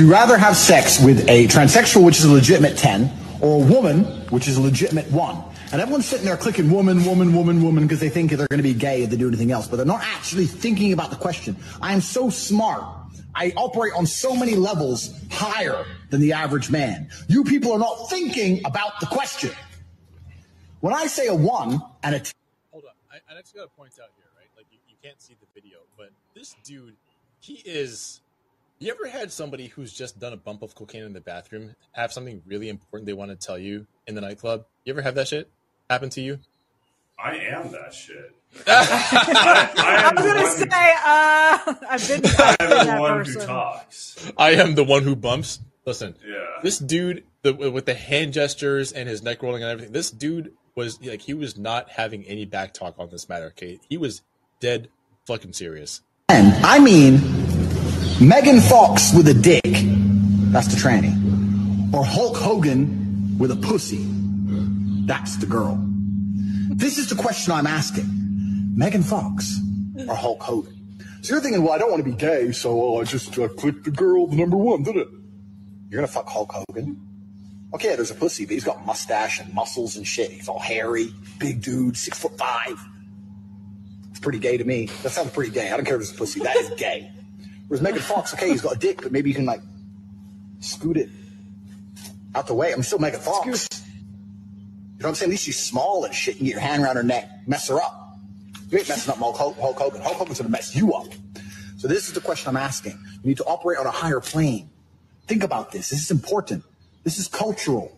Would 0.00 0.06
you 0.06 0.12
rather 0.12 0.38
have 0.38 0.56
sex 0.56 0.98
with 0.98 1.28
a 1.28 1.46
transsexual, 1.48 2.06
which 2.06 2.16
is 2.20 2.24
a 2.24 2.32
legitimate 2.32 2.78
10, 2.78 3.12
or 3.42 3.62
a 3.62 3.66
woman, 3.66 4.04
which 4.30 4.48
is 4.48 4.56
a 4.56 4.60
legitimate 4.62 5.10
1? 5.12 5.44
And 5.72 5.82
everyone's 5.82 6.06
sitting 6.06 6.24
there 6.24 6.38
clicking 6.38 6.70
woman, 6.70 7.04
woman, 7.04 7.34
woman, 7.34 7.62
woman, 7.62 7.82
because 7.84 8.00
they 8.00 8.08
think 8.08 8.30
they're 8.30 8.48
going 8.48 8.60
to 8.60 8.62
be 8.62 8.72
gay 8.72 9.02
if 9.02 9.10
they 9.10 9.18
do 9.18 9.28
anything 9.28 9.52
else, 9.52 9.68
but 9.68 9.76
they're 9.76 9.84
not 9.84 10.00
actually 10.02 10.46
thinking 10.46 10.94
about 10.94 11.10
the 11.10 11.16
question. 11.16 11.54
I 11.82 11.92
am 11.92 12.00
so 12.00 12.30
smart. 12.30 12.82
I 13.34 13.52
operate 13.58 13.92
on 13.94 14.06
so 14.06 14.34
many 14.34 14.54
levels 14.54 15.14
higher 15.30 15.84
than 16.08 16.22
the 16.22 16.32
average 16.32 16.70
man. 16.70 17.10
You 17.28 17.44
people 17.44 17.70
are 17.72 17.78
not 17.78 18.08
thinking 18.08 18.62
about 18.64 19.00
the 19.00 19.06
question. 19.06 19.50
When 20.80 20.94
I 20.94 21.08
say 21.08 21.26
a 21.26 21.34
1 21.34 21.78
and 22.04 22.14
a 22.14 22.20
10, 22.20 22.32
Hold 22.72 22.84
on, 22.84 22.92
I, 23.12 23.36
I 23.36 23.38
just 23.42 23.54
gotta 23.54 23.68
point 23.68 23.92
out 24.02 24.08
here, 24.16 24.24
right? 24.34 24.48
Like 24.56 24.64
you, 24.72 24.78
you 24.88 24.94
can't 25.02 25.20
see 25.20 25.36
the 25.38 25.60
video, 25.60 25.80
but 25.98 26.08
this 26.34 26.56
dude, 26.64 26.96
he 27.40 27.60
is. 27.66 28.22
You 28.82 28.90
ever 28.92 29.08
had 29.08 29.30
somebody 29.30 29.66
who's 29.66 29.92
just 29.92 30.18
done 30.18 30.32
a 30.32 30.38
bump 30.38 30.62
of 30.62 30.74
cocaine 30.74 31.02
in 31.02 31.12
the 31.12 31.20
bathroom 31.20 31.74
have 31.92 32.14
something 32.14 32.40
really 32.46 32.70
important 32.70 33.06
they 33.06 33.12
want 33.12 33.30
to 33.30 33.36
tell 33.36 33.58
you 33.58 33.86
in 34.06 34.14
the 34.14 34.22
nightclub? 34.22 34.64
You 34.86 34.94
ever 34.94 35.02
have 35.02 35.14
that 35.16 35.28
shit 35.28 35.50
happen 35.90 36.08
to 36.10 36.22
you? 36.22 36.38
I 37.22 37.36
am 37.36 37.70
that 37.72 37.92
shit. 37.92 38.34
I, 38.66 39.70
I 39.76 39.84
I 39.86 40.08
am 40.08 40.14
was 40.14 40.24
the 40.24 40.30
gonna 40.30 40.42
one 40.42 40.56
say, 40.56 40.64
who- 40.64 41.10
uh, 41.10 41.86
I've 41.90 42.08
been, 42.08 42.22
I've 42.38 42.56
I 42.58 42.66
been 42.66 42.88
am 42.88 42.96
the 42.96 43.00
one 43.02 43.18
person. 43.18 43.40
who 43.42 43.46
talks. 43.46 44.32
I 44.38 44.50
am 44.52 44.74
the 44.74 44.84
one 44.84 45.02
who 45.02 45.14
bumps. 45.14 45.60
Listen, 45.84 46.14
Yeah. 46.26 46.36
this 46.62 46.78
dude 46.78 47.24
the, 47.42 47.52
with 47.52 47.84
the 47.84 47.92
hand 47.94 48.32
gestures 48.32 48.92
and 48.92 49.06
his 49.10 49.22
neck 49.22 49.42
rolling 49.42 49.62
and 49.62 49.70
everything. 49.72 49.92
This 49.92 50.10
dude 50.10 50.54
was 50.74 50.98
like 51.04 51.20
he 51.20 51.34
was 51.34 51.58
not 51.58 51.90
having 51.90 52.24
any 52.24 52.46
back 52.46 52.72
talk 52.72 52.94
on 52.98 53.10
this 53.10 53.28
matter. 53.28 53.48
Okay, 53.48 53.78
he 53.90 53.98
was 53.98 54.22
dead 54.60 54.88
fucking 55.26 55.52
serious. 55.52 56.00
And 56.30 56.54
I 56.64 56.78
mean 56.78 57.18
Megan 58.20 58.60
Fox 58.60 59.14
with 59.14 59.28
a 59.28 59.34
dick. 59.34 59.62
That's 60.52 60.66
the 60.68 60.76
tranny. 60.76 61.14
Or 61.94 62.04
Hulk 62.04 62.36
Hogan 62.36 63.38
with 63.38 63.50
a 63.50 63.56
pussy. 63.56 64.04
That's 65.06 65.36
the 65.36 65.46
girl. 65.46 65.82
This 66.68 66.98
is 66.98 67.08
the 67.08 67.14
question 67.14 67.54
I'm 67.54 67.66
asking. 67.66 68.04
Megan 68.76 69.02
Fox 69.02 69.58
or 70.06 70.14
Hulk 70.14 70.42
Hogan? 70.42 70.98
So 71.22 71.32
you're 71.34 71.42
thinking, 71.42 71.62
well, 71.62 71.72
I 71.72 71.78
don't 71.78 71.90
want 71.90 72.04
to 72.04 72.10
be 72.10 72.14
gay, 72.14 72.52
so 72.52 72.96
uh, 72.96 73.00
I 73.00 73.04
just 73.04 73.38
uh, 73.38 73.48
click 73.48 73.84
the 73.84 73.90
girl, 73.90 74.26
the 74.26 74.36
number 74.36 74.56
one, 74.58 74.82
did 74.82 74.96
it? 74.96 75.08
You're 75.88 76.02
gonna 76.02 76.06
fuck 76.06 76.28
Hulk 76.28 76.52
Hogan? 76.52 77.00
Okay, 77.72 77.96
there's 77.96 78.10
a 78.10 78.14
pussy, 78.14 78.44
but 78.44 78.52
he's 78.52 78.64
got 78.64 78.84
mustache 78.84 79.40
and 79.40 79.52
muscles 79.54 79.96
and 79.96 80.06
shit. 80.06 80.30
He's 80.30 80.46
all 80.48 80.58
hairy, 80.58 81.14
big 81.38 81.62
dude, 81.62 81.96
six 81.96 82.18
foot 82.18 82.36
five. 82.36 82.78
It's 84.10 84.20
pretty 84.20 84.40
gay 84.40 84.58
to 84.58 84.64
me. 84.64 84.86
That 85.02 85.10
sounds 85.10 85.30
pretty 85.30 85.52
gay. 85.52 85.70
I 85.70 85.76
don't 85.76 85.86
care 85.86 85.96
if 85.96 86.02
it's 86.02 86.12
a 86.12 86.16
pussy. 86.16 86.40
That 86.40 86.56
is 86.56 86.70
gay. 86.76 87.10
Whereas 87.70 87.82
Megan 87.82 88.00
Fox, 88.02 88.34
okay, 88.34 88.48
he's 88.50 88.62
got 88.62 88.74
a 88.74 88.78
dick, 88.80 89.00
but 89.00 89.12
maybe 89.12 89.28
you 89.30 89.34
can 89.36 89.46
like 89.46 89.60
scoot 90.58 90.96
it 90.96 91.08
out 92.34 92.48
the 92.48 92.54
way. 92.54 92.72
I'm 92.72 92.82
still 92.82 92.98
Megan 92.98 93.20
Fox. 93.20 93.46
You 93.46 93.52
know 93.52 95.06
what 95.06 95.08
I'm 95.10 95.14
saying? 95.14 95.28
At 95.28 95.30
least 95.30 95.44
she's 95.44 95.62
small 95.62 96.04
and 96.04 96.12
shit. 96.12 96.38
You 96.38 96.46
get 96.46 96.50
your 96.54 96.60
hand 96.60 96.82
around 96.82 96.96
her 96.96 97.04
neck, 97.04 97.30
mess 97.46 97.68
her 97.68 97.76
up. 97.80 98.16
You 98.70 98.78
ain't 98.78 98.88
messing 98.88 99.12
up 99.12 99.18
Hulk, 99.18 99.36
Hulk 99.36 99.56
Hogan. 99.78 100.00
Hulk 100.00 100.16
Hogan's 100.16 100.38
gonna 100.40 100.50
mess 100.50 100.74
you 100.74 100.92
up. 100.94 101.06
So 101.78 101.86
this 101.86 102.08
is 102.08 102.12
the 102.12 102.20
question 102.20 102.48
I'm 102.48 102.56
asking. 102.56 102.98
You 103.22 103.28
need 103.28 103.36
to 103.36 103.44
operate 103.44 103.78
on 103.78 103.86
a 103.86 103.92
higher 103.92 104.18
plane. 104.18 104.68
Think 105.28 105.44
about 105.44 105.70
this. 105.70 105.90
This 105.90 106.00
is 106.02 106.10
important. 106.10 106.64
This 107.04 107.18
is 107.20 107.28
cultural. 107.28 107.96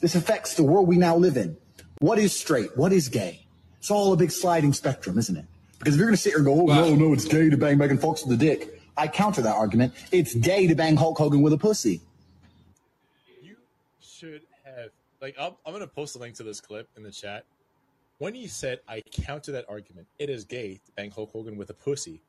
This 0.00 0.14
affects 0.14 0.54
the 0.54 0.62
world 0.62 0.88
we 0.88 0.96
now 0.96 1.16
live 1.16 1.36
in. 1.36 1.58
What 1.98 2.18
is 2.18 2.34
straight? 2.34 2.74
What 2.78 2.94
is 2.94 3.08
gay? 3.10 3.46
It's 3.78 3.90
all 3.90 4.14
a 4.14 4.16
big 4.16 4.30
sliding 4.30 4.72
spectrum, 4.72 5.18
isn't 5.18 5.36
it? 5.36 5.44
Because 5.78 5.94
if 5.94 5.98
you're 5.98 6.08
going 6.08 6.16
to 6.16 6.20
sit 6.20 6.30
here 6.30 6.38
and 6.38 6.46
go, 6.46 6.54
oh, 6.54 6.64
Wow. 6.64 6.80
no, 6.80 6.94
no, 6.96 7.12
it's 7.12 7.26
gay 7.26 7.50
to 7.50 7.56
bang 7.56 7.76
Megan 7.78 7.98
Fox 7.98 8.24
with 8.24 8.32
a 8.32 8.36
dick, 8.44 8.75
I 8.96 9.08
counter 9.08 9.42
that 9.42 9.54
argument. 9.54 9.94
It's 10.12 10.34
gay 10.34 10.66
to 10.66 10.74
bang 10.74 10.96
Hulk 10.96 11.18
Hogan 11.18 11.42
with 11.42 11.52
a 11.52 11.58
pussy. 11.58 12.00
You 13.42 13.56
should 14.00 14.42
have 14.64 14.90
like 15.20 15.36
I'm, 15.38 15.52
I'm 15.64 15.72
gonna 15.72 15.86
post 15.86 16.16
a 16.16 16.18
link 16.18 16.36
to 16.36 16.42
this 16.42 16.60
clip 16.60 16.88
in 16.96 17.02
the 17.02 17.10
chat. 17.10 17.44
When 18.18 18.34
he 18.34 18.46
said 18.46 18.80
I 18.88 19.02
counter 19.12 19.52
that 19.52 19.66
argument, 19.68 20.06
it 20.18 20.30
is 20.30 20.44
gay 20.44 20.74
to 20.74 20.92
bang 20.96 21.10
Hulk 21.10 21.30
Hogan 21.32 21.56
with 21.56 21.70
a 21.70 21.74
pussy. 21.74 22.22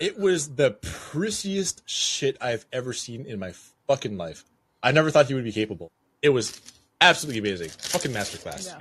It 0.00 0.18
was 0.18 0.54
the 0.54 0.72
prissiest 0.72 1.82
shit 1.84 2.36
I've 2.40 2.64
ever 2.72 2.92
seen 2.92 3.26
in 3.26 3.38
my 3.38 3.52
fucking 3.86 4.16
life. 4.16 4.44
I 4.82 4.92
never 4.92 5.10
thought 5.10 5.26
he 5.26 5.34
would 5.34 5.44
be 5.44 5.52
capable. 5.52 5.90
It 6.22 6.30
was 6.30 6.60
absolutely 7.00 7.40
amazing. 7.40 7.68
Fucking 7.68 8.12
masterclass. 8.12 8.66
Yeah. 8.66 8.80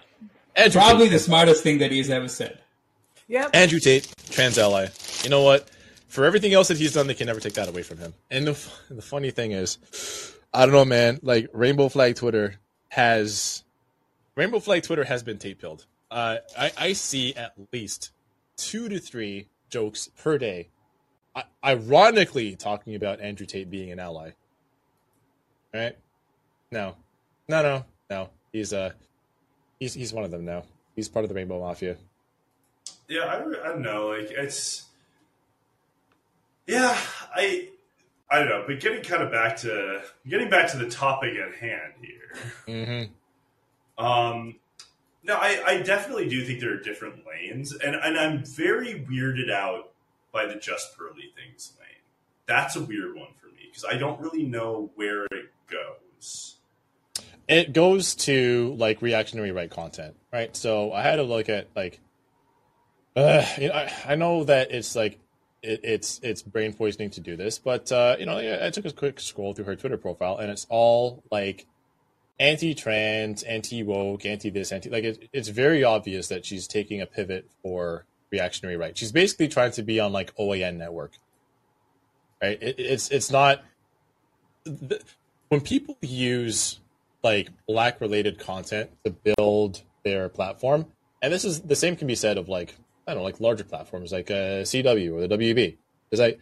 Andrew 0.55 0.81
Probably 0.81 1.05
Tate, 1.05 1.13
the 1.13 1.19
smartest 1.19 1.63
thing 1.63 1.79
that 1.79 1.91
he's 1.91 2.09
ever 2.09 2.27
said. 2.27 2.59
Yep. 3.27 3.51
Andrew 3.53 3.79
Tate, 3.79 4.11
trans 4.29 4.57
ally. 4.57 4.87
You 5.23 5.29
know 5.29 5.41
what? 5.43 5.69
For 6.13 6.25
everything 6.25 6.53
else 6.53 6.67
that 6.67 6.77
he's 6.77 6.93
done, 6.93 7.07
they 7.07 7.15
can 7.15 7.25
never 7.25 7.39
take 7.39 7.53
that 7.53 7.67
away 7.67 7.81
from 7.81 7.97
him. 7.97 8.13
And 8.29 8.45
the 8.45 8.69
the 8.91 9.01
funny 9.01 9.31
thing 9.31 9.51
is, 9.51 9.79
I 10.53 10.67
don't 10.67 10.71
know, 10.71 10.85
man. 10.85 11.17
Like 11.23 11.49
Rainbow 11.53 11.89
Flag 11.89 12.15
Twitter 12.17 12.59
has 12.89 13.63
Rainbow 14.35 14.59
Flag 14.59 14.83
Twitter 14.83 15.05
has 15.05 15.23
been 15.23 15.39
Tate 15.39 15.57
pilled. 15.57 15.87
Uh, 16.11 16.37
I, 16.55 16.71
I 16.77 16.93
see 16.93 17.33
at 17.33 17.53
least 17.71 18.11
two 18.57 18.89
to 18.89 18.99
three 18.99 19.47
jokes 19.71 20.11
per 20.15 20.37
day, 20.37 20.69
I, 21.35 21.45
ironically 21.65 22.55
talking 22.55 22.93
about 22.93 23.19
Andrew 23.19 23.47
Tate 23.47 23.71
being 23.71 23.91
an 23.91 23.97
ally. 23.97 24.33
Right? 25.73 25.97
No, 26.69 26.95
no, 27.47 27.63
no, 27.63 27.85
no. 28.11 28.29
He's 28.51 28.71
uh, 28.71 28.91
he's 29.79 29.95
he's 29.95 30.13
one 30.13 30.25
of 30.25 30.29
them 30.29 30.45
now. 30.45 30.61
He's 30.95 31.09
part 31.09 31.25
of 31.25 31.29
the 31.29 31.35
Rainbow 31.35 31.59
Mafia. 31.59 31.97
Yeah, 33.07 33.21
I, 33.21 33.37
I 33.37 33.67
don't 33.69 33.81
know. 33.81 34.09
Like 34.09 34.29
it's, 34.29 34.85
yeah, 36.67 36.97
I, 37.35 37.69
I 38.29 38.39
don't 38.39 38.49
know. 38.49 38.63
But 38.67 38.79
getting 38.79 39.03
kind 39.03 39.21
of 39.21 39.31
back 39.31 39.57
to 39.57 40.01
getting 40.27 40.49
back 40.49 40.71
to 40.71 40.77
the 40.77 40.89
topic 40.89 41.33
at 41.35 41.55
hand 41.55 41.93
here. 42.01 42.37
Mm-hmm. 42.67 44.03
Um, 44.03 44.55
no, 45.23 45.35
I, 45.35 45.61
I 45.65 45.81
definitely 45.81 46.27
do 46.27 46.43
think 46.43 46.59
there 46.59 46.73
are 46.73 46.81
different 46.81 47.23
lanes, 47.27 47.73
and 47.73 47.95
and 47.95 48.17
I'm 48.17 48.43
very 48.43 49.05
weirded 49.09 49.51
out 49.51 49.91
by 50.31 50.45
the 50.45 50.55
just 50.55 50.97
pearly 50.97 51.31
things 51.35 51.73
lane. 51.79 51.89
That's 52.45 52.75
a 52.75 52.83
weird 52.83 53.15
one 53.15 53.29
for 53.39 53.47
me 53.47 53.69
because 53.69 53.85
I 53.85 53.97
don't 53.97 54.19
really 54.19 54.43
know 54.43 54.91
where 54.95 55.25
it 55.25 55.51
goes. 55.69 56.55
it 57.47 57.73
goes 57.73 58.15
to 58.15 58.75
like 58.77 59.01
reactionary 59.01 59.51
right 59.51 59.69
content, 59.69 60.15
right? 60.31 60.55
So 60.55 60.91
I 60.91 61.01
had 61.01 61.17
to 61.17 61.23
look 61.23 61.49
at 61.49 61.67
like, 61.75 61.99
uh, 63.15 63.45
you 63.57 63.69
know, 63.69 63.75
I, 63.75 63.93
I 64.07 64.15
know 64.15 64.43
that 64.45 64.71
it's 64.71 64.95
like 64.95 65.19
it, 65.63 65.79
it's 65.83 66.19
it's 66.21 66.41
brain 66.41 66.73
poisoning 66.73 67.09
to 67.11 67.21
do 67.21 67.35
this, 67.35 67.57
but 67.57 67.91
uh, 67.91 68.17
you 68.19 68.25
know, 68.25 68.37
I, 68.37 68.67
I 68.67 68.69
took 68.69 68.85
a 68.85 68.91
quick 68.91 69.19
scroll 69.19 69.53
through 69.53 69.65
her 69.65 69.75
Twitter 69.75 69.97
profile, 69.97 70.37
and 70.37 70.51
it's 70.51 70.67
all 70.69 71.23
like 71.31 71.65
anti-trans, 72.39 73.43
anti-woke, 73.43 74.25
anti-this, 74.25 74.71
anti 74.71 74.89
like 74.89 75.05
it, 75.05 75.29
it's 75.31 75.47
very 75.47 75.83
obvious 75.83 76.27
that 76.27 76.45
she's 76.45 76.67
taking 76.67 77.01
a 77.01 77.05
pivot 77.05 77.49
for 77.63 78.05
reactionary 78.31 78.77
right. 78.77 78.97
She's 78.97 79.11
basically 79.11 79.47
trying 79.47 79.71
to 79.71 79.83
be 79.83 79.99
on 79.99 80.11
like 80.11 80.35
OAN 80.35 80.77
network, 80.77 81.13
right? 82.41 82.61
It, 82.61 82.75
it's 82.77 83.09
it's 83.09 83.31
not 83.31 83.63
the, 84.65 85.01
when 85.49 85.61
people 85.61 85.97
use 86.01 86.79
like 87.23 87.49
black 87.67 88.01
related 88.01 88.37
content 88.37 88.89
to 89.05 89.11
build 89.37 89.81
their 90.03 90.27
platform, 90.27 90.87
and 91.21 91.31
this 91.31 91.45
is 91.45 91.61
the 91.61 91.75
same 91.75 91.95
can 91.95 92.07
be 92.07 92.15
said 92.15 92.37
of 92.37 92.49
like 92.49 92.75
I 93.07 93.11
don't 93.13 93.19
know, 93.19 93.23
like 93.23 93.39
larger 93.39 93.63
platforms 93.63 94.11
like 94.11 94.31
uh, 94.31 94.63
CW 94.63 95.13
or 95.13 95.27
the 95.27 95.37
WB, 95.37 95.77
is 96.11 96.19
like 96.19 96.39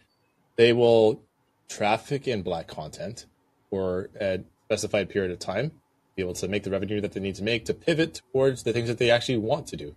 they 0.56 0.72
will 0.72 1.22
traffic 1.68 2.28
in 2.28 2.42
black 2.42 2.68
content 2.68 3.26
for 3.70 4.10
a 4.20 4.40
specified 4.66 5.08
period 5.08 5.30
of 5.30 5.38
time, 5.38 5.72
be 6.14 6.22
able 6.22 6.34
to 6.34 6.48
make 6.48 6.62
the 6.62 6.70
revenue 6.70 7.00
that 7.00 7.12
they 7.12 7.20
need 7.20 7.34
to 7.36 7.42
make 7.42 7.64
to 7.64 7.74
pivot 7.74 8.20
towards 8.32 8.62
the 8.62 8.72
things 8.72 8.88
that 8.88 8.98
they 8.98 9.10
actually 9.10 9.38
want 9.38 9.66
to 9.68 9.76
do. 9.76 9.94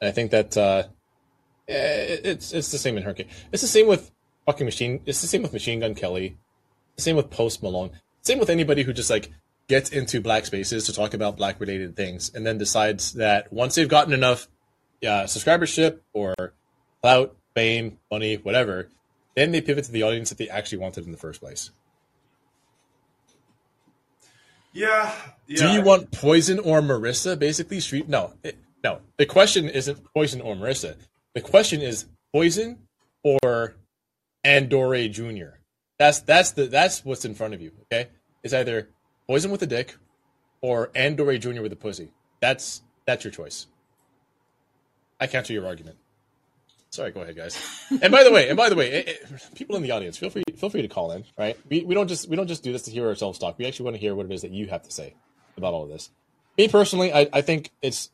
And 0.00 0.08
I 0.08 0.12
think 0.12 0.30
that 0.30 0.56
uh, 0.56 0.84
eh, 1.68 2.18
it's 2.24 2.52
it's 2.52 2.72
the 2.72 2.78
same 2.78 2.96
in 2.96 3.02
her 3.02 3.14
case. 3.14 3.26
It's 3.52 3.62
the 3.62 3.68
same 3.68 3.86
with 3.86 4.10
fucking 4.46 4.64
machine. 4.64 5.00
It's 5.06 5.20
the 5.20 5.26
same 5.26 5.42
with 5.42 5.52
Machine 5.52 5.80
Gun 5.80 5.94
Kelly. 5.94 6.36
Same 6.96 7.16
with 7.16 7.30
Post 7.30 7.62
Malone. 7.62 7.90
Same 8.22 8.38
with 8.38 8.50
anybody 8.50 8.82
who 8.82 8.92
just 8.92 9.10
like 9.10 9.30
gets 9.68 9.90
into 9.90 10.20
black 10.20 10.46
spaces 10.46 10.86
to 10.86 10.92
talk 10.92 11.14
about 11.14 11.36
black 11.36 11.58
related 11.60 11.96
things 11.96 12.30
and 12.34 12.46
then 12.46 12.58
decides 12.58 13.14
that 13.14 13.52
once 13.52 13.74
they've 13.74 13.88
gotten 13.88 14.12
enough 14.12 14.48
uh, 15.02 15.24
subscribership 15.24 16.00
or 16.12 16.34
clout, 17.02 17.36
fame, 17.54 17.98
money, 18.10 18.36
whatever, 18.36 18.88
then 19.34 19.52
they 19.52 19.60
pivot 19.60 19.84
to 19.84 19.92
the 19.92 20.02
audience 20.02 20.28
that 20.28 20.38
they 20.38 20.48
actually 20.48 20.78
wanted 20.78 21.04
in 21.04 21.12
the 21.12 21.18
first 21.18 21.40
place. 21.40 21.70
Yeah. 24.72 25.14
yeah. 25.46 25.58
Do 25.58 25.72
you 25.72 25.82
want 25.82 26.10
Poison 26.10 26.58
or 26.58 26.80
Marissa? 26.80 27.38
Basically, 27.38 27.78
street. 27.80 28.08
No, 28.08 28.32
it, 28.42 28.58
no. 28.82 29.00
The 29.18 29.26
question 29.26 29.68
isn't 29.68 29.98
Poison 30.12 30.40
or 30.40 30.56
Marissa. 30.56 30.96
The 31.34 31.40
question 31.40 31.80
is 31.80 32.06
Poison 32.32 32.78
or 33.22 33.76
Andore 34.44 35.10
Jr. 35.10 35.58
That's 35.98 36.20
that's 36.20 36.50
the 36.52 36.66
that's 36.66 37.04
what's 37.04 37.24
in 37.24 37.34
front 37.34 37.54
of 37.54 37.62
you. 37.62 37.70
Okay, 37.82 38.08
it's 38.42 38.52
either 38.52 38.88
Poison 39.28 39.52
with 39.52 39.62
a 39.62 39.66
dick 39.66 39.96
or 40.60 40.88
Andore 40.88 41.38
Jr. 41.38 41.62
with 41.62 41.72
a 41.72 41.76
pussy. 41.76 42.12
That's 42.40 42.82
that's 43.06 43.24
your 43.24 43.32
choice. 43.32 43.68
I 45.24 45.26
cancel 45.26 45.54
your 45.54 45.66
argument. 45.66 45.96
Sorry, 46.90 47.10
go 47.10 47.22
ahead, 47.22 47.34
guys. 47.34 47.58
And 48.02 48.12
by 48.12 48.22
the 48.24 48.30
way, 48.30 48.48
and 48.48 48.56
by 48.58 48.68
the 48.68 48.76
way, 48.76 48.92
it, 48.92 49.08
it, 49.08 49.42
people 49.54 49.74
in 49.74 49.82
the 49.82 49.90
audience, 49.90 50.18
feel 50.18 50.28
free 50.28 50.44
feel 50.56 50.68
free 50.68 50.82
to 50.82 50.88
call 50.88 51.12
in. 51.12 51.24
Right? 51.38 51.58
We, 51.70 51.82
we 51.82 51.94
don't 51.94 52.08
just 52.08 52.28
we 52.28 52.36
don't 52.36 52.46
just 52.46 52.62
do 52.62 52.72
this 52.72 52.82
to 52.82 52.90
hear 52.90 53.06
ourselves 53.06 53.38
talk. 53.38 53.58
We 53.58 53.66
actually 53.66 53.84
want 53.84 53.96
to 53.96 54.00
hear 54.00 54.14
what 54.14 54.26
it 54.26 54.32
is 54.32 54.42
that 54.42 54.50
you 54.50 54.68
have 54.68 54.82
to 54.82 54.92
say 54.92 55.14
about 55.56 55.72
all 55.72 55.82
of 55.82 55.88
this. 55.88 56.10
Me 56.58 56.68
personally, 56.68 57.12
I, 57.12 57.26
I 57.32 57.40
think 57.40 57.70
it's 57.80 58.10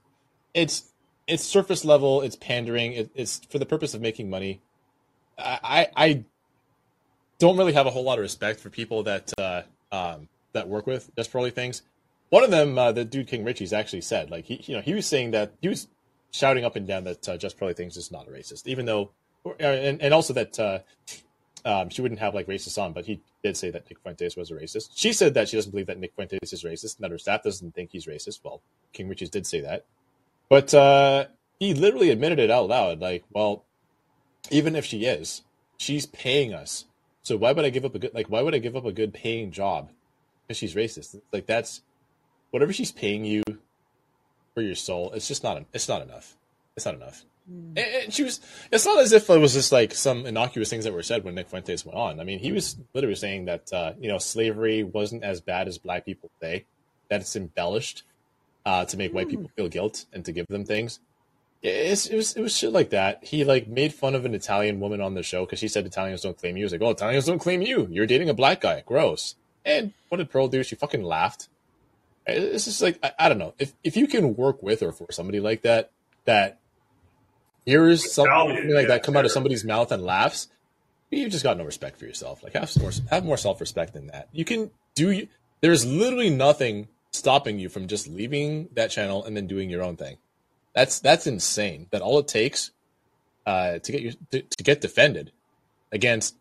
it's 0.54 0.84
it's 1.26 1.44
surface 1.44 1.84
level. 1.84 2.22
It's 2.22 2.36
pandering. 2.36 2.92
It, 2.92 3.10
it's 3.14 3.40
for 3.50 3.58
the 3.58 3.66
purpose 3.66 3.92
of 3.92 4.00
making 4.00 4.30
money. 4.30 4.60
I, 5.36 5.58
I 5.62 5.88
I 5.96 6.24
don't 7.40 7.56
really 7.56 7.72
have 7.72 7.86
a 7.86 7.90
whole 7.90 8.04
lot 8.04 8.18
of 8.18 8.22
respect 8.22 8.60
for 8.60 8.70
people 8.70 9.02
that 9.02 9.32
uh, 9.36 9.62
um, 9.90 10.28
that 10.52 10.68
work 10.68 10.86
with 10.86 11.10
Pearly 11.30 11.50
Things. 11.50 11.82
One 12.30 12.44
of 12.44 12.50
them, 12.52 12.78
uh, 12.78 12.92
the 12.92 13.04
dude 13.04 13.26
King 13.26 13.42
Richie's 13.42 13.72
actually 13.72 14.02
said, 14.02 14.30
like 14.30 14.44
he, 14.44 14.62
you 14.64 14.76
know, 14.76 14.80
he 14.80 14.94
was 14.94 15.06
saying 15.06 15.32
that 15.32 15.52
he 15.60 15.68
was 15.68 15.88
shouting 16.30 16.64
up 16.64 16.76
and 16.76 16.86
down 16.86 17.04
that 17.04 17.28
uh, 17.28 17.36
just 17.36 17.58
Pearly 17.58 17.74
Things 17.74 17.96
is 17.96 18.10
not 18.10 18.28
a 18.28 18.30
racist, 18.30 18.66
even 18.66 18.86
though, 18.86 19.10
and, 19.58 20.00
and 20.00 20.14
also 20.14 20.32
that 20.34 20.58
uh, 20.58 20.78
um, 21.64 21.90
she 21.90 22.02
wouldn't 22.02 22.20
have 22.20 22.34
like 22.34 22.46
racist 22.46 22.80
on, 22.80 22.92
but 22.92 23.06
he 23.06 23.20
did 23.42 23.56
say 23.56 23.70
that 23.70 23.88
Nick 23.88 23.98
Fuentes 24.00 24.36
was 24.36 24.50
a 24.50 24.54
racist. 24.54 24.90
She 24.94 25.12
said 25.12 25.34
that 25.34 25.48
she 25.48 25.56
doesn't 25.56 25.70
believe 25.70 25.86
that 25.86 25.98
Nick 25.98 26.14
Fuentes 26.14 26.52
is 26.52 26.64
racist, 26.64 26.96
and 26.96 27.04
that 27.04 27.10
her 27.10 27.18
staff 27.18 27.42
doesn't 27.42 27.74
think 27.74 27.90
he's 27.92 28.06
racist. 28.06 28.40
Well, 28.42 28.62
King 28.92 29.08
Richie's 29.08 29.30
did 29.30 29.46
say 29.46 29.60
that, 29.60 29.86
but 30.48 30.72
uh, 30.74 31.26
he 31.58 31.74
literally 31.74 32.10
admitted 32.10 32.38
it 32.38 32.50
out 32.50 32.68
loud. 32.68 33.00
Like, 33.00 33.24
well, 33.32 33.64
even 34.50 34.76
if 34.76 34.84
she 34.84 35.04
is, 35.04 35.42
she's 35.76 36.06
paying 36.06 36.54
us, 36.54 36.86
so 37.22 37.36
why 37.36 37.52
would 37.52 37.64
I 37.64 37.70
give 37.70 37.84
up 37.84 37.94
a 37.94 37.98
good 37.98 38.14
like? 38.14 38.28
Why 38.28 38.42
would 38.42 38.54
I 38.54 38.58
give 38.58 38.76
up 38.76 38.84
a 38.84 38.92
good 38.92 39.12
paying 39.12 39.50
job 39.50 39.90
because 40.46 40.58
she's 40.58 40.74
racist? 40.74 41.20
Like 41.32 41.46
that's 41.46 41.82
whatever 42.50 42.72
she's 42.72 42.92
paying 42.92 43.24
you 43.24 43.42
for 44.60 44.66
your 44.66 44.74
soul. 44.74 45.10
It's 45.12 45.26
just 45.26 45.42
not. 45.42 45.64
It's 45.72 45.88
not 45.88 46.02
enough. 46.02 46.36
It's 46.76 46.84
not 46.84 46.94
enough. 46.94 47.24
And, 47.48 47.78
and 47.78 48.12
she 48.12 48.22
was. 48.22 48.40
It's 48.70 48.84
not 48.84 48.98
as 49.00 49.12
if 49.12 49.28
it 49.30 49.38
was 49.38 49.54
just 49.54 49.72
like 49.72 49.94
some 49.94 50.26
innocuous 50.26 50.68
things 50.68 50.84
that 50.84 50.92
were 50.92 51.02
said 51.02 51.24
when 51.24 51.34
Nick 51.34 51.48
Fuentes 51.48 51.86
went 51.86 51.98
on. 51.98 52.20
I 52.20 52.24
mean, 52.24 52.38
he 52.38 52.52
was 52.52 52.76
literally 52.92 53.16
saying 53.16 53.46
that 53.46 53.72
uh, 53.72 53.94
you 53.98 54.08
know 54.08 54.18
slavery 54.18 54.84
wasn't 54.84 55.24
as 55.24 55.40
bad 55.40 55.66
as 55.66 55.78
black 55.78 56.04
people 56.04 56.30
say. 56.42 56.66
That 57.08 57.22
it's 57.22 57.34
embellished 57.34 58.02
uh, 58.66 58.84
to 58.84 58.96
make 58.96 59.14
white 59.14 59.28
people 59.28 59.50
feel 59.56 59.68
guilt 59.68 60.04
and 60.12 60.24
to 60.26 60.32
give 60.32 60.46
them 60.46 60.64
things. 60.64 61.00
It's, 61.62 62.06
it 62.06 62.16
was 62.16 62.34
it 62.34 62.42
was 62.42 62.56
shit 62.56 62.72
like 62.72 62.90
that. 62.90 63.24
He 63.24 63.44
like 63.44 63.66
made 63.66 63.94
fun 63.94 64.14
of 64.14 64.26
an 64.26 64.34
Italian 64.34 64.78
woman 64.78 65.00
on 65.00 65.14
the 65.14 65.22
show 65.22 65.46
because 65.46 65.58
she 65.58 65.68
said 65.68 65.86
Italians 65.86 66.20
don't 66.20 66.36
claim 66.36 66.56
you. 66.56 66.60
He 66.60 66.64
was 66.64 66.72
like, 66.72 66.82
"Oh, 66.82 66.90
Italians 66.90 67.24
don't 67.24 67.38
claim 67.38 67.62
you. 67.62 67.88
You're 67.90 68.06
dating 68.06 68.28
a 68.28 68.34
black 68.34 68.60
guy. 68.60 68.82
Gross." 68.84 69.36
And 69.64 69.94
what 70.10 70.18
did 70.18 70.30
Pearl 70.30 70.48
do? 70.48 70.62
She 70.62 70.76
fucking 70.76 71.02
laughed. 71.02 71.48
It's 72.26 72.66
just 72.66 72.82
like 72.82 72.98
I, 73.02 73.12
I 73.18 73.28
don't 73.28 73.38
know 73.38 73.54
if 73.58 73.72
if 73.82 73.96
you 73.96 74.06
can 74.06 74.36
work 74.36 74.62
with 74.62 74.82
or 74.82 74.92
for 74.92 75.10
somebody 75.10 75.40
like 75.40 75.62
that 75.62 75.90
that 76.24 76.58
hears 77.66 78.12
something 78.12 78.72
like 78.72 78.82
yeah, 78.82 78.88
that 78.88 79.02
come 79.02 79.16
out 79.16 79.24
of 79.24 79.32
somebody's 79.32 79.64
mouth 79.64 79.90
and 79.92 80.02
laughs, 80.02 80.48
you've 81.10 81.32
just 81.32 81.44
got 81.44 81.56
no 81.56 81.64
respect 81.64 81.98
for 81.98 82.04
yourself. 82.04 82.42
Like 82.42 82.52
have 82.54 82.76
more 82.78 82.92
have 83.10 83.24
more 83.24 83.36
self 83.36 83.60
respect 83.60 83.94
than 83.94 84.08
that. 84.08 84.28
You 84.32 84.44
can 84.44 84.70
do. 84.94 85.26
There's 85.60 85.84
literally 85.84 86.30
nothing 86.30 86.88
stopping 87.12 87.58
you 87.58 87.68
from 87.68 87.88
just 87.88 88.08
leaving 88.08 88.68
that 88.74 88.90
channel 88.90 89.24
and 89.24 89.36
then 89.36 89.46
doing 89.46 89.68
your 89.70 89.82
own 89.82 89.96
thing. 89.96 90.16
That's 90.74 91.00
that's 91.00 91.26
insane. 91.26 91.86
That 91.90 92.02
all 92.02 92.18
it 92.18 92.28
takes 92.28 92.70
uh, 93.46 93.78
to 93.78 93.92
get 93.92 94.02
you 94.02 94.12
to, 94.30 94.42
to 94.42 94.64
get 94.64 94.80
defended 94.80 95.32
against 95.92 96.36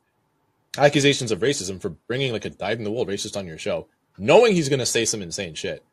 accusations 0.78 1.32
of 1.32 1.40
racism 1.40 1.82
for 1.82 1.90
bringing 1.90 2.32
like 2.32 2.46
a 2.46 2.50
dyed 2.50 2.78
in 2.78 2.84
the 2.84 2.92
wool 2.92 3.06
racist 3.06 3.36
on 3.36 3.48
your 3.48 3.58
show, 3.58 3.88
knowing 4.20 4.54
he's 4.54 4.70
going 4.70 4.80
to 4.80 4.86
say 4.86 5.06
some 5.06 5.22
insane 5.22 5.56
shit. 5.56 5.84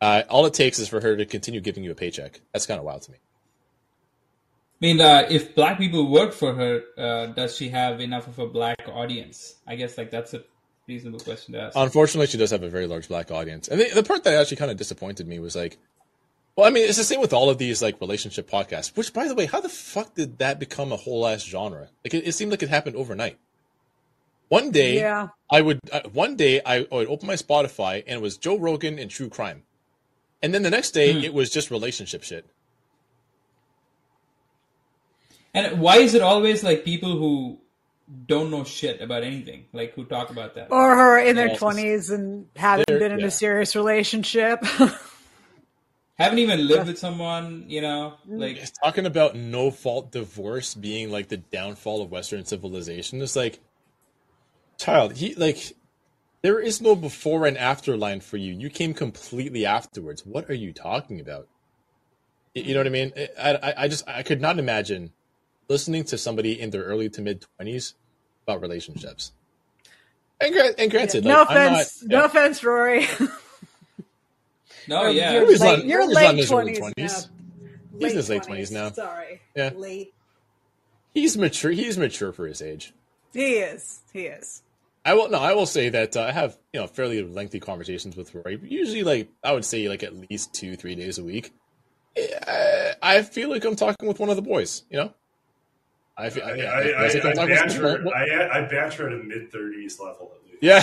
Uh, 0.00 0.22
all 0.28 0.46
it 0.46 0.54
takes 0.54 0.78
is 0.78 0.88
for 0.88 1.00
her 1.00 1.16
to 1.16 1.24
continue 1.24 1.60
giving 1.60 1.84
you 1.84 1.90
a 1.90 1.94
paycheck. 1.94 2.40
That's 2.52 2.66
kind 2.66 2.78
of 2.78 2.84
wild 2.84 3.02
to 3.02 3.12
me. 3.12 3.18
I 3.18 4.86
mean, 4.86 5.00
uh, 5.00 5.26
if 5.30 5.54
black 5.54 5.78
people 5.78 6.10
work 6.10 6.34
for 6.34 6.52
her, 6.52 6.82
uh, 6.98 7.26
does 7.26 7.56
she 7.56 7.70
have 7.70 8.00
enough 8.00 8.28
of 8.28 8.38
a 8.38 8.46
black 8.46 8.88
audience? 8.92 9.54
I 9.66 9.76
guess 9.76 9.96
like 9.96 10.10
that's 10.10 10.34
a 10.34 10.44
reasonable 10.86 11.20
question 11.20 11.54
to 11.54 11.62
ask. 11.62 11.76
Unfortunately, 11.76 12.26
she 12.26 12.36
does 12.36 12.50
have 12.50 12.62
a 12.62 12.68
very 12.68 12.86
large 12.86 13.08
black 13.08 13.30
audience. 13.30 13.68
And 13.68 13.80
the, 13.80 13.88
the 13.94 14.02
part 14.02 14.22
that 14.24 14.34
actually 14.34 14.58
kind 14.58 14.70
of 14.70 14.76
disappointed 14.76 15.26
me 15.26 15.38
was 15.38 15.56
like, 15.56 15.78
well, 16.56 16.66
I 16.66 16.70
mean, 16.70 16.86
it's 16.86 16.98
the 16.98 17.04
same 17.04 17.20
with 17.20 17.32
all 17.32 17.48
of 17.48 17.56
these 17.56 17.80
like 17.80 18.00
relationship 18.02 18.50
podcasts. 18.50 18.94
Which, 18.96 19.14
by 19.14 19.28
the 19.28 19.34
way, 19.34 19.46
how 19.46 19.60
the 19.60 19.68
fuck 19.70 20.14
did 20.14 20.38
that 20.38 20.58
become 20.58 20.92
a 20.92 20.96
whole 20.96 21.26
ass 21.26 21.42
genre? 21.42 21.88
Like, 22.04 22.12
it, 22.12 22.26
it 22.26 22.32
seemed 22.32 22.50
like 22.50 22.62
it 22.62 22.68
happened 22.68 22.96
overnight. 22.96 23.38
One 24.48 24.70
day, 24.70 25.00
Yeah. 25.00 25.28
I 25.50 25.60
would 25.60 25.80
uh, 25.92 26.02
one 26.12 26.36
day 26.36 26.60
I 26.64 26.86
would 26.90 27.08
open 27.08 27.26
my 27.26 27.34
Spotify 27.34 28.02
and 28.06 28.16
it 28.16 28.22
was 28.22 28.36
Joe 28.36 28.56
Rogan 28.58 28.98
and 28.98 29.10
true 29.10 29.28
crime, 29.28 29.62
and 30.42 30.54
then 30.54 30.62
the 30.62 30.70
next 30.70 30.92
day 30.92 31.12
Hmm. 31.12 31.24
it 31.24 31.34
was 31.34 31.50
just 31.50 31.70
relationship 31.70 32.22
shit. 32.22 32.46
and 35.54 35.80
why 35.80 35.96
is 35.98 36.14
it 36.14 36.22
always 36.22 36.62
like 36.62 36.84
people 36.84 37.16
who 37.16 37.58
don't 38.26 38.50
know 38.50 38.62
shit 38.62 39.00
about 39.00 39.22
anything, 39.24 39.64
like 39.72 39.94
who 39.94 40.04
talk 40.04 40.30
about 40.30 40.54
that? 40.54 40.68
Or 40.70 40.94
who 40.94 41.00
are 41.00 41.18
in 41.18 41.34
their 41.34 41.56
twenties 41.56 42.10
and 42.10 42.46
haven't 42.56 42.86
been 42.86 43.12
in 43.12 43.20
yeah. 43.20 43.26
a 43.26 43.30
serious 43.30 43.74
relationship. 43.74 44.64
Haven't 46.18 46.38
even 46.38 46.66
lived 46.66 46.86
with 46.86 46.98
someone, 46.98 47.64
you 47.68 47.82
know, 47.82 48.14
like 48.26 48.56
It's 48.56 48.70
talking 48.70 49.04
about 49.04 49.36
no 49.36 49.70
fault 49.70 50.12
divorce 50.12 50.74
being 50.74 51.10
like 51.10 51.28
the 51.28 51.36
downfall 51.36 52.00
of 52.00 52.10
Western 52.10 52.46
civilization. 52.46 53.20
It's 53.20 53.36
like, 53.36 53.60
child, 54.78 55.16
he 55.16 55.34
like, 55.34 55.74
there 56.42 56.60
is 56.60 56.80
no 56.80 56.94
before 56.96 57.46
and 57.46 57.56
after 57.58 57.96
line 57.96 58.20
for 58.20 58.36
you. 58.36 58.52
You 58.52 58.70
came 58.70 58.94
completely 58.94 59.66
afterwards. 59.66 60.24
What 60.24 60.48
are 60.50 60.54
you 60.54 60.72
talking 60.72 61.20
about? 61.20 61.48
You 62.54 62.72
know 62.74 62.80
what 62.80 62.86
I 62.86 62.90
mean? 62.90 63.12
I, 63.38 63.54
I, 63.54 63.74
I 63.84 63.88
just 63.88 64.06
I 64.08 64.22
could 64.22 64.40
not 64.40 64.58
imagine 64.58 65.12
listening 65.68 66.04
to 66.04 66.16
somebody 66.18 66.58
in 66.60 66.70
their 66.70 66.84
early 66.84 67.08
to 67.10 67.20
mid 67.20 67.44
twenties 67.56 67.94
about 68.46 68.60
relationships. 68.62 69.32
And, 70.40 70.52
gra- 70.54 70.74
and 70.78 70.90
granted, 70.90 71.24
no 71.24 71.40
like, 71.42 71.50
I'm 71.50 71.56
offense, 71.74 72.02
not- 72.02 72.10
no 72.10 72.24
offense, 72.24 72.62
Rory. 72.64 73.06
no, 74.88 75.02
You're- 75.02 75.16
yeah. 75.16 75.32
you're 75.32 75.46
He's 75.50 75.60
late, 75.60 75.78
not- 75.78 75.86
you're 75.86 76.02
he's 76.06 76.14
not 76.14 76.20
in 76.22 76.26
late 76.30 76.36
his 76.36 76.52
early 76.52 76.76
twenties 76.76 77.28
now. 77.28 77.32
He's 77.98 78.10
in 78.12 78.16
his 78.18 78.28
late 78.28 78.42
20s 78.42 78.70
now. 78.70 78.90
Sorry. 78.90 79.40
Yeah. 79.54 79.70
Late. 79.74 80.12
He's 81.14 81.36
mature. 81.38 81.70
He's 81.70 81.96
mature 81.96 82.30
for 82.30 82.46
his 82.46 82.60
age. 82.60 82.92
He 83.32 83.54
is. 83.54 84.00
He 84.12 84.26
is. 84.26 84.62
I 85.06 85.14
will 85.14 85.30
no. 85.30 85.38
I 85.38 85.52
will 85.52 85.66
say 85.66 85.88
that 85.88 86.16
uh, 86.16 86.22
I 86.22 86.32
have 86.32 86.58
you 86.72 86.80
know 86.80 86.88
fairly 86.88 87.22
lengthy 87.22 87.60
conversations 87.60 88.16
with 88.16 88.34
Rory. 88.34 88.58
Usually, 88.60 89.04
like 89.04 89.30
I 89.44 89.52
would 89.52 89.64
say, 89.64 89.88
like 89.88 90.02
at 90.02 90.16
least 90.28 90.52
two, 90.52 90.74
three 90.74 90.96
days 90.96 91.18
a 91.18 91.24
week. 91.24 91.54
I, 92.18 92.94
I 93.00 93.22
feel 93.22 93.48
like 93.48 93.64
I'm 93.64 93.76
talking 93.76 94.08
with 94.08 94.18
one 94.18 94.30
of 94.30 94.36
the 94.36 94.42
boys. 94.42 94.82
You 94.90 94.96
know, 94.96 95.14
I 96.18 96.30
feel. 96.30 96.42
I, 96.42 96.48
I, 96.48 96.54
I, 96.54 96.54
I, 96.54 97.04
I, 97.04 97.04
I'm 97.04 97.20
talking 97.20 97.54
banter, 97.54 98.08
I, 98.08 98.58
I 98.58 98.60
banter 98.62 99.06
at 99.06 99.12
a 99.12 99.22
mid 99.22 99.52
thirties 99.52 100.00
level 100.00 100.32
at 100.34 100.42
least. 100.50 100.58
Yeah. 100.60 100.82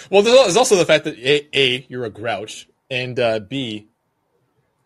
well, 0.10 0.22
there's 0.22 0.36
there's 0.36 0.56
also 0.56 0.76
the 0.76 0.86
fact 0.86 1.06
that 1.06 1.18
a, 1.18 1.48
a 1.58 1.86
you're 1.88 2.04
a 2.04 2.10
grouch, 2.10 2.68
and 2.88 3.18
uh, 3.18 3.40
b 3.40 3.88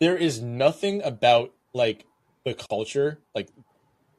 there 0.00 0.16
is 0.16 0.40
nothing 0.40 1.02
about 1.02 1.52
like 1.74 2.06
the 2.46 2.54
culture, 2.54 3.18
like 3.34 3.50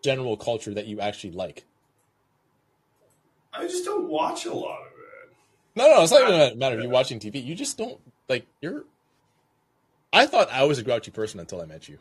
general 0.04 0.38
culture, 0.38 0.76
that 0.76 0.86
you 0.86 1.00
actually 1.00 1.32
like. 1.32 1.66
I 3.54 3.64
just 3.68 3.86
don't 3.86 4.08
watch 4.10 4.46
a 4.46 4.54
lot 4.54 4.82
of 4.82 4.88
it. 4.88 5.36
No, 5.76 5.88
no, 5.88 6.04
it's 6.04 6.12
not 6.12 6.22
even 6.22 6.54
a 6.54 6.56
matter 6.56 6.78
of 6.78 6.84
you 6.84 6.90
watching 6.90 7.20
TV. 7.20 7.44
You 7.44 7.56
just 7.56 7.78
don't 7.78 8.00
like 8.30 8.46
you're. 8.62 8.84
I 10.12 10.26
thought 10.28 10.52
I 10.52 10.64
was 10.66 10.78
a 10.78 10.84
grouchy 10.84 11.12
person 11.12 11.40
until 11.40 11.62
I 11.62 11.66
met 11.66 11.88
you. 11.90 11.98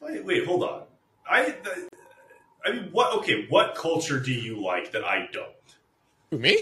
Wait, 0.00 0.24
wait, 0.24 0.46
hold 0.46 0.64
on. 0.64 0.82
I, 1.28 1.54
I 2.64 2.72
mean, 2.72 2.88
what? 2.90 3.16
Okay, 3.18 3.46
what 3.48 3.74
culture 3.74 4.18
do 4.18 4.32
you 4.32 4.60
like 4.64 4.92
that 4.92 5.04
I 5.04 5.28
don't? 5.32 5.46
Who 6.30 6.38
me? 6.38 6.58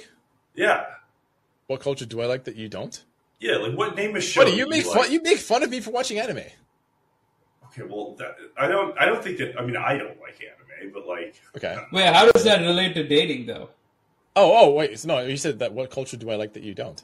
Yeah, 0.55 0.85
What 1.69 1.81
culture 1.81 2.05
do 2.05 2.21
I 2.21 2.27
like 2.27 2.45
that 2.45 2.57
you 2.57 2.69
don't? 2.69 3.03
yeah. 3.41 3.57
Like, 3.57 3.77
what 3.79 3.95
name 3.95 4.17
a 4.17 4.21
show? 4.21 4.43
Buddy, 4.45 4.57
you 4.57 4.69
make 4.69 4.85
like? 4.87 5.05
fun. 5.05 5.13
You 5.13 5.23
make 5.23 5.39
fun 5.39 5.63
of 5.63 5.71
me 5.71 5.81
for 5.81 5.91
watching 5.93 6.19
anime. 6.19 6.39
Okay, 7.67 7.83
well, 7.89 8.17
that, 8.19 8.37
I 8.59 8.67
don't. 8.67 8.99
I 8.99 9.07
don't 9.07 9.23
think 9.23 9.39
that. 9.39 9.59
I 9.59 9.65
mean, 9.65 9.77
I 9.77 9.97
don't 9.97 10.21
like 10.21 10.41
anime, 10.43 10.58
but 10.93 11.07
like, 11.07 11.35
Okay. 11.57 11.77
Wait, 11.93 12.07
how 12.15 12.31
does 12.31 12.45
that 12.45 12.61
relate 12.61 12.95
to 12.95 13.07
dating 13.07 13.47
though? 13.47 13.71
Oh, 14.37 14.53
oh, 14.57 14.71
wait. 14.73 14.99
So 14.99 15.09
no, 15.09 15.19
you 15.21 15.37
said 15.37 15.59
that. 15.59 15.73
What 15.73 15.91
culture 15.91 16.17
do 16.17 16.31
I 16.31 16.37
like 16.37 16.53
that 16.55 16.63
you 16.63 16.75
don't? 16.75 17.03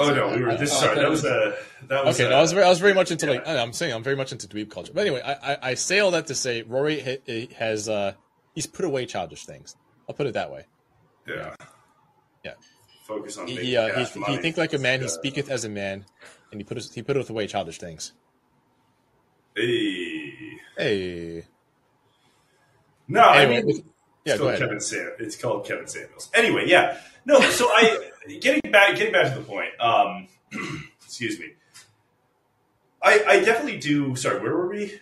Oh 0.00 0.14
no, 0.14 0.36
we 0.36 0.42
were 0.42 0.56
this. 0.56 0.72
Oh, 0.76 0.80
Sorry, 0.80 0.96
that 0.96 1.10
was 1.10 1.24
a 1.24 1.56
that 1.88 2.04
was. 2.04 2.16
Okay, 2.20 2.26
a, 2.26 2.30
no, 2.30 2.38
I 2.38 2.40
was 2.40 2.52
very, 2.52 2.64
I 2.64 2.68
was 2.68 2.78
very 2.78 2.94
much 2.94 3.10
into 3.10 3.26
yeah. 3.26 3.32
like 3.32 3.46
I'm 3.48 3.72
saying 3.72 3.92
I'm 3.92 4.02
very 4.04 4.14
much 4.16 4.30
into 4.32 4.46
dweeb 4.46 4.70
culture. 4.70 4.92
But 4.94 5.00
anyway, 5.02 5.22
I, 5.24 5.32
I, 5.52 5.58
I 5.70 5.74
say 5.74 5.98
all 5.98 6.12
that 6.12 6.26
to 6.28 6.34
say 6.36 6.62
Rory 6.62 7.00
ha- 7.00 7.48
has 7.56 7.88
uh 7.88 8.12
he's 8.54 8.66
put 8.66 8.84
away 8.84 9.06
childish 9.06 9.44
things. 9.44 9.76
I'll 10.08 10.14
put 10.14 10.26
it 10.26 10.34
that 10.34 10.50
way. 10.52 10.66
yeah, 11.26 11.54
Yeah. 12.44 12.52
Focus 13.04 13.38
on 13.38 13.48
He 13.48 13.56
he, 13.56 13.76
uh, 13.76 13.88
cash 13.92 14.12
he, 14.12 14.22
he 14.22 14.36
think 14.36 14.56
like 14.56 14.72
a 14.72 14.78
man. 14.78 15.00
He 15.00 15.06
Uh, 15.06 15.10
speaketh 15.10 15.50
as 15.50 15.64
a 15.64 15.68
man, 15.68 16.04
and 16.52 16.60
he 16.60 16.64
put 16.64 16.80
he 16.94 17.02
putteth 17.02 17.28
away 17.30 17.46
childish 17.48 17.78
things. 17.78 18.12
Hey. 19.56 20.32
Hey, 20.76 21.44
No, 23.08 23.20
I 23.22 23.44
Anyway, 23.44 23.62
mean, 23.62 23.84
yeah, 24.24 24.32
it's 24.34 24.38
go 24.38 24.38
called 24.38 24.48
ahead. 24.48 24.60
Kevin 24.60 24.80
Sam. 24.80 25.12
It's 25.18 25.36
called 25.36 25.66
Kevin 25.66 25.86
Samuels. 25.86 26.30
Anyway, 26.34 26.64
yeah. 26.66 26.98
No, 27.24 27.40
so 27.50 27.66
I 27.66 28.10
getting 28.40 28.70
back 28.70 28.96
getting 28.96 29.12
back 29.12 29.32
to 29.32 29.38
the 29.40 29.44
point. 29.44 29.70
Um, 29.80 30.28
excuse 31.04 31.38
me. 31.38 31.52
I 33.02 33.22
I 33.26 33.44
definitely 33.44 33.78
do. 33.78 34.14
Sorry, 34.16 34.40
where 34.40 34.54
were 34.54 34.68
we? 34.68 35.00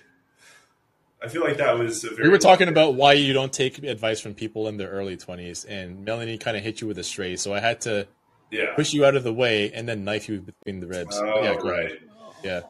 I 1.23 1.29
feel 1.29 1.43
like 1.43 1.57
that 1.57 1.79
was 1.79 2.05
a 2.05 2.11
very. 2.11 2.25
we 2.25 2.29
were 2.29 2.39
talking 2.39 2.69
about 2.69 2.95
why 2.95 3.15
you 3.15 3.33
don't 3.33 3.53
take 3.53 3.83
advice 3.83 4.21
from 4.21 4.35
people 4.35 4.69
in 4.69 4.77
their 4.77 4.89
early 4.91 5.17
twenties, 5.17 5.65
and 5.65 6.05
Melanie 6.05 6.39
kind 6.39 6.57
of 6.57 6.63
hit 6.63 6.81
you 6.81 6.87
with 6.87 6.99
a 6.99 7.05
stray, 7.05 7.37
so 7.37 7.55
I 7.55 7.61
had 7.61 7.81
to 7.83 8.07
yeah. 8.51 8.75
push 8.75 8.93
you 8.93 9.05
out 9.05 9.17
of 9.17 9.25
the 9.25 9.33
way 9.33 9.73
and 9.73 9.89
then 9.89 10.05
knife 10.05 10.29
you 10.29 10.41
between 10.41 10.81
the 10.81 10.87
ribs. 10.87 11.17
Oh, 11.19 11.43
yeah, 11.43 11.55
right. 11.55 11.87
ahead. 11.87 11.99
Yeah, 12.45 12.61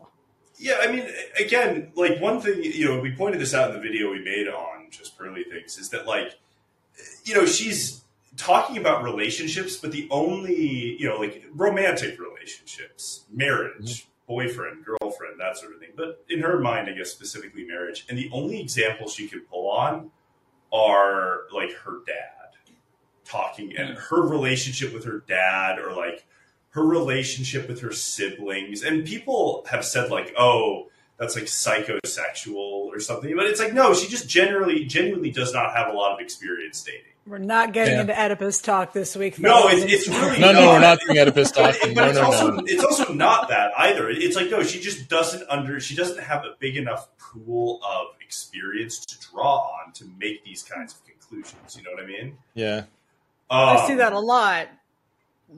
Yeah, 0.59 0.79
I 0.81 0.91
mean, 0.91 1.07
again, 1.39 1.93
like 1.95 2.21
one 2.21 2.41
thing, 2.41 2.63
you 2.63 2.87
know, 2.87 3.01
we 3.01 3.13
pointed 3.13 3.41
this 3.41 3.55
out 3.55 3.71
in 3.71 3.77
the 3.77 3.83
video 3.83 4.11
we 4.11 4.25
made 4.25 4.49
on 4.49 4.87
just 4.91 5.19
Pearly 5.19 5.45
Things 5.45 5.77
is 5.77 5.91
that, 5.91 6.07
like, 6.07 6.39
you 7.25 7.35
know, 7.35 7.45
she's 7.45 8.03
talking 8.37 8.79
about 8.79 9.03
relationships, 9.03 9.77
but 9.77 9.93
the 9.93 10.09
only, 10.11 10.97
you 10.99 11.09
know, 11.09 11.17
like 11.19 11.45
romantic 11.55 12.19
relationships, 12.19 13.25
marriage, 13.31 14.03
mm-hmm. 14.03 14.33
boyfriend, 14.33 14.85
girlfriend, 14.85 15.39
that 15.41 15.59
sort 15.59 15.75
of 15.75 15.81
thing. 15.81 15.91
But 15.95 16.25
in 16.29 16.41
her 16.41 16.59
mind, 16.59 16.89
I 16.89 16.93
guess 16.93 17.11
specifically 17.11 17.67
marriage. 17.67 18.07
And 18.09 18.17
the 18.17 18.31
only 18.33 18.61
examples 18.61 19.15
she 19.15 19.29
can 19.29 19.41
pull 19.41 19.71
on 19.71 20.11
are 20.73 21.43
like 21.53 21.73
her 21.85 21.99
dad 22.07 22.37
talking 23.25 23.77
and 23.77 23.97
mm. 23.97 24.01
her 24.09 24.23
relationship 24.23 24.95
with 24.95 25.05
her 25.05 25.23
dad 25.27 25.79
or 25.79 25.93
like 25.93 26.25
her 26.77 26.85
relationship 26.85 27.69
with 27.69 27.81
her 27.81 27.91
siblings. 27.93 28.83
And 28.83 29.05
people 29.05 29.67
have 29.71 29.85
said 29.85 30.11
like, 30.11 30.35
oh, 30.39 30.89
that's 31.19 31.35
like 31.35 31.47
psychosexual 31.47 32.55
or 32.55 33.01
something. 33.01 33.35
But 33.35 33.47
it's 33.47 33.59
like, 33.61 33.73
no, 33.73 33.95
she 33.95 34.09
just 34.09 34.29
generally 34.29 34.85
genuinely 34.85 35.31
does 35.31 35.53
not 35.55 35.75
have 35.75 35.89
a 35.89 35.97
lot 35.97 36.13
of 36.13 36.21
experience 36.21 36.83
dating. 36.85 37.01
We're 37.27 37.39
not 37.39 37.73
getting 37.73 37.95
Yeah. 37.95 38.03
into 38.03 38.13
Oedipus 38.15 38.61
talk 38.63 38.93
this 38.93 39.17
week. 39.17 39.39
No, 39.41 39.69
it's, 39.69 39.91
it's 39.93 40.07
really 40.09 40.39
no, 40.39 40.53
no, 40.53 40.61
not. 40.61 40.73
we're 40.75 40.81
not 40.81 40.99
doing 41.01 41.19
Oedipus 41.19 41.51
talk. 41.51 41.75
But, 41.83 41.95
No, 41.95 42.05
it's 42.09 42.19
no, 42.19 42.25
also 42.25 42.51
no. 42.53 42.63
it's 42.67 42.85
also 42.85 43.13
not 43.15 43.49
that 43.49 43.73
either. 43.79 44.09
It's 44.11 44.37
like 44.37 44.49
no, 44.51 44.63
she 44.63 44.79
just 44.81 45.09
doesn't 45.09 45.43
under 45.51 45.81
she 45.81 45.97
doesn't 45.97 46.23
have 46.23 46.45
a 46.45 46.55
big 46.61 46.77
enough 46.77 47.09
pool 47.19 47.81
of 47.83 48.09
experience 48.25 49.05
to 49.07 49.17
draw 49.33 49.57
on 49.85 49.93
to 49.95 50.05
make 50.21 50.45
these 50.45 50.63
kinds 50.63 50.95
of 50.95 51.01
conclusions. 51.05 51.77
You 51.77 51.83
know 51.83 51.91
what 51.95 52.05
I 52.05 52.07
mean? 52.07 52.37
Yeah, 52.55 52.85
I 53.51 53.77
Um, 53.81 53.87
see 53.89 53.95
that 53.95 54.13
a 54.13 54.21
lot. 54.21 54.69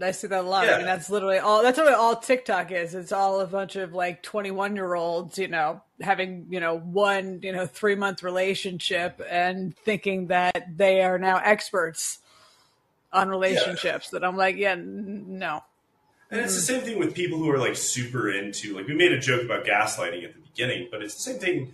I 0.03 0.11
see 0.11 0.27
that 0.27 0.45
a 0.45 0.49
lot. 0.49 0.67
Yeah. 0.67 0.75
I 0.75 0.77
mean, 0.79 0.87
that's 0.87 1.09
literally 1.09 1.39
all. 1.39 1.63
That's 1.63 1.79
really 1.79 1.95
all 1.95 2.17
TikTok 2.17 2.73
is. 2.73 2.95
It's 2.95 3.13
all 3.13 3.41
a 3.41 3.47
bunch 3.47 3.77
of 3.77 3.95
like 3.95 4.23
twenty-one-year-olds, 4.23 5.39
you 5.39 5.49
know, 5.49 5.83
having 6.01 6.47
you 6.51 6.61
know 6.61 6.79
one 6.79 7.41
you 7.43 7.53
know 7.53 7.67
three-month 7.67 8.23
relationship 8.23 9.21
and 9.29 9.77
thinking 9.79 10.27
that 10.27 10.77
they 10.77 11.03
are 11.03 11.19
now 11.19 11.41
experts 11.43 12.19
on 13.13 13.29
relationships. 13.29 14.11
That 14.11 14.25
I'm 14.25 14.37
like, 14.37 14.57
yeah, 14.57 14.73
n- 14.73 15.39
no. 15.39 15.63
And 16.31 16.41
it's 16.41 16.55
the 16.55 16.61
mm. 16.61 16.77
same 16.77 16.85
thing 16.85 16.99
with 16.99 17.15
people 17.15 17.39
who 17.39 17.51
are 17.51 17.59
like 17.59 17.75
super 17.75 18.31
into 18.31 18.77
like 18.77 18.87
we 18.87 18.95
made 18.95 19.13
a 19.13 19.19
joke 19.19 19.43
about 19.43 19.65
gaslighting 19.65 20.25
at 20.25 20.35
the 20.35 20.41
beginning, 20.41 20.89
but 20.91 21.03
it's 21.03 21.15
the 21.15 21.23
same 21.33 21.39
thing 21.39 21.73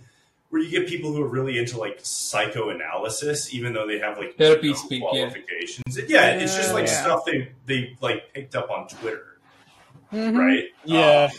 where 0.55 0.63
you 0.63 0.69
get 0.71 0.87
people 0.87 1.11
who 1.11 1.21
are 1.21 1.27
really 1.27 1.57
into 1.57 1.77
like 1.77 1.99
psychoanalysis, 2.01 3.53
even 3.53 3.73
though 3.73 3.85
they 3.85 3.99
have 3.99 4.17
like 4.17 4.37
Therapy 4.37 4.69
no 4.69 4.73
speak, 4.75 5.03
yeah. 5.03 5.09
qualifications. 5.09 5.99
Yeah, 6.07 6.27
it's 6.31 6.55
just 6.55 6.73
like 6.73 6.87
Yeah. 6.87 7.01
stuff 7.01 7.25
they 7.25 7.51
they 7.65 7.97
like 7.99 8.33
picked 8.33 8.55
up 8.55 8.69
on 8.71 8.87
Twitter, 8.87 9.37
Mhm. 10.13 10.37
right? 10.37 10.63
yeah. 10.85 11.25
Um, 11.31 11.37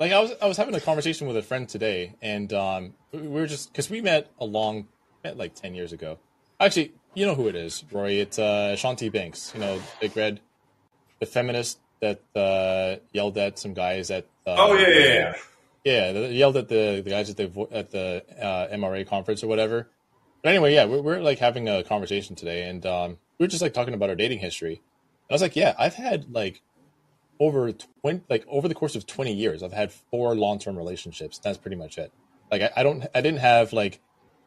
like 0.00 0.12
I 0.12 0.20
was, 0.20 0.32
I 0.40 0.46
was 0.46 0.56
having 0.56 0.74
a 0.74 0.80
conversation 0.80 1.26
with 1.26 1.36
a 1.36 1.42
friend 1.42 1.68
today, 1.68 2.14
and 2.22 2.50
um, 2.54 2.94
we 3.12 3.20
we 3.20 3.28
were 3.28 3.46
just 3.46 3.72
because 3.72 3.90
we 3.90 4.00
met 4.00 4.30
a 4.40 4.46
long, 4.46 4.88
met 5.22 5.36
like 5.36 5.54
ten 5.54 5.74
years 5.74 5.92
ago. 5.92 6.18
Actually, 6.58 6.92
you 7.14 7.26
know 7.26 7.34
who 7.34 7.48
it 7.48 7.56
is, 7.56 7.84
Rory. 7.92 8.20
It's 8.20 8.38
uh, 8.38 8.74
Chanty 8.78 9.10
Binx. 9.10 9.52
You 9.52 9.60
know, 9.60 9.80
Big 10.00 10.16
Red, 10.16 10.40
the 11.20 11.26
feminist 11.26 11.78
that 12.00 12.22
uh, 12.34 12.96
yelled 13.12 13.36
at 13.36 13.58
some 13.58 13.74
guys 13.74 14.10
at. 14.10 14.24
Uh, 14.46 14.54
oh 14.58 14.74
yeah, 14.78 14.88
yeah, 14.88 15.04
yeah. 15.04 15.34
Yeah, 15.86 16.10
they 16.10 16.32
yelled 16.32 16.56
at 16.56 16.66
the, 16.66 17.00
the 17.04 17.10
guys 17.10 17.30
at 17.30 17.36
the 17.36 17.68
at 17.70 17.92
the 17.92 18.24
uh, 18.42 18.74
MRA 18.74 19.06
conference 19.06 19.44
or 19.44 19.46
whatever. 19.46 19.88
But 20.42 20.48
anyway, 20.48 20.74
yeah, 20.74 20.84
we're, 20.84 21.00
we're 21.00 21.20
like 21.20 21.38
having 21.38 21.68
a 21.68 21.84
conversation 21.84 22.34
today, 22.34 22.68
and 22.68 22.84
um, 22.84 23.18
we 23.38 23.44
were 23.44 23.48
just 23.48 23.62
like 23.62 23.72
talking 23.72 23.94
about 23.94 24.08
our 24.08 24.16
dating 24.16 24.40
history. 24.40 24.72
And 24.72 25.30
I 25.30 25.34
was 25.34 25.42
like, 25.42 25.54
yeah, 25.54 25.76
I've 25.78 25.94
had 25.94 26.34
like 26.34 26.60
over 27.38 27.70
twenty, 27.70 28.22
like 28.28 28.44
over 28.48 28.66
the 28.66 28.74
course 28.74 28.96
of 28.96 29.06
twenty 29.06 29.32
years, 29.32 29.62
I've 29.62 29.72
had 29.72 29.92
four 29.92 30.34
long 30.34 30.58
term 30.58 30.76
relationships. 30.76 31.38
That's 31.38 31.56
pretty 31.56 31.76
much 31.76 31.98
it. 31.98 32.12
Like 32.50 32.62
I, 32.62 32.70
I 32.78 32.82
don't, 32.82 33.06
I 33.14 33.20
didn't 33.20 33.38
have 33.38 33.72
like, 33.72 34.00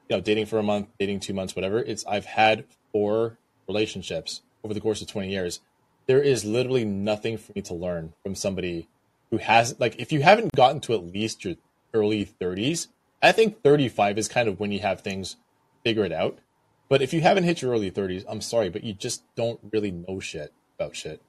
you 0.09 0.17
know, 0.17 0.21
dating 0.21 0.47
for 0.47 0.59
a 0.59 0.63
month, 0.63 0.89
dating 0.99 1.21
two 1.21 1.33
months, 1.33 1.55
whatever. 1.55 1.79
It's 1.79 2.05
I've 2.05 2.25
had 2.25 2.65
four 2.91 3.37
relationships 3.65 4.41
over 4.65 4.73
the 4.73 4.81
course 4.81 5.01
of 5.01 5.07
twenty 5.07 5.29
years. 5.29 5.61
There 6.05 6.21
is 6.21 6.43
literally 6.43 6.83
nothing 6.83 7.37
for 7.37 7.53
me 7.55 7.61
to 7.61 7.73
learn 7.73 8.11
from 8.23 8.35
somebody 8.35 8.89
who 9.31 9.37
has 9.37 9.79
like 9.79 9.95
if 9.99 10.11
you 10.11 10.21
haven't 10.21 10.51
gotten 10.55 10.79
to 10.79 10.93
at 10.93 11.05
least 11.05 11.43
your 11.43 11.55
early 11.93 12.25
30s 12.25 12.87
i 13.21 13.31
think 13.31 13.61
35 13.63 14.17
is 14.17 14.27
kind 14.27 14.47
of 14.47 14.59
when 14.59 14.71
you 14.71 14.79
have 14.79 15.01
things 15.01 15.35
figured 15.83 16.11
out 16.11 16.39
but 16.87 17.01
if 17.01 17.13
you 17.13 17.21
haven't 17.21 17.43
hit 17.43 17.61
your 17.61 17.71
early 17.71 17.91
30s 17.91 18.25
i'm 18.27 18.41
sorry 18.41 18.69
but 18.69 18.83
you 18.83 18.93
just 18.93 19.23
don't 19.35 19.59
really 19.71 19.91
know 19.91 20.19
shit 20.19 20.53
about 20.77 20.95
shit 20.95 21.21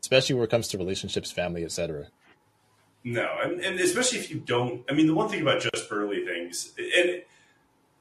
especially 0.00 0.34
where 0.34 0.44
it 0.44 0.50
comes 0.50 0.68
to 0.68 0.78
relationships 0.78 1.30
family 1.30 1.64
etc 1.64 2.08
No, 3.04 3.28
and, 3.42 3.60
and 3.60 3.78
especially 3.80 4.18
if 4.18 4.30
you 4.30 4.40
don't. 4.40 4.82
I 4.88 4.94
mean, 4.94 5.06
the 5.06 5.14
one 5.14 5.28
thing 5.28 5.42
about 5.42 5.60
just 5.60 5.90
Pearly 5.90 6.24
Things, 6.24 6.72
and 6.78 7.22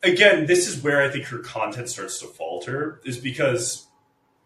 again, 0.02 0.46
this 0.46 0.66
is 0.66 0.82
where 0.82 1.02
I 1.02 1.10
think 1.10 1.26
her 1.26 1.40
content 1.40 1.90
starts 1.90 2.20
to 2.20 2.26
falter, 2.26 3.02
is 3.04 3.18
because 3.18 3.88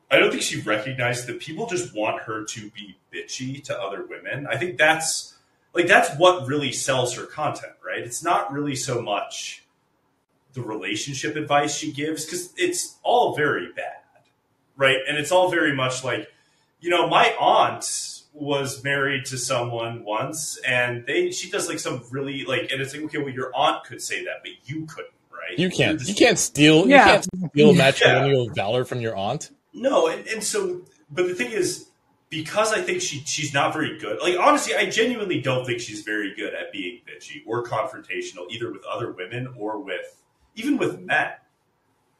I 0.09 0.17
don't 0.19 0.31
think 0.31 0.41
she 0.43 0.61
recognized 0.61 1.27
that 1.27 1.39
people 1.39 1.67
just 1.67 1.93
want 1.95 2.21
her 2.23 2.43
to 2.45 2.69
be 2.71 2.97
bitchy 3.13 3.63
to 3.65 3.79
other 3.79 4.05
women. 4.05 4.47
I 4.47 4.57
think 4.57 4.77
that's 4.77 5.35
like 5.73 5.87
that's 5.87 6.09
what 6.17 6.47
really 6.47 6.71
sells 6.71 7.15
her 7.15 7.25
content, 7.25 7.73
right? 7.85 7.99
It's 7.99 8.23
not 8.23 8.51
really 8.51 8.75
so 8.75 9.01
much 9.01 9.63
the 10.53 10.61
relationship 10.61 11.35
advice 11.35 11.75
she 11.77 11.91
gives 11.91 12.25
because 12.25 12.53
it's 12.57 12.95
all 13.03 13.35
very 13.35 13.71
bad, 13.73 14.01
right? 14.75 14.97
And 15.07 15.17
it's 15.17 15.31
all 15.31 15.51
very 15.51 15.75
much 15.75 16.03
like, 16.03 16.31
you 16.79 16.89
know, 16.89 17.07
my 17.07 17.35
aunt 17.39 18.13
was 18.33 18.83
married 18.83 19.25
to 19.25 19.37
someone 19.37 20.03
once 20.03 20.57
and 20.65 21.05
they 21.07 21.31
she 21.31 21.49
does 21.49 21.67
like 21.67 21.79
some 21.79 22.03
really 22.11 22.45
like 22.45 22.71
and 22.71 22.79
it's 22.81 22.93
like 22.93 23.03
okay 23.03 23.17
well 23.17 23.29
your 23.29 23.51
aunt 23.55 23.83
could 23.83 23.99
say 23.99 24.25
that 24.25 24.35
but 24.43 24.51
you 24.65 24.85
couldn't 24.85 25.09
right 25.31 25.57
you 25.57 25.71
can't 25.71 25.97
just- 25.97 26.07
you 26.07 26.15
can't 26.15 26.37
steal 26.37 26.87
Yeah. 26.87 26.97
you 26.99 27.11
can't 27.13 27.25
steal 27.51 27.73
matrimonial 27.73 28.47
valor 28.53 28.85
from 28.85 29.01
your 29.01 29.15
aunt 29.15 29.49
no 29.77 30.07
and, 30.07 30.27
and 30.27 30.43
so 30.43 30.81
but 31.09 31.27
the 31.27 31.35
thing 31.35 31.51
is 31.51 31.89
because 32.29 32.73
i 32.73 32.81
think 32.81 33.01
she 33.01 33.19
she's 33.25 33.53
not 33.53 33.73
very 33.73 33.97
good 33.99 34.19
like 34.21 34.37
honestly 34.37 34.75
i 34.75 34.85
genuinely 34.89 35.39
don't 35.39 35.65
think 35.65 35.79
she's 35.79 36.01
very 36.01 36.35
good 36.35 36.53
at 36.53 36.71
being 36.71 36.99
bitchy 37.07 37.41
or 37.45 37.63
confrontational 37.63 38.49
either 38.49 38.71
with 38.71 38.83
other 38.85 39.11
women 39.11 39.47
or 39.57 39.79
with 39.79 40.21
even 40.55 40.77
with 40.77 40.99
men. 40.99 41.29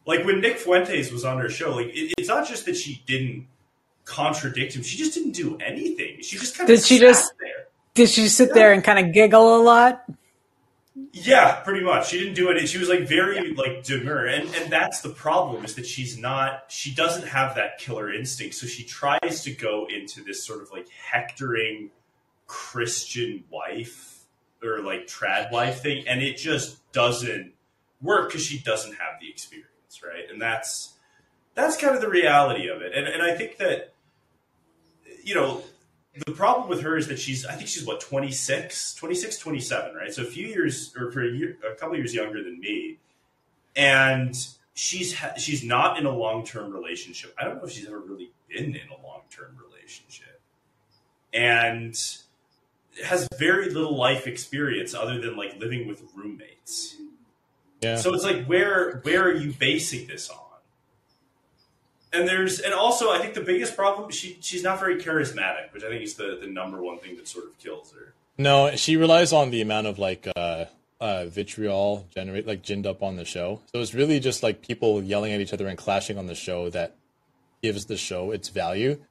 Like 0.05 0.23
when 0.25 0.39
nick 0.39 0.57
fuentes 0.57 1.11
was 1.11 1.25
on 1.25 1.37
her 1.39 1.49
show 1.49 1.75
like 1.75 1.87
it, 1.87 2.13
it's 2.17 2.29
not 2.29 2.47
just 2.47 2.65
that 2.65 2.77
she 2.77 3.03
didn't 3.05 3.47
contradict 4.05 4.73
him 4.75 4.83
she 4.83 4.97
just 4.97 5.13
didn't 5.13 5.33
do 5.33 5.57
anything. 5.57 6.21
She 6.21 6.37
just 6.37 6.55
kind 6.57 6.69
of 6.69 6.77
Did 6.77 6.85
she 6.85 6.97
sat 6.99 7.07
just- 7.07 7.33
there. 7.41 7.65
Did 7.93 8.09
she 8.09 8.27
sit 8.27 8.53
there 8.53 8.71
and 8.73 8.83
kind 8.83 9.05
of 9.05 9.11
giggle 9.11 9.57
a 9.57 9.61
lot? 9.61 10.03
Yeah, 11.23 11.61
pretty 11.61 11.83
much. 11.83 12.09
She 12.09 12.19
didn't 12.19 12.35
do 12.35 12.49
it. 12.49 12.57
And 12.57 12.67
she 12.67 12.77
was 12.77 12.89
like 12.89 13.07
very 13.07 13.53
like 13.53 13.83
demure, 13.83 14.27
and 14.27 14.53
and 14.55 14.71
that's 14.71 15.01
the 15.01 15.09
problem 15.09 15.65
is 15.65 15.75
that 15.75 15.85
she's 15.85 16.17
not. 16.17 16.65
She 16.67 16.93
doesn't 16.93 17.27
have 17.27 17.55
that 17.55 17.77
killer 17.79 18.13
instinct, 18.13 18.55
so 18.55 18.67
she 18.67 18.83
tries 18.83 19.43
to 19.43 19.51
go 19.51 19.87
into 19.87 20.23
this 20.23 20.45
sort 20.45 20.61
of 20.61 20.71
like 20.71 20.87
hectoring 20.89 21.91
Christian 22.45 23.43
wife 23.49 24.25
or 24.63 24.81
like 24.81 25.07
trad 25.07 25.51
wife 25.51 25.81
thing, 25.81 26.07
and 26.07 26.21
it 26.21 26.37
just 26.37 26.91
doesn't 26.91 27.53
work 28.01 28.29
because 28.29 28.45
she 28.45 28.59
doesn't 28.59 28.93
have 28.93 29.19
the 29.19 29.29
experience, 29.29 30.01
right? 30.03 30.29
And 30.31 30.41
that's 30.41 30.93
that's 31.55 31.77
kind 31.77 31.95
of 31.95 32.01
the 32.01 32.09
reality 32.09 32.67
of 32.67 32.81
it. 32.81 32.93
And 32.93 33.07
and 33.07 33.23
I 33.23 33.35
think 33.35 33.57
that 33.57 33.93
you 35.23 35.35
know 35.35 35.63
the 36.25 36.31
problem 36.31 36.69
with 36.69 36.81
her 36.81 36.97
is 36.97 37.07
that 37.07 37.19
she's 37.19 37.45
i 37.45 37.53
think 37.53 37.67
she's 37.67 37.85
what 37.85 37.99
26 37.99 38.95
26 38.95 39.37
27 39.37 39.95
right 39.95 40.13
so 40.13 40.21
a 40.21 40.25
few 40.25 40.47
years 40.47 40.93
or 40.99 41.11
for 41.11 41.23
a 41.23 41.31
year 41.31 41.57
a 41.69 41.75
couple 41.75 41.95
years 41.95 42.13
younger 42.13 42.43
than 42.43 42.59
me 42.59 42.97
and 43.75 44.35
she's 44.73 45.15
ha- 45.15 45.33
she's 45.37 45.63
not 45.63 45.97
in 45.97 46.05
a 46.05 46.11
long-term 46.11 46.71
relationship 46.71 47.35
i 47.39 47.43
don't 47.43 47.57
know 47.57 47.65
if 47.65 47.71
she's 47.71 47.87
ever 47.87 47.99
really 47.99 48.31
been 48.49 48.75
in 48.75 48.89
a 48.89 49.05
long-term 49.05 49.57
relationship 49.57 50.41
and 51.33 51.95
has 53.03 53.27
very 53.37 53.69
little 53.69 53.95
life 53.95 54.27
experience 54.27 54.93
other 54.93 55.19
than 55.19 55.35
like 55.35 55.59
living 55.59 55.87
with 55.87 56.03
roommates. 56.15 56.95
Yeah. 57.81 57.97
So 57.97 58.13
it's 58.13 58.23
like 58.23 58.45
where 58.45 58.99
where 59.03 59.23
are 59.23 59.35
you 59.35 59.53
basing 59.53 60.07
this 60.07 60.29
on? 60.29 60.39
And 62.13 62.27
there's 62.27 62.59
and 62.59 62.73
also 62.73 63.11
I 63.11 63.19
think 63.19 63.33
the 63.33 63.41
biggest 63.41 63.75
problem 63.75 64.09
she 64.11 64.37
she's 64.41 64.63
not 64.63 64.79
very 64.79 64.95
charismatic, 65.01 65.73
which 65.73 65.83
I 65.83 65.89
think 65.89 66.03
is 66.03 66.15
the 66.15 66.37
the 66.39 66.47
number 66.47 66.81
one 66.81 66.99
thing 66.99 67.17
that 67.17 67.27
sort 67.27 67.45
of 67.45 67.57
kills 67.59 67.91
her. 67.93 68.13
No, 68.37 68.75
she 68.75 68.97
relies 68.97 69.33
on 69.33 69.49
the 69.49 69.61
amount 69.61 69.87
of 69.87 69.99
like 69.99 70.27
uh, 70.35 70.65
uh, 71.01 71.25
vitriol 71.25 72.07
generate 72.13 72.47
like 72.47 72.63
ginned 72.63 72.85
up 72.85 73.03
on 73.03 73.15
the 73.15 73.25
show. 73.25 73.61
So 73.73 73.81
it's 73.81 73.93
really 73.93 74.19
just 74.19 74.43
like 74.43 74.61
people 74.61 75.03
yelling 75.03 75.33
at 75.33 75.41
each 75.41 75.53
other 75.53 75.67
and 75.67 75.77
clashing 75.77 76.17
on 76.17 76.27
the 76.27 76.35
show 76.35 76.69
that 76.69 76.95
gives 77.61 77.85
the 77.85 77.97
show 77.97 78.31
its 78.31 78.49
value. 78.49 79.03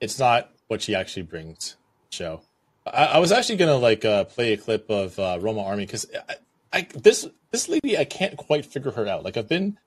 It's 0.00 0.18
not 0.18 0.50
what 0.68 0.82
she 0.82 0.94
actually 0.94 1.22
brings 1.22 1.76
show. 2.10 2.40
I, 2.86 3.04
I 3.04 3.18
was 3.18 3.32
actually 3.32 3.56
gonna 3.56 3.76
like 3.76 4.04
uh, 4.04 4.24
play 4.24 4.54
a 4.54 4.56
clip 4.56 4.90
of 4.90 5.18
uh, 5.18 5.38
Roma 5.40 5.60
Armee 5.60 5.86
because 5.86 6.06
I, 6.28 6.34
I 6.72 6.88
this 6.94 7.28
this 7.50 7.68
lady 7.68 7.98
I 7.98 8.04
can't 8.04 8.36
quite 8.36 8.66
figure 8.66 8.92
her 8.92 9.06
out. 9.06 9.24
Like 9.24 9.36
I've 9.36 9.48
been 9.48 9.78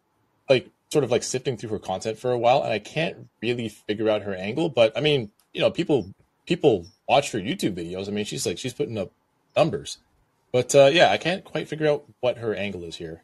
like 0.50 0.70
sort 0.94 1.04
of 1.04 1.12
like 1.12 1.24
sifting 1.24 1.58
through 1.58 1.72
her 1.72 1.80
content 1.80 2.18
for 2.18 2.32
a 2.32 2.38
while 2.38 2.64
and 2.64 2.72
I 2.72 2.80
can't 2.80 3.28
really 3.42 3.68
figure 3.68 4.10
out 4.10 4.22
her 4.22 4.34
angle. 4.34 4.70
But 4.70 4.96
I 4.98 5.02
mean, 5.02 5.32
you 5.52 5.60
know, 5.60 5.72
people 5.72 6.14
people 6.46 6.88
watch 7.10 7.32
her 7.32 7.40
YouTube 7.40 7.76
videos. 7.76 8.08
I 8.08 8.12
mean, 8.12 8.26
she's 8.26 8.46
like 8.46 8.58
she's 8.58 8.74
putting 8.74 8.98
up 8.98 9.12
numbers. 9.58 9.98
But 10.52 10.74
uh, 10.76 10.90
yeah, 10.94 11.12
I 11.12 11.18
can't 11.18 11.44
quite 11.44 11.68
figure 11.68 11.88
out 11.88 12.06
what 12.22 12.38
her 12.38 12.54
angle 12.54 12.84
is 12.84 12.98
here. 12.98 13.24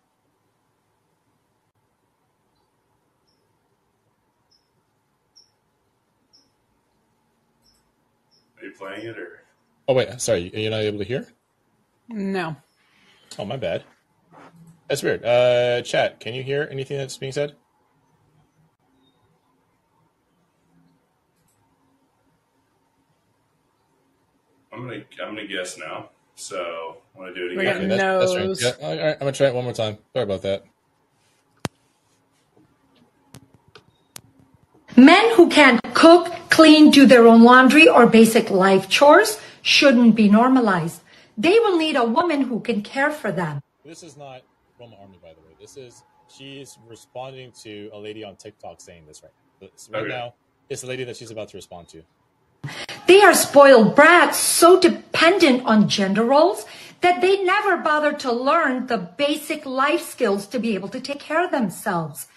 Are 8.59 8.65
you 8.65 8.71
playing 8.71 9.05
it 9.05 9.17
or 9.17 9.43
Oh 9.87 9.93
wait, 9.93 10.21
sorry, 10.21 10.51
are 10.53 10.59
you're 10.59 10.69
not 10.69 10.81
able 10.81 10.99
to 10.99 11.03
hear? 11.03 11.27
No. 12.09 12.55
Oh 13.37 13.45
my 13.45 13.57
bad. 13.57 13.83
That's 14.87 15.03
weird. 15.03 15.23
Uh, 15.23 15.81
chat, 15.83 16.19
can 16.19 16.33
you 16.33 16.43
hear 16.43 16.67
anything 16.69 16.97
that's 16.97 17.17
being 17.17 17.31
said? 17.31 17.55
I'm 24.79 24.87
gonna 24.87 25.03
I'm 25.21 25.35
gonna 25.35 25.47
guess 25.47 25.77
now. 25.77 26.09
So 26.35 26.97
I 27.15 27.19
want 27.19 27.35
to 27.35 27.39
do 27.39 27.47
it 27.53 27.57
We 27.57 27.63
again. 27.67 27.89
got 27.89 27.97
that's, 28.19 28.35
that's 28.35 28.37
Nose. 28.37 28.63
right. 28.63 28.75
Yeah, 28.79 28.87
all 28.87 28.97
right, 28.97 29.13
I'm 29.13 29.19
gonna 29.19 29.31
try 29.33 29.47
it 29.47 29.53
one 29.55 29.65
more 29.65 29.73
time. 29.73 29.97
Sorry 30.15 30.23
about 30.23 30.41
that. 30.43 30.63
Men 34.95 35.35
who 35.35 35.49
can't 35.49 35.81
cook, 35.93 36.31
clean, 36.49 36.91
do 36.91 37.05
their 37.05 37.27
own 37.27 37.43
laundry, 37.43 37.87
or 37.87 38.07
basic 38.07 38.49
life 38.49 38.89
chores 38.89 39.39
shouldn't 39.61 40.15
be 40.15 40.29
normalized. 40.29 41.01
They 41.37 41.59
will 41.59 41.77
need 41.77 41.95
a 41.95 42.03
woman 42.05 42.41
who 42.41 42.59
can 42.59 42.81
care 42.81 43.11
for 43.11 43.31
them. 43.31 43.61
This 43.85 44.03
is 44.03 44.17
not 44.17 44.41
Roma 44.79 44.95
Armee, 44.97 45.21
by 45.21 45.33
the 45.33 45.41
way. 45.41 45.55
This 45.59 45.77
is 45.77 46.03
she's 46.29 46.77
responding 46.87 47.51
to 47.63 47.89
a 47.93 47.97
lady 47.99 48.23
on 48.23 48.35
TikTok 48.35 48.81
saying 48.81 49.05
this 49.07 49.23
right. 49.23 49.31
This, 49.59 49.89
right 49.91 50.01
Okay. 50.03 50.09
now, 50.09 50.33
it's 50.69 50.81
the 50.81 50.87
lady 50.87 51.03
that 51.05 51.17
she's 51.17 51.31
about 51.31 51.49
to 51.49 51.57
respond 51.57 51.87
to. 51.89 52.03
They 53.09 53.23
are 53.23 53.33
spoiled 53.33 53.95
brats, 53.95 54.37
so 54.37 54.79
dependent 54.79 55.65
on 55.65 55.89
gender 55.89 56.23
roles 56.23 56.67
that 57.01 57.21
they 57.21 57.43
never 57.43 57.75
bother 57.77 58.13
to 58.13 58.31
learn 58.31 58.85
the 58.85 58.99
basic 58.99 59.65
life 59.65 60.07
skills 60.07 60.45
to 60.45 60.59
be 60.59 60.75
able 60.75 60.89
to 60.89 60.99
take 61.01 61.19
care 61.19 61.43
of 61.43 61.49
themselves. 61.49 62.27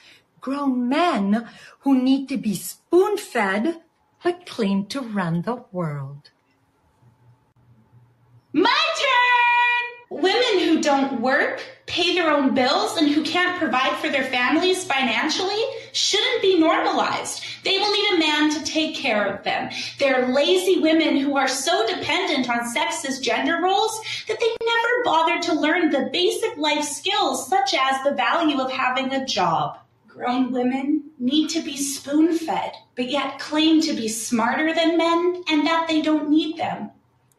Grown 0.41 0.89
men 0.89 1.47
who 1.81 2.01
need 2.01 2.27
to 2.31 2.39
be 2.39 2.55
spoon 2.55 3.19
fed 3.19 3.83
but 4.25 4.47
claim 4.47 4.87
to 4.87 5.03
run 5.03 5.43
the 5.43 5.63
world. 5.73 6.31
Turn! 8.55 8.92
Women 10.13 10.59
who 10.59 10.83
don't 10.83 11.23
work, 11.23 11.63
pay 11.87 12.15
their 12.15 12.31
own 12.31 12.55
bills, 12.55 12.99
and 12.99 13.09
who 13.09 13.25
can't 13.25 13.59
provide 13.59 13.97
for 13.97 14.11
their 14.11 14.25
families 14.25 14.85
financially 14.85 15.65
shouldn't 15.93 16.43
be 16.43 16.59
normalized. 16.59 17.43
They 17.65 17.79
will 17.79 17.91
need 17.91 18.13
a 18.13 18.19
man 18.19 18.51
to 18.51 18.63
take 18.63 18.95
care 18.95 19.25
of 19.25 19.43
them. 19.43 19.71
They're 19.99 20.29
lazy 20.29 20.81
women 20.81 21.17
who 21.17 21.39
are 21.39 21.49
so 21.49 21.87
dependent 21.87 22.51
on 22.51 22.75
sexist 22.75 23.23
gender 23.23 23.63
roles 23.63 23.99
that 24.29 24.39
they 24.39 24.49
never 24.49 25.05
bothered 25.05 25.43
to 25.45 25.59
learn 25.59 25.89
the 25.89 26.11
basic 26.13 26.59
life 26.59 26.85
skills 26.85 27.49
such 27.49 27.73
as 27.73 28.05
the 28.05 28.15
value 28.15 28.61
of 28.61 28.71
having 28.71 29.15
a 29.15 29.25
job. 29.25 29.79
Grown 30.07 30.53
women 30.53 31.05
need 31.19 31.49
to 31.49 31.63
be 31.63 31.79
spoon 31.79 32.37
fed, 32.37 32.73
but 32.97 33.09
yet 33.09 33.39
claim 33.39 33.81
to 33.81 33.95
be 33.95 34.09
smarter 34.09 34.75
than 34.75 34.99
men 34.99 35.43
and 35.49 35.67
that 35.67 35.89
they 35.89 36.03
don't 36.03 36.29
need 36.29 36.59
them. 36.59 36.91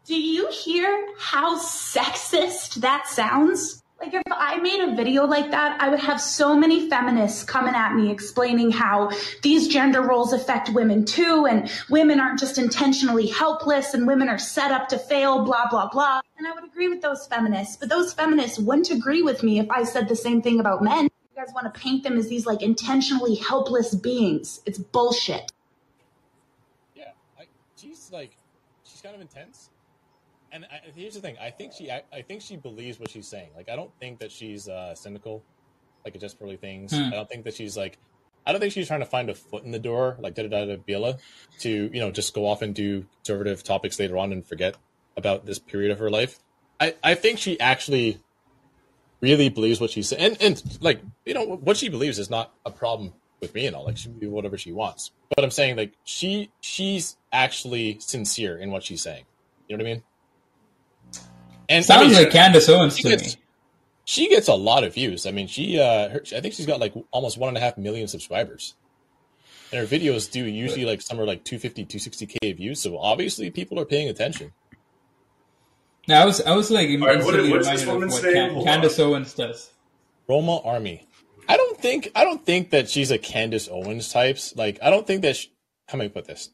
Do 0.06 0.20
you 0.20 0.49
hear 0.51 1.08
how 1.18 1.58
sexist 1.58 2.76
that 2.82 3.08
sounds? 3.08 3.82
Like, 4.01 4.14
if 4.14 4.22
I 4.30 4.58
made 4.58 4.82
a 4.82 4.97
video 4.97 5.24
like 5.26 5.51
that, 5.51 5.82
I 5.82 5.88
would 5.88 6.01
have 6.01 6.20
so 6.20 6.58
many 6.58 6.89
feminists 6.89 7.45
coming 7.45 7.74
at 7.74 7.95
me 7.95 8.12
explaining 8.12 8.72
how 8.72 9.12
these 9.43 9.70
gender 9.70 10.01
roles 10.01 10.34
affect 10.34 10.74
women 10.74 11.06
too, 11.06 11.45
and 11.49 11.72
women 11.89 12.20
aren't 12.20 12.38
just 12.38 12.58
intentionally 12.58 13.28
helpless, 13.28 13.93
and 13.93 14.06
women 14.06 14.28
are 14.28 14.38
set 14.38 14.72
up 14.72 14.89
to 14.89 14.97
fail, 14.97 15.45
blah, 15.45 15.70
blah, 15.70 15.88
blah. 15.88 16.20
And 16.38 16.45
I 16.45 16.51
would 16.51 16.66
agree 16.66 16.89
with 16.89 17.01
those 17.01 17.26
feminists, 17.28 17.78
but 17.78 17.88
those 17.88 18.14
feminists 18.14 18.60
wouldn't 18.60 18.91
agree 18.91 19.22
with 19.22 19.41
me 19.41 19.60
if 19.60 19.72
I 19.72 19.86
said 19.86 20.10
the 20.10 20.18
same 20.18 20.41
thing 20.41 20.60
about 20.60 20.84
men. 20.84 21.06
You 21.06 21.41
guys 21.41 21.54
want 21.56 21.74
to 21.74 21.80
paint 21.80 22.04
them 22.04 22.18
as 22.18 22.28
these 22.28 22.45
like 22.45 22.62
intentionally 22.62 23.36
helpless 23.36 23.95
beings. 23.95 24.60
It's 24.66 24.80
bullshit. 24.80 25.54
Yeah, 26.93 27.12
I, 27.39 27.43
she's 27.78 28.10
like, 28.12 28.36
she's 28.84 28.99
kind 28.99 29.16
of 29.16 29.22
intense. 29.22 29.70
And 30.54 30.66
I, 30.66 30.82
here's 30.95 31.16
the 31.16 31.20
thing: 31.20 31.36
I 31.41 31.49
think 31.49 31.74
she, 31.74 31.91
I, 31.91 32.04
I 32.14 32.22
think 32.22 32.41
she 32.41 32.56
believes 32.56 32.99
what 32.99 33.10
she's 33.10 33.28
saying. 33.28 33.49
Like, 33.56 33.70
I 33.70 33.76
don't 33.76 33.91
think 33.99 34.20
that 34.20 34.32
she's 34.32 34.70
uh, 34.70 34.93
cynical, 34.93 35.43
like 36.06 36.18
just 36.20 36.39
Pearly 36.39 36.58
Things. 36.58 36.95
Hmm. 36.95 37.06
I 37.06 37.10
don't 37.10 37.28
think 37.28 37.43
that 37.45 37.56
she's 37.56 37.76
like, 37.76 37.97
I 38.45 38.51
don't 38.51 38.62
think 38.62 38.72
she's 38.72 38.88
trying 38.88 38.99
to 38.99 39.06
find 39.06 39.30
a 39.30 39.34
foot 39.34 39.64
in 39.64 39.72
the 39.72 39.80
door, 39.80 40.16
like 40.20 40.36
da 40.36 40.47
da 40.47 40.66
da 40.66 40.78
Bila, 40.78 41.20
to 41.60 41.89
you 41.91 41.99
know 41.99 42.12
just 42.12 42.34
go 42.34 42.45
off 42.45 42.62
and 42.62 42.76
do 42.76 43.06
conservative 43.18 43.64
topics 43.64 43.99
later 43.99 44.18
on 44.18 44.32
and 44.32 44.45
forget 44.45 44.76
about 45.18 45.45
this 45.45 45.60
period 45.60 45.91
of 45.91 45.99
her 45.99 46.10
life. 46.10 46.39
I, 46.80 46.95
I 47.04 47.16
think 47.16 47.39
she 47.39 47.60
actually 47.60 48.20
really 49.22 49.49
believes 49.49 49.80
what 49.80 49.89
she's 49.89 50.10
saying, 50.10 50.22
and 50.22 50.41
and 50.41 50.78
like 50.82 51.01
you 51.26 51.34
know 51.34 51.45
what 51.45 51.78
she 51.78 51.89
believes 51.89 52.20
is 52.20 52.30
not 52.30 52.54
a 52.66 52.72
problem 52.72 53.14
with 53.39 53.56
me 53.56 53.66
and 53.66 53.76
all. 53.76 53.86
Like 53.86 53.97
she 53.97 54.10
can 54.10 54.20
do 54.20 54.30
whatever 54.30 54.58
she 54.58 54.72
wants. 54.72 55.12
But 55.36 55.43
I'm 55.43 55.51
saying 55.51 55.78
like 55.78 55.93
she 56.04 56.51
she's 56.62 57.18
actually 57.32 57.97
sincere 57.99 58.58
in 58.58 58.72
what 58.72 58.84
she's 58.84 59.01
saying. 59.01 59.24
You 59.68 59.78
know 59.78 59.84
what 59.84 59.89
I 59.89 59.93
mean? 59.93 60.04
And 61.74 61.80
I 61.80 61.82
Sounds 61.88 62.13
mean, 62.13 62.24
like 62.24 62.32
Candace 62.32 62.69
Owens 62.69 62.95
she 62.97 63.03
to 63.03 63.09
gets, 63.09 63.36
me. 63.36 63.41
she 64.05 64.30
gets 64.30 64.47
a 64.47 64.53
lot 64.53 64.84
of 64.84 64.93
views. 64.93 65.26
I 65.26 65.32
mean, 65.32 65.47
she 65.47 65.80
uh, 65.80 66.09
her, 66.09 66.21
I 66.36 66.39
think 66.39 66.53
she's 66.53 66.65
got 66.67 66.80
like 66.80 66.93
almost 67.11 67.38
one 67.38 67.49
and 67.49 67.57
a 67.57 67.61
half 67.61 67.78
million 67.78 68.07
subscribers. 68.07 68.76
And 69.71 69.82
her 69.82 69.88
videos 69.88 70.30
do 70.32 70.45
usually 70.45 70.86
like 70.86 71.01
somewhere 71.01 71.26
like 71.26 71.43
250, 71.43 71.86
260k 71.86 72.55
views. 72.57 72.80
So 72.82 72.97
obviously 72.99 73.49
people 73.49 73.80
are 73.80 73.86
paying 73.86 74.07
attention. 74.07 74.51
Now, 76.07 76.21
I 76.21 76.26
was 76.26 76.41
I 76.41 76.55
was 76.55 76.69
like 76.69 76.89
right, 76.89 76.99
what- 76.99 77.15
instantly 77.15 77.51
what's 77.51 77.67
this 77.69 77.82
reminded 77.86 78.07
of 78.07 78.11
what 78.13 78.24
name? 78.24 78.34
Can- 78.34 78.49
Hold 78.53 78.67
on. 78.67 78.74
Candace 78.74 78.99
Owens 78.99 79.34
does. 79.34 79.71
Roma 80.28 80.59
Armee. 80.63 81.05
I 81.49 81.57
don't 81.57 81.80
think 81.80 82.11
I 82.15 82.24
don't 82.24 82.45
think 82.45 82.69
that 82.69 82.89
she's 82.89 83.09
a 83.09 83.17
Candace 83.17 83.67
Owens 83.71 84.11
types. 84.11 84.55
Like 84.55 84.78
I 84.82 84.89
don't 84.89 85.07
think 85.07 85.21
that. 85.24 85.36
She, 85.38 85.49
how 85.88 85.97
may 85.97 86.05
I 86.05 86.09
put 86.09 86.26
this? 86.26 86.49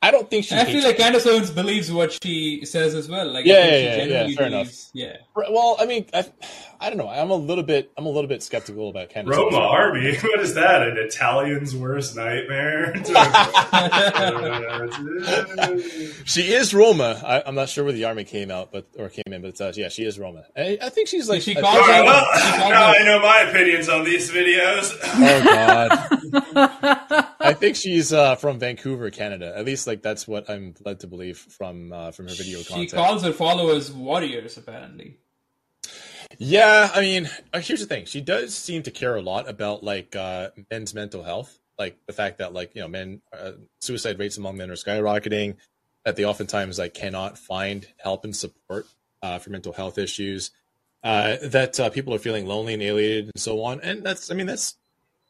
I 0.00 0.12
don't 0.12 0.30
think 0.30 0.44
she. 0.44 0.54
I 0.54 0.64
feel 0.64 0.84
like 0.84 0.96
Candace 0.96 1.26
Owens 1.26 1.50
believes 1.50 1.90
what 1.90 2.16
she 2.22 2.64
says 2.64 2.94
as 2.94 3.08
well. 3.08 3.26
Like, 3.32 3.44
I 3.46 3.48
Yeah, 3.48 3.54
think 3.62 3.72
yeah, 3.72 3.80
she 3.80 3.84
yeah, 3.84 3.96
yeah, 3.96 4.04
genuinely 4.06 4.36
fair 4.36 4.46
enough. 4.46 4.72
Yeah. 4.94 5.16
Well, 5.34 5.76
I 5.80 5.86
mean, 5.86 6.06
I, 6.14 6.24
I 6.80 6.88
don't 6.88 6.98
know. 6.98 7.08
I'm 7.08 7.30
a 7.30 7.34
little 7.34 7.64
bit. 7.64 7.90
I'm 7.98 8.06
a 8.06 8.08
little 8.08 8.28
bit 8.28 8.40
skeptical 8.44 8.90
about 8.90 9.08
Candace. 9.10 9.36
Roma 9.36 9.56
Owens. 9.56 9.72
Army? 9.72 10.16
What 10.22 10.38
is 10.40 10.54
that? 10.54 10.82
An 10.82 10.96
Italian's 10.98 11.74
worst 11.74 12.14
nightmare? 12.14 12.94
She 16.24 16.42
is 16.52 16.72
Roma. 16.74 17.20
I, 17.24 17.42
I'm 17.46 17.54
not 17.54 17.68
sure 17.68 17.82
where 17.84 17.92
the 17.92 18.04
army 18.04 18.24
came 18.24 18.50
out, 18.50 18.70
but 18.70 18.86
or 18.96 19.08
came 19.08 19.24
in, 19.32 19.42
but 19.42 19.60
uh, 19.60 19.72
yeah, 19.74 19.88
she 19.88 20.04
is 20.04 20.18
Roma. 20.18 20.44
I, 20.56 20.78
I 20.80 20.88
think 20.90 21.08
she's 21.08 21.28
like. 21.28 21.42
She 21.42 21.56
I- 21.56 21.60
calls 21.60 21.74
Alright, 21.76 21.96
her- 21.96 22.04
well, 22.04 22.24
she 22.36 22.40
calls 22.58 22.70
now 22.70 22.86
her- 22.92 22.94
I 23.00 23.02
know 23.04 23.18
my 23.20 23.40
opinions 23.48 23.88
on 23.88 24.04
these 24.04 24.30
videos. 24.30 24.96
Oh 25.02 25.42
God. 26.54 27.24
I 27.40 27.52
think 27.52 27.76
she's 27.76 28.12
uh, 28.12 28.36
from 28.36 28.58
Vancouver, 28.58 29.10
Canada. 29.10 29.52
At 29.56 29.64
least, 29.64 29.86
like 29.86 30.02
that's 30.02 30.26
what 30.26 30.50
I'm 30.50 30.74
led 30.84 31.00
to 31.00 31.06
believe 31.06 31.38
from 31.38 31.92
uh, 31.92 32.10
from 32.10 32.28
her 32.28 32.34
video 32.34 32.58
content. 32.58 32.90
She 32.90 32.96
content. 32.96 33.08
calls 33.08 33.22
her 33.22 33.32
followers 33.32 33.92
warriors, 33.92 34.56
apparently. 34.56 35.18
Yeah, 36.38 36.90
I 36.94 37.00
mean, 37.00 37.30
uh, 37.52 37.60
here's 37.60 37.80
the 37.80 37.86
thing. 37.86 38.04
She 38.04 38.20
does 38.20 38.54
seem 38.54 38.82
to 38.82 38.90
care 38.90 39.16
a 39.16 39.22
lot 39.22 39.48
about 39.48 39.82
like 39.82 40.14
uh, 40.14 40.50
men's 40.70 40.94
mental 40.94 41.22
health, 41.22 41.58
like 41.78 41.96
the 42.06 42.12
fact 42.12 42.38
that 42.38 42.52
like 42.52 42.74
you 42.74 42.82
know 42.82 42.88
men 42.88 43.22
uh, 43.32 43.52
suicide 43.80 44.18
rates 44.18 44.36
among 44.36 44.56
men 44.56 44.70
are 44.70 44.74
skyrocketing, 44.74 45.56
that 46.04 46.16
they 46.16 46.24
oftentimes 46.24 46.78
like 46.78 46.94
cannot 46.94 47.38
find 47.38 47.86
help 47.98 48.24
and 48.24 48.34
support 48.34 48.86
uh, 49.22 49.38
for 49.38 49.50
mental 49.50 49.72
health 49.72 49.98
issues, 49.98 50.50
uh, 51.02 51.36
that 51.42 51.78
uh, 51.78 51.90
people 51.90 52.14
are 52.14 52.18
feeling 52.18 52.46
lonely 52.46 52.74
and 52.74 52.82
alienated 52.82 53.26
and 53.26 53.40
so 53.40 53.62
on. 53.62 53.80
And 53.80 54.04
that's, 54.04 54.30
I 54.30 54.34
mean, 54.34 54.46
that's 54.46 54.76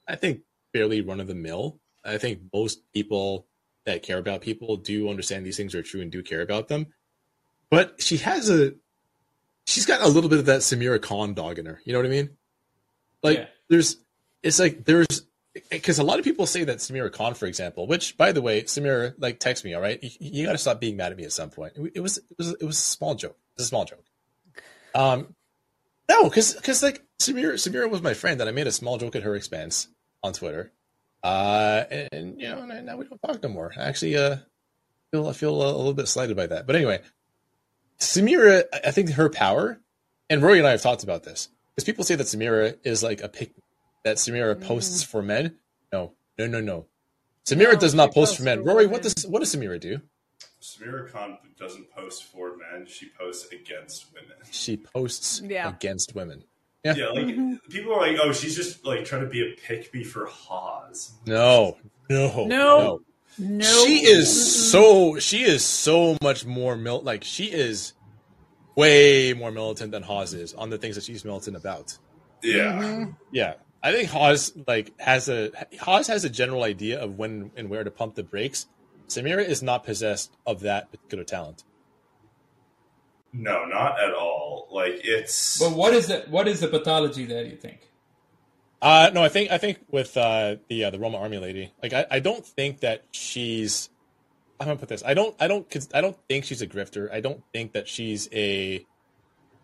I 0.07 0.17
think 0.17 0.41
fairly 0.73 1.01
run 1.01 1.21
of 1.21 1.27
the 1.27 1.35
mill. 1.35 1.79
I 2.09 2.19
think 2.19 2.41
most 2.53 2.81
people 2.93 3.47
that 3.85 4.03
care 4.03 4.19
about 4.19 4.41
people 4.41 4.77
do 4.77 5.09
understand 5.09 5.47
these 5.47 5.57
things 5.57 5.75
are 5.75 5.83
true 5.83 6.01
and 6.01 6.11
do 6.11 6.23
care 6.23 6.43
about 6.43 6.69
them. 6.69 6.87
But 7.71 8.01
she 8.03 8.19
has 8.19 8.51
a 8.51 8.75
she's 9.67 9.87
got 9.87 10.01
a 10.03 10.09
little 10.09 10.31
bit 10.31 10.39
of 10.39 10.47
that 10.47 10.61
Samira 10.61 11.01
Khan 11.01 11.35
dog 11.35 11.59
in 11.59 11.67
her. 11.67 11.81
You 11.85 11.93
know 11.93 11.99
what 11.99 12.07
I 12.07 12.11
mean? 12.11 12.31
Like 13.23 13.39
Yeah. 13.39 13.47
there's 13.69 13.97
it's 14.43 14.59
like 14.59 14.85
there's 14.85 15.23
because 15.71 15.99
a 15.99 16.05
lot 16.05 16.19
of 16.19 16.25
people 16.25 16.47
say 16.47 16.65
that 16.65 16.79
Samira 16.79 17.13
Khan, 17.13 17.35
for 17.35 17.47
example, 17.47 17.87
which 17.87 18.17
by 18.17 18.33
the 18.33 18.41
way, 18.41 18.63
Samira, 18.63 19.15
like 19.19 19.41
text 19.41 19.65
me, 19.65 19.75
all 19.75 19.83
right? 19.83 19.99
You, 20.03 20.11
you 20.21 20.47
got 20.47 20.53
to 20.53 20.59
stop 20.59 20.81
being 20.81 20.97
mad 20.97 21.11
at 21.13 21.19
me 21.19 21.25
at 21.25 21.33
some 21.33 21.51
point. 21.51 21.73
It, 21.77 21.93
it 21.97 22.01
was 22.01 22.19
it 22.19 22.39
was 22.39 22.51
it 22.53 22.65
was 22.65 22.79
a 22.79 22.83
small 22.83 23.15
joke. 23.15 23.37
It 23.57 23.59
was 23.59 23.67
a 23.67 23.69
small 23.69 23.85
joke. 23.85 24.05
Um, 24.95 25.35
no, 26.09 26.25
because 26.25 26.55
because 26.55 26.83
like 26.83 27.05
Samira 27.21 27.55
Samira 27.55 27.91
was 27.91 28.03
my 28.03 28.15
friend, 28.15 28.41
and 28.41 28.49
I 28.49 28.53
made 28.53 28.67
a 28.67 28.73
small 28.73 28.99
joke 28.99 29.17
at 29.17 29.23
her 29.25 29.35
expense 29.35 29.89
on 30.23 30.33
Twitter. 30.33 30.73
Uh, 31.29 31.85
and 32.13 32.41
you 32.41 32.49
know, 32.49 32.63
and 32.71 32.87
now 32.87 32.97
we 32.97 33.05
don't 33.05 33.21
talk 33.21 33.43
no 33.43 33.49
more. 33.49 33.73
I 33.77 33.83
actually, 33.83 34.17
uh, 34.17 34.37
feel 35.11 35.29
I 35.29 35.33
feel 35.33 35.61
a, 35.63 35.67
a 35.75 35.77
little 35.77 35.93
bit 35.95 36.09
slighted 36.09 36.37
by 36.37 36.47
that. 36.47 36.67
But 36.67 36.77
anyway, 36.77 37.01
Samira, 37.99 38.65
I- 38.73 38.81
I 38.87 38.91
think 38.91 39.11
her 39.11 39.29
power, 39.29 39.81
and 40.31 40.43
Rory 40.43 40.59
and 40.59 40.67
I 40.67 40.71
have 40.73 40.83
talked 40.83 41.03
about 41.03 41.25
this 41.25 41.49
because 41.75 41.85
people 41.85 42.05
say 42.05 42.15
that 42.15 42.27
Samira 42.27 42.77
is 42.85 43.03
like 43.03 43.21
a 43.21 43.29
pick 43.29 43.53
that 44.05 44.17
Samira 44.17 44.61
posts 44.61 45.03
for 45.03 45.23
men. 45.23 45.57
No, 45.93 46.13
no, 46.39 46.47
no, 46.47 46.61
no. 46.61 46.87
Samira 47.45 47.75
No, 47.75 47.79
does 47.81 47.95
not 47.95 48.13
post 48.13 48.37
for 48.37 48.43
men. 48.45 48.59
for 48.63 48.65
Rory, 48.65 48.87
what 48.87 49.03
does 49.03 49.27
what 49.27 49.41
does 49.41 49.55
Samira 49.55 49.81
do? 49.81 50.01
Samira 50.63 51.11
Khan 51.11 51.39
doesn't 51.59 51.91
post 51.91 52.25
for 52.25 52.57
men; 52.57 52.87
she 52.87 53.09
posts 53.19 53.51
against 53.53 54.07
women. 54.15 54.37
She 54.51 54.77
posts 54.77 55.41
Yeah. 55.45 55.69
against 55.69 56.15
women. 56.15 56.45
Yeah, 56.97 57.09
like 57.09 57.27
mm-hmm. 57.27 57.55
people 57.71 57.95
are 57.95 58.01
like, 58.01 58.19
"Oh, 58.23 58.33
she's 58.33 58.57
just 58.57 58.85
like 58.85 59.05
trying 59.05 59.23
to 59.23 59.29
be 59.29 59.43
a 59.43 59.57
pick 59.67 59.93
me 59.93 60.05
for 60.05 60.27
Hawes." 60.27 61.13
No, 61.27 61.77
no, 62.09 62.47
No. 62.47 63.01
No, 63.41 63.87
She 63.87 64.05
is 64.05 64.71
so 64.73 65.19
she 65.21 65.45
is 65.45 65.65
so 65.65 66.17
much 66.21 66.45
more 66.45 66.77
mil 66.77 67.01
like 67.03 67.23
she 67.23 67.45
is 67.45 67.93
way 68.75 69.33
more 69.33 69.53
militant 69.53 69.93
than 69.93 70.03
Hawes 70.03 70.35
is 70.35 70.55
on 70.55 70.71
the 70.71 70.79
things 70.79 70.97
that 70.97 71.05
she's 71.05 71.25
militant 71.25 71.57
about. 71.57 71.97
Yeah, 72.43 72.73
mm-hmm. 72.73 73.11
Yeah. 73.31 73.55
I 73.83 73.93
think 73.93 74.09
Hawes 74.11 74.53
like 74.67 74.99
has 75.01 75.29
a 75.29 75.53
Hawes 75.81 76.09
has 76.09 76.25
a 76.25 76.31
general 76.31 76.65
idea 76.65 77.01
of 77.01 77.17
when 77.17 77.53
and 77.57 77.71
where 77.71 77.85
to 77.85 77.91
pump 77.91 78.17
the 78.17 78.25
brakes. 78.25 78.67
Samira 79.07 79.47
is 79.47 79.63
not 79.63 79.85
possessed 79.85 80.37
of 80.47 80.61
that 80.61 80.91
particular 80.91 81.25
talent. 81.25 81.65
no, 83.33 83.65
not 83.67 84.01
at 84.01 84.13
all. 84.13 84.38
Like 84.79 85.01
it's 85.03 85.59
But 85.59 85.73
what 85.73 85.93
is 85.93 86.07
the 86.07 86.25
what 86.29 86.47
is 86.47 86.61
the 86.61 86.69
pathology 86.69 87.25
there? 87.25 87.45
You 87.45 87.57
think? 87.57 87.81
Uh 88.81 89.11
no, 89.13 89.25
I 89.25 89.29
think 89.29 89.51
I 89.51 89.59
think 89.59 89.79
with 89.91 90.17
uh 90.17 90.57
the 90.69 90.85
uh, 90.85 90.91
the 90.91 91.01
Roma 91.01 91.19
Armee 91.19 91.41
lady, 91.41 91.73
like 91.83 91.93
I, 91.93 92.07
I 92.11 92.21
don't 92.21 92.47
think 92.47 92.81
that 92.81 93.05
she's 93.11 93.91
I'm 94.61 94.69
gonna 94.69 94.79
put 94.79 94.89
this. 94.89 95.03
I 95.05 95.15
don't 95.15 95.35
I 95.41 95.49
don't 95.49 95.69
cons- 95.69 95.89
I 95.93 96.01
don't 96.01 96.17
think 96.29 96.45
she's 96.45 96.63
a 96.63 96.67
grifter. 96.67 97.13
I 97.13 97.21
don't 97.21 97.43
think 97.53 97.73
that 97.73 97.89
she's 97.89 98.29
a 98.33 98.87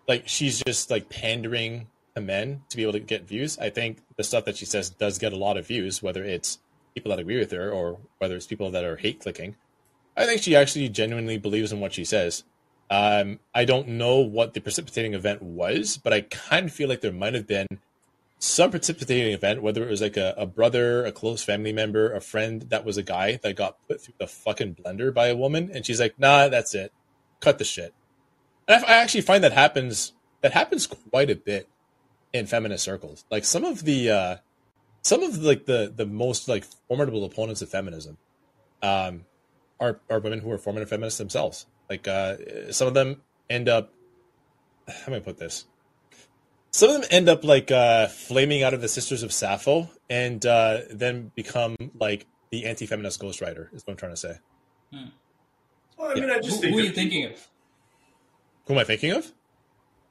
like 0.08 0.24
she's 0.26 0.60
just 0.66 0.90
like 0.90 1.08
pandering 1.08 1.86
to 2.16 2.20
men 2.20 2.62
to 2.70 2.76
be 2.76 2.82
able 2.82 2.92
to 2.94 3.00
get 3.00 3.28
views. 3.28 3.56
I 3.58 3.70
think 3.70 3.98
the 4.16 4.24
stuff 4.24 4.44
that 4.46 4.56
she 4.56 4.66
says 4.66 4.90
does 4.90 5.18
get 5.18 5.32
a 5.32 5.36
lot 5.36 5.56
of 5.56 5.66
views, 5.66 6.02
whether 6.02 6.24
it's 6.24 6.58
people 6.94 7.10
that 7.10 7.20
agree 7.20 7.38
with 7.38 7.52
her 7.52 7.70
or 7.70 7.98
whether 8.18 8.34
it's 8.34 8.46
people 8.48 8.70
that 8.72 8.84
are 8.84 8.96
hate 8.96 9.20
clicking. 9.20 9.54
I 10.16 10.26
think 10.26 10.42
she 10.42 10.56
actually 10.56 10.88
genuinely 10.88 11.38
believes 11.38 11.72
in 11.72 11.78
what 11.78 11.92
she 11.92 12.04
says. 12.04 12.44
Um, 12.90 13.40
I 13.54 13.64
don't 13.64 13.88
know 13.88 14.18
what 14.18 14.54
the 14.54 14.60
precipitating 14.60 15.14
event 15.14 15.42
was, 15.42 15.96
but 15.96 16.12
I 16.12 16.22
kind 16.22 16.66
of 16.66 16.72
feel 16.72 16.88
like 16.88 17.00
there 17.00 17.12
might 17.12 17.34
have 17.34 17.46
been 17.46 17.66
some 18.38 18.70
precipitating 18.70 19.32
event, 19.32 19.62
whether 19.62 19.82
it 19.82 19.90
was 19.90 20.02
like 20.02 20.16
a, 20.16 20.34
a 20.36 20.46
brother, 20.46 21.04
a 21.04 21.12
close 21.12 21.42
family 21.42 21.72
member, 21.72 22.12
a 22.12 22.20
friend 22.20 22.62
that 22.68 22.84
was 22.84 22.96
a 22.96 23.02
guy 23.02 23.38
that 23.42 23.56
got 23.56 23.78
put 23.88 24.02
through 24.02 24.14
the 24.18 24.26
fucking 24.26 24.74
blender 24.74 25.12
by 25.12 25.28
a 25.28 25.36
woman, 25.36 25.70
and 25.72 25.86
she's 25.86 25.98
like, 25.98 26.18
"Nah, 26.18 26.48
that's 26.48 26.74
it, 26.74 26.92
cut 27.40 27.58
the 27.58 27.64
shit." 27.64 27.94
And 28.68 28.84
I, 28.84 28.88
I 28.88 28.96
actually 28.96 29.22
find 29.22 29.42
that 29.44 29.52
happens 29.52 30.12
that 30.42 30.52
happens 30.52 30.86
quite 30.86 31.30
a 31.30 31.36
bit 31.36 31.68
in 32.34 32.46
feminist 32.46 32.84
circles. 32.84 33.24
Like 33.30 33.44
some 33.44 33.64
of 33.64 33.84
the 33.84 34.10
uh, 34.10 34.36
some 35.00 35.22
of 35.22 35.42
like 35.42 35.64
the 35.64 35.92
the 35.94 36.04
most 36.06 36.48
like 36.48 36.64
formidable 36.86 37.24
opponents 37.24 37.62
of 37.62 37.70
feminism 37.70 38.18
um, 38.82 39.24
are 39.80 40.00
are 40.10 40.20
women 40.20 40.40
who 40.40 40.50
are 40.50 40.58
formative 40.58 40.90
feminists 40.90 41.18
themselves. 41.18 41.66
Like 41.88 42.08
uh, 42.08 42.72
some 42.72 42.88
of 42.88 42.94
them 42.94 43.22
end 43.48 43.68
up. 43.68 43.92
How 44.88 45.06
do 45.06 45.14
I 45.14 45.20
put 45.20 45.38
this? 45.38 45.66
Some 46.70 46.90
of 46.90 47.00
them 47.00 47.08
end 47.10 47.28
up 47.28 47.44
like 47.44 47.70
uh, 47.70 48.08
flaming 48.08 48.62
out 48.62 48.74
of 48.74 48.80
the 48.80 48.88
Sisters 48.88 49.22
of 49.22 49.32
Sappho, 49.32 49.90
and 50.10 50.44
uh, 50.44 50.80
then 50.90 51.30
become 51.34 51.76
like 51.98 52.26
the 52.50 52.66
anti-feminist 52.66 53.20
ghostwriter. 53.20 53.72
Is 53.74 53.86
what 53.86 53.92
I'm 53.92 53.96
trying 53.96 54.12
to 54.12 54.16
say. 54.16 54.38
Well, 55.96 56.10
I 56.10 56.14
mean, 56.14 56.30
I 56.30 56.34
Who, 56.34 56.42
just 56.42 56.56
who 56.56 56.62
think 56.62 56.76
are 56.76 56.80
you 56.80 56.90
thinking 56.90 57.26
of? 57.26 57.48
Who 58.66 58.74
am 58.74 58.78
I 58.80 58.84
thinking 58.84 59.12
of? 59.12 59.32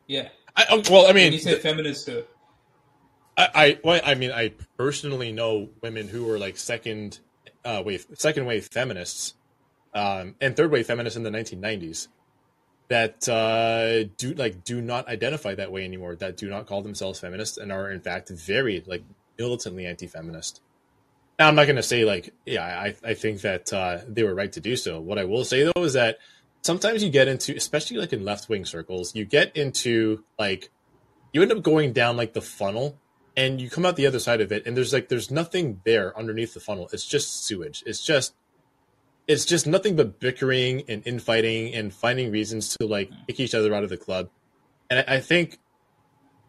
Yeah. 0.07 0.29
I, 0.55 0.65
oh, 0.69 0.83
well, 0.89 1.03
I 1.03 1.07
When 1.07 1.15
mean, 1.15 1.33
you 1.33 1.39
say 1.39 1.57
feminist, 1.57 2.07
uh, 2.07 2.21
I, 3.35 3.49
I, 3.55 3.79
well, 3.83 4.01
I 4.05 4.15
mean, 4.15 4.31
I 4.31 4.53
personally 4.77 5.31
know 5.31 5.69
women 5.81 6.07
who 6.07 6.25
were 6.25 6.37
like 6.37 6.57
second 6.57 7.19
uh, 7.65 7.81
wave, 7.85 8.05
second 8.13 8.45
wave 8.45 8.67
feminists, 8.67 9.33
um, 9.93 10.35
and 10.41 10.55
third 10.55 10.71
wave 10.71 10.87
feminists 10.87 11.17
in 11.17 11.23
the 11.23 11.29
1990s 11.29 12.07
that 12.89 13.27
uh, 13.29 14.09
do 14.17 14.33
like 14.33 14.63
do 14.63 14.81
not 14.81 15.07
identify 15.07 15.55
that 15.55 15.71
way 15.71 15.85
anymore. 15.85 16.15
That 16.15 16.37
do 16.37 16.49
not 16.49 16.67
call 16.67 16.81
themselves 16.81 17.19
feminists 17.19 17.57
and 17.57 17.71
are 17.71 17.91
in 17.91 18.01
fact 18.01 18.29
very 18.29 18.83
like 18.85 19.03
militantly 19.37 19.85
anti-feminist. 19.85 20.61
Now, 21.39 21.47
I'm 21.47 21.55
not 21.55 21.65
going 21.65 21.77
to 21.77 21.83
say 21.83 22.05
like, 22.05 22.33
yeah, 22.45 22.63
I, 22.63 22.95
I 23.03 23.13
think 23.15 23.41
that 23.41 23.73
uh, 23.73 23.99
they 24.07 24.23
were 24.23 24.35
right 24.35 24.51
to 24.51 24.59
do 24.59 24.75
so. 24.75 24.99
What 24.99 25.17
I 25.17 25.23
will 25.23 25.43
say 25.43 25.63
though 25.63 25.83
is 25.83 25.93
that 25.93 26.19
sometimes 26.61 27.03
you 27.03 27.09
get 27.09 27.27
into, 27.27 27.55
especially 27.55 27.97
like 27.97 28.13
in 28.13 28.23
left 28.23 28.49
wing 28.49 28.65
circles, 28.65 29.15
you 29.15 29.25
get 29.25 29.55
into 29.55 30.23
like 30.37 30.69
you 31.31 31.41
end 31.41 31.51
up 31.51 31.63
going 31.63 31.93
down 31.93 32.15
like 32.15 32.33
the 32.33 32.41
funnel 32.41 32.99
and 33.35 33.59
you 33.59 33.69
come 33.69 33.85
out 33.85 33.95
the 33.95 34.05
other 34.05 34.19
side 34.19 34.41
of 34.41 34.51
it 34.51 34.65
and 34.65 34.77
there's 34.77 34.93
like 34.93 35.09
there's 35.09 35.31
nothing 35.31 35.81
there 35.85 36.17
underneath 36.17 36.53
the 36.53 36.59
funnel 36.59 36.87
it's 36.93 37.05
just 37.05 37.45
sewage 37.45 37.83
it's 37.85 38.03
just 38.05 38.35
it's 39.27 39.45
just 39.45 39.65
nothing 39.67 39.95
but 39.95 40.19
bickering 40.19 40.83
and 40.87 41.05
infighting 41.05 41.73
and 41.73 41.93
finding 41.93 42.31
reasons 42.31 42.75
to 42.77 42.85
like 42.85 43.09
kick 43.27 43.39
each 43.39 43.55
other 43.55 43.73
out 43.73 43.83
of 43.83 43.89
the 43.89 43.97
club. 43.97 44.29
And 44.89 44.99
i, 45.07 45.15
I 45.15 45.19
think 45.19 45.59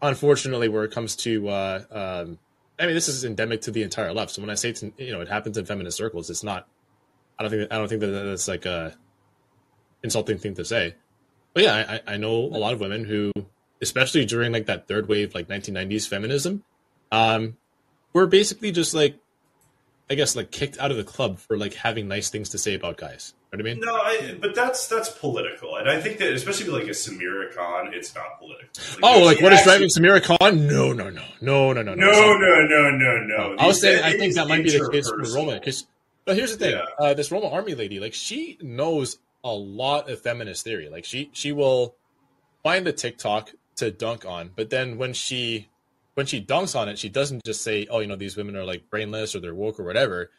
unfortunately 0.03 0.69
where 0.69 0.85
it 0.85 0.91
comes 0.91 1.17
to 1.17 1.49
uh 1.49 1.83
um 1.91 2.39
i 2.79 2.85
mean 2.85 2.95
this 2.95 3.09
is 3.09 3.25
endemic 3.25 3.63
to 3.63 3.71
the 3.71 3.83
entire 3.83 4.13
left. 4.13 4.33
So 4.33 4.43
when 4.43 4.51
i 4.51 4.55
say 4.55 4.71
it's 4.71 4.83
you 4.83 5.13
know 5.13 5.21
it 5.21 5.29
happens 5.29 5.57
in 5.57 5.65
feminist 5.65 5.97
circles 5.97 6.31
it's 6.31 6.43
not 6.43 6.67
i 7.39 7.43
don't 7.43 7.51
think 7.51 7.73
i 7.73 7.79
don't 7.79 7.89
think 7.89 8.01
that 8.01 8.07
that's 8.09 8.49
like 8.49 8.67
a 8.67 8.97
insulting 10.03 10.39
thing 10.39 10.55
to 10.55 10.65
say. 10.65 10.95
But 11.55 11.63
yeah 11.63 12.01
i 12.07 12.15
i 12.15 12.17
know 12.17 12.35
a 12.35 12.59
lot 12.59 12.73
of 12.73 12.81
women 12.81 13.05
who 13.05 13.33
especially 13.81 14.25
during 14.25 14.53
like 14.53 14.67
that 14.67 14.89
third 14.89 15.09
wave 15.09 15.35
like 15.35 15.49
1990s 15.49 16.09
feminism 16.09 16.65
um 17.13 17.57
were 18.13 18.27
basically 18.27 18.73
just 18.73 18.95
like 18.95 19.19
i 20.11 20.15
guess 20.15 20.37
like 20.37 20.51
kicked 20.51 20.79
out 20.79 20.91
of 20.91 20.97
the 20.97 21.05
club 21.05 21.39
for 21.39 21.57
like 21.57 21.75
having 21.75 22.07
nice 22.09 22.29
things 22.31 22.49
to 22.51 22.59
say 22.59 22.75
about 22.75 22.97
guys 22.97 23.35
you 23.53 23.59
know 23.59 23.63
what 23.65 23.71
i 23.71 23.75
mean 23.75 23.81
No, 23.85 23.95
I, 23.95 24.37
but 24.41 24.55
that's 24.55 24.87
that's 24.89 25.09
political, 25.11 25.77
and 25.77 25.89
I 25.89 26.01
think 26.01 26.19
that 26.19 26.33
especially 26.33 26.67
with 26.71 26.81
like 26.83 26.89
a 26.89 26.95
Samira 26.95 27.55
Khan, 27.55 27.93
it's 27.95 28.15
not 28.15 28.39
political. 28.39 28.69
oh 29.03 29.23
like 29.25 29.41
what 29.41 29.53
is 29.53 29.61
actually- 29.61 29.89
driving 29.89 29.89
samira 29.89 30.23
khan 30.23 30.67
no 30.67 30.93
no 30.93 31.09
no 31.11 31.23
no 31.41 31.73
no 31.73 31.83
no 31.83 31.95
No, 31.95 32.37
no, 32.37 32.67
no, 32.67 32.91
no, 32.91 33.19
no. 33.25 33.57
I 33.59 33.67
was 33.67 33.81
saying, 33.81 34.03
I 34.03 34.13
think 34.19 34.35
that 34.35 34.49
might 34.49 34.65
be 34.65 34.71
the 34.77 34.89
case 34.91 35.09
for. 35.09 35.19
Roma. 35.35 35.53
Because, 35.55 35.87
but 36.25 36.37
here's 36.37 36.51
the 36.57 36.59
thing: 36.65 36.73
Yeah. 36.77 36.85
uh, 36.99 37.15
this 37.15 37.31
Roma 37.31 37.49
Armee 37.51 37.77
lady, 37.79 38.01
like, 38.01 38.15
she 38.15 38.59
knows 38.61 39.19
a 39.45 39.53
lot 39.53 40.09
of 40.11 40.21
feminist 40.21 40.65
theory. 40.65 40.89
Like, 40.89 41.05
she 41.05 41.31
she 41.33 41.53
will 41.53 41.95
find 42.63 42.85
the 42.87 42.93
TikTok 42.93 43.53
to 43.77 43.91
dunk 43.91 44.25
on, 44.27 44.51
but 44.57 44.71
then 44.71 44.97
when 44.99 45.13
she 45.13 45.69
when 46.15 46.27
she 46.27 46.45
dunks 46.45 46.79
on 46.79 46.89
it, 46.89 46.99
she 46.99 47.09
doesn't 47.09 47.45
just 47.45 47.63
say, 47.63 47.87
"Oh, 47.91 48.01
you 48.01 48.07
know, 48.07 48.17
these 48.17 48.37
women 48.37 48.57
are 48.57 48.65
like 48.65 48.89
brainless 48.91 49.35
or 49.35 49.41
they're 49.41 49.55
woke 49.55 49.79
or 49.79 49.85
whatever." 49.85 50.31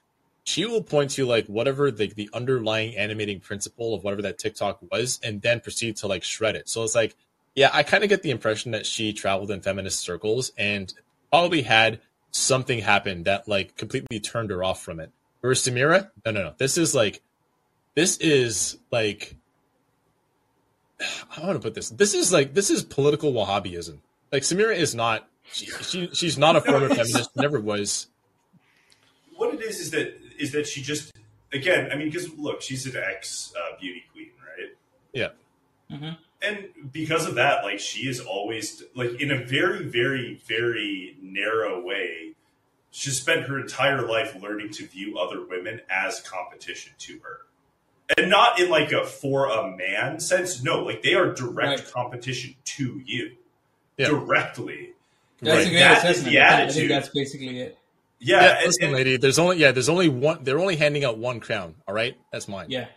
She 0.44 0.66
will 0.66 0.84
point 0.84 1.12
to 1.12 1.26
like 1.26 1.48
whatever 1.48 1.92
the 1.92 2.08
the 2.08 2.30
underlying 2.34 2.96
animating 2.96 3.40
principle 3.40 3.94
of 3.94 4.04
whatever 4.04 4.22
that 4.24 4.38
TikTok 4.38 4.80
was, 4.92 5.20
and 5.24 5.42
then 5.42 5.60
proceed 5.60 5.98
to 5.98 6.08
like 6.08 6.24
shred 6.24 6.56
it. 6.56 6.70
So 6.70 6.84
it's 6.84 6.96
like, 6.96 7.16
yeah, 7.56 7.70
I 7.74 7.84
kind 7.84 8.04
of 8.04 8.10
get 8.10 8.22
the 8.22 8.32
impression 8.32 8.72
that 8.72 8.86
she 8.86 9.14
traveled 9.14 9.52
in 9.52 9.62
feminist 9.62 10.00
circles 10.00 10.52
and 10.58 10.94
probably 11.32 11.64
had 11.64 12.00
something 12.32 12.80
happen 12.80 13.24
that 13.24 13.48
like 13.48 13.76
completely 13.78 14.20
turned 14.20 14.50
her 14.50 14.64
off 14.64 14.84
from 14.84 15.00
it. 15.00 15.12
Whereas 15.42 15.62
Samira, 15.62 16.10
no, 16.26 16.32
no, 16.32 16.44
no. 16.44 16.54
This 16.58 16.78
is 16.78 16.94
like, 16.94 17.22
this 17.94 18.18
is 18.18 18.78
like, 18.92 19.36
I 21.38 21.46
want 21.46 21.54
to 21.54 21.60
put 21.60 21.74
this. 21.74 21.90
This 21.90 22.14
is 22.14 22.34
like, 22.34 22.54
this 22.54 22.70
is 22.70 22.84
political 22.84 23.32
Wahhabism. 23.32 24.00
Like 24.32 24.44
Samira 24.44 24.76
is 24.76 24.94
not. 24.96 25.28
She, 25.52 25.66
she 25.68 26.10
she's 26.14 26.38
not 26.38 26.56
a 26.56 26.62
former 26.62 26.86
it's- 26.86 26.98
feminist. 27.10 27.36
Never 27.36 27.60
was. 27.60 28.08
What 29.38 29.54
it 29.54 29.62
is 29.62 29.80
is 29.80 29.92
that 29.92 30.14
is 30.40 30.52
that 30.54 30.68
she 30.68 30.82
just 30.82 31.12
again. 31.54 31.90
I 31.92 31.96
mean, 31.96 32.10
because 32.10 32.30
look, 32.38 32.62
she's 32.62 32.86
an 32.86 33.02
ex 33.02 33.54
uh, 33.58 33.80
beauty 33.80 34.04
queen, 34.12 34.32
right? 34.40 34.72
Yeah. 35.14 35.30
and 36.42 36.66
because 36.92 37.26
of 37.28 37.36
that, 37.36 37.64
like 37.64 37.80
she 37.80 38.08
is 38.10 38.20
always 38.20 38.84
like 38.96 39.22
in 39.22 39.32
a 39.32 39.44
very, 39.46 39.84
very, 39.86 40.42
very 40.48 41.18
narrow 41.22 41.82
way. 41.82 42.34
She 42.92 43.10
spent 43.10 43.44
her 43.48 43.60
entire 43.60 44.08
life 44.08 44.38
learning 44.42 44.70
to 44.72 44.88
view 44.88 45.18
other 45.20 45.46
women 45.46 45.82
as 45.90 46.22
competition 46.22 46.94
to 47.00 47.20
her. 47.20 47.40
And 48.18 48.30
not 48.30 48.58
in 48.60 48.70
like 48.70 48.94
a 48.94 49.06
for 49.06 49.48
a 49.48 49.76
man 49.76 50.20
sense. 50.22 50.64
No, 50.64 50.82
like 50.84 51.04
they 51.04 51.14
are 51.14 51.34
direct 51.34 51.80
Right. 51.82 51.92
competition 51.92 52.56
to 52.64 53.02
you. 53.06 53.32
Yeah. 53.98 54.08
Directly. 54.10 54.94
That's 55.42 55.58
Right. 55.58 55.68
a 55.68 55.70
great 55.70 55.80
That 55.80 55.92
is 55.98 56.04
assessment. 56.04 56.32
the 56.34 56.40
I 56.40 56.44
think- 56.44 56.54
I 56.54 56.58
think 56.58 56.70
attitude. 56.70 56.92
that's 56.92 57.10
basically 57.10 57.60
it. 57.60 57.78
Yeah. 58.20 58.42
Yeah, 58.42 58.58
and- 58.58 58.66
listen, 58.68 58.84
and- 58.86 58.94
lady. 58.94 59.18
There's 59.18 59.38
only 59.40 59.58
yeah. 59.58 59.72
There's 59.72 59.90
only 59.90 60.08
one. 60.10 60.44
They're 60.44 60.60
only 60.60 60.76
handing 60.78 61.04
out 61.04 61.18
one 61.18 61.40
crown. 61.40 61.76
All 61.88 61.94
right, 61.94 62.18
that's 62.32 62.48
mine. 62.48 62.68
Yeah. 62.70 62.88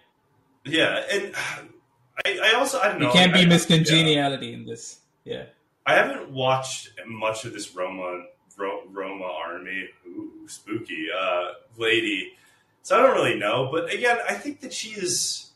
yeah. 0.64 1.02
And 1.10 1.34
I, 2.24 2.38
I 2.42 2.52
also 2.56 2.78
I 2.80 2.88
don't 2.88 3.00
know. 3.00 3.06
You 3.08 3.12
can't 3.12 3.34
I- 3.34 3.42
be 3.42 3.46
Miss 3.46 3.66
Congeniality 3.66 4.46
yeah. 4.48 4.54
In 4.54 4.66
this. 4.66 4.98
Yeah. 5.24 5.44
I 5.86 5.94
haven't 5.94 6.30
watched 6.30 6.90
much 7.06 7.44
of 7.44 7.52
this 7.54 7.74
Roma 7.74 8.24
Ro, 8.56 8.82
Roma 8.90 9.24
Armee, 9.24 9.86
ooh, 10.06 10.30
spooky 10.46 11.06
uh, 11.18 11.52
lady, 11.76 12.32
so 12.82 12.98
I 12.98 13.02
don't 13.06 13.14
really 13.16 13.38
know. 13.38 13.70
But 13.72 13.92
again, 13.92 14.18
I 14.28 14.34
think 14.34 14.60
that 14.60 14.72
she 14.72 14.90
is. 14.90 15.50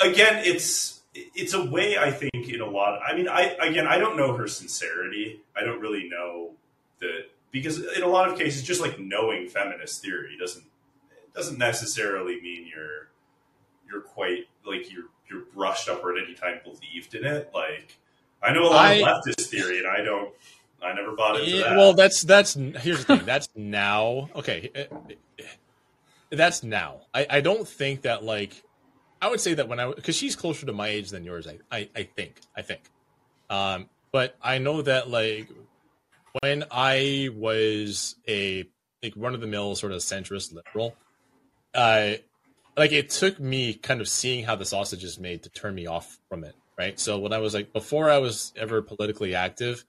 Again, 0.00 0.42
it's 0.44 0.91
it's 1.14 1.54
a 1.54 1.64
way 1.64 1.98
I 1.98 2.10
think 2.10 2.48
in 2.48 2.60
a 2.60 2.66
lot. 2.68 3.00
I 3.06 3.14
mean, 3.14 3.28
I 3.28 3.54
again, 3.60 3.86
I 3.86 3.98
don't 3.98 4.16
know 4.16 4.34
her 4.36 4.46
sincerity. 4.48 5.40
I 5.56 5.62
don't 5.62 5.80
really 5.80 6.08
know 6.08 6.52
that 7.00 7.26
because 7.50 7.78
in 7.96 8.02
a 8.02 8.06
lot 8.08 8.30
of 8.30 8.38
cases, 8.38 8.62
just 8.62 8.80
like 8.80 8.98
knowing 8.98 9.48
feminist 9.48 10.02
theory 10.02 10.36
doesn't 10.38 10.64
doesn't 11.34 11.58
necessarily 11.58 12.40
mean 12.40 12.66
you're 12.66 13.08
you're 13.90 14.00
quite 14.02 14.46
like 14.66 14.90
you're 14.92 15.04
you're 15.30 15.42
brushed 15.54 15.88
up 15.88 16.02
or 16.04 16.16
at 16.16 16.24
any 16.24 16.34
time 16.34 16.60
believed 16.64 17.14
in 17.14 17.24
it. 17.24 17.50
Like 17.54 17.98
I 18.42 18.52
know 18.52 18.62
a 18.64 18.70
lot 18.70 18.86
I- 18.86 18.94
of 18.94 19.06
leftist 19.24 19.46
theory, 19.46 19.78
and 19.78 19.86
I 19.86 20.02
don't. 20.02 20.30
I 20.84 20.92
never 20.94 21.12
bought 21.12 21.38
into 21.38 21.48
Yeah, 21.48 21.62
that. 21.68 21.76
well, 21.76 21.92
that's 21.94 22.22
that's 22.22 22.54
here's 22.54 23.04
the 23.04 23.16
thing. 23.18 23.24
That's 23.26 23.48
now. 23.54 24.28
Okay, 24.34 24.68
eh, 24.74 24.86
eh, 25.38 25.44
that's 26.30 26.64
now. 26.64 27.02
I 27.14 27.24
I 27.30 27.40
don't 27.40 27.68
think 27.68 28.02
that 28.02 28.24
like 28.24 28.60
I 29.22 29.28
would 29.28 29.40
say 29.40 29.54
that 29.54 29.68
when 29.68 29.78
I 29.78 29.88
because 29.88 30.16
she's 30.16 30.34
closer 30.34 30.66
to 30.66 30.72
my 30.72 30.88
age 30.88 31.10
than 31.10 31.22
yours. 31.22 31.46
I 31.46 31.58
I, 31.70 31.88
I 31.94 32.02
think 32.02 32.40
I 32.56 32.62
think, 32.62 32.80
um, 33.48 33.88
but 34.10 34.36
I 34.42 34.58
know 34.58 34.82
that 34.82 35.08
like 35.08 35.48
when 36.40 36.64
I 36.72 37.28
was 37.32 38.16
a 38.28 38.68
like 39.00 39.14
run 39.16 39.34
of 39.34 39.40
the 39.40 39.46
mill 39.46 39.76
sort 39.76 39.92
of 39.92 40.00
centrist 40.00 40.52
liberal, 40.52 40.96
uh, 41.72 42.14
like 42.76 42.90
it 42.90 43.10
took 43.10 43.38
me 43.38 43.74
kind 43.74 44.00
of 44.00 44.08
seeing 44.08 44.44
how 44.44 44.56
the 44.56 44.64
sausage 44.64 45.04
is 45.04 45.20
made 45.20 45.44
to 45.44 45.50
turn 45.50 45.76
me 45.76 45.86
off 45.86 46.18
from 46.28 46.42
it. 46.42 46.56
Right. 46.76 46.98
So 46.98 47.20
when 47.20 47.32
I 47.32 47.38
was 47.38 47.54
like 47.54 47.72
before 47.72 48.10
I 48.10 48.18
was 48.18 48.52
ever 48.56 48.82
politically 48.82 49.34
active. 49.34 49.84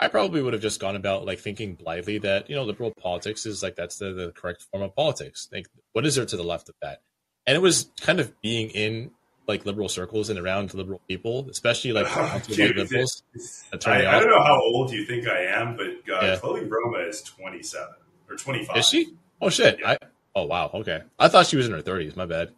I 0.00 0.08
probably 0.08 0.42
would 0.42 0.52
have 0.52 0.62
just 0.62 0.80
gone 0.80 0.96
about 0.96 1.26
like 1.26 1.38
thinking 1.38 1.76
blithely 1.76 2.18
that 2.18 2.50
you 2.50 2.56
know 2.56 2.64
liberal 2.64 2.90
politics 2.90 3.46
is 3.46 3.62
like 3.62 3.76
that's 3.76 3.98
the, 3.98 4.12
the 4.12 4.32
correct 4.32 4.62
form 4.62 4.82
of 4.82 4.96
politics. 4.96 5.48
Like, 5.52 5.68
what 5.92 6.04
is 6.04 6.16
there 6.16 6.26
to 6.26 6.36
the 6.36 6.42
left 6.42 6.68
of 6.68 6.74
that? 6.82 7.02
And 7.46 7.56
it 7.56 7.60
was 7.60 7.90
kind 8.00 8.20
of 8.20 8.40
being 8.40 8.70
in 8.70 9.10
like 9.48 9.66
liberal 9.66 9.88
circles 9.88 10.30
and 10.30 10.38
around 10.38 10.72
liberal 10.74 11.00
people, 11.08 11.48
especially 11.50 11.92
like 11.92 12.06
white 12.14 12.44
Dude, 12.48 12.76
liberals. 12.76 13.22
it's- 13.34 13.64
I, 13.86 14.06
I 14.06 14.20
don't 14.20 14.30
know 14.30 14.42
how 14.42 14.60
old 14.60 14.92
you 14.92 15.04
think 15.04 15.26
I 15.26 15.44
am, 15.46 15.76
but 15.76 15.86
uh, 15.86 16.24
Yeah. 16.26 16.36
Chloe 16.36 16.64
Roma 16.64 16.98
is 17.08 17.22
twenty 17.22 17.62
seven 17.62 17.94
or 18.30 18.36
twenty 18.36 18.64
five. 18.64 18.76
Is 18.78 18.86
she? 18.88 19.14
Oh 19.40 19.50
shit! 19.50 19.80
I 19.84 19.98
oh 20.36 20.44
wow. 20.44 20.70
Okay, 20.74 21.02
I 21.18 21.26
thought 21.28 21.46
she 21.46 21.56
was 21.56 21.66
in 21.66 21.72
her 21.72 21.82
thirties. 21.82 22.14
My 22.14 22.26
bad. 22.26 22.52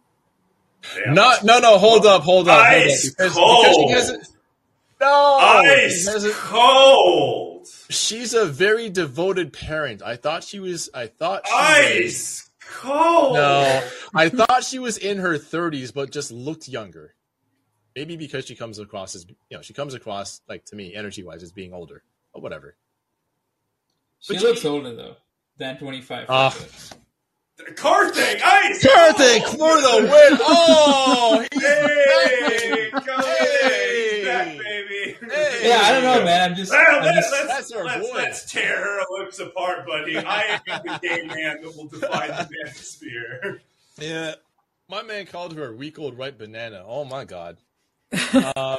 Damn. 1.03 1.15
No, 1.15 1.33
no, 1.43 1.59
no. 1.59 1.77
Hold 1.79 2.05
up, 2.05 2.21
hold 2.21 2.47
up, 2.47 2.57
hold 2.57 2.59
up. 2.59 2.65
Ice 2.67 3.09
Because, 3.09 3.33
cold. 3.33 3.87
because 3.87 4.09
she. 4.09 4.31
No, 5.01 5.37
Ice 5.41 6.07
cold. 6.41 7.67
she's 7.89 8.33
a 8.35 8.45
very 8.45 8.89
devoted 8.89 9.51
parent. 9.51 10.01
I 10.03 10.15
thought 10.15 10.43
she 10.43 10.59
was. 10.59 10.89
I 10.93 11.07
thought 11.07 11.47
she 11.47 11.53
was, 11.53 12.05
Ice 12.13 12.49
cold. 12.73 13.33
No, 13.35 13.87
I 14.13 14.29
thought 14.29 14.63
she 14.63 14.79
was 14.79 14.97
in 14.97 15.17
her 15.19 15.37
30s, 15.37 15.93
but 15.93 16.11
just 16.11 16.31
looked 16.31 16.67
younger. 16.67 17.13
Maybe 17.95 18.17
because 18.17 18.45
she 18.45 18.55
comes 18.55 18.77
across 18.79 19.15
as 19.15 19.25
you 19.49 19.57
know, 19.57 19.61
she 19.61 19.73
comes 19.73 19.93
across 19.93 20.41
like 20.49 20.65
to 20.65 20.75
me, 20.75 20.93
energy 20.95 21.23
wise, 21.23 21.43
as 21.43 21.51
being 21.51 21.73
older. 21.73 22.03
But 22.33 22.41
whatever. 22.43 22.75
She 24.19 24.33
But 24.33 24.43
looks 24.43 24.63
you- 24.63 24.69
older 24.71 24.93
though 24.95 25.15
than 25.57 25.77
25. 25.77 26.25
Ah. 26.29 26.55
Car 27.77 28.09
thing. 28.11 28.41
Ice. 28.43 28.85
Karthik 28.85 29.45
cold. 29.45 29.57
for 29.59 29.81
the 29.81 29.97
win! 30.11 30.39
Oh, 30.41 31.45
he's 31.53 31.63
Hey, 31.63 32.89
back. 32.91 33.05
go 33.05 33.21
Hey. 33.21 34.04
He's 34.43 34.57
back, 34.57 34.63
baby. 34.63 35.17
Hey. 35.33 35.69
Yeah, 35.69 35.79
I 35.83 35.91
don't 35.93 36.03
know, 36.03 36.23
man. 36.25 36.51
I'm 36.51 36.55
just, 36.55 36.71
Well, 36.71 36.97
I'm 36.97 37.03
let's, 37.05 37.17
just 37.17 37.31
let's, 37.31 37.47
That's 37.47 37.71
our 37.71 37.85
let's, 37.85 38.07
boy. 38.09 38.15
let's 38.15 38.51
tear 38.51 38.77
her 38.77 39.01
lips 39.19 39.39
apart, 39.39 39.85
buddy. 39.87 40.17
I 40.17 40.59
am 40.67 40.81
the 40.83 40.99
gay 41.01 41.23
man 41.23 41.61
that 41.61 41.75
will 41.75 41.87
define 41.87 42.29
the 42.29 42.49
atmosphere. 42.67 43.61
Yeah, 43.99 44.35
my 44.89 45.01
man 45.03 45.25
called 45.25 45.55
her 45.55 45.69
a 45.69 45.75
week 45.75 45.97
old 45.99 46.17
ripe 46.17 46.37
banana. 46.37 46.83
Oh 46.85 47.05
my 47.05 47.23
god. 47.25 47.57
um, 48.55 48.77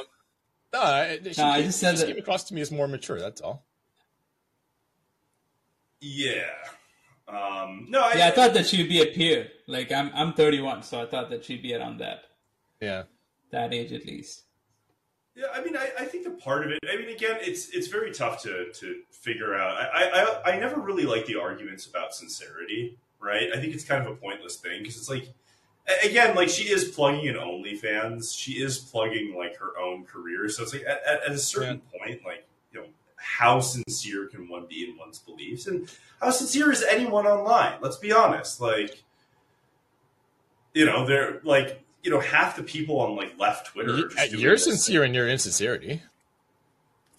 no, 0.73 0.81
I, 0.81 1.19
she, 1.23 1.41
No, 1.41 1.47
I 1.47 1.61
just 1.63 1.79
said 1.79 1.95
she 1.97 2.01
that- 2.05 2.07
came 2.07 2.17
across 2.19 2.43
to 2.45 2.53
me 2.53 2.61
as 2.61 2.71
more 2.71 2.87
mature. 2.87 3.19
That's 3.19 3.41
all. 3.41 3.63
Yeah. 5.99 6.43
Um, 7.27 7.87
no, 7.89 8.01
I, 8.01 8.13
yeah, 8.17 8.27
I 8.27 8.31
thought 8.31 8.53
that 8.53 8.67
she'd 8.67 8.87
be 8.87 9.01
a 9.01 9.07
peer. 9.07 9.47
Like 9.67 9.91
I'm, 9.91 10.11
I'm 10.13 10.33
31, 10.33 10.83
so 10.83 11.01
I 11.01 11.05
thought 11.07 11.29
that 11.31 11.43
she'd 11.43 11.61
be 11.61 11.73
around 11.75 11.97
that, 11.99 12.21
Yeah. 12.79 13.03
that 13.51 13.73
age 13.73 13.91
at 13.91 14.05
least. 14.05 14.43
Yeah, 15.37 15.45
I 15.53 15.63
mean, 15.63 15.77
I, 15.77 15.91
I 15.99 16.05
think 16.05 16.25
a 16.25 16.31
part 16.31 16.65
of 16.65 16.71
it. 16.71 16.79
I 16.91 16.97
mean, 16.97 17.09
again, 17.09 17.37
it's 17.41 17.69
it's 17.69 17.85
very 17.89 18.11
tough 18.11 18.41
to 18.41 18.71
to 18.73 19.01
figure 19.11 19.53
out. 19.53 19.77
I 19.77 20.41
I, 20.45 20.53
I 20.53 20.59
never 20.59 20.81
really 20.81 21.03
like 21.03 21.27
the 21.27 21.39
arguments 21.39 21.85
about 21.85 22.15
sincerity, 22.15 22.97
right? 23.19 23.49
I 23.53 23.59
think 23.59 23.75
it's 23.75 23.83
kind 23.83 24.03
of 24.03 24.11
a 24.11 24.15
pointless 24.15 24.55
thing 24.55 24.81
because 24.81 24.97
it's 24.97 25.11
like, 25.11 25.29
again, 26.03 26.35
like 26.35 26.49
she 26.49 26.63
is 26.63 26.85
plugging 26.85 27.25
in 27.25 27.35
OnlyFans. 27.35 28.35
She 28.35 28.53
is 28.53 28.79
plugging 28.79 29.35
like 29.37 29.57
her 29.57 29.77
own 29.79 30.05
career. 30.05 30.49
So 30.49 30.63
it's 30.63 30.73
like 30.73 30.85
at, 30.85 31.03
at, 31.05 31.23
at 31.25 31.31
a 31.31 31.37
certain 31.37 31.81
point, 31.81 32.21
like 32.25 32.47
you 32.71 32.79
know, 32.79 32.87
how 33.17 33.59
sincere 33.59 34.25
can 34.25 34.49
one 34.49 34.65
be 34.65 34.85
in 34.89 34.97
one's 34.97 35.19
beliefs, 35.19 35.67
and 35.67 35.87
how 36.19 36.31
sincere 36.31 36.71
is 36.71 36.81
anyone 36.81 37.27
online? 37.27 37.75
Let's 37.79 37.97
be 37.97 38.11
honest. 38.11 38.59
Like, 38.59 39.03
you 40.73 40.87
know, 40.87 41.05
they're 41.05 41.41
like. 41.43 41.83
You 42.07 42.13
know, 42.13 42.21
half 42.21 42.55
the 42.55 42.63
people 42.63 43.01
on 43.01 43.17
like 43.17 43.37
left 43.37 43.67
Twitter. 43.67 43.91
Are 43.91 43.97
You, 43.97 44.09
just 44.09 44.31
doing 44.31 44.41
you're 44.41 44.55
sincere 44.55 45.03
in 45.03 45.13
your 45.13 45.27
insincerity. 45.27 46.01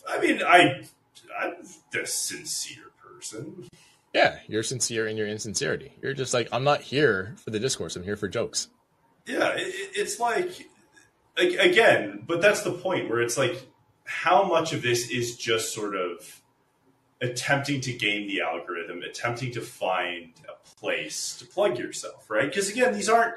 I 0.09 0.19
mean, 0.19 0.41
I 0.43 0.87
I'm 1.39 1.57
the 1.93 2.07
sincere 2.07 2.85
person. 2.97 3.69
Yeah, 4.15 4.39
you're 4.47 4.63
sincere 4.63 5.07
in 5.07 5.19
your 5.19 5.29
insincerity. 5.29 5.93
You're 6.01 6.15
just 6.15 6.33
like, 6.33 6.49
I'm 6.53 6.65
not 6.65 6.81
here 6.81 7.35
for 7.37 7.51
the 7.51 7.61
discourse. 7.61 7.97
I'm 7.97 8.03
here 8.03 8.17
for 8.17 8.29
jokes. 8.29 8.69
Yeah, 9.27 9.51
it- 9.59 9.91
it's 9.95 10.19
like, 10.19 10.67
like 11.37 11.53
again, 11.59 12.25
but 12.27 12.41
that's 12.41 12.63
the 12.63 12.73
point 12.73 13.11
where 13.11 13.21
it's 13.21 13.37
like, 13.37 13.67
how 14.05 14.43
much 14.45 14.73
of 14.73 14.81
this 14.81 15.11
is 15.11 15.37
just 15.37 15.75
sort 15.75 15.97
of 15.97 16.41
attempting 17.21 17.83
to 17.83 17.93
game 17.93 18.27
the 18.27 18.41
algorithm, 18.41 19.03
attempting 19.03 19.53
to 19.53 19.61
find 19.61 20.33
a 20.49 20.55
place 20.81 21.37
to 21.41 21.45
plug 21.45 21.79
yourself, 21.79 22.31
right? 22.31 22.47
Because 22.49 22.71
again, 22.71 22.95
these 22.95 23.11
aren't 23.11 23.35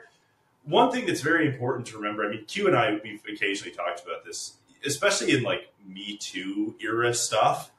one 0.64 0.92
thing 0.92 1.06
that's 1.06 1.22
very 1.22 1.48
important 1.48 1.88
to 1.88 1.98
remember. 1.98 2.26
I 2.26 2.30
mean, 2.30 2.46
Q 2.46 2.68
and 2.68 2.76
I 2.76 3.00
we've 3.04 3.22
occasionally 3.32 3.74
talked 3.74 4.04
about 4.04 4.26
this, 4.26 4.58
especially 4.86 5.36
in 5.36 5.44
like 5.44 5.72
Me 5.86 6.18
Too 6.18 6.76
era 6.82 7.14
stuff. 7.14 7.72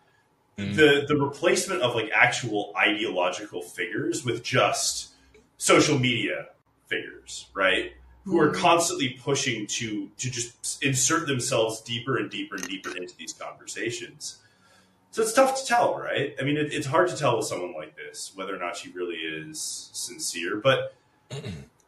Mhm. 0.58 0.76
The 0.76 1.04
the 1.08 1.16
replacement 1.16 1.82
of 1.82 1.94
like 1.94 2.10
actual 2.12 2.72
ideological 2.76 3.62
figures 3.62 4.24
with 4.24 4.42
just 4.42 5.12
social 5.56 5.98
media 5.98 6.48
figures, 6.86 7.46
right? 7.54 7.92
Who 8.24 8.38
are 8.40 8.50
constantly 8.50 9.10
pushing 9.10 9.66
to 9.68 10.10
to 10.18 10.30
just 10.30 10.82
insert 10.82 11.26
themselves 11.26 11.80
deeper 11.80 12.18
and 12.18 12.30
deeper 12.30 12.56
and 12.56 12.64
deeper 12.68 12.96
into 12.96 13.16
these 13.16 13.32
conversations. 13.32 14.38
So 15.10 15.22
it's 15.22 15.32
tough 15.34 15.60
to 15.60 15.66
tell, 15.66 15.98
right? 15.98 16.34
I 16.40 16.42
mean, 16.42 16.56
it, 16.56 16.72
it's 16.72 16.86
hard 16.86 17.08
to 17.08 17.16
tell 17.16 17.36
with 17.36 17.46
someone 17.46 17.74
like 17.74 17.96
this 17.96 18.32
whether 18.34 18.54
or 18.54 18.58
not 18.58 18.76
she 18.76 18.90
really 18.92 19.16
is 19.16 19.90
sincere. 19.92 20.56
But 20.56 20.94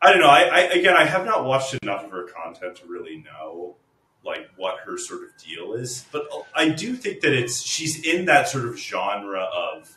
I 0.05 0.11
don't 0.13 0.21
know. 0.21 0.29
I, 0.29 0.41
I 0.43 0.61
again, 0.73 0.95
I 0.97 1.05
have 1.05 1.25
not 1.25 1.45
watched 1.45 1.75
enough 1.83 2.05
of 2.05 2.11
her 2.11 2.27
content 2.29 2.77
to 2.77 2.87
really 2.87 3.17
know 3.19 3.77
like 4.25 4.49
what 4.57 4.79
her 4.87 4.97
sort 4.99 5.23
of 5.23 5.31
deal 5.43 5.75
is. 5.75 6.07
But 6.13 6.27
I 6.55 6.69
do 6.71 6.95
think 6.95 7.21
that 7.21 7.33
it's 7.33 7.63
she's 7.63 8.05
in 8.05 8.27
that 8.27 8.49
sort 8.49 8.65
of 8.67 8.79
genre 8.79 9.41
of 9.43 9.97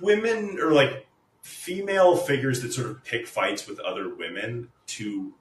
women 0.00 0.58
or 0.60 0.72
like 0.72 1.06
female 1.42 2.16
figures 2.16 2.60
that 2.62 2.72
sort 2.72 2.90
of 2.90 3.04
pick 3.04 3.26
fights 3.26 3.66
with 3.66 3.80
other 3.80 4.14
women 4.14 4.68
to 4.86 5.32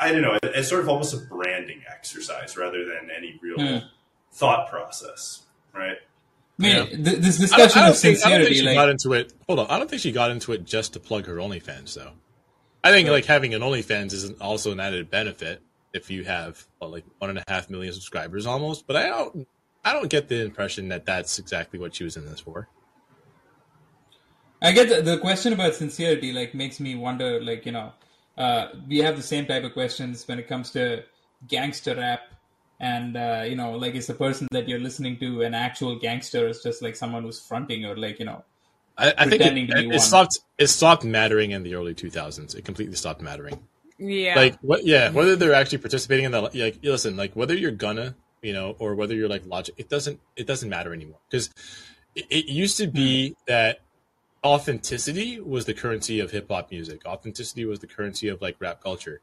I, 0.00 0.12
don't 0.12 0.22
know 0.22 0.38
it's 0.42 0.68
sort 0.68 0.82
of 0.82 0.88
almost 0.88 1.14
a 1.14 1.16
branding 1.16 1.82
exercise 1.90 2.56
rather 2.56 2.84
than 2.84 3.08
any 3.16 3.40
real 3.42 3.58
Hmm. 3.58 3.86
thought 4.30 4.68
process 4.70 5.46
right 5.74 5.96
mean, 6.62 6.76
Yeah. 6.76 6.84
th- 6.84 6.98
this 6.98 7.14
I 7.14 7.20
don't, 7.20 7.22
discussion 7.40 7.78
I 7.78 7.82
don't 7.82 7.90
of 7.90 7.98
think, 7.98 8.16
I 8.16 8.20
sincerity, 8.20 8.44
think 8.44 8.56
she 8.56 8.62
like, 8.62 8.74
got 8.74 8.88
into 8.88 9.12
it. 9.12 9.32
Hold 9.46 9.58
on. 9.60 9.66
I 9.68 9.78
don't 9.78 9.90
think 9.90 10.02
she 10.02 10.12
got 10.12 10.30
into 10.30 10.52
it 10.52 10.64
just 10.64 10.94
to 10.94 11.00
plug 11.00 11.26
her 11.26 11.36
OnlyFans, 11.36 11.94
though. 11.94 12.12
I 12.84 12.90
think 12.90 13.08
like 13.08 13.24
having 13.26 13.54
an 13.54 13.62
OnlyFans 13.62 14.12
is 14.12 14.30
also 14.40 14.72
an 14.72 14.80
added 14.80 15.10
benefit 15.10 15.62
if 15.92 16.10
you 16.10 16.24
have 16.24 16.66
what, 16.78 16.90
like 16.90 17.04
one 17.18 17.30
and 17.30 17.38
a 17.38 17.44
half 17.46 17.70
million 17.70 17.92
subscribers 17.92 18.46
almost. 18.46 18.86
But 18.86 18.96
I 18.96 19.08
don't. 19.08 19.46
I 19.84 19.92
don't 19.92 20.08
get 20.08 20.28
the 20.28 20.44
impression 20.44 20.88
that 20.88 21.06
that's 21.06 21.38
exactly 21.40 21.78
what 21.78 21.94
she 21.94 22.04
was 22.04 22.16
in 22.16 22.24
this 22.24 22.40
for. 22.40 22.68
I 24.60 24.70
get 24.72 24.88
the, 24.88 25.02
the 25.02 25.18
question 25.18 25.52
about 25.52 25.74
sincerity. 25.74 26.32
Like 26.32 26.54
makes 26.54 26.78
me 26.80 26.94
wonder. 26.94 27.40
Like 27.42 27.66
you 27.66 27.72
know, 27.72 27.92
uh, 28.38 28.68
we 28.88 28.98
have 28.98 29.16
the 29.16 29.22
same 29.22 29.46
type 29.46 29.64
of 29.64 29.72
questions 29.72 30.26
when 30.26 30.38
it 30.38 30.48
comes 30.48 30.70
to 30.72 31.04
gangster 31.48 31.94
rap, 31.96 32.20
and 32.82 33.16
uh, 33.16 33.44
you 33.46 33.56
know, 33.56 33.72
like 33.72 33.94
is 33.94 34.08
the 34.08 34.14
person 34.14 34.48
that 34.50 34.68
you're 34.68 34.80
listening 34.80 35.16
to 35.20 35.42
an 35.42 35.54
actual 35.54 35.98
gangster, 35.98 36.48
is 36.48 36.62
just 36.62 36.82
like 36.82 36.96
someone 36.96 37.22
who's 37.22 37.40
fronting, 37.40 37.86
or 37.86 37.96
like 37.96 38.18
you 38.18 38.26
know, 38.26 38.44
I, 38.98 39.14
I 39.16 39.28
think 39.28 39.40
Pretending 39.40 39.64
it, 39.64 39.68
to 39.68 39.74
be 39.74 39.80
it, 39.84 39.86
one. 39.86 39.96
it 39.96 40.00
stopped. 40.00 40.40
It 40.58 40.66
stopped 40.66 41.04
mattering 41.04 41.52
in 41.52 41.62
the 41.62 41.76
early 41.76 41.94
2000s. 41.94 42.54
It 42.54 42.64
completely 42.64 42.96
stopped 42.96 43.22
mattering. 43.22 43.58
Yeah. 43.98 44.34
Like 44.34 44.58
what? 44.60 44.84
Yeah, 44.84 45.10
whether 45.10 45.36
they're 45.36 45.54
actually 45.54 45.78
participating 45.78 46.24
in 46.24 46.32
the 46.32 46.40
like, 46.42 46.78
listen, 46.82 47.16
like 47.16 47.34
whether 47.34 47.54
you're 47.54 47.70
gonna, 47.70 48.16
you 48.42 48.52
know, 48.52 48.74
or 48.80 48.96
whether 48.96 49.14
you're 49.14 49.28
like 49.28 49.46
logic, 49.46 49.76
it 49.78 49.88
doesn't. 49.88 50.20
It 50.36 50.48
doesn't 50.48 50.68
matter 50.68 50.92
anymore 50.92 51.20
because 51.30 51.50
it, 52.16 52.26
it 52.30 52.46
used 52.46 52.76
to 52.78 52.88
be 52.88 53.36
that 53.46 53.80
authenticity 54.44 55.40
was 55.40 55.66
the 55.66 55.74
currency 55.74 56.18
of 56.20 56.32
hip 56.32 56.48
hop 56.50 56.70
music. 56.70 57.06
Authenticity 57.06 57.64
was 57.64 57.78
the 57.78 57.86
currency 57.86 58.28
of 58.28 58.42
like 58.42 58.56
rap 58.58 58.82
culture. 58.82 59.20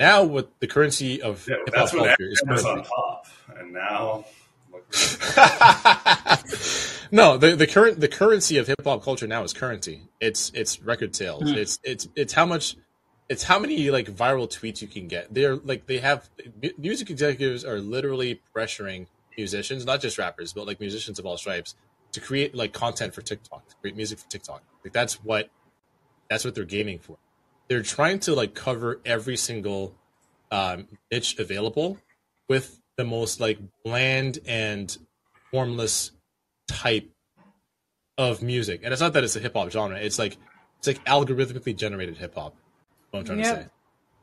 Now, 0.00 0.24
what 0.24 0.58
the 0.60 0.66
currency 0.66 1.20
of 1.22 1.46
Yeah, 1.46 1.56
hip 1.66 1.66
hop 1.66 1.74
that's 1.74 1.92
when 1.92 2.04
culture 2.06 2.28
is 2.28 2.42
Eminem 2.42 2.56
on 2.56 2.62
currency. 2.64 2.90
top, 2.96 3.26
and 3.58 3.72
now 3.72 4.24
no, 7.12 7.36
the 7.36 7.54
the 7.56 7.66
current 7.66 8.00
the 8.00 8.08
currency 8.08 8.56
of 8.56 8.66
hip 8.66 8.82
hop 8.82 9.04
culture 9.04 9.26
now 9.26 9.42
is 9.42 9.52
currency. 9.52 10.08
It's 10.20 10.50
it's 10.54 10.80
record 10.82 11.14
sales. 11.14 11.42
Hmm. 11.42 11.56
It's 11.56 11.78
it's 11.84 12.08
it's 12.16 12.32
how 12.32 12.46
much 12.46 12.76
it's 13.28 13.44
how 13.44 13.58
many 13.58 13.90
like 13.90 14.06
viral 14.06 14.48
tweets 14.48 14.82
you 14.82 14.88
can 14.88 15.06
get. 15.06 15.32
They're 15.32 15.56
like 15.56 15.86
they 15.86 15.98
have 15.98 16.28
music 16.78 17.10
executives 17.10 17.64
are 17.64 17.78
literally 17.78 18.40
pressuring 18.54 19.06
musicians, 19.36 19.84
not 19.84 20.00
just 20.00 20.18
rappers, 20.18 20.52
but 20.52 20.66
like 20.66 20.80
musicians 20.80 21.18
of 21.18 21.26
all 21.26 21.36
stripes, 21.36 21.74
to 22.12 22.20
create 22.20 22.54
like 22.54 22.72
content 22.72 23.14
for 23.14 23.22
TikTok, 23.22 23.68
to 23.68 23.76
create 23.76 23.96
music 23.96 24.18
for 24.18 24.28
TikTok. 24.28 24.62
Like 24.84 24.92
that's 24.92 25.22
what 25.22 25.50
that's 26.28 26.44
what 26.44 26.54
they're 26.54 26.64
gaming 26.64 26.98
for. 26.98 27.16
They're 27.70 27.82
trying 27.82 28.18
to 28.20 28.34
like 28.34 28.54
cover 28.54 29.00
every 29.06 29.36
single 29.38 29.94
um, 30.50 30.88
niche 31.10 31.38
available 31.38 31.96
with 32.48 32.80
the 32.96 33.04
most 33.04 33.40
like 33.40 33.58
bland 33.84 34.40
and 34.44 34.94
formless 35.52 36.10
type 36.68 37.08
of 38.18 38.42
music. 38.42 38.80
And 38.82 38.92
it's 38.92 39.00
not 39.00 39.12
that 39.14 39.22
it's 39.24 39.36
a 39.36 39.40
hip 39.40 39.54
hop 39.54 39.70
genre. 39.70 39.96
It's 39.98 40.18
like 40.18 40.36
it's 40.78 40.88
like 40.88 41.02
algorithmically 41.04 41.76
generated 41.76 42.16
hip 42.18 42.34
hop. 42.34 42.56
What 43.12 43.20
I'm 43.20 43.24
trying 43.24 43.38
Yep. 43.38 43.54
to 43.56 43.62
say. 43.62 43.68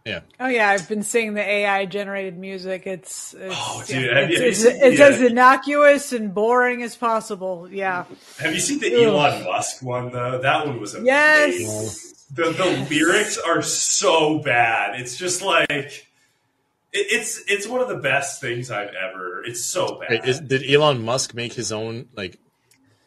Yeah. 0.05 0.19
Oh 0.39 0.47
yeah, 0.47 0.69
I've 0.69 0.87
been 0.87 1.03
seeing 1.03 1.33
the 1.33 1.41
AI 1.41 1.85
generated 1.85 2.37
music. 2.37 2.85
It's, 2.87 3.33
it's 3.33 3.55
Oh, 3.57 3.83
dude, 3.87 4.09
have 4.15 4.29
you- 4.29 4.37
it's, 4.41 4.63
have 4.63 4.73
it's, 4.73 4.81
you 4.83 4.87
it's 4.87 4.97
seen- 4.97 5.01
as 5.25 5.31
innocuous 5.31 6.13
and 6.13 6.33
boring 6.33 6.81
as 6.83 6.95
possible. 6.95 7.67
Yeah. 7.71 8.05
Have 8.39 8.53
you 8.53 8.59
seen 8.59 8.79
the 8.79 9.03
Elon 9.05 9.43
Musk 9.45 9.83
one 9.83 10.11
though? 10.11 10.39
That 10.41 10.65
one 10.67 10.79
was 10.81 10.93
amazing. 10.95 11.07
Yes. 11.07 12.16
The 12.33 12.51
the 12.51 12.87
lyrics 12.89 13.37
are 13.37 13.61
so 13.61 14.39
bad. 14.39 14.99
It's 14.99 15.17
just 15.17 15.41
like 15.41 15.69
it, 15.71 16.03
it's 16.91 17.41
it's 17.47 17.67
one 17.67 17.81
of 17.81 17.87
the 17.87 17.95
best 17.97 18.41
things 18.41 18.69
I've 18.69 18.89
ever. 18.93 19.43
It's 19.45 19.63
so 19.63 19.99
bad. 19.99 20.09
Wait, 20.09 20.25
is, 20.25 20.39
did 20.41 20.69
Elon 20.69 21.03
Musk 21.03 21.33
make 21.33 21.53
his 21.53 21.71
own 21.71 22.07
like, 22.15 22.37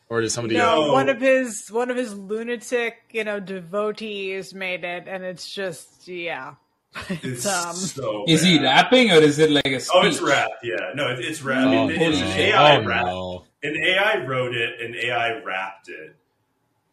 or 0.08 0.20
did 0.22 0.30
somebody? 0.30 0.56
No, 0.56 0.86
No. 0.86 0.92
one 0.92 1.08
of 1.10 1.20
his 1.20 1.68
one 1.70 1.90
of 1.90 1.96
his 1.96 2.14
lunatic, 2.14 2.96
you 3.12 3.24
know, 3.24 3.40
devotees 3.40 4.54
made 4.54 4.84
it, 4.84 5.04
and 5.06 5.22
it's 5.24 5.52
just 5.52 6.08
yeah. 6.08 6.54
it's 7.08 7.46
um, 7.46 7.74
so. 7.76 8.24
is 8.26 8.42
he 8.42 8.58
rapping 8.60 9.12
or 9.12 9.16
is 9.16 9.38
it 9.38 9.50
like 9.50 9.66
a 9.66 9.78
speech? 9.78 9.92
Oh, 9.94 10.06
it's 10.06 10.20
rap. 10.20 10.48
Yeah, 10.62 10.90
no, 10.96 11.08
it, 11.08 11.20
it's 11.20 11.40
rap. 11.42 11.66
Oh, 11.68 11.88
It- 11.88 12.00
it's 12.02 12.20
an. 12.20 12.26
AI 12.26 12.76
oh, 12.78 12.84
rap. 12.84 13.04
no. 13.06 13.44
An 13.62 13.76
AI 13.76 14.24
wrote 14.24 14.56
it, 14.56 14.80
and 14.80 14.96
AI 14.96 15.40
rapped 15.42 15.88
it. 15.90 16.16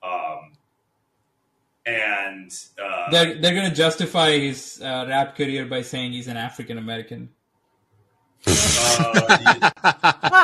Um, 0.03 0.51
and 1.87 2.51
uh, 2.83 3.09
They're 3.11 3.35
they're 3.41 3.55
gonna 3.55 3.73
justify 3.73 4.31
his 4.37 4.81
uh, 4.83 5.05
rap 5.07 5.35
career 5.37 5.65
by 5.65 5.81
saying 5.81 6.11
he's 6.11 6.27
an 6.27 6.37
African 6.37 6.77
American. 6.77 7.29
uh, 8.45 9.71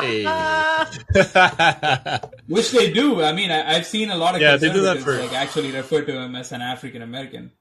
Hey. 0.02 0.24
Which 2.48 2.70
they 2.72 2.92
do. 2.92 3.22
I 3.22 3.32
mean, 3.32 3.50
I, 3.50 3.76
I've 3.76 3.86
seen 3.86 4.10
a 4.10 4.16
lot 4.16 4.34
of 4.34 4.40
Yeah, 4.40 4.56
they 4.56 4.72
do 4.72 4.82
that 4.82 4.98
for- 4.98 5.16
like 5.18 5.32
actually 5.32 5.70
refer 5.72 6.02
to 6.02 6.12
him 6.20 6.34
as 6.34 6.52
an 6.52 6.62
African 6.62 7.02
American. 7.02 7.52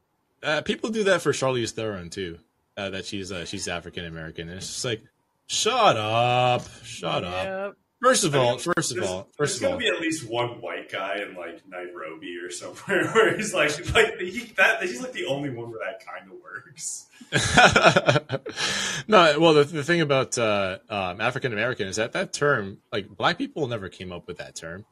uh, 0.41 0.61
people 0.61 0.89
do 0.89 1.03
that 1.05 1.21
for 1.21 1.31
Charlize 1.31 1.71
Theron 1.71 2.09
too. 2.09 2.39
Uh, 2.75 2.89
that 2.89 3.05
she's 3.05 3.31
uh, 3.31 3.45
she's 3.45 3.67
African 3.67 4.05
American. 4.05 4.47
And 4.49 4.57
it's 4.57 4.67
just 4.67 4.83
like, 4.85 5.01
shut 5.47 5.95
up, 5.97 6.63
shut 6.83 7.23
up. 7.23 7.77
Yep. 8.03 8.09
First 8.09 8.23
of 8.25 8.35
I 8.35 8.37
all, 8.37 8.51
mean, 8.51 8.59
first 8.59 8.91
of 8.91 8.97
there's, 8.97 9.09
all, 9.09 9.29
there's 9.37 9.51
first 9.51 9.55
of 9.57 9.61
gonna 9.61 9.77
be 9.77 9.87
at 9.87 10.01
least 10.01 10.29
one 10.29 10.61
white 10.61 10.91
guy 10.91 11.21
in 11.21 11.35
like 11.35 11.65
Nairobi 11.67 12.37
or 12.37 12.51
somewhere 12.51 13.07
where 13.13 13.35
he's 13.35 13.53
like, 13.53 13.93
like 13.93 14.19
he, 14.19 14.51
that, 14.57 14.81
he's 14.83 15.01
like 15.01 15.13
the 15.13 15.25
only 15.25 15.49
one 15.49 15.71
where 15.71 15.79
that 15.79 16.05
kind 16.05 16.29
of 16.29 16.37
works. 16.41 17.07
no, 19.07 19.39
well, 19.39 19.53
the, 19.53 19.63
the 19.63 19.83
thing 19.83 20.01
about 20.01 20.37
uh, 20.37 20.79
um, 20.89 21.21
African 21.21 21.53
American 21.53 21.87
is 21.87 21.95
that 21.95 22.11
that 22.13 22.33
term, 22.33 22.79
like 22.91 23.07
black 23.07 23.37
people, 23.37 23.67
never 23.67 23.89
came 23.89 24.11
up 24.11 24.27
with 24.27 24.37
that 24.37 24.55
term. 24.55 24.85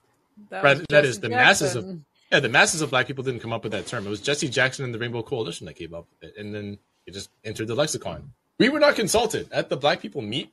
That, 0.49 0.63
Right, 0.63 0.77
was 0.77 0.85
that 0.89 1.01
Jesse 1.01 1.09
is 1.09 1.19
the 1.19 1.29
masses 1.29 1.75
of 1.75 1.99
yeah, 2.31 2.39
the 2.39 2.49
masses 2.49 2.81
of 2.81 2.91
black 2.91 3.07
people 3.07 3.23
didn't 3.23 3.41
come 3.41 3.51
up 3.51 3.63
with 3.63 3.73
that 3.73 3.88
term. 3.88 4.07
It 4.07 4.09
was 4.09 4.21
Jesse 4.21 4.47
Jackson 4.47 4.85
and 4.85 4.93
the 4.93 4.99
Rainbow 4.99 5.21
Coalition 5.21 5.65
that 5.65 5.73
came 5.73 5.93
up 5.93 6.07
with 6.11 6.29
it, 6.29 6.38
and 6.39 6.55
then 6.55 6.79
it 7.05 7.13
just 7.13 7.29
entered 7.43 7.67
the 7.67 7.75
lexicon. 7.75 8.31
We 8.57 8.69
were 8.69 8.79
not 8.79 8.95
consulted 8.95 9.49
at 9.51 9.69
the 9.69 9.75
Black 9.75 10.01
People 10.01 10.21
Meet, 10.21 10.51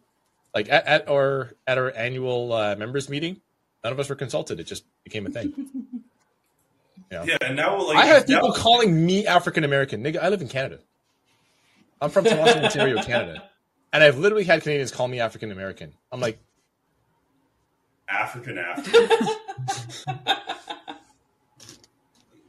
like 0.59 0.69
at, 0.71 0.87
at 0.87 1.09
our 1.09 1.53
at 1.67 1.79
our 1.79 1.93
annual 1.93 2.53
uh, 2.53 2.75
members 2.77 3.09
meeting. 3.09 3.41
None 3.85 3.93
of 3.93 4.01
us 4.01 4.09
were 4.09 4.17
consulted. 4.17 4.59
It 4.59 4.65
just 4.65 4.85
became 5.05 5.27
a 5.27 5.31
thing. 5.31 5.53
Yeah, 7.11 7.39
and 7.41 7.57
now 7.57 7.81
like 7.87 7.97
I 7.97 8.05
have 8.05 8.29
now- 8.29 8.37
people 8.37 8.53
calling 8.53 9.07
me 9.07 9.27
African 9.27 9.65
American. 9.65 10.05
Nigga, 10.05 10.19
I 10.23 10.29
live 10.29 10.43
in 10.43 10.49
Canada. 10.49 10.81
I'm 12.03 12.11
from 12.11 12.25
Toronto, 12.25 12.65
Ontario, 12.65 13.03
Canada. 13.03 13.49
And 13.95 14.05
I've 14.05 14.19
literally 14.19 14.45
had 14.45 14.61
Canadians 14.61 14.91
call 14.91 15.09
me 15.09 15.19
African 15.19 15.51
American. 15.51 15.95
I'm 16.13 16.21
like, 16.21 16.39
African 18.11 18.59
African. 18.59 19.09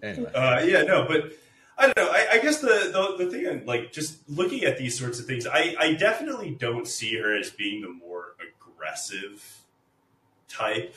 anyway. 0.03 0.31
Uh, 0.33 0.59
yeah, 0.65 0.81
no, 0.81 1.05
but 1.07 1.31
I 1.79 1.85
don't 1.85 1.97
know. 1.97 2.11
I, 2.11 2.27
I 2.33 2.39
guess 2.39 2.59
the, 2.59 2.91
the 3.17 3.23
the 3.23 3.31
thing, 3.31 3.47
I'm, 3.47 3.65
like, 3.65 3.93
just 3.93 4.29
looking 4.29 4.65
at 4.65 4.77
these 4.77 4.99
sorts 4.99 5.19
of 5.19 5.25
things, 5.25 5.47
I, 5.47 5.75
I 5.79 5.93
definitely 5.93 6.51
don't 6.51 6.85
see 6.87 7.17
her 7.17 7.37
as 7.37 7.49
being 7.51 7.81
the 7.81 7.87
more 7.89 8.35
aggressive 8.39 9.61
type, 10.49 10.93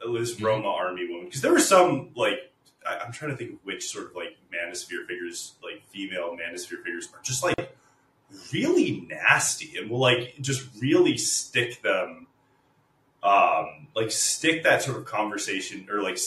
this 0.00 0.34
Mm-hmm. 0.34 0.44
Roma 0.44 0.68
Armee 0.68 1.08
woman. 1.08 1.24
Because 1.24 1.40
there 1.40 1.52
were 1.52 1.58
some 1.58 2.10
like 2.14 2.52
I, 2.86 2.98
I'm 2.98 3.12
trying 3.12 3.30
to 3.30 3.36
think 3.36 3.54
of 3.54 3.58
which 3.64 3.88
sort 3.88 4.06
of 4.06 4.14
like 4.14 4.36
manosphere 4.52 5.06
figures, 5.06 5.54
like 5.62 5.82
female 5.88 6.36
manosphere 6.36 6.82
figures, 6.84 7.08
are 7.14 7.22
just 7.22 7.42
like 7.42 7.76
really 8.52 9.06
nasty 9.08 9.76
and 9.78 9.90
will 9.90 10.00
like 10.00 10.34
just 10.40 10.68
really 10.80 11.16
stick 11.16 11.82
them, 11.82 12.26
um, 13.22 13.88
like 13.94 14.10
stick 14.10 14.64
that 14.64 14.82
sort 14.82 14.98
of 14.98 15.06
conversation 15.06 15.88
or 15.90 16.02
like 16.02 16.18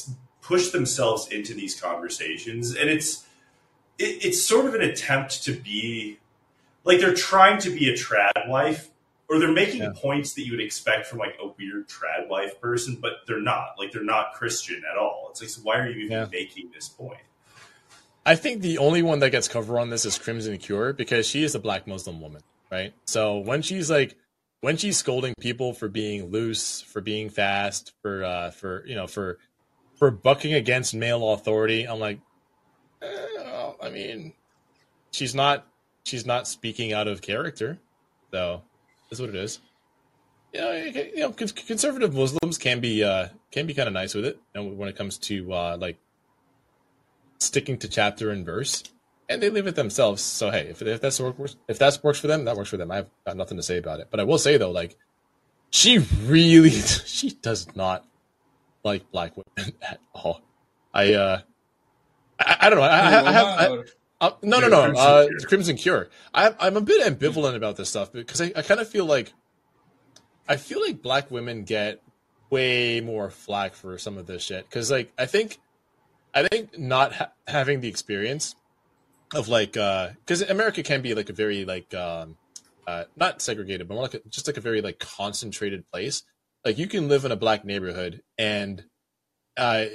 push 0.42 0.72
themselves 0.72 1.28
into 1.28 1.54
these 1.54 1.80
conversations, 1.80 2.76
and 2.76 2.90
it's 2.90 3.26
it, 4.00 4.26
it's 4.26 4.42
sort 4.42 4.66
of 4.66 4.74
an 4.74 4.82
attempt 4.82 5.44
to 5.44 5.54
be 5.54 6.18
like 6.84 7.00
they're 7.00 7.14
trying 7.14 7.60
to 7.60 7.70
be 7.70 7.90
a 7.90 7.94
trad 7.94 8.48
wife 8.48 8.90
or 9.30 9.38
they're 9.38 9.52
making 9.52 9.82
Yeah. 9.84 9.92
points 9.96 10.34
that 10.34 10.46
you 10.46 10.54
would 10.54 10.62
expect 10.62 11.06
from 11.06 11.20
like 11.20 11.36
a 11.42 11.48
weird 11.58 11.88
trad 11.88 12.28
wife 12.30 12.60
person 12.60 12.98
but 13.00 13.12
they're 13.28 13.42
not 13.42 13.76
like 13.78 13.92
they're 13.92 14.04
not 14.04 14.34
christian 14.34 14.82
at 14.92 14.98
all 14.98 15.28
it's 15.30 15.42
like 15.42 15.50
so 15.50 15.62
why 15.62 15.78
are 15.78 15.90
you 15.90 16.06
even 16.06 16.12
Yeah. 16.12 16.26
making 16.32 16.72
this 16.74 16.90
point 16.90 17.20
I 18.26 18.36
think 18.36 18.62
the 18.62 18.78
only 18.78 19.02
one 19.02 19.20
that 19.20 19.32
gets 19.32 19.48
cover 19.48 19.80
on 19.80 19.90
this 19.90 20.06
is 20.06 20.20
Crimson 20.20 20.58
Cure 20.58 20.94
because 20.94 21.26
she 21.28 21.44
is 21.44 21.56
a 21.56 21.60
black 21.60 21.88
Muslim 21.88 22.22
woman, 22.22 22.42
right? 22.70 22.94
So 23.08 23.40
when 23.40 23.64
she's 23.64 23.90
like, 23.90 24.16
when 24.62 24.78
she's 24.78 24.98
scolding 24.98 25.34
people 25.40 25.74
for 25.74 25.88
being 25.88 26.30
loose, 26.30 26.82
for 26.82 27.02
being 27.02 27.30
fast, 27.30 27.94
for 28.04 28.24
uh, 28.24 28.52
for 28.52 28.86
you 28.86 28.94
know, 28.94 29.08
for 29.08 29.40
for 29.96 30.12
bucking 30.12 30.54
against 30.54 30.94
male 30.94 31.32
authority, 31.34 31.86
I'm 31.86 32.00
like, 32.00 32.20
eh, 33.02 33.08
well, 33.38 33.39
I 33.82 33.90
mean, 33.90 34.34
she's 35.12 35.36
not 35.36 35.68
she's 36.04 36.26
not 36.26 36.48
speaking 36.48 36.94
out 36.94 37.08
of 37.08 37.22
character, 37.22 37.80
though. 38.32 38.62
that's 39.10 39.20
what 39.20 39.30
it 39.30 39.36
is. 39.36 39.60
You 40.54 40.62
know, 40.62 40.72
you 40.72 41.20
know, 41.20 41.32
conservative 41.32 42.14
Muslims 42.14 42.58
can 42.58 42.80
be 42.80 43.04
uh, 43.04 43.30
can 43.52 43.68
be 43.68 43.74
kind 43.74 43.88
of 43.88 43.94
nice 43.94 44.16
with 44.16 44.26
it, 44.26 44.40
and 44.56 44.78
when 44.78 44.90
it 44.90 44.96
comes 44.96 45.18
to 45.20 45.54
uh, 45.54 45.78
like 45.80 45.98
sticking 47.40 47.78
to 47.80 47.88
chapter 47.88 48.32
and 48.32 48.46
verse, 48.46 48.84
and 49.30 49.42
they 49.42 49.50
leave 49.50 49.68
it 49.68 49.76
themselves. 49.76 50.22
So 50.22 50.50
hey, 50.50 50.68
if, 50.70 50.82
if 50.82 51.02
that's 51.02 51.20
if 51.20 51.80
that 51.80 52.00
works 52.04 52.20
for 52.20 52.28
them, 52.28 52.46
that 52.46 52.58
works 52.58 52.70
for 52.70 52.78
them. 52.78 52.92
I've 52.92 53.08
got 53.26 53.38
nothing 53.38 53.58
to 53.58 53.64
say 53.64 53.78
about 53.78 54.00
it. 54.00 54.08
But 54.10 54.20
I 54.20 54.24
will 54.24 54.40
say 54.40 54.58
though, 54.58 54.72
like 54.72 54.98
she 55.70 56.00
really, 56.26 56.70
she 56.72 57.32
does 57.32 57.76
not 57.76 58.06
like 58.84 59.12
black 59.12 59.34
women 59.36 59.74
at 59.82 60.00
all. 60.14 60.42
I 60.94 61.14
uh, 61.14 61.42
I, 62.40 62.58
I 62.62 62.70
don't 62.70 62.80
know. 62.80 62.86
I, 62.86 62.98
I, 63.00 63.28
I 63.28 63.32
have. 63.32 63.48
I, 63.48 63.68
Or- 63.68 63.86
uh, 64.22 64.32
no, 64.44 64.60
no, 64.60 64.68
no. 64.68 64.82
Crimson 64.82 65.06
uh, 65.06 65.26
Cure. 65.28 65.40
Crimson 65.48 65.78
Cure. 65.78 66.10
I, 66.34 66.54
I'm 66.60 66.76
a 66.76 66.82
bit 66.82 67.06
ambivalent 67.06 67.56
about 67.56 67.78
this 67.78 67.90
stuff 67.90 68.12
because 68.12 68.42
I, 68.42 68.52
I 68.56 68.62
kind 68.64 68.82
of 68.82 68.90
feel 68.90 69.06
like 69.06 69.32
I 70.50 70.58
feel 70.58 70.82
like 70.82 71.02
black 71.02 71.30
women 71.30 71.64
get 71.64 72.02
way 72.50 73.00
more 73.02 73.30
flack 73.30 73.76
for 73.76 73.98
some 74.00 74.18
of 74.18 74.26
this 74.26 74.44
shit 74.44 74.66
because, 74.66 74.90
like, 74.90 75.14
I 75.18 75.28
think, 75.28 75.60
I 76.34 76.48
think 76.48 76.78
not 76.78 77.14
ha- 77.14 77.32
having 77.48 77.82
the 77.82 77.88
experience 77.88 78.56
of 79.36 79.48
like, 79.48 79.74
because 79.74 80.42
America 80.50 80.82
can 80.82 81.04
be 81.04 81.14
like 81.14 81.30
a 81.30 81.34
very 81.34 81.66
like, 81.66 81.94
um, 81.94 82.36
uh, 82.88 83.04
not 83.16 83.42
segregated, 83.42 83.88
but 83.88 83.94
more 83.94 84.04
like 84.04 84.16
a, 84.16 84.22
just 84.28 84.48
like 84.48 84.58
a 84.58 84.62
very 84.62 84.82
like 84.82 84.98
concentrated 84.98 85.90
place. 85.92 86.24
Like 86.66 86.80
you 86.80 86.88
can 86.88 87.08
live 87.08 87.24
in 87.24 87.32
a 87.32 87.36
black 87.36 87.64
neighborhood 87.64 88.24
and, 88.38 88.84
uh, 89.56 89.86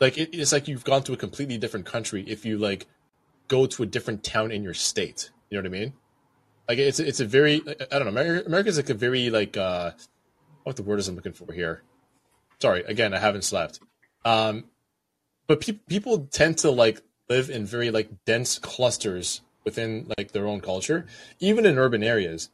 like 0.00 0.18
it, 0.18 0.30
it's 0.32 0.52
like 0.52 0.68
you've 0.68 0.84
gone 0.84 1.02
to 1.04 1.12
a 1.12 1.16
completely 1.16 1.58
different 1.58 1.86
country 1.86 2.24
if 2.26 2.44
you 2.44 2.58
like 2.58 2.86
go 3.48 3.66
to 3.66 3.82
a 3.82 3.86
different 3.86 4.24
town 4.24 4.50
in 4.50 4.62
your 4.62 4.74
state. 4.74 5.30
You 5.50 5.58
know 5.58 5.68
what 5.68 5.76
I 5.76 5.80
mean? 5.80 5.92
Like 6.68 6.78
it's 6.78 6.98
it's 6.98 7.20
a 7.20 7.26
very 7.26 7.62
I 7.90 7.98
don't 7.98 8.04
know. 8.04 8.08
America, 8.08 8.46
America's 8.46 8.76
like 8.76 8.90
a 8.90 8.94
very 8.94 9.30
like 9.30 9.56
uh, 9.56 9.92
what 10.64 10.76
the 10.76 10.82
word 10.82 10.98
is 10.98 11.08
I'm 11.08 11.14
looking 11.14 11.32
for 11.32 11.52
here. 11.52 11.82
Sorry, 12.60 12.82
again, 12.84 13.14
I 13.14 13.18
haven't 13.18 13.42
slept. 13.42 13.80
Um, 14.24 14.64
but 15.46 15.60
pe- 15.60 15.78
people 15.88 16.26
tend 16.30 16.58
to 16.58 16.70
like 16.70 17.02
live 17.28 17.50
in 17.50 17.66
very 17.66 17.90
like 17.90 18.08
dense 18.24 18.58
clusters 18.58 19.42
within 19.64 20.10
like 20.18 20.32
their 20.32 20.46
own 20.46 20.60
culture, 20.60 21.06
even 21.38 21.66
in 21.66 21.78
urban 21.78 22.02
areas. 22.02 22.50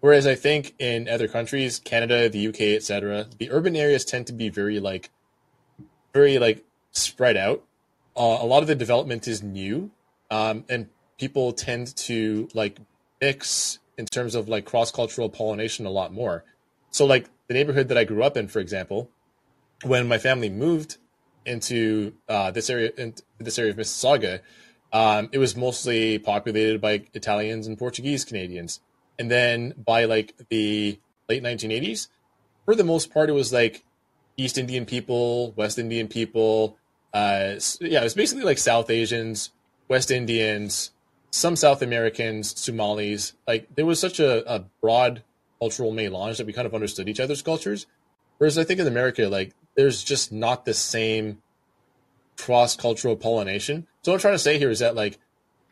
Whereas 0.00 0.26
I 0.26 0.34
think 0.34 0.74
in 0.78 1.08
other 1.08 1.26
countries, 1.26 1.78
Canada, 1.78 2.28
the 2.28 2.48
UK, 2.48 2.60
etc., 2.60 3.26
the 3.38 3.50
urban 3.50 3.74
areas 3.74 4.04
tend 4.04 4.26
to 4.26 4.32
be 4.32 4.50
very 4.50 4.78
like, 4.78 5.10
very 6.12 6.38
like 6.38 6.65
spread 6.96 7.36
out. 7.36 7.64
Uh, 8.16 8.38
a 8.40 8.46
lot 8.46 8.62
of 8.62 8.68
the 8.68 8.74
development 8.74 9.28
is 9.28 9.42
new, 9.42 9.90
um, 10.30 10.64
and 10.68 10.88
people 11.18 11.52
tend 11.52 11.94
to 11.96 12.48
like 12.54 12.78
mix 13.20 13.78
in 13.98 14.06
terms 14.06 14.34
of 14.34 14.48
like 14.48 14.64
cross 14.64 14.90
cultural 14.90 15.28
pollination 15.28 15.86
a 15.86 15.90
lot 15.90 16.12
more. 16.12 16.44
So 16.90 17.04
like 17.04 17.28
the 17.48 17.54
neighborhood 17.54 17.88
that 17.88 17.98
I 17.98 18.04
grew 18.04 18.22
up 18.22 18.36
in, 18.36 18.48
for 18.48 18.60
example, 18.60 19.10
when 19.84 20.08
my 20.08 20.18
family 20.18 20.48
moved 20.48 20.96
into 21.44 22.14
uh, 22.28 22.50
this 22.50 22.70
area, 22.70 22.90
into 22.96 23.22
this 23.38 23.58
area 23.58 23.70
of 23.70 23.76
Mississauga, 23.76 24.40
um, 24.92 25.28
it 25.32 25.38
was 25.38 25.56
mostly 25.56 26.18
populated 26.18 26.80
by 26.80 27.04
Italians 27.14 27.66
and 27.66 27.78
Portuguese 27.78 28.24
Canadians. 28.24 28.80
And 29.18 29.30
then 29.30 29.74
by 29.76 30.04
like 30.04 30.34
the 30.48 30.98
late 31.28 31.42
1980s, 31.42 32.08
for 32.64 32.74
the 32.74 32.84
most 32.84 33.12
part, 33.12 33.28
it 33.28 33.32
was 33.32 33.52
like 33.52 33.84
East 34.36 34.58
Indian 34.58 34.84
people, 34.84 35.52
West 35.52 35.78
Indian 35.78 36.08
people. 36.08 36.76
Uh, 37.16 37.58
yeah, 37.80 38.00
it 38.00 38.04
was 38.04 38.14
basically 38.14 38.44
like 38.44 38.58
South 38.58 38.90
Asians, 38.90 39.50
West 39.88 40.10
Indians, 40.10 40.90
some 41.30 41.56
South 41.56 41.80
Americans, 41.80 42.60
Somalis. 42.60 43.32
Like 43.48 43.74
there 43.74 43.86
was 43.86 43.98
such 43.98 44.20
a, 44.20 44.54
a 44.54 44.66
broad 44.82 45.22
cultural 45.58 45.92
melange 45.92 46.36
that 46.36 46.46
we 46.46 46.52
kind 46.52 46.66
of 46.66 46.74
understood 46.74 47.08
each 47.08 47.18
other's 47.18 47.40
cultures. 47.40 47.86
Whereas 48.36 48.58
I 48.58 48.64
think 48.64 48.80
in 48.80 48.86
America, 48.86 49.28
like 49.28 49.54
there's 49.76 50.04
just 50.04 50.30
not 50.30 50.66
the 50.66 50.74
same 50.74 51.40
cross 52.36 52.76
cultural 52.76 53.16
pollination. 53.16 53.86
So 54.02 54.12
what 54.12 54.16
I'm 54.16 54.20
trying 54.20 54.34
to 54.34 54.38
say 54.38 54.58
here 54.58 54.68
is 54.68 54.80
that 54.80 54.94
like 54.94 55.18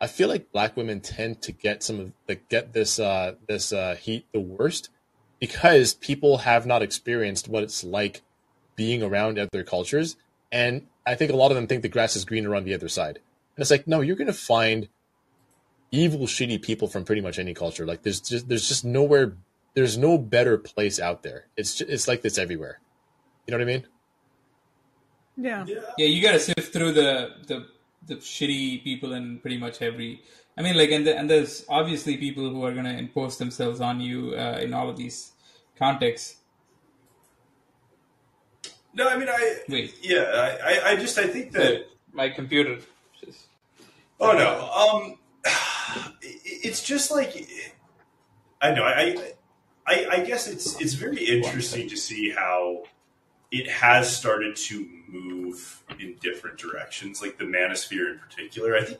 I 0.01 0.07
feel 0.07 0.29
like 0.29 0.51
black 0.51 0.75
women 0.75 0.99
tend 0.99 1.43
to 1.43 1.51
get 1.51 1.83
some 1.83 1.99
of 1.99 2.11
the 2.25 2.35
get 2.49 2.73
this 2.73 2.99
uh 2.99 3.35
this 3.47 3.71
uh 3.71 3.93
heat 4.01 4.25
the 4.33 4.39
worst 4.39 4.89
because 5.39 5.93
people 5.93 6.39
have 6.39 6.65
not 6.65 6.81
experienced 6.81 7.47
what 7.47 7.61
it's 7.61 7.83
like 7.83 8.23
being 8.75 9.03
around 9.03 9.37
other 9.37 9.63
cultures. 9.63 10.17
And 10.51 10.87
I 11.05 11.15
think 11.15 11.31
a 11.31 11.35
lot 11.35 11.51
of 11.51 11.55
them 11.55 11.67
think 11.67 11.81
the 11.81 11.89
grass 11.89 12.15
is 12.15 12.25
greener 12.25 12.55
on 12.55 12.63
the 12.63 12.73
other 12.73 12.89
side. 12.89 13.17
And 13.55 13.61
it's 13.61 13.71
like, 13.71 13.87
no, 13.87 14.01
you're 14.01 14.15
gonna 14.15 14.33
find 14.33 14.89
evil, 15.91 16.27
shitty 16.27 16.61
people 16.61 16.87
from 16.87 17.05
pretty 17.05 17.21
much 17.21 17.39
any 17.39 17.53
culture. 17.53 17.85
Like 17.85 18.03
there's 18.03 18.21
just 18.21 18.49
there's 18.49 18.67
just 18.67 18.83
nowhere 18.83 19.37
there's 19.75 19.97
no 19.97 20.17
better 20.17 20.57
place 20.57 20.99
out 20.99 21.23
there. 21.23 21.47
It's 21.55 21.75
just, 21.75 21.89
it's 21.89 22.07
like 22.07 22.21
this 22.21 22.37
everywhere. 22.37 22.79
You 23.45 23.51
know 23.51 23.57
what 23.57 23.69
I 23.69 23.73
mean? 23.73 23.87
Yeah. 25.37 25.65
Yeah, 25.97 26.07
you 26.07 26.21
gotta 26.21 26.39
sift 26.39 26.73
through 26.73 26.93
the 26.93 27.35
the 27.47 27.67
the 28.07 28.15
shitty 28.15 28.83
people 28.83 29.13
in 29.13 29.39
pretty 29.39 29.57
much 29.57 29.81
every. 29.81 30.21
I 30.57 30.61
mean, 30.61 30.77
like, 30.77 30.91
and 30.91 31.05
the, 31.05 31.17
and 31.17 31.29
there's 31.29 31.65
obviously 31.67 32.15
people 32.17 32.49
who 32.49 32.63
are 32.63 32.73
gonna 32.73 32.93
impose 32.93 33.37
themselves 33.37 33.81
on 33.81 33.99
you 33.99 34.33
uh, 34.35 34.59
in 34.61 34.73
all 34.73 34.89
of 34.89 34.97
these 34.97 35.31
contexts. 35.77 36.37
No, 38.95 39.09
I 39.09 39.17
mean, 39.17 39.27
I 39.29 39.59
Wait. 39.67 39.93
yeah, 40.01 40.21
I, 40.63 40.71
I- 40.71 40.91
I 40.91 40.95
just 40.95 41.17
I 41.17 41.27
think 41.27 41.51
that 41.51 41.85
my 42.13 42.29
computer. 42.29 42.79
Just, 43.23 43.47
Oh 44.19 44.31
no. 44.31 44.69
Um, 44.71 45.17
it's 46.21 46.81
just 46.83 47.11
like 47.11 47.47
I 48.61 48.71
know. 48.73 48.83
I, 48.83 49.33
I 49.85 50.07
I 50.11 50.19
guess 50.21 50.47
it's 50.47 50.79
it's 50.79 50.93
very 50.93 51.23
interesting 51.25 51.89
to 51.89 51.97
see 51.97 52.31
how 52.31 52.83
it 53.51 53.69
has 53.69 54.15
started 54.15 54.55
to 54.55 54.87
move 55.07 55.83
in 55.99 56.15
different 56.21 56.57
directions, 56.57 57.21
like 57.21 57.37
the 57.37 57.43
Manosphere 57.45 58.13
in 58.13 58.19
particular. 58.19 58.75
I 58.77 58.83
think 58.83 58.99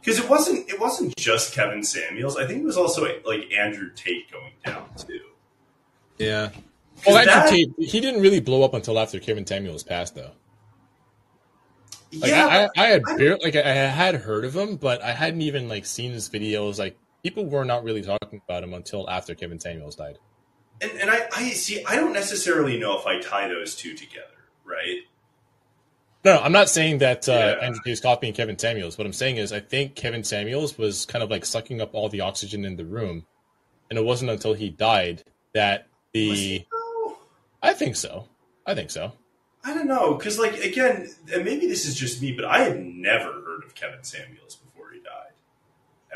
because 0.00 0.18
it 0.18 0.28
wasn't 0.28 0.68
it 0.68 0.80
wasn't 0.80 1.16
just 1.16 1.54
Kevin 1.54 1.82
Samuels. 1.84 2.36
I 2.36 2.46
think 2.46 2.62
it 2.62 2.64
was 2.64 2.76
also 2.76 3.02
like 3.24 3.52
Andrew 3.52 3.90
Tate 3.94 4.30
going 4.30 4.52
down 4.64 4.88
too. 4.96 5.20
Yeah. 6.18 6.50
Well, 7.06 7.18
Andrew 7.18 7.32
that- 7.76 7.84
he 7.84 8.00
didn't 8.00 8.20
really 8.22 8.40
blow 8.40 8.62
up 8.62 8.74
until 8.74 8.98
after 8.98 9.18
Kevin 9.18 9.46
Samuels 9.46 9.82
passed, 9.82 10.14
though. 10.14 10.30
Like 12.12 12.30
yeah, 12.30 12.46
I, 12.46 12.80
I, 12.80 12.84
I 12.84 12.86
had 12.88 13.02
I- 13.06 13.16
barely, 13.16 13.40
like 13.42 13.56
I 13.56 13.72
had 13.72 14.14
heard 14.14 14.44
of 14.44 14.54
him, 14.54 14.76
but 14.76 15.02
I 15.02 15.12
hadn't 15.12 15.42
even 15.42 15.68
like 15.68 15.84
seen 15.84 16.12
his 16.12 16.28
videos. 16.28 16.78
Like 16.78 16.96
people 17.22 17.46
were 17.46 17.64
not 17.64 17.84
really 17.84 18.02
talking 18.02 18.40
about 18.48 18.62
him 18.62 18.72
until 18.74 19.08
after 19.10 19.34
Kevin 19.34 19.58
Samuels 19.58 19.96
died. 19.96 20.18
and, 20.80 20.92
and 20.92 21.10
I, 21.10 21.26
I 21.34 21.50
see. 21.50 21.84
I 21.84 21.96
don't 21.96 22.12
necessarily 22.12 22.78
know 22.78 22.98
if 22.98 23.06
I 23.06 23.20
tie 23.20 23.48
those 23.48 23.74
two 23.74 23.94
together, 23.94 24.26
right? 24.64 25.00
No, 26.24 26.34
no, 26.36 26.40
I'm 26.42 26.52
not 26.52 26.68
saying 26.70 26.98
that 26.98 27.28
uh, 27.28 27.32
Yeah. 27.60 27.66
Andrew 27.66 27.80
Tate 27.84 27.92
is 27.92 28.00
copying 28.00 28.32
Kevin 28.32 28.58
Samuels. 28.58 28.96
What 28.96 29.06
I'm 29.06 29.12
saying 29.12 29.36
is, 29.36 29.52
I 29.52 29.60
think 29.60 29.94
Kevin 29.96 30.24
Samuels 30.24 30.78
was 30.78 31.06
kind 31.06 31.22
of 31.22 31.30
like 31.30 31.44
sucking 31.44 31.80
up 31.80 31.90
all 31.94 32.08
the 32.08 32.20
oxygen 32.22 32.64
in 32.64 32.76
the 32.76 32.84
room, 32.84 33.26
and 33.90 33.98
it 33.98 34.04
wasn't 34.04 34.30
until 34.30 34.54
he 34.54 34.70
died 34.70 35.22
that 35.54 35.88
the. 36.14 36.64
I 37.66 37.72
think 37.74 37.96
so. 37.96 38.28
I 38.66 38.74
think 38.74 38.90
so. 38.90 39.12
I 39.64 39.74
don't 39.74 39.88
know, 39.88 40.14
because 40.14 40.38
like 40.38 40.62
again, 40.62 41.08
and 41.32 41.44
maybe 41.44 41.66
this 41.66 41.86
is 41.86 41.94
just 41.96 42.22
me, 42.22 42.32
but 42.32 42.44
I 42.44 42.60
had 42.60 42.78
never 42.84 43.32
heard 43.32 43.64
of 43.64 43.74
Kevin 43.74 44.02
Samuels 44.04 44.56
before 44.56 44.90
he 44.92 45.00
died. 45.00 45.32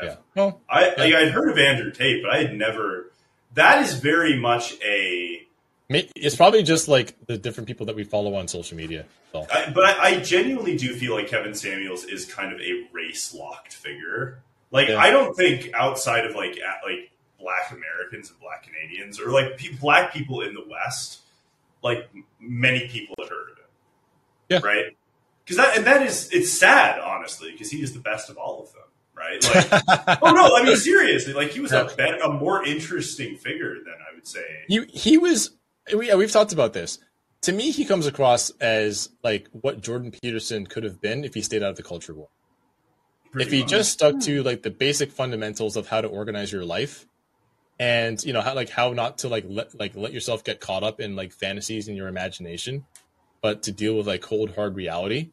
Yeah. 0.01 0.09
Ever. 0.11 0.17
Well, 0.35 0.61
I 0.69 0.85
Yeah. 0.87 0.93
like 0.97 1.13
I'd 1.13 1.31
heard 1.31 1.49
of 1.51 1.57
Andrew 1.57 1.91
Tate, 1.91 2.23
but 2.23 2.31
I 2.31 2.37
had 2.43 2.53
never. 2.55 3.11
That 3.55 3.83
is 3.83 3.95
very 3.95 4.37
much 4.39 4.75
a. 4.81 5.45
it's 5.89 6.35
probably 6.37 6.63
just 6.63 6.87
like 6.87 7.15
the 7.27 7.37
different 7.37 7.67
people 7.67 7.85
that 7.87 7.95
we 7.97 8.05
follow 8.05 8.35
on 8.35 8.47
social 8.47 8.77
media. 8.77 9.05
So. 9.33 9.45
I, 9.51 9.69
but 9.73 9.83
I, 9.83 9.99
I 10.15 10.19
genuinely 10.21 10.77
do 10.77 10.93
feel 10.95 11.13
like 11.15 11.27
Kevin 11.27 11.53
Samuels 11.53 12.05
is 12.05 12.25
kind 12.25 12.53
of 12.53 12.61
a 12.61 12.87
race 12.93 13.33
locked 13.33 13.73
figure. 13.73 14.39
Like 14.71 14.87
Yeah. 14.87 14.97
I 14.99 15.11
don't 15.11 15.35
think 15.35 15.71
outside 15.73 16.25
of 16.25 16.33
like 16.35 16.51
at, 16.51 16.79
like 16.85 17.11
Black 17.39 17.71
Americans 17.71 18.29
and 18.29 18.39
Black 18.39 18.63
Canadians 18.63 19.19
or 19.19 19.31
like 19.31 19.57
pe- 19.57 19.73
Black 19.75 20.13
people 20.13 20.41
in 20.41 20.53
the 20.53 20.63
West, 20.69 21.20
like 21.83 22.09
many 22.39 22.87
people 22.87 23.15
had 23.19 23.29
heard 23.29 23.51
of 23.51 23.57
him. 23.57 23.65
Yeah. 24.49 24.59
Right. 24.63 24.97
Because 25.43 25.57
that 25.57 25.77
and 25.77 25.85
that 25.85 26.01
is 26.03 26.29
it's 26.31 26.51
sad 26.51 26.99
honestly 26.99 27.51
because 27.51 27.71
he 27.71 27.81
is 27.81 27.93
the 27.93 27.99
best 27.99 28.29
of 28.29 28.37
all 28.37 28.63
of 28.63 28.71
them. 28.73 28.81
Right. 29.15 29.43
Like 29.43 30.19
oh 30.21 30.31
no, 30.31 30.55
I 30.55 30.63
mean 30.63 30.77
seriously, 30.77 31.33
like 31.33 31.51
he 31.51 31.59
was 31.59 31.71
a 31.71 31.91
bet, 31.97 32.21
a 32.23 32.29
more 32.29 32.65
interesting 32.65 33.35
figure 33.35 33.75
than 33.75 33.93
I 33.93 34.15
would 34.15 34.27
say. 34.27 34.45
he 34.67 34.85
he 34.85 35.17
was 35.17 35.51
We, 35.95 36.13
we've 36.15 36.31
talked 36.31 36.53
about 36.53 36.73
this 36.73 36.99
to 37.41 37.51
me 37.51 37.71
he 37.71 37.85
comes 37.85 38.07
across 38.07 38.49
as 38.61 39.09
like 39.23 39.47
what 39.51 39.81
jordan 39.81 40.11
peterson 40.11 40.65
could 40.65 40.83
have 40.83 41.01
been 41.01 41.23
if 41.23 41.33
he 41.33 41.41
stayed 41.41 41.63
out 41.63 41.71
of 41.71 41.75
the 41.75 41.83
culture 41.83 42.13
war 42.13 42.29
pretty 43.31 43.47
if 43.47 43.51
he 43.51 43.61
much. 43.61 43.69
just 43.69 43.91
stuck 43.91 44.13
hmm. 44.13 44.19
to 44.19 44.43
like 44.43 44.61
the 44.63 44.69
basic 44.69 45.11
fundamentals 45.11 45.75
of 45.75 45.87
how 45.87 46.01
to 46.01 46.07
organize 46.07 46.51
your 46.51 46.65
life 46.65 47.05
and 47.81 48.23
you 48.23 48.31
know 48.31 48.41
how 48.41 48.53
like 48.55 48.69
how 48.69 48.93
not 48.93 49.17
to 49.17 49.27
like 49.27 49.43
let 49.49 49.77
like 49.77 49.95
let 49.95 50.13
yourself 50.13 50.43
get 50.43 50.61
caught 50.61 50.83
up 50.83 51.01
in 51.01 51.15
like 51.15 51.33
fantasies 51.33 51.87
in 51.89 51.95
your 51.95 52.07
imagination 52.07 52.85
but 53.41 53.63
to 53.63 53.71
deal 53.71 53.97
with 53.97 54.07
like 54.07 54.21
cold 54.21 54.55
hard 54.55 54.75
reality 54.75 55.31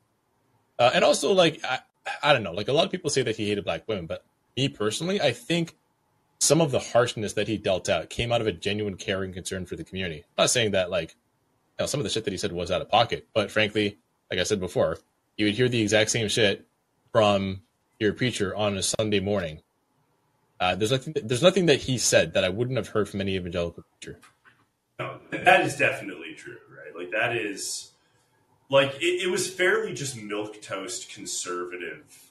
uh, 0.81 0.91
and 0.95 1.05
also 1.05 1.33
like 1.33 1.61
I, 1.65 1.79
I 2.23 2.33
don't 2.33 2.43
know 2.43 2.53
like 2.53 2.69
a 2.69 2.73
lot 2.73 2.87
of 2.87 2.91
people 2.91 3.11
say 3.11 3.23
that 3.23 3.37
he 3.37 3.49
hated 3.49 3.65
black 3.65 3.87
women 3.87 4.07
but 4.07 4.25
me 4.57 4.69
personally 4.69 5.21
i 5.21 5.31
think 5.33 5.77
some 6.41 6.61
of 6.61 6.71
the 6.71 6.79
harshness 6.79 7.33
that 7.35 7.49
he 7.49 7.57
dealt 7.57 7.89
out 7.89 8.11
came 8.11 8.33
out 8.33 8.41
of 8.41 8.47
a 8.47 8.53
genuine 8.53 8.97
care 8.97 9.23
and 9.23 9.35
concern 9.35 9.67
for 9.67 9.77
the 9.77 9.85
community. 9.85 10.21
I'm 10.21 10.45
not 10.45 10.51
saying 10.51 10.73
that 10.73 10.91
like 10.91 11.11
you 11.79 11.83
know, 11.83 11.87
some 11.87 12.01
of 12.01 12.05
the 12.05 12.11
shit 12.11 12.25
that 12.25 12.31
he 12.31 12.37
said 12.37 12.53
was 12.53 12.71
out 12.71 12.81
of 12.81 12.89
pocket, 12.89 13.27
but 13.35 13.51
frankly, 13.51 13.99
like 14.31 14.41
I 14.41 14.45
said 14.45 14.61
before, 14.61 14.99
you 15.37 15.47
would 15.47 15.55
hear 15.55 15.69
the 15.69 15.83
exact 15.83 16.11
same 16.11 16.29
shit 16.29 16.67
from 17.13 17.63
your 17.99 18.13
preacher 18.13 18.55
on 18.55 18.77
a 18.77 18.83
Sunday 18.83 19.21
morning. 19.21 19.61
Uh, 20.61 20.75
there's 20.75 20.91
nothing. 20.91 21.15
There's 21.23 21.43
nothing 21.43 21.67
that 21.67 21.81
he 21.83 21.99
said 21.99 22.35
that 22.35 22.45
I 22.45 22.49
wouldn't 22.49 22.77
have 22.77 22.89
heard 22.89 23.09
from 23.09 23.21
any 23.21 23.37
evangelical 23.37 23.85
preacher. 24.01 24.19
No, 24.99 25.19
that 25.31 25.61
is 25.61 25.77
definitely 25.77 26.35
true, 26.35 26.57
right? 26.69 26.95
Like 26.97 27.13
that 27.13 27.37
is 27.37 27.93
like 28.69 28.97
it, 28.97 29.23
it 29.23 29.31
was 29.31 29.49
fairly 29.49 29.95
just 29.95 30.21
milk 30.21 30.61
toast 30.61 31.13
conservative, 31.13 32.31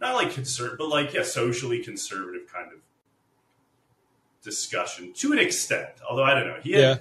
not 0.00 0.14
like 0.14 0.32
conservative, 0.32 0.78
but 0.78 0.88
like 0.88 1.12
yeah, 1.12 1.22
socially 1.22 1.82
conservative 1.82 2.50
kind 2.52 2.72
of 2.72 2.78
discussion 4.42 5.12
to 5.14 5.32
an 5.32 5.38
extent. 5.38 5.90
Although 6.08 6.24
I 6.24 6.34
don't 6.34 6.46
know, 6.46 6.56
he 6.62 6.72
had 6.72 6.80
Yeah. 6.80 6.96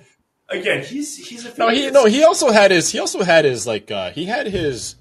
again, 0.60 0.84
he's 0.84 1.16
he's 1.26 1.46
a 1.46 1.58
No, 1.58 1.70
he 1.70 1.90
no, 1.90 2.06
he 2.06 2.24
also 2.26 2.52
had 2.52 2.72
his 2.72 2.92
he 2.92 3.00
also 3.00 3.24
had 3.24 3.46
his 3.46 3.66
like 3.66 3.90
uh 3.90 4.12
he 4.12 4.26
had 4.26 4.48
his 4.48 4.96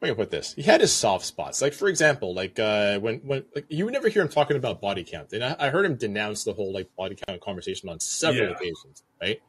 I'm 0.00 0.06
gonna 0.08 0.14
put 0.14 0.30
this. 0.30 0.54
He 0.54 0.62
had 0.62 0.80
his 0.80 0.92
soft 0.92 1.24
spots. 1.24 1.60
Like 1.60 1.72
for 1.72 1.88
example, 1.88 2.32
like 2.34 2.58
uh 2.58 3.00
when 3.00 3.16
when 3.18 3.44
like 3.54 3.66
you 3.68 3.84
would 3.84 3.92
never 3.92 4.08
hear 4.08 4.22
him 4.22 4.28
talking 4.28 4.56
about 4.56 4.80
body 4.80 5.02
count. 5.02 5.32
And 5.32 5.42
I, 5.42 5.56
I 5.58 5.68
heard 5.70 5.84
him 5.84 5.96
denounce 5.96 6.44
the 6.44 6.52
whole 6.52 6.72
like 6.72 6.88
body 6.96 7.16
count 7.26 7.40
conversation 7.40 7.88
on 7.88 7.98
several 7.98 8.48
Yeah. 8.48 8.54
occasions, 8.54 9.02
right? 9.20 9.40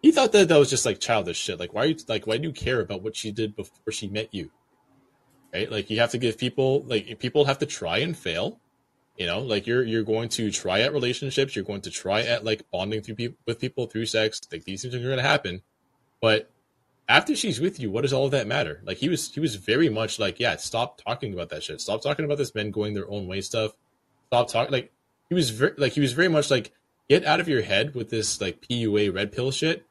He 0.00 0.10
thought 0.12 0.32
that 0.32 0.48
that 0.48 0.56
was 0.58 0.70
just 0.70 0.86
like 0.86 0.98
childish 0.98 1.36
shit. 1.36 1.60
Like 1.60 1.74
why 1.74 1.82
are 1.82 1.86
you 1.86 1.96
like 2.08 2.26
why 2.26 2.38
do 2.38 2.44
you 2.44 2.52
care 2.52 2.80
about 2.80 3.02
what 3.02 3.16
she 3.16 3.30
did 3.32 3.54
before 3.54 3.92
she 3.92 4.08
met 4.08 4.32
you? 4.32 4.50
Right? 5.52 5.70
Like 5.70 5.90
you 5.90 6.00
have 6.00 6.12
to 6.12 6.18
give 6.18 6.38
people 6.38 6.84
like 6.84 7.18
people 7.18 7.44
have 7.44 7.58
to 7.58 7.66
try 7.66 7.98
and 7.98 8.16
fail. 8.16 8.60
You 9.18 9.26
know, 9.26 9.40
like 9.40 9.66
you're 9.66 9.82
you're 9.84 10.04
going 10.04 10.28
to 10.30 10.50
try 10.50 10.80
at 10.80 10.92
relationships, 10.92 11.54
you're 11.56 11.64
going 11.64 11.80
to 11.82 11.90
try 11.90 12.20
at 12.22 12.44
like 12.44 12.62
bonding 12.70 13.02
through 13.02 13.16
people 13.16 13.38
with 13.46 13.58
people 13.58 13.86
through 13.86 14.06
sex. 14.06 14.40
Like 14.50 14.64
these 14.64 14.82
things 14.82 14.94
are 14.94 15.00
going 15.00 15.16
to 15.16 15.22
happen, 15.22 15.60
but 16.22 16.50
after 17.08 17.34
she's 17.34 17.60
with 17.60 17.80
you, 17.80 17.90
what 17.90 18.02
does 18.02 18.12
all 18.12 18.26
of 18.26 18.32
that 18.32 18.46
matter? 18.46 18.82
Like 18.84 18.98
he 18.98 19.08
was 19.08 19.32
he 19.32 19.40
was 19.40 19.54
very 19.54 19.88
much 19.88 20.18
like, 20.18 20.38
yeah, 20.38 20.56
stop 20.56 21.00
talking 21.02 21.32
about 21.32 21.48
that 21.50 21.62
shit. 21.62 21.80
Stop 21.80 22.02
talking 22.02 22.24
about 22.24 22.38
this 22.38 22.54
men 22.54 22.70
going 22.70 22.94
their 22.94 23.10
own 23.10 23.26
way 23.26 23.40
stuff. 23.40 23.72
Stop 24.26 24.48
talking 24.48 24.72
like 24.72 24.92
he 25.28 25.34
was 25.34 25.50
very 25.50 25.72
like 25.78 25.92
he 25.92 26.00
was 26.00 26.12
very 26.12 26.28
much 26.28 26.50
like 26.50 26.72
get 27.08 27.24
out 27.24 27.40
of 27.40 27.48
your 27.48 27.62
head 27.62 27.94
with 27.94 28.10
this 28.10 28.40
like 28.40 28.60
PUA 28.60 29.14
red 29.14 29.32
pill 29.32 29.50
shit 29.50 29.86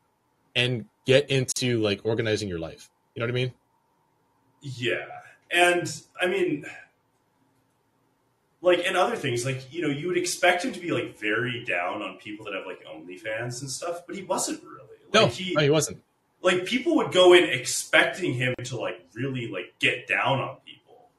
and 0.56 0.86
get 1.06 1.30
into 1.30 1.82
like 1.82 2.02
organizing 2.04 2.48
your 2.48 2.60
life. 2.60 2.90
You 3.16 3.22
know 3.22 3.26
what 3.26 3.32
I 3.32 3.36
mean? 3.36 3.54
Yeah. 4.62 5.06
And 5.50 5.92
I 6.22 6.28
mean 6.28 6.66
like 8.62 8.86
and 8.86 8.98
other 8.98 9.16
things, 9.16 9.46
like, 9.46 9.74
you 9.74 9.82
know, 9.82 9.90
you 9.90 10.08
would 10.08 10.18
expect 10.18 10.66
him 10.66 10.72
to 10.74 10.80
be 10.80 10.92
like 10.92 11.18
very 11.18 11.64
down 11.64 12.02
on 12.02 12.18
people 12.18 12.46
that 12.46 12.54
have 12.54 12.66
like 12.66 12.84
OnlyFans 12.86 13.62
and 13.62 13.72
stuff, 13.72 14.02
but 14.06 14.16
he 14.16 14.24
wasn't 14.24 14.64
really. 14.64 14.98
Like 15.06 15.14
No, 15.14 15.28
he 15.28 15.54
no, 15.54 15.62
he 15.62 15.70
wasn't. 15.70 16.02
Like 16.42 16.66
people 16.66 16.96
would 16.98 17.12
go 17.12 17.34
in 17.34 17.44
expecting 17.44 18.34
him 18.34 18.54
to 18.64 18.80
like 18.80 19.06
really 19.14 19.48
like 19.48 19.74
get 19.80 20.08
down 20.08 20.40
on 20.40 20.58
people. 20.66 21.10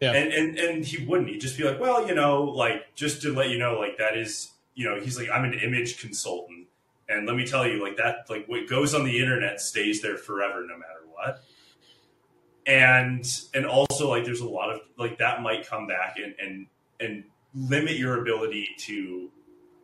Yeah. 0.00 0.12
And 0.12 0.32
and 0.32 0.58
and 0.58 0.84
he 0.84 1.04
wouldn't. 1.04 1.28
He'd 1.28 1.40
just 1.40 1.56
be 1.56 1.64
like, 1.64 1.80
Well, 1.80 2.06
you 2.06 2.14
know, 2.14 2.44
like 2.44 2.94
just 2.94 3.22
to 3.22 3.34
let 3.34 3.50
you 3.50 3.58
know, 3.58 3.78
like 3.78 3.98
that 3.98 4.16
is 4.16 4.50
you 4.74 4.88
know, 4.88 5.00
he's 5.00 5.16
like, 5.16 5.28
I'm 5.30 5.44
an 5.44 5.54
image 5.54 6.00
consultant. 6.00 6.66
And 7.08 7.26
let 7.26 7.36
me 7.36 7.46
tell 7.46 7.66
you, 7.66 7.82
like 7.82 7.96
that 7.98 8.26
like 8.28 8.46
what 8.46 8.68
goes 8.68 8.94
on 8.94 9.04
the 9.04 9.18
internet 9.18 9.60
stays 9.60 10.00
there 10.02 10.16
forever 10.16 10.62
no 10.62 10.76
matter 10.76 11.02
what. 11.12 11.42
And 12.66 13.24
and 13.52 13.66
also 13.66 14.08
like 14.08 14.24
there's 14.24 14.40
a 14.40 14.48
lot 14.48 14.70
of 14.70 14.80
like 14.98 15.18
that 15.18 15.42
might 15.42 15.66
come 15.66 15.86
back 15.86 16.16
and 16.16 16.34
and 16.40 16.66
and 16.98 17.24
limit 17.54 17.96
your 17.96 18.20
ability 18.20 18.68
to 18.78 19.30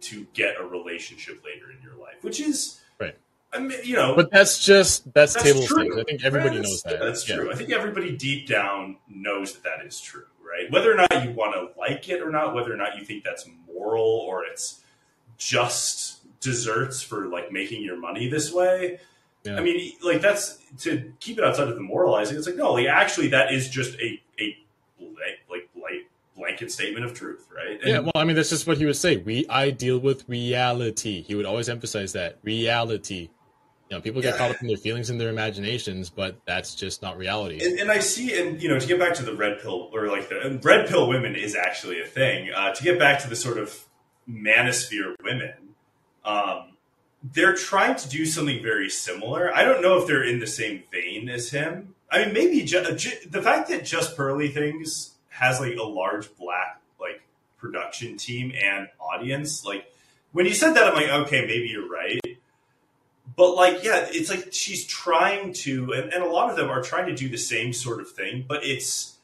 to 0.01 0.27
get 0.33 0.59
a 0.59 0.65
relationship 0.65 1.45
later 1.45 1.71
in 1.71 1.83
your 1.83 1.95
life, 1.95 2.17
which 2.23 2.41
is 2.41 2.81
Right. 2.99 3.17
I 3.53 3.59
mean, 3.59 3.79
you 3.85 3.97
know, 3.97 4.15
But 4.15 4.31
that's 4.31 4.65
just 4.65 5.13
that's, 5.13 5.35
that's 5.35 5.45
table 5.45 5.67
true. 5.67 5.85
stakes. 5.85 5.97
I 5.97 6.05
think 6.05 6.25
everybody 6.25 6.57
Right, 6.57 6.65
knows 6.65 6.83
that. 6.83 7.01
That's 7.01 7.29
Yeah. 7.29 7.37
true. 7.37 7.53
I 7.53 7.57
think 7.57 7.71
everybody 7.71 8.17
deep 8.17 8.47
down 8.47 8.97
knows 9.09 9.55
that 9.55 9.63
that 9.65 9.85
is 9.85 10.01
true, 10.01 10.27
right? 10.43 10.71
Whether 10.71 10.93
or 10.93 10.95
not 10.97 11.25
you 11.25 11.31
want 11.33 11.55
to 11.55 11.79
like 11.79 12.09
it 12.09 12.21
or 12.23 12.31
not, 12.31 12.55
whether 12.55 12.73
or 12.73 12.77
not 12.77 12.97
you 12.97 13.05
think 13.05 13.25
that's 13.25 13.49
moral 13.67 14.05
or 14.05 14.45
it's 14.45 14.81
just 15.39 16.19
desserts 16.41 17.03
for 17.03 17.27
like 17.27 17.51
making 17.53 17.83
your 17.83 17.97
money 17.97 18.29
this 18.29 18.53
way. 18.53 19.01
Yeah. 19.45 19.57
I 19.57 19.61
mean, 19.61 19.93
like 20.03 20.21
that's 20.21 20.59
to 20.81 21.13
keep 21.19 21.39
it 21.39 21.45
outside 21.45 21.69
of 21.69 21.75
the 21.75 21.81
moralizing. 21.81 22.37
It's 22.37 22.47
like 22.47 22.57
no, 22.57 22.75
like 22.75 22.87
actually, 22.87 23.29
that 23.29 23.53
is 23.53 23.69
just 23.69 23.95
a 24.01 24.21
a 24.39 24.57
like 25.01 25.69
blank, 25.75 26.07
blanket 26.37 26.71
statement 26.71 27.05
of 27.05 27.15
truth, 27.15 27.47
right? 27.55 27.81
And- 27.81 27.89
Yeah, 27.91 27.99
well, 28.01 28.13
I 28.15 28.25
mean, 28.25 28.37
that's 28.37 28.51
just 28.51 28.67
what 28.67 28.79
he 28.79 28.87
would 28.87 28.97
say. 28.97 29.17
We, 29.17 29.45
I 29.49 29.71
deal 29.71 29.99
with 29.99 30.29
reality. 30.29 31.23
He 31.23 31.35
would 31.35 31.47
always 31.47 31.69
emphasize 31.69 32.13
that 32.13 32.39
reality. 32.43 33.29
You 33.91 33.97
know, 33.97 34.01
people 34.03 34.23
get 34.23 34.35
Yeah. 34.35 34.39
caught 34.39 34.51
up 34.53 34.61
in 34.63 34.69
their 34.69 34.77
feelings 34.77 35.11
and 35.11 35.21
their 35.21 35.31
imaginations, 35.31 36.11
but 36.11 36.37
that's 36.47 36.77
just 36.77 37.03
not 37.03 37.19
reality. 37.19 37.59
And, 37.65 37.81
and 37.81 37.91
I 37.91 37.99
see, 37.99 38.39
and 38.41 38.63
you 38.63 38.69
know, 38.69 38.79
to 38.79 38.87
get 38.87 39.01
back 39.01 39.15
to 39.15 39.25
the 39.25 39.35
red 39.35 39.61
pill 39.61 39.91
or 39.93 40.07
like 40.07 40.29
the 40.29 40.61
red 40.63 40.89
pill 40.89 41.09
women 41.09 41.35
is 41.35 41.57
actually 41.57 42.01
a 42.01 42.07
thing. 42.07 42.51
Uh, 42.55 42.73
to 42.73 42.85
get 42.85 43.01
back 43.01 43.19
to 43.23 43.29
the 43.29 43.35
sort 43.35 43.59
of 43.59 43.77
manosphere 44.31 45.17
women, 45.25 45.75
um, 46.25 46.77
they're 47.23 47.55
trying 47.55 47.97
to 47.97 48.09
do 48.09 48.25
something 48.27 48.63
very 48.63 48.89
similar. 48.89 49.53
I 49.53 49.65
don't 49.65 49.83
know 49.83 49.99
if 50.01 50.07
they're 50.07 50.23
in 50.25 50.39
the 50.39 50.47
same 50.47 50.85
vein 50.93 51.29
as 51.29 51.51
him. 51.51 51.97
I 52.13 52.25
mean, 52.25 52.33
maybe 52.33 52.63
ju- 52.63 52.95
ju- 52.95 53.29
the 53.29 53.43
fact 53.43 53.69
that 53.71 53.85
Just 53.85 54.17
Pearly 54.17 54.49
Things 54.49 55.15
has 55.31 55.59
like 55.59 55.75
a 55.77 55.83
large 55.83 56.33
black 56.37 56.81
like 57.01 57.23
production 57.59 58.17
team 58.17 58.53
and 58.57 58.89
audience. 59.01 59.65
Like 59.65 59.93
when 60.31 60.47
you 60.47 60.55
said 60.55 60.75
that, 60.75 60.87
I'm 60.87 60.95
like, 60.95 61.09
okay, 61.27 61.45
maybe 61.45 61.67
you're 61.69 61.89
right 61.91 62.21
but 63.41 63.55
like 63.55 63.83
yeah 63.83 64.07
it's 64.11 64.29
like 64.29 64.53
she's 64.53 64.85
trying 64.85 65.55
to 65.55 65.95
and, 65.95 66.13
and 66.13 66.23
a 66.23 66.27
lot 66.27 66.51
of 66.51 66.57
them 66.57 66.69
are 66.69 66.83
trying 66.83 67.07
to 67.07 67.15
do 67.15 67.27
the 67.27 67.39
same 67.39 67.73
sort 67.73 67.99
of 67.99 68.11
thing 68.11 68.45
but 68.47 68.63
it's 68.63 69.17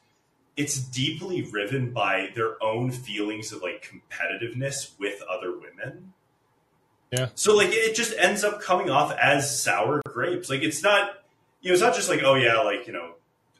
it's 0.55 0.79
deeply 0.79 1.43
riven 1.43 1.91
by 1.93 2.29
their 2.33 2.61
own 2.63 2.89
feelings 2.89 3.51
of 3.51 3.61
like 3.61 3.87
competitiveness 3.87 4.97
with 4.97 5.21
other 5.29 5.51
women. 5.51 6.13
Yeah. 7.11 7.29
so 7.35 7.55
like 7.55 7.69
it 7.71 7.95
just 7.95 8.11
ends 8.17 8.43
up 8.43 8.59
coming 8.59 8.89
off 8.89 9.13
as 9.13 9.61
sour 9.61 10.01
grapes. 10.07 10.49
Like 10.49 10.63
it's 10.63 10.81
not 10.81 11.23
you 11.61 11.69
know 11.69 11.73
it's 11.73 11.83
not 11.83 11.93
just 11.93 12.09
like 12.09 12.23
oh 12.23 12.33
yeah 12.33 12.57
like 12.61 12.87
you 12.87 12.93
know 12.93 13.13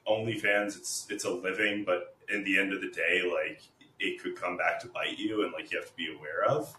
OnlyFans 0.09 0.75
it's 0.75 1.05
it's 1.11 1.23
a 1.23 1.29
living 1.29 1.83
but 1.85 2.15
in 2.33 2.43
the 2.43 2.57
end 2.57 2.73
of 2.73 2.81
the 2.81 2.89
day 2.89 3.21
like 3.31 3.61
it 3.99 4.21
could 4.23 4.35
come 4.35 4.57
back 4.57 4.79
to 4.79 4.87
bite 4.87 5.19
you 5.19 5.43
and 5.43 5.53
like 5.53 5.71
you 5.71 5.77
have 5.77 5.87
to 5.87 5.95
be 5.95 6.11
aware 6.11 6.43
of. 6.45 6.75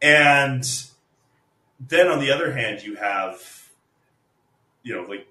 And 0.00 0.64
then 1.88 2.08
on 2.08 2.20
the 2.20 2.30
other 2.30 2.52
hand, 2.52 2.82
you 2.82 2.94
have, 2.96 3.70
you 4.82 4.94
know, 4.94 5.02
like, 5.08 5.26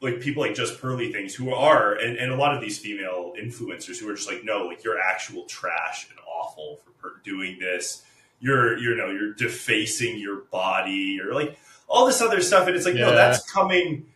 like 0.00 0.20
people 0.20 0.42
like 0.42 0.54
just 0.54 0.80
pearly 0.80 1.12
things 1.12 1.34
who 1.34 1.54
are, 1.54 1.94
and, 1.94 2.16
and 2.16 2.32
a 2.32 2.36
lot 2.36 2.54
of 2.54 2.60
these 2.60 2.78
female 2.78 3.34
influencers 3.40 4.00
who 4.00 4.08
are 4.08 4.14
just 4.14 4.28
like, 4.28 4.42
no, 4.42 4.66
like 4.66 4.82
you're 4.82 4.98
actual 4.98 5.44
trash 5.44 6.08
and 6.10 6.18
awful 6.26 6.80
for 6.84 6.90
per- 6.92 7.20
doing 7.22 7.58
this. 7.60 8.02
You're, 8.40 8.76
you 8.76 8.96
know, 8.96 9.10
you're 9.10 9.34
defacing 9.34 10.18
your 10.18 10.40
body 10.50 11.20
or 11.20 11.32
like 11.32 11.56
all 11.86 12.06
this 12.06 12.20
other 12.20 12.40
stuff. 12.40 12.66
And 12.66 12.74
it's 12.74 12.84
like, 12.84 12.96
no, 12.96 13.14
that's 13.14 13.48
coming. 13.48 14.06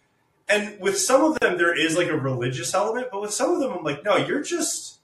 And 0.49 0.81
with 0.81 0.99
some 0.99 1.23
of 1.23 1.39
them, 1.39 1.57
there 1.59 1.79
is 1.79 1.97
like 1.97 2.09
a 2.09 2.17
religious 2.17 2.75
element, 2.75 3.09
but 3.13 3.21
with 3.21 3.33
some 3.33 3.53
of 3.53 3.61
them, 3.61 3.71
I'm 3.73 3.85
like, 3.85 4.05
no, 4.05 4.17
you're 4.17 4.43
just, 4.43 4.95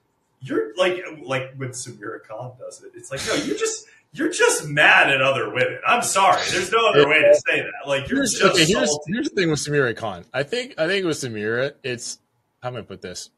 you're 0.42 0.74
like, 0.76 1.02
like 1.22 1.54
when 1.56 1.70
Samira 1.70 2.18
Khan 2.26 2.52
does 2.58 2.82
it, 2.82 2.92
it's 2.94 3.10
like, 3.10 3.20
no, 3.26 3.34
you're 3.44 3.56
just, 3.56 3.86
you're 4.12 4.30
just 4.30 4.66
mad 4.66 5.10
at 5.10 5.22
other 5.22 5.48
women. 5.48 5.78
I'm 5.86 6.02
sorry. 6.02 6.42
There's 6.50 6.70
no 6.70 6.86
other 6.90 7.08
way 7.08 7.20
to 7.20 7.34
say 7.48 7.60
that. 7.60 7.88
Like 7.88 8.08
you're 8.08 8.18
here's, 8.18 8.32
just 8.32 8.44
okay, 8.44 8.64
here's, 8.66 8.98
here's 9.06 9.30
the 9.30 9.34
thing 9.36 9.50
with 9.50 9.60
Samira 9.60 9.96
Khan. 9.96 10.24
I 10.34 10.42
think 10.42 10.74
I 10.78 10.86
think 10.86 11.06
with 11.06 11.16
Samira, 11.16 11.72
it's 11.82 12.18
how 12.62 12.68
am 12.68 12.76
I 12.76 12.82
put 12.82 13.00
this? 13.00 13.30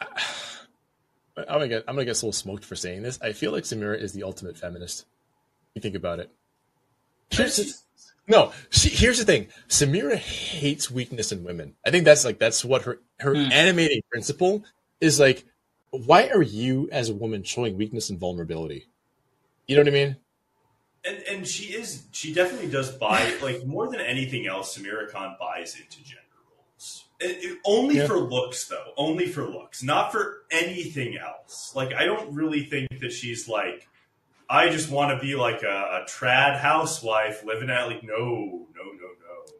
I'm 1.36 1.44
gonna 1.46 1.68
get 1.68 1.84
I'm 1.88 1.94
gonna 1.94 2.04
get 2.04 2.12
a 2.12 2.18
little 2.18 2.32
smoked 2.32 2.64
for 2.64 2.76
saying 2.76 3.02
this. 3.02 3.18
I 3.22 3.32
feel 3.32 3.52
like 3.52 3.64
Samira 3.64 3.98
is 4.00 4.12
the 4.12 4.22
ultimate 4.22 4.56
feminist. 4.58 5.06
You 5.74 5.80
think 5.80 5.94
about 5.94 6.18
it. 6.20 6.30
Here's 7.30 7.56
the, 7.56 7.72
no, 8.28 8.52
she, 8.70 8.90
here's 8.90 9.18
the 9.18 9.24
thing. 9.24 9.48
Samira 9.68 10.16
hates 10.16 10.90
weakness 10.90 11.32
in 11.32 11.42
women. 11.44 11.74
I 11.86 11.90
think 11.90 12.04
that's 12.04 12.24
like 12.24 12.38
that's 12.38 12.64
what 12.64 12.82
her 12.82 13.00
her 13.20 13.34
Hmm. 13.34 13.52
animating 13.52 14.02
principle 14.10 14.64
is 15.00 15.18
like. 15.18 15.44
Why 15.92 16.28
are 16.28 16.42
you 16.42 16.88
as 16.90 17.08
a 17.08 17.14
woman 17.14 17.42
showing 17.44 17.76
weakness 17.76 18.10
and 18.10 18.18
vulnerability? 18.18 18.86
You 19.68 19.76
know 19.76 19.82
what 19.82 19.88
I 19.88 19.92
mean? 19.92 20.16
and 21.04 21.16
and 21.28 21.46
she 21.46 21.74
is 21.74 22.04
she 22.12 22.32
definitely 22.32 22.68
does 22.68 22.90
buy 22.92 23.34
like 23.42 23.64
more 23.66 23.90
than 23.90 24.00
anything 24.00 24.46
else. 24.46 24.76
Samira 24.76 25.10
Khan 25.10 25.36
buys 25.40 25.74
into 25.74 26.02
gender 26.04 26.20
roles. 26.56 27.04
It- 27.20 27.44
it- 27.44 27.58
only 27.64 27.96
Yeah. 27.96 28.06
for 28.06 28.18
looks, 28.18 28.66
though. 28.68 28.92
Only 28.96 29.26
for 29.26 29.44
looks, 29.48 29.82
not 29.82 30.12
for 30.12 30.42
anything 30.50 31.16
else. 31.16 31.72
Like 31.74 31.92
I 31.92 32.04
don't 32.04 32.32
really 32.34 32.64
think 32.64 33.00
that 33.00 33.12
she's 33.12 33.48
like. 33.48 33.88
I 34.50 34.68
just 34.68 34.90
want 34.90 35.18
to 35.18 35.24
be 35.24 35.34
like 35.34 35.62
a, 35.62 36.02
a 36.02 36.06
trad 36.06 36.58
housewife 36.58 37.42
living 37.44 37.70
at 37.70 37.86
like 37.86 38.02
no, 38.02 38.16
no, 38.18 38.82
no, 38.84 39.08
no. 39.08 39.52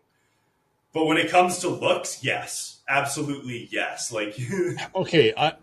But 0.92 1.06
when 1.06 1.16
it 1.16 1.30
comes 1.30 1.58
to 1.60 1.68
looks, 1.70 2.22
yes, 2.22 2.80
absolutely 2.88 3.68
yes. 3.72 4.12
Like 4.12 4.36
okay 4.94 5.32
i 5.36 5.54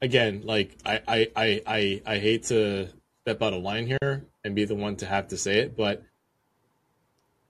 again 0.00 0.42
like 0.44 0.76
I, 0.84 1.00
I 1.08 1.28
i 1.36 1.62
i 1.66 2.02
i 2.06 2.18
hate 2.18 2.44
to 2.44 2.88
step 3.22 3.42
out 3.42 3.52
of 3.52 3.62
line 3.62 3.86
here 3.86 4.26
and 4.44 4.54
be 4.54 4.64
the 4.64 4.74
one 4.74 4.96
to 4.96 5.06
have 5.06 5.28
to 5.28 5.36
say 5.36 5.58
it 5.58 5.76
but 5.76 6.02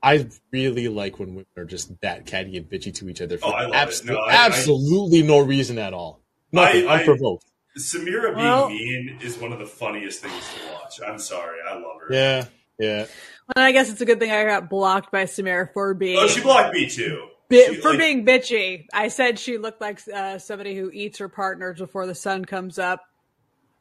i 0.02 0.26
really 0.52 0.88
like 0.88 1.18
when 1.18 1.30
women 1.30 1.46
are 1.56 1.64
just 1.64 2.00
that 2.00 2.26
catty 2.26 2.56
and 2.56 2.66
bitchy 2.68 2.94
to 2.94 3.08
each 3.08 3.20
other 3.20 3.36
oh, 3.42 3.48
for 3.50 3.54
Oh, 3.54 3.56
I 3.56 3.62
love 3.66 3.74
it. 3.74 3.76
abso- 3.92 4.04
No, 4.06 4.16
I- 4.18 4.30
I- 4.32 4.46
absolutely 4.46 5.22
no 5.22 5.40
reason 5.40 5.78
at 5.78 5.92
all 5.92 6.20
nothing 6.52 6.86
I- 6.86 6.94
I- 6.94 6.98
unprovoked 7.00 7.44
Samira 7.78 8.34
being 8.34 8.36
Well- 8.46 8.68
mean 8.70 9.18
is 9.22 9.38
one 9.38 9.52
of 9.52 9.58
the 9.60 9.66
funniest 9.66 10.20
things 10.20 10.32
to 10.34 10.72
watch. 10.72 11.00
I'm 11.06 11.18
sorry, 11.20 11.58
I 11.68 11.74
love 11.74 12.00
her. 12.08 12.12
yeah 12.14 12.44
yeah 12.78 13.06
And 13.54 13.64
I 13.64 13.72
guess 13.72 13.90
it's 13.90 14.00
a 14.00 14.04
good 14.04 14.18
thing 14.18 14.30
I 14.32 14.44
got 14.44 14.68
blocked 14.68 15.12
by 15.12 15.24
Samira 15.24 15.72
for 15.72 15.94
being 15.94 16.18
Oh, 16.18 16.26
she 16.26 16.40
blocked 16.40 16.74
me 16.74 16.88
too. 16.88 17.28
Bi- 17.48 17.56
She, 17.68 17.74
for 17.76 17.90
like- 17.90 17.98
being 17.98 18.24
bitchy. 18.26 18.86
I 18.92 19.08
said 19.08 19.38
she 19.38 19.58
looked 19.58 19.80
like 19.80 20.00
uh, 20.12 20.38
somebody 20.38 20.74
who 20.76 20.90
eats 20.92 21.18
her 21.18 21.28
partners 21.28 21.78
before 21.78 22.06
the 22.06 22.14
sun 22.14 22.44
comes 22.44 22.78
up. 22.78 23.00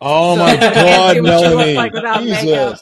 oh 0.01 0.35
So 0.35 0.43
my 0.43 0.55
god 0.57 1.09
see 1.09 1.15
she 1.15 1.21
melanie 1.21 1.73
like 1.75 1.93
jesus 2.23 2.81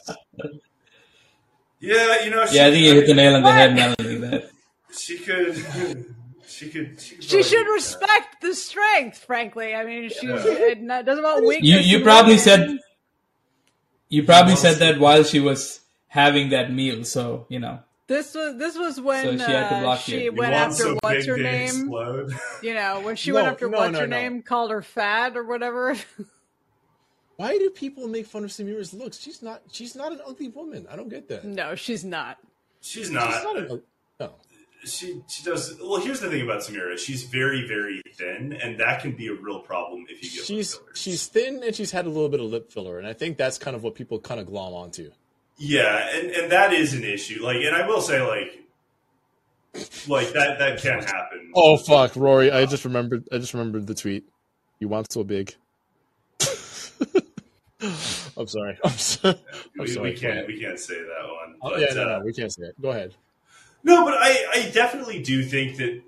Yeah, 1.80 2.24
you 2.24 2.30
know. 2.30 2.46
She, 2.46 2.56
Yeah, 2.56 2.66
I 2.66 2.70
think 2.70 2.84
you 2.86 2.94
hit 2.94 3.06
the 3.06 3.14
nail 3.14 3.34
on 3.36 3.42
the 3.42 3.52
head, 3.52 3.74
Melanie. 3.74 4.16
That 4.18 4.50
She 4.96 5.18
could. 5.18 5.54
She 6.46 6.70
could. 6.70 6.98
She, 7.00 7.16
could 7.16 7.22
She 7.24 7.42
should 7.42 7.50
do 7.58 7.64
that. 7.64 7.70
respect 7.70 8.40
the 8.40 8.54
strength, 8.54 9.18
frankly. 9.18 9.74
I 9.74 9.84
mean, 9.84 10.08
she 10.08 10.26
Yeah. 10.26 10.42
it 10.46 10.86
doesn't 11.04 11.22
want 11.22 11.42
you 11.42 11.48
weakness. 11.48 11.86
you 11.86 11.98
in 11.98 12.02
probably 12.02 12.32
women. 12.32 12.38
said 12.44 12.78
you 14.08 14.22
probably 14.24 14.56
said 14.56 14.76
that 14.78 14.98
while 15.00 15.22
she 15.24 15.40
was 15.40 15.80
having 16.08 16.50
that 16.50 16.72
meal. 16.72 17.04
So 17.04 17.46
you 17.50 17.58
know, 17.58 17.80
this 18.08 18.34
was 18.34 18.56
this 18.56 18.76
was 18.78 19.00
when 19.00 19.38
So 19.38 19.46
she 19.46 19.52
had 19.52 19.68
to 19.80 19.88
uh, 19.88 19.96
she 19.96 20.30
went 20.30 20.52
after 20.54 20.74
some 20.84 20.98
what's 21.02 21.26
her 21.26 21.36
name. 21.36 21.64
explode? 21.64 22.32
You 22.62 22.74
know, 22.74 23.00
when 23.00 23.16
she 23.16 23.30
No, 23.30 23.36
went 23.36 23.48
after 23.48 23.68
no, 23.68 23.78
what's 23.78 23.92
no, 23.92 24.00
her 24.00 24.06
no. 24.06 24.16
name, 24.16 24.42
called 24.42 24.70
her 24.70 24.82
fat 24.82 25.36
or 25.36 25.44
whatever. 25.44 25.96
Why 27.36 27.58
do 27.58 27.68
people 27.70 28.08
make 28.08 28.26
fun 28.26 28.44
of 28.44 28.50
Samira's 28.50 28.94
looks? 28.94 29.18
She's 29.18 29.42
not. 29.42 29.62
She's 29.70 29.94
not 29.94 30.12
an 30.12 30.20
ugly 30.26 30.48
woman. 30.48 30.86
I 30.90 30.96
don't 30.96 31.08
get 31.10 31.28
that. 31.28 31.44
no, 31.44 31.74
she's 31.74 32.04
not. 32.04 32.38
She's 32.80 33.04
She's 33.04 33.10
not. 33.10 33.30
not 33.44 33.58
an 33.58 33.70
ug- 33.72 33.82
no. 34.20 34.32
she 34.84 35.20
she 35.28 35.42
does 35.44 35.74
well. 35.82 36.00
Here's 36.00 36.20
the 36.20 36.30
thing 36.30 36.42
about 36.42 36.60
Samira: 36.62 36.96
she's 36.98 37.24
very 37.24 37.66
very 37.68 38.00
thin, 38.14 38.54
and 38.54 38.78
that 38.80 39.02
can 39.02 39.12
be 39.12 39.26
a 39.28 39.34
real 39.34 39.58
problem 39.60 40.06
if 40.08 40.22
you 40.24 40.30
get 40.30 40.46
She's 40.46 40.78
she's 40.94 41.26
thin 41.26 41.62
and 41.62 41.74
she's 41.74 41.90
had 41.90 42.06
a 42.06 42.08
little 42.08 42.28
bit 42.30 42.40
of 42.40 42.46
lip 42.46 42.70
filler, 42.72 42.98
and 42.98 43.06
I 43.06 43.12
think 43.12 43.36
that's 43.36 43.58
kind 43.58 43.76
of 43.76 43.82
what 43.82 43.94
people 43.96 44.18
kind 44.18 44.40
of 44.40 44.46
glom 44.46 44.72
onto. 44.72 45.10
Yeah, 45.56 46.16
and 46.16 46.30
and 46.30 46.52
that 46.52 46.72
is 46.72 46.94
an 46.94 47.04
issue. 47.04 47.42
Like, 47.42 47.56
and 47.56 47.74
I 47.74 47.86
will 47.86 48.00
say, 48.00 48.20
like, 48.20 48.62
like 50.08 50.32
that 50.32 50.58
that 50.58 50.80
can 50.80 51.02
happen. 51.02 51.52
Oh 51.54 51.76
fuck, 51.76 52.16
Rory! 52.16 52.50
I 52.50 52.66
just 52.66 52.84
remembered. 52.84 53.26
I 53.32 53.38
just 53.38 53.54
remembered 53.54 53.86
the 53.86 53.94
tweet. 53.94 54.24
You 54.78 54.88
want 54.88 55.10
so 55.10 55.24
big. 55.24 55.54
I'm 57.80 58.46
sorry. 58.46 58.78
I'm 58.84 58.90
sorry. 58.90 59.34
I'm 59.34 59.62
we, 59.78 59.86
sorry. 59.86 60.10
we 60.10 60.16
can't 60.16 60.46
we 60.46 60.60
can't 60.60 60.78
say 60.78 60.94
that 60.94 61.24
one. 61.24 61.56
Oh, 61.62 61.70
But, 61.70 61.80
yeah, 61.80 61.94
no, 61.94 62.02
uh, 62.02 62.18
no, 62.18 62.24
we 62.24 62.32
can't 62.32 62.52
say 62.52 62.64
it. 62.64 62.80
Go 62.80 62.90
ahead. 62.90 63.14
No, 63.82 64.04
but 64.04 64.14
I, 64.14 64.46
I 64.52 64.70
definitely 64.72 65.22
do 65.22 65.44
think 65.44 65.76
that. 65.76 66.02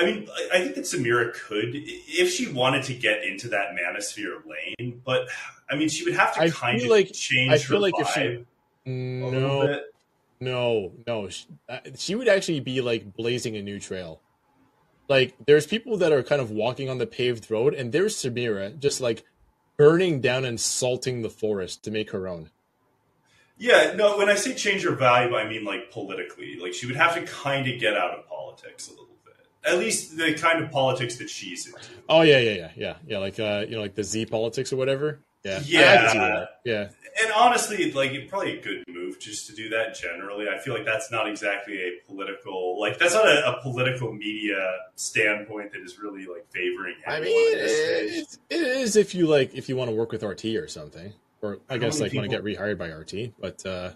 I 0.00 0.04
mean, 0.06 0.28
I- 0.52 0.60
think 0.60 0.74
that 0.76 0.84
Samira 0.84 1.32
could, 1.34 1.72
if 1.74 2.32
she 2.32 2.50
wanted 2.52 2.84
to 2.84 2.94
get 2.94 3.22
into 3.24 3.48
that 3.48 3.76
manosphere 3.76 4.40
lane. 4.46 5.02
But 5.04 5.28
I 5.70 5.76
mean, 5.76 5.88
she 5.88 6.04
would 6.04 6.14
have 6.14 6.34
to 6.34 6.40
I 6.40 6.50
kind 6.50 6.80
of 6.80 6.88
like- 6.88 7.12
change 7.12 7.52
I 7.52 7.58
feel 7.58 7.76
her 7.76 7.80
like 7.82 7.94
if 7.98 8.06
vibe 8.08 8.46
she- 8.84 8.90
No, 8.90 9.84
no, 10.40 10.92
no. 11.06 11.28
She, 11.28 11.46
uh, 11.68 11.78
she 11.96 12.14
would 12.14 12.28
actually 12.28 12.60
be 12.60 12.80
like 12.80 13.14
blazing 13.14 13.56
a 13.56 13.62
new 13.62 13.78
trail. 13.78 14.20
Like 15.08 15.34
there's 15.46 15.66
people 15.66 15.96
that 15.98 16.12
are 16.12 16.22
kind 16.22 16.40
of 16.40 16.50
walking 16.50 16.88
on 16.88 16.98
the 16.98 17.06
paved 17.06 17.50
road, 17.50 17.74
and 17.74 17.92
there's 17.92 18.16
Samira 18.16 18.78
just 18.78 19.00
like 19.00 19.24
burning 19.76 20.20
down 20.20 20.44
and 20.44 20.60
salting 20.60 21.22
the 21.22 21.30
forest 21.30 21.82
to 21.84 21.90
make 21.90 22.10
her 22.12 22.28
own. 22.28 22.50
Yeah, 23.58 23.92
no. 23.94 24.16
When 24.16 24.30
I 24.30 24.36
say 24.36 24.54
change 24.54 24.84
her 24.84 24.96
vibe, 24.96 25.34
I 25.34 25.46
mean 25.48 25.64
like 25.64 25.90
politically. 25.90 26.56
Like 26.60 26.72
she 26.74 26.86
would 26.86 26.96
have 26.96 27.14
to 27.14 27.22
kind 27.22 27.68
of 27.68 27.78
get 27.80 27.94
out 27.96 28.12
of 28.18 28.26
politics 28.28 28.88
a 28.88 28.92
little 28.92 29.06
bit. 29.06 29.09
At 29.64 29.78
least 29.78 30.16
the 30.16 30.34
kind 30.34 30.62
of 30.64 30.70
politics 30.70 31.16
that 31.18 31.28
she's 31.28 31.66
into. 31.66 31.78
Oh 32.08 32.22
yeah, 32.22 32.38
yeah, 32.38 32.52
yeah, 32.52 32.70
yeah, 32.76 32.94
yeah. 33.06 33.18
Like 33.18 33.38
uh, 33.38 33.64
you 33.68 33.76
know, 33.76 33.82
like 33.82 33.94
the 33.94 34.04
Z 34.04 34.26
politics 34.26 34.72
or 34.72 34.76
whatever. 34.76 35.20
Yeah, 35.44 35.60
Yeah. 35.64 36.00
can 36.02 36.10
see 36.10 36.18
that. 36.18 36.48
yeah. 36.64 36.88
And 37.22 37.32
honestly, 37.32 37.90
like 37.92 38.12
it's 38.12 38.30
probably 38.30 38.58
a 38.58 38.62
good 38.62 38.84
move 38.88 39.18
just 39.18 39.46
to 39.48 39.54
do 39.54 39.68
that. 39.70 39.94
Generally, 39.94 40.48
I 40.48 40.58
feel 40.58 40.74
like 40.74 40.84
that's 40.84 41.10
not 41.10 41.28
exactly 41.28 41.74
a 41.78 41.90
political, 42.06 42.78
like 42.80 42.98
that's 42.98 43.14
not 43.14 43.26
a, 43.26 43.58
a 43.58 43.62
political 43.62 44.12
media 44.12 44.58
standpoint 44.94 45.72
that 45.72 45.80
is 45.80 45.98
really 45.98 46.26
like 46.26 46.46
favoring. 46.50 46.94
I 47.06 47.20
mean, 47.20 47.54
at 47.54 47.58
this 47.60 48.16
stage. 48.16 48.38
it, 48.50 48.54
it 48.62 48.62
is 48.78 48.96
if 48.96 49.14
you 49.14 49.26
like 49.26 49.54
if 49.54 49.68
you 49.68 49.76
want 49.76 49.90
to 49.90 49.96
work 49.96 50.12
with 50.12 50.22
RT 50.22 50.44
or 50.56 50.68
something, 50.68 51.12
or 51.42 51.58
I 51.68 51.74
How 51.74 51.78
guess 51.78 52.00
like 52.00 52.12
want 52.14 52.30
to 52.30 52.34
get 52.36 52.44
rehired 52.44 52.78
by 52.78 52.88
RT. 52.88 53.32
But 53.40 53.64
uh, 53.66 53.90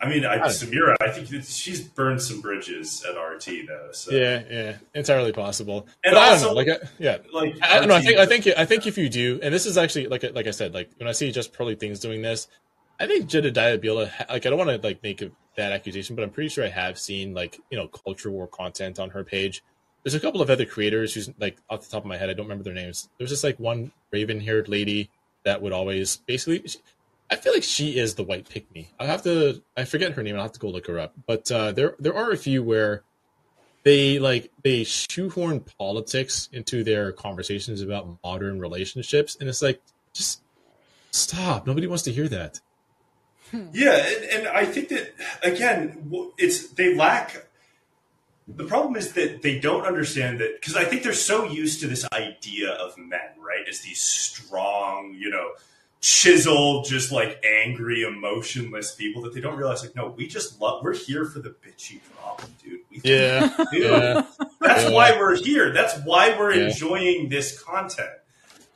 I 0.00 0.08
mean, 0.08 0.24
I, 0.24 0.38
Samira, 0.46 0.94
I 1.00 1.10
think 1.10 1.28
that 1.30 1.44
she's 1.44 1.80
burned 1.80 2.22
some 2.22 2.40
bridges 2.40 3.04
at 3.04 3.20
RT 3.20 3.66
though. 3.66 3.88
So 3.92 4.12
yeah, 4.12 4.42
yeah, 4.48 4.76
entirely 4.94 5.32
possible. 5.32 5.88
And 6.04 6.14
but 6.14 6.18
I 6.18 6.24
don't 6.26 6.32
also- 6.34 6.48
know. 6.48 6.52
Like, 6.54 6.68
I, 6.68 6.76
yeah, 6.98 7.18
like 7.32 7.56
I, 7.62 7.80
don't 7.80 7.88
know. 7.88 7.96
I 7.96 8.02
think 8.02 8.18
I 8.18 8.26
think 8.26 8.46
I 8.46 8.64
think 8.64 8.86
if 8.86 8.96
you 8.96 9.08
do, 9.08 9.40
and 9.42 9.52
this 9.52 9.66
is 9.66 9.76
actually 9.76 10.06
like 10.06 10.22
like 10.34 10.46
I 10.46 10.52
said, 10.52 10.72
like 10.72 10.90
when 10.98 11.08
I 11.08 11.12
see 11.12 11.32
just 11.32 11.52
Pearly 11.52 11.74
things 11.74 11.98
doing 11.98 12.22
this, 12.22 12.46
I 13.00 13.06
think 13.08 13.26
Jedediah 13.26 13.78
Bila. 13.78 14.10
Like 14.28 14.46
I 14.46 14.50
don't 14.50 14.58
want 14.58 14.70
to 14.70 14.86
like 14.86 15.02
make 15.02 15.20
a 15.20 15.32
bad 15.56 15.72
accusation, 15.72 16.14
but 16.14 16.22
I'm 16.22 16.30
pretty 16.30 16.48
sure 16.50 16.64
I 16.64 16.68
have 16.68 16.96
seen 16.96 17.34
like 17.34 17.58
you 17.70 17.76
know 17.76 17.88
culture 17.88 18.30
war 18.30 18.46
content 18.46 19.00
on 19.00 19.10
her 19.10 19.24
page. 19.24 19.64
There's 20.04 20.14
a 20.14 20.20
couple 20.20 20.40
of 20.40 20.48
other 20.48 20.64
creators 20.64 21.12
who's 21.12 21.28
like 21.40 21.58
off 21.68 21.80
the 21.82 21.90
top 21.90 22.04
of 22.04 22.06
my 22.08 22.16
head, 22.16 22.30
I 22.30 22.34
don't 22.34 22.46
remember 22.46 22.62
their 22.62 22.72
names. 22.72 23.08
There's 23.18 23.30
just 23.30 23.42
like 23.42 23.58
one 23.58 23.90
raven 24.12 24.38
haired 24.38 24.68
lady 24.68 25.10
that 25.42 25.60
would 25.60 25.72
always 25.72 26.18
basically. 26.18 26.62
She, 26.68 26.78
I 27.30 27.36
feel 27.36 27.52
like 27.52 27.62
she 27.62 27.98
is 27.98 28.14
the 28.14 28.24
white 28.24 28.48
pick 28.48 28.72
me. 28.74 28.90
I 28.98 29.06
have 29.06 29.22
to. 29.22 29.62
I 29.76 29.84
forget 29.84 30.12
her 30.12 30.22
name. 30.22 30.36
I'll 30.36 30.42
have 30.42 30.52
to 30.52 30.60
go 30.60 30.68
look 30.68 30.86
her 30.86 30.98
up. 30.98 31.14
But 31.26 31.50
uh, 31.50 31.72
there 31.72 31.94
there 31.98 32.14
are 32.14 32.30
a 32.30 32.36
few 32.36 32.62
where 32.62 33.02
they 33.84 34.18
like 34.18 34.50
they 34.62 34.84
shoehorn 34.84 35.60
politics 35.78 36.48
into 36.52 36.84
their 36.84 37.12
conversations 37.12 37.80
about 37.80 38.18
modern 38.24 38.58
relationships 38.60 39.36
and 39.38 39.48
it's 39.48 39.62
like 39.62 39.80
just 40.12 40.42
stop 41.12 41.66
nobody 41.66 41.86
wants 41.86 42.02
to 42.02 42.12
hear 42.12 42.28
that 42.28 42.60
Yeah, 43.72 43.96
and, 43.96 44.24
and 44.24 44.48
I 44.48 44.66
think 44.66 44.88
that 44.90 45.14
again, 45.42 46.10
it's 46.36 46.68
they 46.68 46.94
lack. 46.94 47.46
The 48.46 48.64
problem 48.64 48.96
is 48.96 49.12
that 49.12 49.42
they 49.42 49.58
don't 49.58 49.84
understand 49.86 50.40
that 50.40 50.60
because 50.60 50.76
I 50.76 50.84
think 50.84 51.02
they're 51.02 51.12
so 51.12 51.44
used 51.44 51.80
to 51.80 51.86
this 51.86 52.06
idea 52.12 52.72
of 52.72 52.96
men, 52.96 53.38
right? 53.38 53.66
As 53.68 53.80
these 53.80 54.00
strong, 54.00 55.14
you 55.18 55.30
know, 55.30 55.50
chiseled, 56.00 56.86
just 56.86 57.10
like 57.12 57.42
angry, 57.44 58.02
emotionless 58.02 58.94
people 58.94 59.22
that 59.22 59.34
they 59.34 59.40
don't 59.40 59.56
realize, 59.56 59.82
like, 59.82 59.96
no, 59.96 60.08
we 60.16 60.26
just 60.28 60.60
love. 60.60 60.82
We're 60.82 60.94
here 60.94 61.24
for 61.24 61.40
the 61.40 61.50
bitchy 61.50 62.00
drama, 62.14 62.42
dude. 62.62 62.80
We 62.90 63.00
yeah 63.04 63.48
Dude, 63.72 63.82
yeah 63.82 64.22
That's 64.60 64.84
Yeah. 64.84 64.90
why 64.90 65.12
we're 65.18 65.36
here. 65.36 65.72
That's 65.72 65.98
why 66.04 66.36
we're 66.38 66.54
Yeah. 66.54 66.68
enjoying 66.68 67.28
this 67.28 67.60
content. 67.60 68.10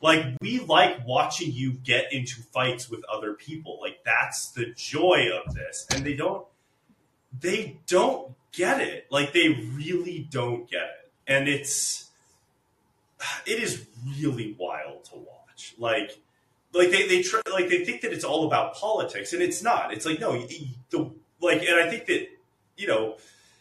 Like 0.01 0.25
we 0.41 0.59
like 0.59 1.07
watching 1.07 1.53
you 1.53 1.71
get 1.73 2.11
into 2.11 2.41
fights 2.41 2.89
with 2.89 3.05
other 3.05 3.33
people. 3.33 3.79
Like 3.81 4.03
that's 4.03 4.51
the 4.51 4.73
joy 4.75 5.29
of 5.31 5.55
this. 5.55 5.87
And 5.95 6.05
they 6.05 6.13
don't 6.15 6.45
they 7.39 7.77
don't 7.87 8.33
get 8.51 8.81
it. 8.81 9.07
Like 9.09 9.31
they 9.31 9.47
really 9.49 10.27
don't 10.29 10.69
get 10.69 10.83
it. 10.83 11.11
And 11.25 11.47
it's 11.47 12.09
it 13.45 13.63
is 13.63 13.85
really 14.19 14.57
wild 14.59 15.05
to 15.05 15.15
watch. 15.15 15.73
Like 15.77 16.19
like 16.73 16.89
they 16.91 17.07
they 17.07 17.21
try, 17.21 17.41
like 17.51 17.69
they 17.69 17.83
think 17.85 18.01
that 18.01 18.11
it's 18.13 18.23
all 18.23 18.45
about 18.47 18.75
politics 18.75 19.33
and 19.33 19.41
it's 19.41 19.61
not. 19.63 19.93
It's 19.93 20.05
like 20.05 20.19
no, 20.19 20.31
y- 20.31 20.47
y- 20.49 20.67
the 20.89 21.11
like 21.41 21.61
and 21.61 21.75
I 21.79 21.89
think 21.89 22.05
that 22.07 22.27
you 22.77 22.87
know 22.87 23.17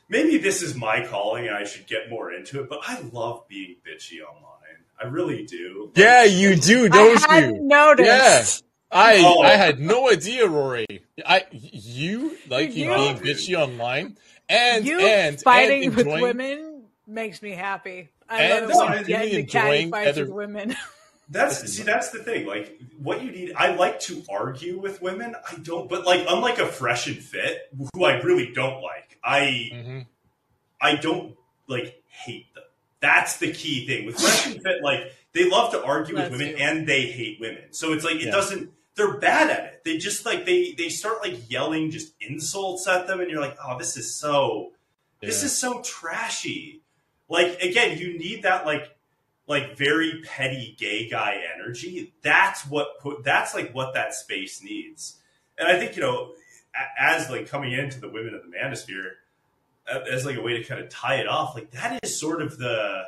maybe 0.09 0.39
this 0.39 0.63
is 0.63 0.75
my 0.75 1.07
calling 1.07 1.47
and 1.47 1.57
I 1.57 1.65
should 1.65 1.87
get 1.87 2.11
more 2.11 2.33
into 2.33 2.61
it, 2.63 2.69
but 2.69 2.81
I 2.87 3.01
love 3.13 3.47
being 3.49 3.77
bitchy 3.87 4.21
online. 4.21 4.59
I 5.01 5.07
really 5.07 5.45
do. 5.45 5.87
Like, 5.95 5.99
yeah 5.99 6.25
you 6.25 6.55
do 6.57 6.89
don't 6.89 7.21
hadn't 7.29 7.57
you 7.57 7.63
noticed. 7.63 8.65
i 8.93 9.21
Oh. 9.25 9.41
i 9.41 9.51
had 9.57 9.81
no 9.81 10.09
idea 10.11 10.47
rory 10.47 10.87
i 11.27 11.45
you 11.51 12.37
like 12.49 12.75
you 12.77 12.91
You- 12.91 12.95
being 12.97 13.17
bitchy 13.17 13.57
online 13.59 14.17
and 14.49 14.87
you 14.87 15.01
and 15.01 15.41
fighting 15.41 15.87
and 15.87 15.97
with 15.97 16.07
women 16.07 16.85
makes 17.07 17.43
me 17.43 17.51
happy. 17.51 18.11
I 18.29 18.43
And 18.43 18.69
love 18.69 18.71
it 18.71 18.77
when 18.77 19.03
no, 19.03 19.09
you 19.09 19.17
really 19.17 19.41
enjoying 19.41 19.91
fights 19.91 20.11
other- 20.11 20.25
with 20.27 20.31
women. 20.35 20.77
That's 21.29 21.73
see, 21.73 21.83
that's 21.83 22.11
the 22.11 22.19
thing. 22.19 22.47
Like, 22.47 22.79
what 22.99 23.23
you 23.23 23.31
need. 23.31 23.55
I 23.57 23.75
like 23.75 24.01
to 24.01 24.23
argue 24.31 24.79
with 24.79 25.01
women. 25.01 25.35
I 25.51 25.57
don't, 25.57 25.89
but 25.89 26.05
like, 26.05 26.27
unlike 26.29 26.59
a 26.59 26.67
fresh 26.67 27.07
and 27.07 27.17
fit, 27.17 27.73
who 27.95 28.05
I 28.05 28.21
really 28.21 28.53
don't 28.53 28.83
like. 28.83 29.19
I 29.25 29.71
Mhm. 29.73 30.07
I 30.81 30.97
don't 30.97 31.37
like 31.69 32.03
hate 32.09 32.53
them. 32.55 32.65
That's 33.01 33.39
the 33.39 33.53
key 33.53 33.87
thing 33.87 34.05
with 34.07 34.21
fresh 34.21 34.47
and 34.47 34.63
fit. 34.63 34.83
Like, 34.83 35.13
they 35.33 35.49
love 35.49 35.73
to 35.73 35.83
argue 35.83 36.17
with 36.17 36.31
women 36.31 36.49
you. 36.49 36.57
and 36.57 36.87
they 36.87 37.07
hate 37.07 37.41
women. 37.41 37.73
So 37.73 37.93
it's 37.93 38.05
like 38.05 38.17
it 38.17 38.25
Yeah. 38.27 38.33
doesn't. 38.33 38.71
They're 38.95 39.17
bad 39.17 39.49
at 39.51 39.65
it. 39.65 39.85
They 39.85 39.97
just 39.97 40.27
like 40.27 40.45
they 40.45 40.73
they 40.73 40.91
start 40.91 41.23
like 41.23 41.51
yelling 41.51 41.91
just 41.91 42.13
insults 42.21 42.87
at 42.87 43.07
them, 43.07 43.21
and 43.21 43.31
you're 43.31 43.41
like, 43.41 43.57
oh, 43.65 43.79
this 43.79 43.97
is 43.97 44.15
so 44.15 44.73
this 45.23 45.43
is 45.43 45.57
so 45.57 45.81
trashy. 45.83 46.83
Like 47.29 47.63
again, 47.63 47.97
you 47.97 48.19
need 48.19 48.43
that 48.43 48.67
like 48.67 48.95
like 49.47 49.77
very 49.77 50.23
petty 50.25 50.77
gay 50.79 51.09
guy 51.09 51.41
energy. 51.55 52.13
That's 52.23 52.67
what 52.67 53.01
put 53.01 53.25
that's 53.25 53.55
like 53.55 53.73
what 53.73 53.95
that 53.95 54.15
space 54.15 54.63
needs. 54.63 55.19
And 55.59 55.69
I 55.69 55.79
think 55.79 55.97
you 55.97 56.03
know, 56.03 56.33
as 56.99 57.29
like 57.29 57.49
coming 57.49 57.73
into 57.73 58.01
the 58.01 58.09
women 58.09 58.35
of 58.35 58.43
the 58.43 58.49
manosphere, 58.49 59.13
as 60.11 60.25
like 60.25 60.37
a 60.37 60.43
way 60.43 60.59
to 60.59 60.65
kind 60.65 60.81
of 60.81 60.89
tie 60.89 61.17
it 61.17 61.29
off, 61.29 61.55
like 61.55 61.71
that 61.73 62.01
is 62.03 62.19
sort 62.19 62.43
of 62.43 62.59
the 62.59 63.05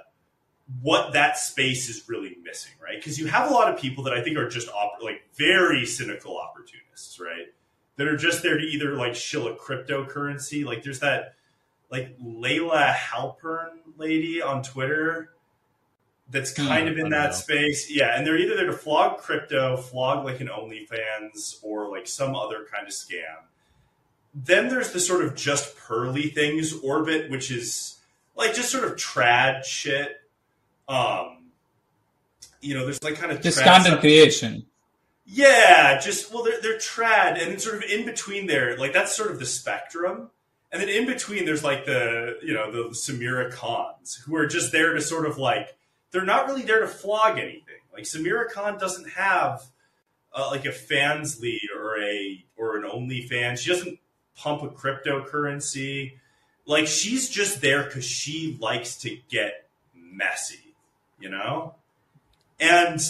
what 0.80 1.12
that 1.12 1.36
space 1.38 1.88
is 1.88 2.08
really 2.08 2.36
missing, 2.42 2.72
right? 2.82 2.96
Because 2.98 3.18
you 3.18 3.26
have 3.26 3.50
a 3.50 3.52
lot 3.52 3.72
of 3.72 3.78
people 3.78 4.04
that 4.04 4.14
I 4.14 4.22
think 4.22 4.36
are 4.38 4.48
just 4.48 4.68
op- 4.70 5.02
like 5.02 5.22
very 5.34 5.84
cynical 5.84 6.38
opportunists, 6.38 7.20
right? 7.20 7.52
That 7.96 8.08
are 8.08 8.16
just 8.16 8.42
there 8.42 8.58
to 8.58 8.64
either 8.64 8.96
like 8.96 9.14
shill 9.14 9.46
a 9.46 9.54
cryptocurrency. 9.54 10.64
Like 10.64 10.82
there's 10.82 11.00
that 11.00 11.34
like 11.90 12.18
Layla 12.18 12.92
Halpern 12.94 13.68
lady 13.96 14.42
on 14.42 14.62
Twitter 14.62 15.33
that's 16.30 16.52
kind 16.52 16.88
Hmm, 16.88 16.92
of 16.92 16.98
in 16.98 17.10
that 17.10 17.30
know. 17.30 17.36
space. 17.36 17.90
Yeah, 17.90 18.16
and 18.16 18.26
they're 18.26 18.38
either 18.38 18.56
there 18.56 18.66
to 18.66 18.72
flog 18.72 19.18
crypto, 19.18 19.76
flog 19.76 20.24
like 20.24 20.40
an 20.40 20.48
OnlyFans, 20.48 21.56
or 21.62 21.90
like 21.90 22.06
some 22.06 22.34
other 22.34 22.66
kind 22.72 22.86
of 22.86 22.92
scam. 22.92 23.44
then 24.34 24.68
there's 24.68 24.92
the 24.92 24.98
sort 25.00 25.24
of 25.24 25.34
just 25.36 25.76
Pearly 25.76 26.28
Things 26.28 26.72
orbit, 26.80 27.30
which 27.30 27.50
is 27.52 27.98
like 28.34 28.54
just 28.54 28.70
sort 28.70 28.84
of 28.84 28.96
trad 28.96 29.64
shit. 29.64 30.20
Um, 30.88 31.50
you 32.60 32.74
know, 32.74 32.84
there's 32.84 33.02
like 33.02 33.14
kind 33.16 33.30
of 33.30 33.40
Just 33.40 33.58
trad 33.60 33.64
content 33.64 33.86
stuff. 33.86 34.00
creation. 34.00 34.66
Yeah, 35.26 35.98
just 36.00 36.32
well, 36.34 36.42
they're 36.42 36.60
they're 36.60 36.78
trad, 36.78 37.40
and 37.40 37.52
then 37.52 37.58
sort 37.58 37.76
of 37.76 37.82
in 37.84 38.04
between 38.04 38.46
there, 38.46 38.76
like 38.76 38.92
that's 38.92 39.14
sort 39.16 39.30
of 39.30 39.38
the 39.38 39.46
spectrum, 39.46 40.30
and 40.72 40.82
then 40.82 40.88
in 40.90 41.06
between 41.06 41.44
there's 41.46 41.64
like 41.64 41.86
the 41.86 42.38
you 42.42 42.52
know 42.52 42.70
the 42.70 42.90
Sameera 42.90 43.50
Khans 43.54 44.16
who 44.26 44.36
are 44.36 44.46
just 44.46 44.72
there 44.72 44.92
to 44.94 45.00
sort 45.00 45.24
of 45.26 45.38
like 45.38 45.76
they're 46.14 46.24
not 46.24 46.46
really 46.46 46.62
there 46.62 46.78
to 46.78 46.86
flog 46.86 47.38
anything. 47.38 47.74
Like 47.92 48.04
Sameera 48.04 48.48
Khan 48.48 48.78
doesn't 48.78 49.10
have 49.10 49.64
uh, 50.32 50.48
like 50.48 50.64
a 50.64 50.70
fans 50.70 51.40
lead 51.40 51.68
or 51.76 52.00
a 52.00 52.44
or 52.56 52.76
an 52.76 52.84
OnlyFans. 52.84 53.58
She 53.58 53.70
doesn't 53.70 53.98
pump 54.36 54.62
a 54.62 54.68
cryptocurrency. 54.68 56.12
Like 56.66 56.86
she's 56.86 57.28
just 57.28 57.60
there 57.60 57.82
because 57.82 58.04
she 58.04 58.56
likes 58.60 58.96
to 58.98 59.18
get 59.28 59.68
messy, 59.92 60.76
you 61.18 61.30
know, 61.30 61.74
and 62.60 63.00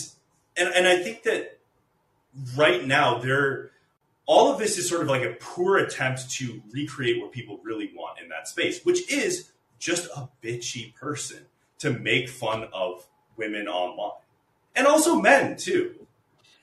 and 0.57 0.75
and 0.75 0.89
I 0.89 0.97
think 1.03 1.25
that 1.25 1.59
right 2.57 2.87
now 2.87 3.19
they're 3.19 3.71
all 4.25 4.51
of 4.51 4.59
this 4.59 4.79
is 4.79 4.89
sort 4.89 5.03
of 5.03 5.09
like 5.09 5.23
a 5.23 5.37
poor 5.39 5.77
attempt 5.77 6.31
to 6.37 6.63
recreate 6.73 7.21
what 7.21 7.33
people 7.33 7.61
really 7.63 7.93
want 7.95 8.19
in 8.19 8.31
that 8.31 8.49
space, 8.49 8.83
which 8.83 9.13
is 9.13 9.51
just 9.79 10.07
a 10.17 10.31
bitchy 10.43 10.95
person 10.95 11.45
to 11.79 11.91
make 11.91 12.29
fun 12.29 12.69
of 12.73 13.07
women 13.37 13.69
online 13.69 14.21
and 14.77 14.87
also 14.87 15.17
men 15.17 15.57
too, 15.57 15.95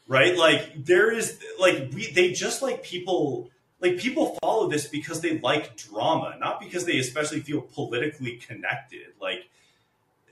right? 0.08 0.38
Like 0.38 0.86
there 0.86 1.12
is 1.12 1.40
like 1.60 1.92
we 1.94 2.12
they 2.12 2.32
just 2.32 2.62
like 2.62 2.84
people 2.84 3.50
like 3.80 3.98
people 3.98 4.38
follow 4.42 4.68
this 4.68 4.88
because 4.88 5.22
they 5.22 5.40
like 5.40 5.76
drama, 5.78 6.36
not 6.40 6.60
because 6.60 6.86
they 6.86 6.98
especially 6.98 7.42
feel 7.42 7.62
politically 7.62 8.38
connected. 8.38 9.08
Like 9.22 9.48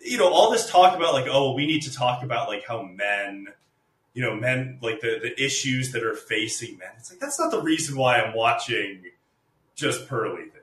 you 0.01 0.17
know 0.17 0.31
all 0.31 0.51
this 0.51 0.69
talk 0.69 0.95
about 0.95 1.13
like 1.13 1.27
oh 1.29 1.53
we 1.53 1.65
need 1.65 1.81
to 1.83 1.93
talk 1.93 2.23
about 2.23 2.47
like 2.47 2.65
how 2.67 2.83
men 2.83 3.47
you 4.13 4.23
know, 4.23 4.35
men 4.35 4.79
like 4.81 5.01
the 5.01 5.19
the 5.21 5.41
issues 5.41 5.91
that 5.91 6.03
are 6.03 6.15
facing 6.15 6.77
men. 6.77 6.89
It's 6.97 7.11
like 7.11 7.19
that's 7.19 7.39
not 7.39 7.51
the 7.51 7.61
reason 7.61 7.97
why 7.97 8.19
I'm 8.19 8.35
watching 8.35 9.03
just 9.75 10.07
Pearly 10.07 10.43
Things. 10.43 10.58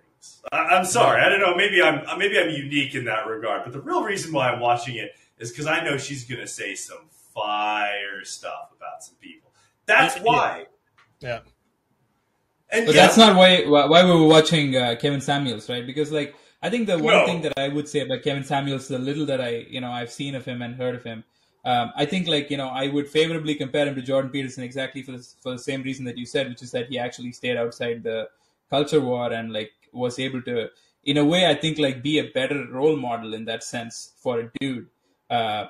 I, 0.52 0.58
I'm 0.58 0.84
sorry, 0.84 1.20
I 1.22 1.28
don't 1.28 1.40
know. 1.40 1.54
Maybe 1.54 1.82
I'm 1.82 2.18
maybe 2.18 2.38
I'm 2.38 2.50
unique 2.50 2.94
in 2.94 3.04
that 3.06 3.26
regard, 3.26 3.64
but 3.64 3.72
the 3.72 3.80
real 3.80 4.02
reason 4.02 4.32
why 4.32 4.50
I'm 4.50 4.60
watching 4.60 4.96
it 4.96 5.12
is 5.38 5.50
because 5.50 5.66
I 5.66 5.84
know 5.84 5.96
she's 5.98 6.24
gonna 6.24 6.46
say 6.46 6.74
some 6.74 7.08
fire 7.34 8.24
stuff 8.24 8.70
about 8.76 9.02
some 9.02 9.16
people. 9.20 9.50
That's 9.86 10.16
Yeah. 10.16 10.22
why. 10.22 10.66
Yeah. 11.20 11.40
And 12.70 12.86
But 12.86 12.94
yeah, 12.94 13.06
that's 13.06 13.16
not 13.16 13.36
why 13.36 13.64
why 13.66 13.86
why 13.86 14.04
we 14.04 14.10
were 14.10 14.26
watching 14.26 14.76
uh, 14.76 14.96
Kevin 15.00 15.20
Samuels, 15.20 15.68
right? 15.68 15.86
Because 15.86 16.10
like 16.10 16.34
I 16.62 16.70
think 16.70 16.86
the 16.86 16.98
one 16.98 17.12
No. 17.14 17.26
thing 17.26 17.42
that 17.42 17.52
I 17.56 17.68
would 17.68 17.88
say 17.88 18.00
about 18.00 18.22
Kevin 18.22 18.44
Samuels, 18.44 18.88
the 18.88 18.98
little 18.98 19.26
that 19.26 19.40
I 19.40 19.66
you 19.70 19.80
know 19.80 19.90
I've 19.90 20.10
seen 20.10 20.34
of 20.34 20.44
him 20.44 20.62
and 20.62 20.74
heard 20.74 20.94
of 20.94 21.04
him, 21.04 21.24
um, 21.64 21.92
I 21.96 22.06
think 22.06 22.26
like 22.26 22.50
you 22.50 22.56
know 22.56 22.68
I 22.68 22.88
would 22.88 23.08
favorably 23.08 23.54
compare 23.54 23.86
him 23.86 23.94
to 23.94 24.02
Jordan 24.02 24.30
Peterson 24.30 24.64
exactly 24.64 25.02
for 25.02 25.12
the, 25.12 25.26
for 25.40 25.52
the 25.52 25.58
same 25.58 25.82
reason 25.82 26.04
that 26.06 26.18
you 26.18 26.26
said, 26.26 26.48
which 26.48 26.62
is 26.62 26.72
that 26.72 26.88
he 26.88 26.98
actually 26.98 27.32
stayed 27.32 27.56
outside 27.56 28.02
the 28.02 28.28
culture 28.68 29.00
war 29.00 29.32
and 29.32 29.52
like 29.52 29.72
was 29.96 30.18
able 30.18 30.42
to, 30.42 30.68
in 31.04 31.16
a 31.16 31.24
way, 31.24 31.46
I 31.46 31.54
think 31.54 31.78
like 31.78 32.02
be 32.02 32.18
a 32.18 32.30
better 32.30 32.66
role 32.70 32.96
model 32.96 33.34
in 33.34 33.44
that 33.46 33.64
sense 33.64 34.12
for 34.22 34.40
a 34.40 34.50
dude, 34.60 34.88
uh, 35.30 35.66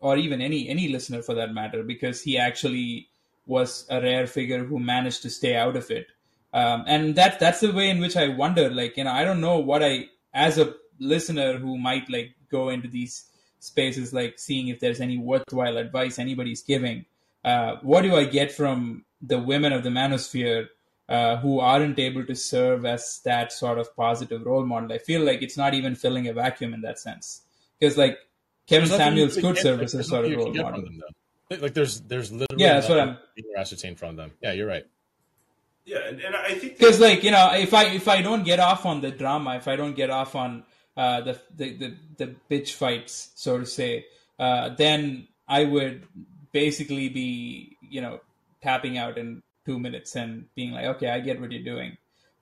or 0.00 0.16
even 0.16 0.40
any 0.40 0.68
any 0.68 0.88
listener 0.88 1.22
for 1.22 1.34
that 1.34 1.52
matter, 1.52 1.82
because 1.82 2.22
he 2.22 2.38
actually 2.38 3.08
was 3.46 3.86
a 3.90 4.00
rare 4.00 4.26
figure 4.26 4.64
who 4.64 4.78
managed 4.78 5.22
to 5.22 5.30
stay 5.30 5.56
out 5.56 5.76
of 5.76 5.90
it 5.90 6.08
um, 6.52 6.84
and 6.86 7.14
that 7.16 7.38
that's 7.38 7.60
the 7.60 7.72
way 7.72 7.90
in 7.90 8.00
which 8.00 8.16
I 8.16 8.28
wonder. 8.28 8.70
Like 8.70 8.96
you 8.96 9.04
know, 9.04 9.12
I 9.12 9.24
don't 9.24 9.40
know 9.40 9.58
what 9.58 9.82
I 9.82 10.06
as 10.32 10.58
a 10.58 10.74
listener 10.98 11.58
who 11.58 11.78
might 11.78 12.08
like 12.10 12.34
go 12.50 12.70
into 12.70 12.88
these 12.88 13.24
spaces, 13.60 14.12
like 14.12 14.38
seeing 14.38 14.68
if 14.68 14.80
there's 14.80 15.00
any 15.00 15.18
worthwhile 15.18 15.76
advice 15.76 16.18
anybody's 16.18 16.62
giving. 16.62 17.04
Uh, 17.44 17.76
what 17.82 18.02
do 18.02 18.16
I 18.16 18.24
get 18.24 18.52
from 18.52 19.04
the 19.20 19.38
women 19.38 19.72
of 19.72 19.82
the 19.82 19.90
manosphere 19.90 20.68
uh, 21.08 21.36
who 21.38 21.60
aren't 21.60 21.98
able 21.98 22.24
to 22.26 22.34
serve 22.34 22.84
as 22.84 23.20
that 23.24 23.52
sort 23.52 23.78
of 23.78 23.94
positive 23.96 24.44
role 24.44 24.64
model? 24.66 24.92
I 24.92 24.98
feel 24.98 25.22
like 25.22 25.42
it's 25.42 25.56
not 25.56 25.74
even 25.74 25.94
filling 25.94 26.28
a 26.28 26.32
vacuum 26.32 26.74
in 26.74 26.80
that 26.82 26.98
sense 26.98 27.42
because 27.78 27.96
like 27.96 28.18
Kevin 28.66 28.88
There's 28.88 28.98
Samuels 29.00 29.36
you 29.36 29.42
could 29.42 29.54
can- 29.56 29.62
serve 29.62 29.82
as 29.82 29.94
a 29.94 29.98
there's 29.98 30.08
sort 30.08 30.24
of 30.26 30.36
role 30.36 30.52
model. 30.54 30.82
them, 30.82 31.00
though. 31.50 31.56
Like 31.56 31.72
there's 31.74 32.00
there's 32.02 32.30
literally 32.30 32.62
Yeah, 32.62 32.74
that's 32.74 32.88
what 32.88 32.98
I'm- 33.00 33.16
you 33.36 33.42
can 33.44 33.54
ascertain 33.56 33.96
from 33.96 34.16
them. 34.16 34.32
Yeah, 34.42 34.52
you're 34.52 34.66
right. 34.68 34.84
yeah, 35.86 36.06
and, 36.06 36.20
and 36.20 36.36
I 36.36 36.52
think 36.54 36.76
because 36.78 37.00
like 37.00 37.24
you 37.24 37.30
know 37.30 37.50
if 37.54 37.72
i 37.72 37.84
if 37.86 38.06
i 38.08 38.20
don't 38.20 38.44
get 38.44 38.60
off 38.60 38.84
on 38.84 39.00
the 39.00 39.10
drama 39.10 39.56
if 39.56 39.66
i 39.66 39.74
don't 39.74 39.96
get 39.96 40.10
off 40.10 40.34
on 40.34 40.62
uh, 40.98 41.22
the, 41.22 41.40
the 41.56 41.72
the 41.76 41.94
the 42.18 42.34
bitch 42.50 42.72
fights 42.74 43.30
so 43.36 43.56
to 43.58 43.64
say 43.64 44.04
uh, 44.38 44.68
then 44.76 45.26
i 45.48 45.64
would 45.64 46.04
basically 46.52 47.08
be 47.08 47.78
you 47.80 48.02
know 48.02 48.20
tapping 48.60 48.98
out 48.98 49.16
in 49.16 49.42
two 49.68 49.78
minutes 49.86 50.16
and 50.22 50.44
being 50.58 50.72
like 50.78 50.86
okay 50.94 51.08
i 51.16 51.20
get 51.28 51.40
what 51.40 51.52
you're 51.56 51.68
doing 51.74 51.96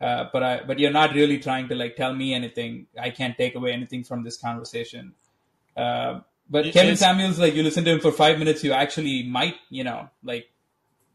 uh, 0.06 0.24
but 0.32 0.42
i 0.48 0.52
but 0.70 0.78
you're 0.84 0.96
not 1.02 1.14
really 1.20 1.38
trying 1.48 1.68
to 1.72 1.76
like 1.82 1.94
tell 2.02 2.14
me 2.22 2.32
anything 2.40 2.72
i 3.08 3.10
can't 3.20 3.36
take 3.44 3.54
away 3.60 3.72
anything 3.78 4.02
from 4.10 4.24
this 4.28 4.36
conversation 4.48 5.12
uh, 5.84 6.12
but 6.56 6.66
It- 6.66 6.74
Kevin 6.74 6.96
Samuels 6.96 7.38
like 7.44 7.54
you 7.54 7.62
listen 7.70 7.84
to 7.84 7.92
him 7.94 8.00
for 8.00 8.12
five 8.24 8.38
minutes 8.44 8.62
you 8.68 8.72
actually 8.82 9.16
might 9.38 9.56
you 9.80 9.84
know 9.84 10.00
like 10.32 10.46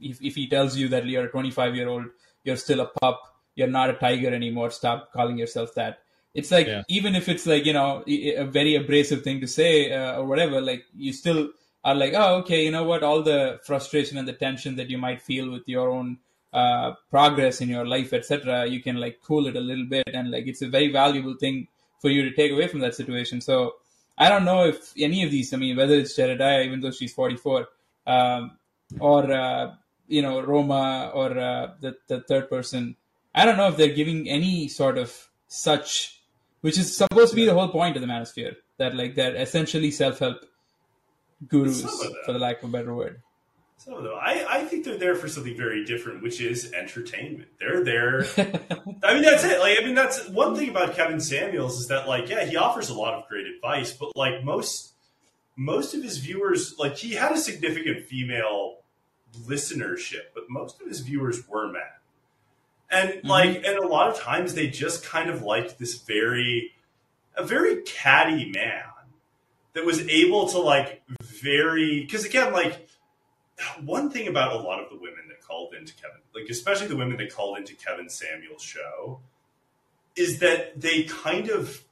if, 0.10 0.22
if 0.22 0.36
he 0.36 0.48
tells 0.48 0.76
you 0.78 0.88
that 0.90 1.06
you're 1.06 1.26
a 1.26 1.30
25 1.32 1.76
year 1.76 1.88
old, 1.88 2.06
you're 2.44 2.58
still 2.58 2.80
a 2.82 2.88
pup, 2.88 3.22
you're 3.56 3.68
not 3.68 3.90
a 3.90 3.94
tiger 3.94 4.34
anymore, 4.34 4.72
stop 4.72 5.12
calling 5.14 5.38
yourself 5.38 5.74
that. 5.76 6.00
It's 6.34 6.52
like, 6.52 6.68
Yeah. 6.68 6.82
even 6.88 7.16
if 7.16 7.30
it's 7.30 7.46
like, 7.46 7.66
you 7.66 7.74
know, 7.74 8.04
a 8.08 8.46
very 8.46 8.76
abrasive 8.76 9.24
thing 9.24 9.42
to 9.42 9.48
say 9.48 9.92
uh, 9.92 10.18
or 10.20 10.26
whatever, 10.26 10.62
like 10.62 10.86
you 10.96 11.14
still 11.14 11.50
are 11.84 11.96
like, 11.96 12.14
oh, 12.16 12.36
okay, 12.38 12.66
you 12.66 12.72
know 12.72 12.84
what, 12.84 13.04
all 13.04 13.24
the 13.24 13.60
frustration 13.64 14.18
and 14.18 14.28
the 14.28 14.34
tension 14.34 14.76
that 14.76 14.90
you 14.90 14.98
might 14.98 15.22
feel 15.22 15.52
with 15.52 15.68
your 15.68 15.90
own 15.90 16.20
uh, 16.54 16.94
progress 17.10 17.62
in 17.62 17.70
your 17.70 17.86
life, 17.86 18.14
etc., 18.14 18.68
you 18.68 18.82
can 18.82 18.98
like 18.98 19.20
cool 19.24 19.48
it 19.48 19.56
a 19.56 19.62
little 19.62 19.86
bit. 19.86 20.10
And 20.14 20.30
like, 20.32 20.48
it's 20.48 20.62
a 20.62 20.70
very 20.70 20.92
valuable 20.92 21.36
thing 21.36 21.68
for 22.00 22.10
you 22.10 22.24
to 22.24 22.36
take 22.36 22.52
away 22.52 22.68
from 22.68 22.82
that 22.82 22.96
situation. 22.96 23.42
So 23.42 23.76
I 24.18 24.30
don't 24.30 24.46
know 24.46 24.66
if 24.66 24.94
any 24.98 25.24
of 25.24 25.32
these, 25.32 25.54
I 25.54 25.58
mean, 25.58 25.78
whether 25.78 25.96
it's 25.96 26.16
Jedediah, 26.16 26.64
even 26.64 26.82
though 26.82 26.92
she's 26.92 27.14
44, 27.14 27.68
um, 28.06 28.58
or 29.00 29.32
uh, 29.32 29.74
you 30.08 30.22
know 30.22 30.42
Roma 30.42 31.12
or 31.14 31.38
uh, 31.38 31.72
the 31.80 31.96
the 32.08 32.22
third 32.22 32.50
person. 32.50 32.96
I 33.34 33.46
don't 33.46 33.58
know 33.58 33.70
if 33.70 33.78
they're 33.78 33.96
giving 33.96 34.28
any 34.28 34.68
sort 34.68 34.98
of 34.98 35.30
such, 35.48 36.22
which 36.60 36.78
is 36.78 36.96
supposed 36.96 37.30
to 37.30 37.36
be 37.36 37.46
the 37.46 37.54
whole 37.54 37.70
point 37.70 37.96
of 37.96 38.02
the 38.02 38.08
Manosphere. 38.08 38.56
That 38.78 38.96
like 38.96 39.16
they're 39.16 39.36
essentially 39.36 39.92
self 39.92 40.20
help 40.20 40.46
gurus, 41.48 41.82
Some 41.82 41.94
of 41.94 42.00
them. 42.00 42.14
for 42.26 42.34
the 42.34 42.40
lack 42.40 42.64
of 42.64 42.70
a 42.70 42.72
better 42.72 42.94
word. 42.94 43.22
Some 43.78 43.96
of 43.96 44.04
them. 44.04 44.14
I, 44.14 44.46
I 44.48 44.66
think 44.66 44.86
they're 44.86 44.98
there 44.98 45.16
for 45.16 45.28
something 45.28 45.58
very 45.58 45.84
different, 45.86 46.22
which 46.22 46.40
is 46.40 46.72
entertainment. 46.72 47.50
They're 47.60 47.84
there. 47.84 48.26
I 49.04 49.14
mean, 49.16 49.24
that's 49.24 49.44
it. 49.44 49.60
Like, 49.60 49.80
I 49.82 49.84
mean, 49.84 49.96
that's 49.96 50.28
one 50.30 50.56
thing 50.56 50.70
about 50.70 50.94
Kevin 50.94 51.20
Samuels 51.20 51.80
is 51.80 51.88
that, 51.88 52.08
like, 52.08 52.30
yeah, 52.30 52.46
he 52.46 52.58
offers 52.58 52.90
a 52.90 52.94
lot 52.94 53.16
of 53.16 53.28
great 53.28 53.48
advice, 53.48 53.92
but 53.92 54.16
like 54.16 54.44
most 54.44 54.94
most 55.56 55.94
of 55.94 56.04
his 56.04 56.18
viewers, 56.18 56.78
like, 56.80 56.96
he 56.96 57.14
had 57.14 57.32
a 57.32 57.38
significant 57.38 58.06
female 58.06 58.78
listenership, 59.46 60.30
but 60.34 60.44
most 60.50 60.80
of 60.80 60.88
his 60.88 61.00
viewers 61.00 61.48
were 61.48 61.68
men, 61.68 61.82
and 62.92 63.10
mm-hmm. 63.10 63.28
like, 63.28 63.64
and 63.66 63.78
a 63.80 63.88
lot 63.88 64.10
of 64.10 64.20
times 64.20 64.54
they 64.54 64.68
just 64.68 65.04
kind 65.04 65.30
of 65.30 65.42
liked 65.42 65.80
this 65.80 66.02
very 66.02 66.74
a 67.36 67.44
very 67.44 67.82
catty 67.84 68.52
man 68.52 68.84
that 69.74 69.86
was 69.86 70.02
able 70.08 70.48
to 70.50 70.60
like 70.60 71.02
very 71.42 72.02
because 72.02 72.26
again 72.26 72.54
like 72.54 72.88
one 73.84 74.10
thing 74.10 74.28
about 74.28 74.54
a 74.54 74.60
lot 74.60 74.82
of 74.82 74.90
the 74.90 74.96
women 74.96 75.28
that 75.30 75.42
called 75.42 75.74
into 75.74 75.94
Kevin, 75.96 76.18
like 76.34 76.50
especially 76.50 76.88
the 76.88 76.96
women 76.96 77.18
that 77.18 77.34
called 77.34 77.58
into 77.58 77.76
Kevin 77.76 78.10
Samuel's 78.10 78.62
show, 78.62 79.20
is 80.16 80.40
that 80.40 80.80
they 80.80 81.04
kind 81.04 81.50
of 81.50 81.84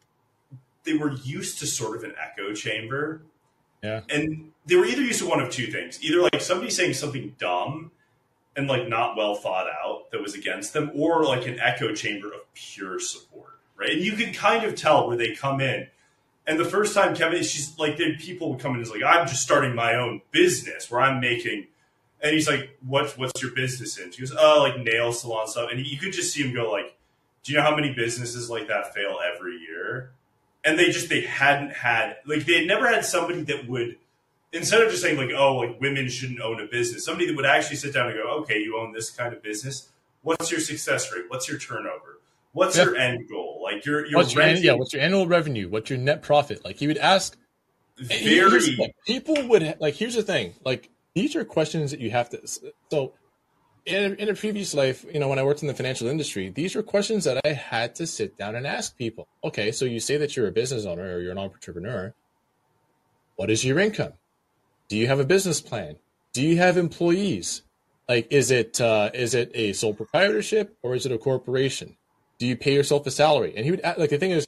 they 0.84 0.94
were 0.94 1.12
used 1.12 1.60
to 1.60 1.68
sort 1.68 1.98
of 1.98 2.04
an 2.04 2.14
echo 2.22 2.54
chamber. 2.54 3.22
Yeah. 3.84 4.02
And 4.10 4.52
they 4.66 4.76
were 4.76 4.86
either 4.86 5.02
used 5.02 5.20
to 5.20 5.28
one 5.28 5.40
of 5.40 5.52
two 5.52 5.68
things. 5.68 6.02
Either 6.04 6.22
like 6.22 6.42
somebody 6.42 6.70
saying 6.70 6.94
something 6.94 7.36
dumb 7.38 7.92
and 8.56 8.68
like 8.68 8.88
not 8.88 9.16
well 9.16 9.36
thought 9.36 9.68
out 9.68 10.12
that 10.12 10.22
was 10.22 10.36
against 10.36 10.74
them, 10.74 10.92
or 10.96 11.24
like 11.24 11.48
an 11.48 11.60
echo 11.60 11.94
chamber 11.94 12.28
of 12.28 12.54
pure 12.54 13.00
support. 13.00 13.60
Right. 13.78 13.92
And 13.92 14.02
you 14.02 14.14
can 14.14 14.34
kind 14.34 14.66
of 14.66 14.76
tell 14.76 15.08
where 15.08 15.16
they 15.16 15.34
come 15.34 15.62
in. 15.62 15.88
And 16.50 16.60
the 16.60 16.66
first 16.66 16.96
time 16.96 17.16
Kevin, 17.16 17.44
she's 17.44 17.78
like, 17.78 17.98
then 17.98 18.18
people 18.20 18.50
would 18.50 18.60
come 18.60 18.72
in 18.72 18.78
and 18.78 18.84
is 18.88 18.92
like, 18.92 19.04
I'm 19.04 19.28
just 19.28 19.44
starting 19.44 19.76
my 19.76 19.94
own 19.94 20.22
business 20.32 20.90
where 20.90 21.00
I'm 21.00 21.22
making, 21.22 21.68
and 22.24 22.34
he's 22.34 22.48
like, 22.48 22.76
what's 22.86 23.16
what's 23.20 23.40
your 23.40 23.52
business 23.52 24.00
in? 24.00 24.12
She 24.12 24.22
goes, 24.22 24.34
oh, 24.38 24.66
like 24.68 24.84
nail 24.84 25.14
salon 25.14 25.48
stuff. 25.48 25.70
And 25.72 25.80
you 25.86 25.98
could 26.00 26.12
just 26.12 26.34
see 26.34 26.42
him 26.42 26.54
go 26.56 26.72
like, 26.72 26.98
do 27.44 27.52
you 27.52 27.58
know 27.60 27.64
how 27.64 27.76
many 27.76 27.94
businesses 27.94 28.50
like 28.50 28.68
that 28.68 28.96
fail 28.96 29.20
every 29.34 29.58
year? 29.58 30.12
And 30.66 30.78
they 30.80 30.90
just 30.90 31.08
they 31.08 31.22
hadn't 31.22 31.72
had 31.72 32.18
like 32.26 32.46
they 32.48 32.56
had 32.58 32.68
never 32.68 32.88
had 32.88 33.06
somebody 33.06 33.44
that 33.44 33.70
would 33.70 33.98
instead 34.52 34.82
of 34.82 34.90
just 34.90 35.04
saying 35.04 35.18
like, 35.18 35.30
oh, 35.36 35.56
like 35.58 35.80
women 35.80 36.10
shouldn't 36.10 36.42
own 36.42 36.60
a 36.60 36.66
business, 36.66 37.06
somebody 37.06 37.28
that 37.28 37.36
would 37.36 37.46
actually 37.46 37.78
sit 37.78 37.94
down 37.94 38.08
and 38.08 38.18
go, 38.18 38.28
okay, 38.42 38.60
you 38.60 38.76
own 38.80 38.92
this 38.92 39.12
kind 39.12 39.34
of 39.34 39.44
business. 39.44 39.90
What's 40.24 40.52
your 40.52 40.62
success 40.62 41.14
rate? 41.14 41.26
What's 41.30 41.48
your 41.48 41.60
turnover? 41.60 42.20
What's 42.54 42.76
Yeah. 42.76 42.86
your 42.86 42.96
end 42.98 43.30
goal? 43.30 43.49
Like 43.72 43.86
your 43.86 44.06
your 44.06 44.18
What's 44.18 44.34
your 44.34 44.46
yeah? 44.46 44.74
What's 44.74 44.94
your 44.94 45.02
annual 45.02 45.28
revenue? 45.28 45.70
What's 45.70 45.90
your 45.90 46.00
net 46.00 46.22
profit? 46.22 46.64
Like 46.66 46.78
he 46.78 46.88
would 46.88 46.98
ask. 46.98 47.38
and 48.00 48.12
here's 48.12 48.66
the 48.66 48.76
very 48.76 48.94
people 49.06 49.36
would 49.48 49.78
like. 49.80 49.96
Here's 49.96 50.16
the 50.16 50.24
thing. 50.24 50.54
Like 50.66 50.90
these 51.16 51.36
are 51.36 51.46
questions 51.46 51.92
that 51.92 52.00
you 52.00 52.12
have 52.12 52.30
to. 52.30 52.40
So, 52.90 53.14
in 53.86 54.16
in 54.16 54.30
a 54.30 54.34
previous 54.34 54.74
life, 54.74 55.06
you 55.14 55.20
know, 55.20 55.28
when 55.28 55.40
I 55.40 55.44
worked 55.44 55.62
in 55.62 55.68
the 55.68 55.74
financial 55.74 56.08
industry, 56.08 56.50
these 56.50 56.76
were 56.76 56.84
questions 56.84 57.26
that 57.26 57.42
I 57.46 57.54
had 57.54 57.96
to 57.96 58.08
sit 58.08 58.38
down 58.38 58.56
and 58.56 58.66
ask 58.66 58.98
people. 58.98 59.28
Okay, 59.44 59.72
so 59.72 59.86
you 59.86 60.00
say 60.00 60.18
that 60.18 60.36
you're 60.36 60.48
a 60.48 60.52
business 60.52 60.86
owner 60.86 61.16
or 61.16 61.22
you're 61.22 61.32
an 61.32 61.38
entrepreneur. 61.38 62.14
What 63.36 63.50
is 63.50 63.64
your 63.64 63.80
income? 63.80 64.14
Do 64.88 64.98
you 64.98 65.08
have 65.08 65.20
a 65.20 65.26
business 65.26 65.62
plan? 65.62 65.98
Do 66.34 66.42
you 66.42 66.58
have 66.58 66.78
employees? 66.78 67.62
Like, 68.08 68.28
is 68.32 68.50
it 68.50 68.82
uh, 68.82 69.12
is 69.14 69.36
it 69.36 69.52
a 69.54 69.74
sole 69.74 69.94
proprietorship 69.94 70.76
or 70.82 70.96
is 70.96 71.06
it 71.06 71.12
a 71.12 71.18
corporation? 71.18 71.96
Do 72.40 72.48
you 72.48 72.56
pay 72.58 72.74
yourself 72.74 73.06
a 73.06 73.12
salary? 73.12 73.54
And 73.56 73.66
he 73.66 73.72
would 73.72 73.82
like 73.98 74.10
the 74.10 74.18
thing 74.18 74.32
is, 74.32 74.46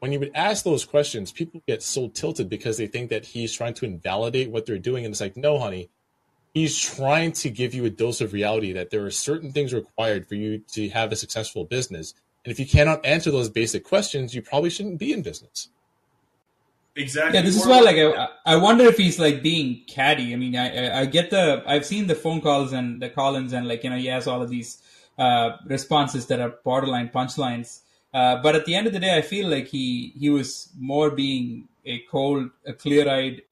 when 0.00 0.12
you 0.12 0.18
would 0.20 0.32
ask 0.34 0.64
those 0.64 0.84
questions, 0.84 1.32
people 1.32 1.62
get 1.66 1.82
so 1.82 2.08
tilted 2.08 2.48
because 2.48 2.76
they 2.76 2.86
think 2.86 3.10
that 3.10 3.24
he's 3.24 3.52
trying 3.52 3.74
to 3.74 3.84
invalidate 3.86 4.50
what 4.50 4.66
they're 4.66 4.78
doing, 4.78 5.04
and 5.04 5.12
it's 5.12 5.20
like, 5.20 5.36
no, 5.36 5.58
honey, 5.58 5.88
he's 6.54 6.78
trying 6.78 7.32
to 7.32 7.48
give 7.50 7.72
you 7.72 7.84
a 7.84 7.90
dose 7.90 8.20
of 8.20 8.32
reality 8.32 8.72
that 8.72 8.90
there 8.90 9.04
are 9.06 9.10
certain 9.10 9.50
things 9.52 9.72
required 9.72 10.26
for 10.28 10.34
you 10.34 10.58
to 10.72 10.88
have 10.90 11.10
a 11.12 11.16
successful 11.16 11.64
business, 11.64 12.14
and 12.44 12.50
if 12.52 12.58
you 12.60 12.66
cannot 12.66 13.04
answer 13.06 13.30
those 13.30 13.48
basic 13.48 13.84
questions, 13.84 14.34
you 14.34 14.42
probably 14.42 14.70
shouldn't 14.70 14.98
be 14.98 15.12
in 15.12 15.22
business. 15.22 15.68
exactly. 16.96 17.38
Yeah, 17.38 17.44
this 17.44 17.56
is 17.56 17.66
why, 17.66 17.80
like- 17.80 17.96
like, 17.96 18.16
I, 18.18 18.28
I 18.44 18.56
wonder 18.56 18.84
if 18.84 18.96
he's 18.98 19.18
like 19.18 19.42
being 19.42 19.82
catty. 19.86 20.32
I 20.32 20.36
mean, 20.36 20.56
I, 20.56 20.66
I- 20.88 21.00
I 21.02 21.06
get 21.06 21.30
the, 21.30 21.62
I've 21.66 21.86
seen 21.86 22.06
the 22.08 22.14
phone 22.16 22.40
calls 22.40 22.72
and 22.72 23.00
the 23.00 23.08
call-ins, 23.08 23.52
and 23.52 23.66
like, 23.68 23.84
you 23.84 23.90
know, 23.90 23.96
he 23.96 24.06
has 24.06 24.26
all 24.26 24.42
of 24.42 24.50
these 24.50 24.81
uh, 25.18 25.56
responses 25.66 26.26
that 26.26 26.40
are 26.40 26.54
borderline 26.64 27.08
punchlines. 27.08 27.80
Uh, 28.14 28.42
but 28.42 28.54
at 28.54 28.66
the 28.66 28.74
end 28.74 28.86
of 28.86 28.92
the 28.92 29.00
day, 29.00 29.16
I 29.16 29.22
feel 29.22 29.48
like 29.48 29.68
he 29.68 30.12
he 30.18 30.30
was 30.30 30.68
more 30.78 31.10
being 31.10 31.68
a 31.84 32.00
cold, 32.10 32.50
a 32.66 32.72
clear-eyed 32.72 33.42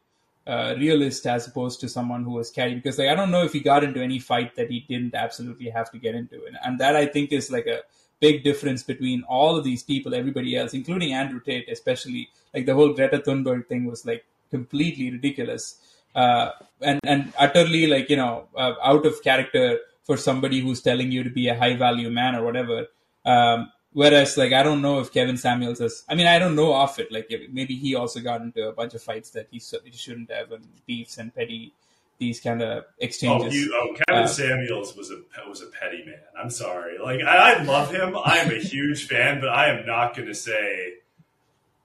uh, 0.46 0.74
realist 0.78 1.26
as 1.26 1.46
opposed 1.46 1.80
to 1.80 1.88
someone 1.88 2.24
who 2.24 2.32
was 2.32 2.50
catty. 2.50 2.74
Because 2.74 2.98
like, 2.98 3.08
I 3.08 3.14
don't 3.14 3.30
know 3.30 3.42
if 3.42 3.52
he 3.52 3.60
got 3.60 3.84
into 3.84 4.02
any 4.02 4.18
fight 4.18 4.54
that 4.56 4.70
he 4.70 4.80
didn't 4.88 5.14
absolutely 5.14 5.70
have 5.70 5.90
to 5.92 5.98
get 5.98 6.14
into, 6.14 6.44
and, 6.46 6.56
and 6.64 6.78
that 6.78 6.96
I 6.96 7.06
think 7.06 7.32
is 7.32 7.50
like 7.50 7.66
a 7.66 7.80
big 8.20 8.44
difference 8.44 8.82
between 8.82 9.22
all 9.22 9.56
of 9.56 9.64
these 9.64 9.82
people, 9.82 10.14
everybody 10.14 10.56
else, 10.56 10.74
including 10.74 11.12
Andrew 11.12 11.40
Tate, 11.40 11.68
especially. 11.70 12.28
Like 12.52 12.66
the 12.66 12.74
whole 12.74 12.92
Greta 12.92 13.18
Thunberg 13.18 13.68
thing 13.68 13.84
was 13.84 14.04
like 14.04 14.24
completely 14.50 15.08
ridiculous 15.12 15.76
uh, 16.14 16.50
and 16.80 17.00
and 17.04 17.32
utterly 17.38 17.86
like 17.86 18.10
you 18.10 18.16
know 18.16 18.48
uh, 18.56 18.74
out 18.82 19.06
of 19.06 19.22
character 19.22 19.78
for 20.05 20.16
somebody 20.16 20.60
who's 20.60 20.81
telling 20.82 21.10
you 21.12 21.22
to 21.22 21.31
be 21.31 21.48
a 21.48 21.56
high 21.56 21.77
value 21.77 22.10
man 22.10 22.35
or 22.35 22.44
whatever. 22.44 22.86
Um, 23.24 23.70
whereas 23.93 24.36
like 24.36 24.52
I 24.52 24.62
don't 24.62 24.82
know 24.82 25.01
if 25.01 25.12
Kevin 25.12 25.36
Samuels 25.36 25.78
has. 25.81 26.05
I 26.09 26.14
mean 26.14 26.27
I 26.27 26.39
don't 26.39 26.56
know 26.56 26.74
of 26.74 26.98
it. 26.98 27.12
Like 27.12 27.31
maybe 27.52 27.74
he 27.77 27.94
also 27.94 28.20
got 28.20 28.40
into 28.40 28.68
a 28.68 28.72
bunch 28.72 28.94
of 28.94 29.02
fights 29.02 29.31
that 29.31 29.48
he, 29.51 29.60
he 29.85 29.90
shouldn't 29.97 30.31
have 30.31 30.52
and 30.52 30.66
beefs 30.86 31.18
and 31.18 31.35
petty 31.35 31.72
these 32.18 32.39
kind 32.40 32.60
of 32.60 32.85
Oh, 32.85 32.93
exchanges. 32.98 33.55
you, 33.55 33.72
oh, 33.74 33.94
Kevin 34.06 34.24
Uh, 34.24 34.27
Samuels 34.27 34.94
was 34.94 35.10
a 35.10 35.22
was 35.48 35.62
a 35.62 35.66
petty 35.66 36.05
man. 36.05 36.20
I'm 36.39 36.51
sorry. 36.51 36.98
Like 36.98 37.20
I, 37.22 37.55
I 37.55 37.62
love 37.62 37.90
him. 37.94 38.14
I 38.22 38.39
am 38.39 38.51
a 38.51 38.59
huge 38.74 39.06
fan, 39.09 39.40
but 39.40 39.48
I 39.48 39.70
am 39.70 39.86
not 39.86 40.14
going 40.14 40.28
to 40.28 40.35
say 40.35 40.94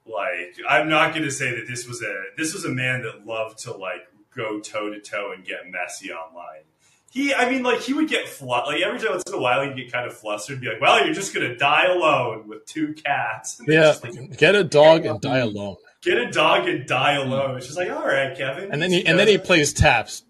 like 0.06 0.56
I'm 0.68 0.88
not 0.88 1.12
going 1.12 1.24
to 1.24 1.30
say 1.30 1.50
that 1.56 1.66
this 1.66 1.86
was 1.86 2.02
a 2.02 2.24
this 2.36 2.54
was 2.54 2.64
a 2.64 2.70
man 2.70 3.02
that 3.02 3.26
loved 3.26 3.58
to 3.60 3.72
like 3.76 4.08
go 4.36 4.60
toe 4.60 4.90
to 4.90 5.00
toe 5.00 5.32
and 5.34 5.44
get 5.44 5.70
messy 5.70 6.12
online. 6.12 6.62
He, 7.12 7.32
I 7.32 7.48
mean, 7.50 7.62
like 7.62 7.80
he 7.80 7.94
would 7.94 8.08
get 8.08 8.28
flu- 8.28 8.48
like 8.48 8.82
every 8.82 8.98
time 8.98 9.12
once 9.12 9.22
in 9.26 9.32
a 9.34 9.38
while 9.40 9.62
he'd 9.62 9.74
get 9.76 9.90
kind 9.90 10.06
of 10.06 10.12
flustered, 10.16 10.54
and 10.54 10.60
be 10.62 10.68
like, 10.68 10.80
"Well, 10.80 11.04
you're 11.04 11.14
just 11.14 11.32
going 11.34 11.48
to 11.48 11.56
die 11.56 11.86
alone 11.86 12.46
with 12.46 12.66
two 12.66 12.92
cats." 12.94 13.58
And 13.60 13.68
Yeah, 13.68 13.82
just 13.82 14.04
like, 14.04 14.36
get 14.38 14.54
a 14.54 14.64
dog 14.64 15.06
and 15.06 15.18
die 15.20 15.38
alone. 15.38 15.76
get 16.02 16.18
a 16.18 16.30
dog 16.30 16.68
and 16.68 16.86
die 16.86 17.14
alone. 17.14 17.56
It's 17.56 17.66
just 17.66 17.78
like, 17.78 17.90
all 17.90 18.06
right, 18.06 18.36
Kevin. 18.36 18.70
And 18.70 18.82
then 18.82 18.90
he 18.90 19.06
and 19.06 19.18
then 19.18 19.28
he 19.28 19.38
plays 19.38 19.72
taps. 19.72 20.24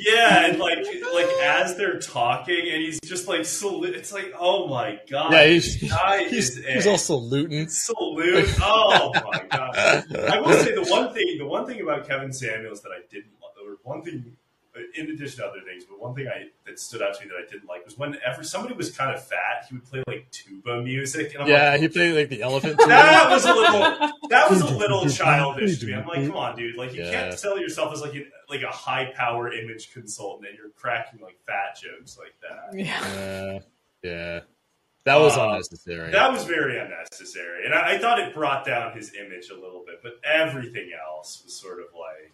Yeah, 0.00 0.46
and 0.46 0.58
like 0.58 0.78
like 1.14 1.26
as 1.42 1.76
they're 1.76 1.98
talking, 1.98 2.68
and 2.70 2.82
he's 2.82 3.00
just 3.00 3.26
like 3.26 3.44
salute. 3.46 3.96
It's 3.96 4.12
like, 4.12 4.32
oh 4.38 4.68
my 4.68 5.00
god, 5.10 5.32
Yeah, 5.32 5.46
he's 5.46 5.74
he's, 5.74 6.64
he's 6.64 6.86
a 6.86 6.90
also 6.90 7.16
looting. 7.16 7.68
salute. 7.70 8.48
Oh 8.60 9.12
my 9.14 9.44
god! 9.50 9.76
I 10.30 10.40
will 10.40 10.52
say 10.52 10.74
the 10.74 10.84
one 10.88 11.12
thing, 11.14 11.36
the 11.38 11.46
one 11.46 11.66
thing 11.66 11.80
about 11.80 12.06
Kevin 12.06 12.32
Samuels 12.32 12.82
that 12.82 12.90
I 12.90 13.00
didn't, 13.10 13.32
one 13.88 14.02
thing, 14.02 14.36
in 14.96 15.10
addition 15.10 15.40
to 15.40 15.46
other 15.46 15.60
things, 15.66 15.84
but 15.84 15.98
one 15.98 16.14
thing 16.14 16.28
I 16.28 16.50
that 16.66 16.78
stood 16.78 17.02
out 17.02 17.14
to 17.14 17.24
me 17.24 17.30
that 17.30 17.36
I 17.44 17.50
didn't 17.50 17.66
like 17.68 17.84
was 17.84 17.98
whenever 17.98 18.44
somebody 18.44 18.74
was 18.74 18.96
kind 18.96 19.10
of 19.12 19.24
fat, 19.26 19.66
he 19.68 19.74
would 19.74 19.84
play 19.84 20.02
like 20.06 20.30
tuba 20.30 20.82
music, 20.82 21.34
and 21.34 21.42
I'm 21.42 21.48
Yeah, 21.48 21.70
like, 21.70 21.80
he 21.80 21.88
played 21.88 22.14
like 22.14 22.28
the 22.28 22.42
elephant. 22.42 22.78
tune. 22.78 22.88
that 22.88 23.28
was 23.28 23.44
a 23.44 23.52
little 23.54 23.80
that 24.28 24.48
was 24.50 24.60
a 24.60 24.76
little 24.76 25.08
childish 25.08 25.78
to 25.80 25.86
me. 25.86 25.94
I'm 25.94 26.06
like, 26.06 26.26
come 26.26 26.36
on, 26.36 26.56
dude. 26.56 26.76
Like 26.76 26.94
you 26.94 27.02
Yeah. 27.02 27.10
can't 27.10 27.38
sell 27.38 27.58
yourself 27.58 27.92
as 27.92 28.02
like 28.02 28.14
a, 28.14 28.24
like 28.48 28.62
a 28.62 28.70
high 28.70 29.12
power 29.16 29.52
image 29.52 29.92
consultant 29.92 30.48
and 30.48 30.56
you're 30.56 30.70
cracking 30.70 31.20
like 31.20 31.38
fat 31.46 31.76
jokes 31.80 32.16
like 32.18 32.34
that. 32.42 32.78
Yeah. 32.78 33.02
Yeah, 33.02 33.58
yeah, 34.04 34.40
that 35.06 35.16
was 35.16 35.36
Uh, 35.36 35.48
unnecessary. 35.48 36.12
That 36.12 36.30
was 36.30 36.44
very 36.44 36.78
unnecessary, 36.78 37.64
and 37.64 37.74
I, 37.74 37.94
I 37.94 37.98
thought 37.98 38.20
it 38.20 38.32
brought 38.32 38.64
down 38.64 38.92
his 38.96 39.12
image 39.14 39.48
a 39.50 39.54
little 39.54 39.82
bit. 39.84 40.00
But 40.04 40.20
everything 40.22 40.90
else 40.92 41.42
was 41.44 41.52
sort 41.54 41.80
of 41.80 41.86
like, 41.98 42.32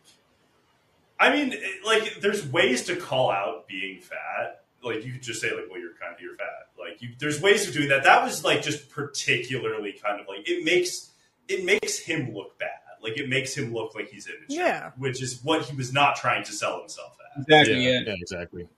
I 1.24 1.32
mean, 1.34 1.54
like 1.84 2.20
there's 2.20 2.46
ways 2.46 2.84
to 2.86 2.96
call 2.96 3.30
out 3.30 3.66
being 3.68 4.00
fat. 4.00 4.62
Like 4.82 5.04
you 5.04 5.12
could 5.12 5.22
just 5.22 5.40
say 5.40 5.50
like, 5.54 5.66
well, 5.70 5.80
you're 5.80 5.94
kind 6.00 6.14
of 6.14 6.20
you're 6.20 6.36
fat. 6.36 6.68
Like 6.78 7.00
you, 7.00 7.10
there's 7.18 7.40
ways 7.40 7.66
of 7.66 7.72
doing 7.74 7.88
that. 7.88 8.04
That 8.04 8.22
was 8.24 8.44
like 8.44 8.62
just 8.62 8.90
particularly 8.90 9.92
kind 9.92 10.20
of 10.20 10.26
like 10.28 10.48
it 10.48 10.64
makes 10.64 11.10
it 11.48 11.64
makes 11.64 11.98
him 11.98 12.34
look 12.34 12.58
bad. 12.58 12.68
Like 13.02 13.18
it 13.18 13.28
makes 13.28 13.54
him 13.54 13.72
look 13.72 13.94
like 13.94 14.08
he's 14.10 14.26
immature, 14.26 14.46
Yeah. 14.66 14.90
which 14.96 15.22
is 15.22 15.40
what 15.42 15.62
he 15.66 15.76
was 15.76 15.92
not 15.92 16.16
trying 16.16 16.42
to 16.44 16.52
sell 16.52 16.80
himself 16.80 17.16
as. 17.36 17.42
exactly. 17.44 17.84
yeah, 17.84 17.90
yeah. 17.90 18.00
yeah, 18.06 18.14
exactly. 18.20 18.68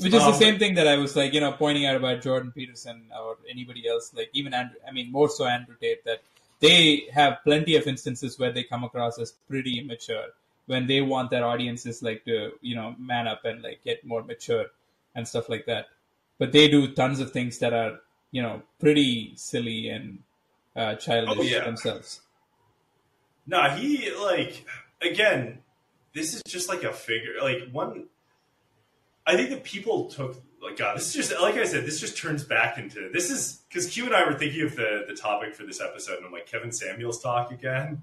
Which 0.00 0.12
is 0.12 0.22
Um, 0.22 0.32
the 0.32 0.38
same 0.38 0.58
thing 0.58 0.74
that 0.74 0.86
I 0.88 0.96
was 0.96 1.14
like, 1.16 1.32
you 1.34 1.40
know, 1.40 1.52
pointing 1.52 1.86
out 1.86 1.94
about 1.96 2.20
Jordan 2.22 2.50
Peterson 2.52 3.06
or 3.16 3.36
anybody 3.48 3.88
else, 3.88 4.12
like 4.14 4.30
even 4.32 4.52
Andrew, 4.54 4.76
I 4.86 4.90
mean, 4.92 5.10
more 5.12 5.28
so 5.28 5.44
Andrew 5.44 5.74
Tate, 5.80 6.04
that 6.04 6.22
they 6.60 7.06
have 7.12 7.38
plenty 7.44 7.76
of 7.76 7.86
instances 7.86 8.38
where 8.38 8.52
they 8.52 8.64
come 8.64 8.82
across 8.84 9.18
as 9.20 9.32
pretty 9.48 9.78
immature 9.78 10.26
when 10.68 10.86
they 10.86 11.00
want 11.00 11.30
their 11.30 11.44
audiences 11.44 12.00
like 12.02 12.24
to, 12.26 12.52
you 12.60 12.76
know, 12.76 12.94
man 12.98 13.26
up 13.26 13.44
and 13.44 13.60
like 13.62 13.80
get 13.84 14.06
more 14.06 14.22
mature 14.22 14.66
and 15.16 15.26
stuff 15.26 15.48
like 15.48 15.66
that. 15.66 15.86
But 16.38 16.52
they 16.52 16.68
do 16.68 16.94
tons 16.94 17.18
of 17.18 17.32
things 17.32 17.58
that 17.58 17.72
are, 17.72 17.98
you 18.30 18.40
know, 18.42 18.62
pretty 18.78 19.32
silly 19.34 19.88
and 19.88 20.20
uh, 20.76 20.94
childish 20.94 21.36
Oh, 21.36 21.42
yeah. 21.42 21.64
themselves. 21.64 22.20
No, 23.46 23.62
he 23.70 24.14
like 24.14 24.64
again. 25.02 25.58
This 26.14 26.34
is 26.34 26.42
just 26.46 26.68
like 26.68 26.82
a 26.84 26.92
figure. 26.92 27.34
Like 27.42 27.68
one, 27.72 28.06
I 29.26 29.36
think 29.36 29.50
that 29.50 29.64
people 29.64 30.06
took 30.10 30.36
like 30.62 30.76
God. 30.76 30.96
This 30.96 31.08
is 31.08 31.28
just 31.28 31.40
like 31.40 31.54
I 31.56 31.64
said. 31.64 31.86
This 31.86 32.00
just 32.00 32.16
turns 32.18 32.44
back 32.44 32.78
into 32.78 33.10
this 33.12 33.30
is 33.30 33.60
because 33.68 33.86
Q 33.88 34.06
and 34.06 34.14
I 34.14 34.24
were 34.26 34.34
thinking 34.34 34.62
of 34.62 34.76
the 34.76 35.04
the 35.08 35.14
topic 35.14 35.54
for 35.54 35.64
this 35.64 35.80
episode, 35.80 36.16
and 36.18 36.26
I'm 36.26 36.32
like 36.32 36.46
Kevin 36.46 36.72
Samuels 36.72 37.22
talk 37.22 37.50
again, 37.52 38.02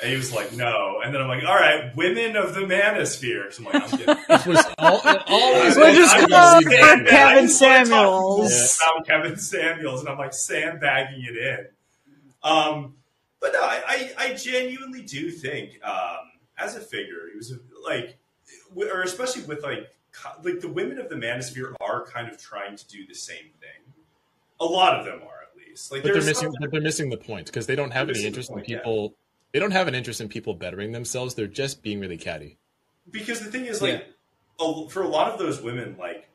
and 0.00 0.10
he 0.10 0.16
was 0.16 0.32
like 0.32 0.52
no, 0.52 1.00
and 1.04 1.14
then 1.14 1.22
I'm 1.22 1.28
like 1.28 1.44
all 1.44 1.54
right, 1.54 1.94
women 1.96 2.36
of 2.36 2.54
the 2.54 2.60
manosphere. 2.60 3.52
So 3.52 3.64
I'm 3.66 3.72
like 3.72 3.92
I'm 3.92 3.98
getting. 3.98 4.24
It 4.28 4.46
was 4.46 4.66
all, 4.78 5.00
always 5.26 5.76
We'll 5.76 5.88
was 5.88 5.96
just 5.96 6.16
gonna 6.16 6.28
call 6.28 6.60
be 6.60 6.66
it 6.66 6.80
that 6.80 6.98
for. 6.98 7.04
Kevin 7.06 7.38
I 7.38 7.42
just 7.42 7.58
Samuels. 7.58 8.80
About 8.92 9.06
Kevin 9.06 9.36
Samuels, 9.36 10.00
and 10.00 10.08
I'm 10.08 10.18
like 10.18 10.34
sandbagging 10.34 11.24
it 11.24 11.36
in. 11.36 11.66
Um, 12.42 12.94
but 13.40 13.52
no, 13.52 13.60
I, 13.60 13.82
I, 13.86 14.12
I 14.18 14.34
genuinely 14.34 15.02
do 15.02 15.30
think, 15.30 15.80
um, 15.84 16.30
as 16.58 16.76
a 16.76 16.80
figure, 16.80 17.28
he 17.30 17.36
was 17.36 17.52
a, 17.52 17.58
like, 17.84 18.18
or 18.74 19.02
especially 19.02 19.42
with 19.42 19.62
like, 19.62 19.90
like 20.42 20.60
the 20.60 20.68
women 20.68 20.98
of 20.98 21.08
the 21.08 21.16
manosphere 21.16 21.74
are 21.80 22.06
kind 22.06 22.30
of 22.30 22.40
trying 22.40 22.76
to 22.76 22.86
do 22.88 23.06
the 23.06 23.14
same 23.14 23.50
thing. 23.60 23.92
A 24.60 24.64
lot 24.64 24.98
of 24.98 25.04
them 25.04 25.20
are, 25.22 25.42
at 25.42 25.56
least. 25.56 25.92
Like, 25.92 26.02
But 26.02 26.14
they're 26.14 26.22
missing. 26.22 26.54
But 26.60 26.70
they're 26.70 26.80
missing 26.80 27.10
the 27.10 27.18
point 27.18 27.46
because 27.46 27.66
they 27.66 27.74
don't 27.74 27.90
have 27.92 28.08
any 28.08 28.12
missing 28.12 28.22
the 28.22 28.28
interest 28.28 28.50
in 28.50 28.54
point, 28.54 28.68
yeah. 28.68 28.78
People. 29.52 29.52
They 29.52 29.60
don't 29.60 29.76
have 29.76 29.88
an 29.88 29.94
interest 29.94 30.20
in 30.20 30.28
people 30.28 30.54
bettering 30.54 30.92
themselves. 30.92 31.34
They're 31.34 31.46
just 31.46 31.82
being 31.82 32.00
really 32.00 32.18
catty. 32.18 32.58
because 33.10 33.40
the 33.40 33.50
thing 33.50 33.66
is, 33.66 33.80
like, 33.80 34.06
a, 34.60 34.88
for 34.88 35.02
a 35.02 35.08
lot 35.08 35.32
of 35.32 35.38
those 35.38 35.62
women, 35.62 35.96
like, 35.98 36.28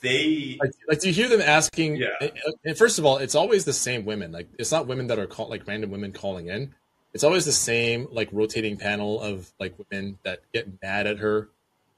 they 0.00 0.58
Like, 0.60 0.72
like 0.88 1.00
do 1.00 1.08
you 1.08 1.14
hear 1.14 1.28
them 1.28 1.40
asking? 1.40 1.96
Yeah. 1.96 2.08
and- 2.20 2.32
And 2.64 2.76
first 2.78 2.98
of 2.98 3.06
all, 3.06 3.18
it's 3.18 3.34
always 3.34 3.64
the 3.64 3.72
same 3.72 4.04
women. 4.04 4.32
Like, 4.32 4.48
it's 4.58 4.70
not 4.72 4.86
women 4.86 5.06
that 5.06 5.18
are 5.18 5.26
call, 5.26 5.48
like 5.48 5.66
random 5.66 5.90
women 5.90 6.12
calling 6.12 6.48
in. 6.48 6.74
It's 7.14 7.24
always 7.24 7.44
the 7.44 7.52
same 7.52 8.08
like 8.10 8.28
rotating 8.32 8.76
panel 8.76 9.20
of 9.20 9.50
like 9.60 9.74
women 9.78 10.18
that 10.24 10.40
get 10.52 10.82
mad 10.82 11.06
at 11.06 11.18
her 11.18 11.48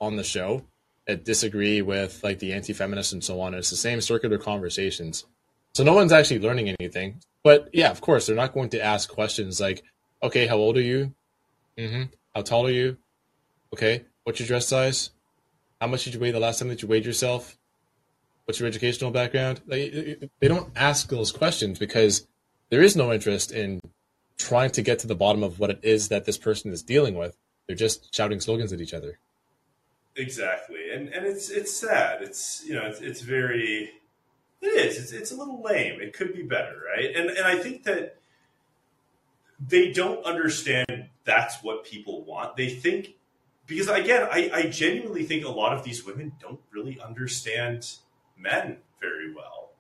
on 0.00 0.16
the 0.16 0.22
show 0.24 0.62
that 1.06 1.24
disagree 1.24 1.80
with 1.82 2.22
like 2.22 2.38
the 2.38 2.52
anti-feminists 2.52 3.12
and 3.12 3.24
so 3.24 3.40
on. 3.40 3.48
And 3.54 3.56
it's 3.60 3.70
the 3.70 3.76
same 3.76 4.00
circular 4.02 4.36
conversations. 4.38 5.24
So 5.72 5.82
no 5.84 5.94
one's 5.94 6.12
actually 6.12 6.40
learning 6.40 6.68
anything. 6.78 7.20
But 7.42 7.70
yeah, 7.72 7.90
of 7.90 8.00
course, 8.02 8.26
they're 8.26 8.36
not 8.36 8.52
going 8.52 8.68
to 8.70 8.80
ask 8.84 9.08
questions 9.08 9.58
like, 9.60 9.82
"Okay, 10.22 10.46
how 10.46 10.56
old 10.56 10.76
are 10.76 10.82
you? 10.82 11.14
Mm-hmm. 11.78 12.04
How 12.34 12.42
tall 12.42 12.66
are 12.66 12.70
you? 12.70 12.96
Okay, 13.72 14.04
what's 14.24 14.40
your 14.40 14.46
dress 14.46 14.66
size? 14.66 15.10
How 15.80 15.86
much 15.86 16.04
did 16.04 16.14
you 16.14 16.20
weigh 16.20 16.30
the 16.30 16.40
last 16.40 16.58
time 16.58 16.68
that 16.68 16.82
you 16.82 16.88
weighed 16.88 17.04
yourself? 17.04 17.58
What's 18.44 18.60
your 18.60 18.68
educational 18.68 19.10
background? 19.10 19.60
Like, 19.66 20.30
they 20.40 20.48
don't 20.48 20.70
ask 20.76 21.08
those 21.08 21.32
questions 21.32 21.78
because 21.78 22.26
there 22.70 22.82
is 22.82 22.96
no 22.96 23.12
interest 23.12 23.52
in 23.52 23.80
trying 24.38 24.70
to 24.70 24.82
get 24.82 25.00
to 25.00 25.06
the 25.06 25.14
bottom 25.14 25.42
of 25.42 25.58
what 25.58 25.70
it 25.70 25.80
is 25.82 26.08
that 26.08 26.24
this 26.24 26.38
person 26.38 26.72
is 26.72 26.82
dealing 26.82 27.14
with. 27.14 27.36
They're 27.66 27.76
just 27.76 28.14
shouting 28.14 28.40
slogans 28.40 28.72
at 28.72 28.80
each 28.80 28.94
other. 28.94 29.18
Exactly, 30.14 30.90
and 30.94 31.08
and 31.08 31.26
it's 31.26 31.50
it's 31.50 31.72
sad. 31.72 32.22
It's 32.22 32.64
you 32.66 32.74
know 32.74 32.86
it's 32.86 33.00
it's 33.00 33.20
very 33.20 33.90
it 34.62 34.66
is. 34.66 34.98
It's 34.98 35.12
it's 35.12 35.30
a 35.30 35.36
little 35.36 35.62
lame. 35.62 36.00
It 36.00 36.14
could 36.14 36.32
be 36.32 36.42
better, 36.42 36.80
right? 36.96 37.14
And 37.14 37.28
and 37.28 37.46
I 37.46 37.58
think 37.58 37.84
that 37.84 38.16
they 39.58 39.92
don't 39.92 40.24
understand 40.24 41.08
that's 41.24 41.62
what 41.62 41.84
people 41.84 42.24
want. 42.24 42.56
They 42.56 42.68
think 42.70 43.14
because 43.66 43.88
again, 43.88 44.28
I, 44.30 44.50
I 44.52 44.62
genuinely 44.64 45.24
think 45.24 45.44
a 45.44 45.48
lot 45.50 45.76
of 45.76 45.82
these 45.84 46.04
women 46.04 46.32
don't 46.40 46.60
really 46.72 47.00
understand 47.00 47.88
men 48.36 48.78
very 49.00 49.34
well. 49.34 49.70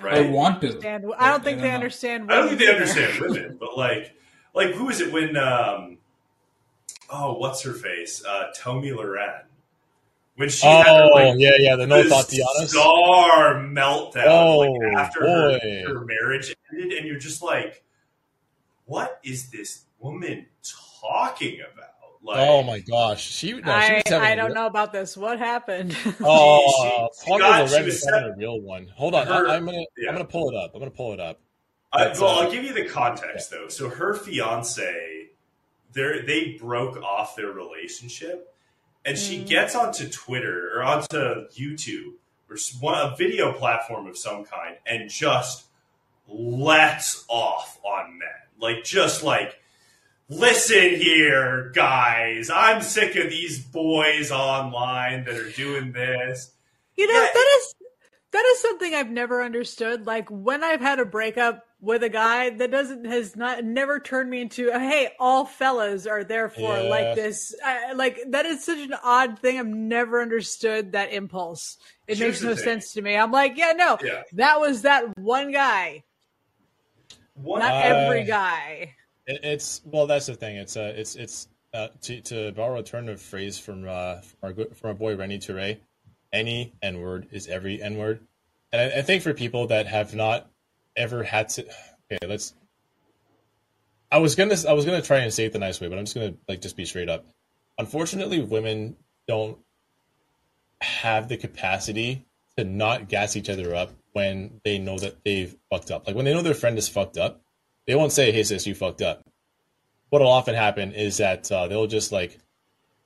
Right? 0.00 0.26
Or 0.26 0.30
want 0.30 0.60
to. 0.62 0.68
Understand- 0.68 1.04
I 1.18 1.28
don't 1.28 1.44
think 1.44 1.58
I 1.58 1.62
they 1.62 1.68
know. 1.68 1.74
understand. 1.74 2.32
I 2.32 2.34
don't 2.36 2.48
think 2.48 2.58
they 2.60 2.66
women 2.66 2.82
understand 2.82 3.20
women, 3.20 3.56
but 3.60 3.76
like, 3.76 4.14
like 4.54 4.70
who 4.72 4.88
is 4.88 5.00
it 5.00 5.12
when? 5.12 5.36
Um, 5.36 5.98
oh, 7.10 7.34
what's 7.34 7.62
her 7.62 7.72
face? 7.74 8.24
Uh, 8.24 8.48
Tomi 8.56 8.90
Lahren. 8.90 9.42
When 10.36 10.48
she 10.48 10.66
had 10.66 10.84
her, 10.86 11.08
Oh, 11.12 11.14
like, 11.14 11.34
yeah, 11.38 11.52
yeah. 11.60 11.76
The 11.76 11.86
no 11.86 12.02
the 12.02 12.08
Tatiana. 12.08 12.66
star 12.66 13.54
meltdown 13.54 14.24
Oh, 14.26 14.58
like 14.58 14.96
after 14.98 15.20
her, 15.20 15.60
her 15.86 16.04
marriage 16.04 16.52
ended, 16.72 16.92
and 16.98 17.06
you're 17.06 17.20
just 17.20 17.40
like, 17.40 17.84
what 18.86 19.20
is 19.24 19.50
this 19.50 19.84
woman 19.98 20.46
talking 21.00 21.60
about? 21.60 21.90
Like, 22.22 22.38
Oh 22.38 22.62
my 22.62 22.80
gosh, 22.80 23.22
she. 23.22 23.52
No, 23.52 23.58
she 23.58 23.62
I, 23.64 23.94
was 23.96 24.02
having 24.06 24.26
I 24.26 24.30
a 24.30 24.36
don't 24.36 24.46
real- 24.46 24.54
know 24.54 24.66
about 24.66 24.92
this. 24.92 25.14
What 25.16 25.38
happened? 25.38 25.94
Oh, 26.24 27.08
She- 27.12 27.24
she 27.24 27.30
Tommy 27.30 27.40
got- 27.40 27.68
she 27.70 27.82
was 27.82 28.04
having 28.04 28.32
a 28.32 28.36
real 28.36 28.60
one. 28.60 28.86
Hold 28.96 29.14
on, 29.14 29.26
Her- 29.26 29.46
I, 29.48 29.56
am 29.56 29.66
gonna 29.66 29.84
yeah. 29.98 30.08
I'm 30.08 30.14
gonna 30.14 30.24
pull 30.24 30.48
it 30.48 30.56
up. 30.56 30.70
I'm 30.74 30.80
gonna 30.80 30.90
pull 30.90 31.12
it 31.12 31.20
up. 31.20 31.38
I, 31.92 32.08
well, 32.18 32.24
uh, 32.24 32.40
I'll 32.44 32.50
give 32.50 32.64
you 32.64 32.72
the 32.72 32.86
context 32.88 33.50
though. 33.50 33.68
So 33.68 33.90
her 33.90 34.14
fiance, 34.14 35.28
they 35.92 36.20
they 36.26 36.56
broke 36.58 36.96
off 37.02 37.36
their 37.36 37.52
relationship, 37.52 38.54
and 39.04 39.18
she 39.18 39.40
Mm. 39.40 39.46
gets 39.48 39.74
onto 39.74 40.08
Twitter 40.08 40.70
or 40.74 40.82
onto 40.82 41.16
YouTube 41.50 42.14
or 42.48 42.56
one 42.80 42.94
a 43.12 43.14
video 43.16 43.52
platform 43.52 44.06
of 44.06 44.16
some 44.16 44.44
kind, 44.44 44.76
and 44.86 45.10
just 45.10 45.66
lets 46.26 47.24
off 47.28 47.78
on 47.84 48.18
men, 48.18 48.28
like 48.64 48.82
just 48.84 49.22
like. 49.22 49.60
Listen 50.30 50.96
here, 50.98 51.70
guys. 51.74 52.48
I'm 52.48 52.80
sick 52.80 53.14
of 53.16 53.28
these 53.28 53.62
boys 53.62 54.30
online 54.30 55.24
that 55.24 55.34
are 55.34 55.50
doing 55.50 55.92
this. 55.92 56.50
You 56.96 57.06
know, 57.06 57.12
Yeah. 57.20 57.28
that 57.34 57.56
is 57.58 57.74
that 58.32 58.44
is 58.46 58.60
something 58.62 58.94
I've 58.94 59.10
never 59.10 59.42
understood. 59.44 60.06
Like 60.06 60.28
when 60.30 60.64
I've 60.64 60.80
had 60.80 60.98
a 60.98 61.04
breakup 61.04 61.62
with 61.78 62.02
a 62.02 62.08
guy, 62.08 62.50
that 62.50 62.70
doesn't 62.70 63.04
has 63.04 63.36
not 63.36 63.64
never 63.64 64.00
turned 64.00 64.30
me 64.30 64.40
into 64.40 64.70
hey, 64.72 65.10
all 65.20 65.44
fellas 65.44 66.06
are 66.06 66.24
therefore 66.24 66.78
Yeah. 66.78 66.88
like 66.88 67.14
this. 67.16 67.54
I, 67.62 67.92
like 67.92 68.18
that 68.30 68.46
is 68.46 68.64
such 68.64 68.78
an 68.78 68.94
odd 69.04 69.38
thing. 69.40 69.58
I've 69.58 69.66
never 69.66 70.22
understood 70.22 70.92
that 70.92 71.12
impulse. 71.12 71.76
It 72.08 72.16
Here's 72.16 72.40
makes 72.40 72.42
no 72.42 72.54
thing. 72.54 72.64
sense 72.64 72.94
to 72.94 73.02
me. 73.02 73.14
I'm 73.14 73.30
like, 73.30 73.58
yeah, 73.58 73.72
no, 73.76 73.98
Yeah. 74.02 74.22
that 74.32 74.58
was 74.58 74.82
that 74.82 75.16
one 75.18 75.52
guy, 75.52 76.02
One, 77.34 77.60
not 77.60 77.72
Uh, 77.72 77.78
every 77.88 78.24
guy. 78.24 78.94
It, 79.26 79.40
it's 79.42 79.82
well, 79.84 80.06
that's 80.06 80.26
the 80.26 80.34
thing. 80.34 80.56
It's 80.56 80.76
uh, 80.76 80.92
it's 80.96 81.16
it's 81.16 81.48
uh, 81.72 81.88
to 82.02 82.20
to 82.22 82.52
borrow 82.52 82.78
a 82.78 82.82
turn 82.82 83.08
of 83.08 83.20
phrase 83.20 83.58
from 83.58 83.86
uh 83.88 84.20
from 84.20 84.38
our 84.42 84.52
good- 84.52 84.76
from 84.76 84.88
our 84.88 84.94
boy 84.94 85.16
Rennie 85.16 85.38
Toure, 85.38 85.78
any 86.32 86.72
N 86.82 87.00
word 87.00 87.26
is 87.32 87.48
every 87.48 87.82
N 87.82 87.96
word, 87.98 88.20
and 88.72 88.80
I, 88.80 88.98
I 88.98 89.02
think 89.02 89.22
for 89.22 89.34
people 89.34 89.66
that 89.68 89.86
have 89.86 90.14
not 90.14 90.48
ever 90.96 91.22
had 91.24 91.48
to, 91.50 91.62
okay, 92.12 92.26
let's. 92.26 92.54
I 94.12 94.18
was 94.18 94.36
gonna 94.36 94.56
I 94.68 94.72
was 94.74 94.84
gonna 94.84 95.02
try 95.02 95.18
and 95.18 95.32
say 95.32 95.46
it 95.46 95.52
the 95.52 95.58
nice 95.58 95.80
way, 95.80 95.88
but 95.88 95.98
I'm 95.98 96.04
just 96.04 96.14
gonna 96.14 96.34
like 96.48 96.60
just 96.60 96.76
be 96.76 96.84
straight 96.84 97.08
up. 97.08 97.26
Unfortunately, 97.78 98.40
women 98.40 98.96
don't 99.26 99.58
have 100.80 101.28
the 101.28 101.36
capacity 101.36 102.24
to 102.56 102.64
not 102.64 103.08
gas 103.08 103.36
each 103.36 103.50
other 103.50 103.74
up 103.74 103.92
when 104.12 104.60
they 104.64 104.78
know 104.78 104.98
that 104.98 105.24
they've 105.24 105.56
fucked 105.70 105.90
up. 105.90 106.06
Like 106.06 106.16
when 106.16 106.24
they 106.24 106.32
know 106.32 106.42
their 106.42 106.54
friend 106.54 106.78
is 106.78 106.88
fucked 106.88 107.18
up, 107.18 107.42
they 107.86 107.94
won't 107.94 108.12
say, 108.12 108.32
"Hey 108.32 108.42
sis, 108.42 108.66
you 108.66 108.74
fucked 108.74 109.02
up." 109.02 109.24
What'll 110.10 110.30
often 110.30 110.54
happen 110.54 110.92
is 110.92 111.16
that 111.16 111.50
uh, 111.50 111.66
they'll 111.66 111.86
just 111.86 112.12
like 112.12 112.38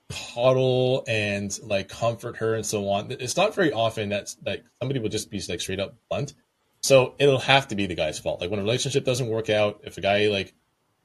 coddle 0.09 1.03
and 1.07 1.57
like 1.63 1.89
comfort 1.89 2.37
her 2.37 2.55
and 2.55 2.65
so 2.65 2.89
on. 2.89 3.11
It's 3.11 3.37
not 3.37 3.55
very 3.55 3.71
often 3.71 4.09
that 4.09 4.33
like 4.45 4.63
somebody 4.79 4.99
will 4.99 5.09
just 5.09 5.29
be 5.29 5.41
like 5.47 5.61
straight 5.61 5.79
up 5.79 5.95
blunt. 6.09 6.33
So 6.81 7.15
it'll 7.19 7.39
have 7.39 7.67
to 7.69 7.75
be 7.75 7.87
the 7.87 7.95
guy's 7.95 8.19
fault. 8.19 8.41
Like 8.41 8.49
when 8.49 8.59
a 8.59 8.63
relationship 8.63 9.03
doesn't 9.03 9.27
work 9.27 9.49
out, 9.49 9.81
if 9.83 9.97
a 9.97 10.01
guy 10.01 10.27
like 10.27 10.53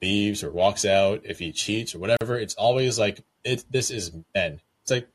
leaves 0.01 0.45
or 0.45 0.51
walks 0.51 0.85
out, 0.85 1.23
if 1.25 1.39
he 1.39 1.53
cheats 1.53 1.95
or 1.95 1.99
whatever, 1.99 2.39
it's 2.39 2.55
always 2.55 2.99
like 2.99 3.25
it. 3.43 3.65
This 3.71 3.91
is 3.91 4.13
men. 4.35 4.61
It's 4.83 4.91
like 4.91 5.09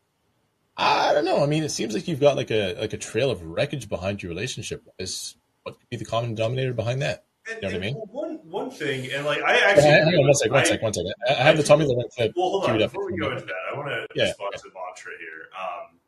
I 0.82 1.14
don't 1.14 1.26
know. 1.26 1.44
I 1.44 1.46
mean, 1.46 1.64
it 1.64 1.70
seems 1.70 1.94
like 1.94 2.08
you've 2.08 2.20
got 2.22 2.36
like 2.38 2.52
a 2.52 2.76
like 2.80 2.94
a 2.94 2.98
trail 2.98 3.30
of 3.32 3.44
wreckage 3.44 3.90
behind 3.90 4.24
your 4.24 4.30
relationship. 4.30 4.84
Is 4.98 5.36
what 5.64 5.78
could 5.78 5.90
be 5.90 5.98
the 5.98 6.06
common 6.06 6.36
denominator 6.36 6.74
behind 6.74 7.02
that? 7.02 7.26
and, 7.52 7.62
You 7.62 7.70
know 7.70 7.74
what 7.76 7.84
I 7.84 7.86
mean? 7.86 7.96
One 7.96 8.40
one 8.50 8.72
thing, 8.72 9.12
and 9.12 9.26
like 9.26 9.42
I 9.42 9.58
actually, 9.58 9.84
hang 9.90 10.08
on 10.08 10.26
one 10.26 10.34
second, 10.36 10.54
one 10.54 10.62
I- 10.62 10.64
second, 10.66 10.84
one 10.84 10.94
second. 10.94 11.14
I 11.28 11.32
I 11.34 11.36
have 11.36 11.58
the 11.58 11.64
Tomi 11.64 11.86
Lahren 11.86 12.10
clip 12.16 12.34
Well, 12.36 12.50
hold 12.50 12.66
on. 12.66 12.78
Before 12.78 13.06
we 13.12 13.18
go 13.18 13.32
into 13.32 13.46
that, 13.46 13.54
I 13.74 13.78
want 13.78 13.90
to 13.90 14.08
Yeah. 14.16 14.24
respond 14.26 14.54
to 14.56 14.62
the 14.64 14.74
Mantra 14.74 15.12
here. 15.20 15.50
Um, 15.60 16.00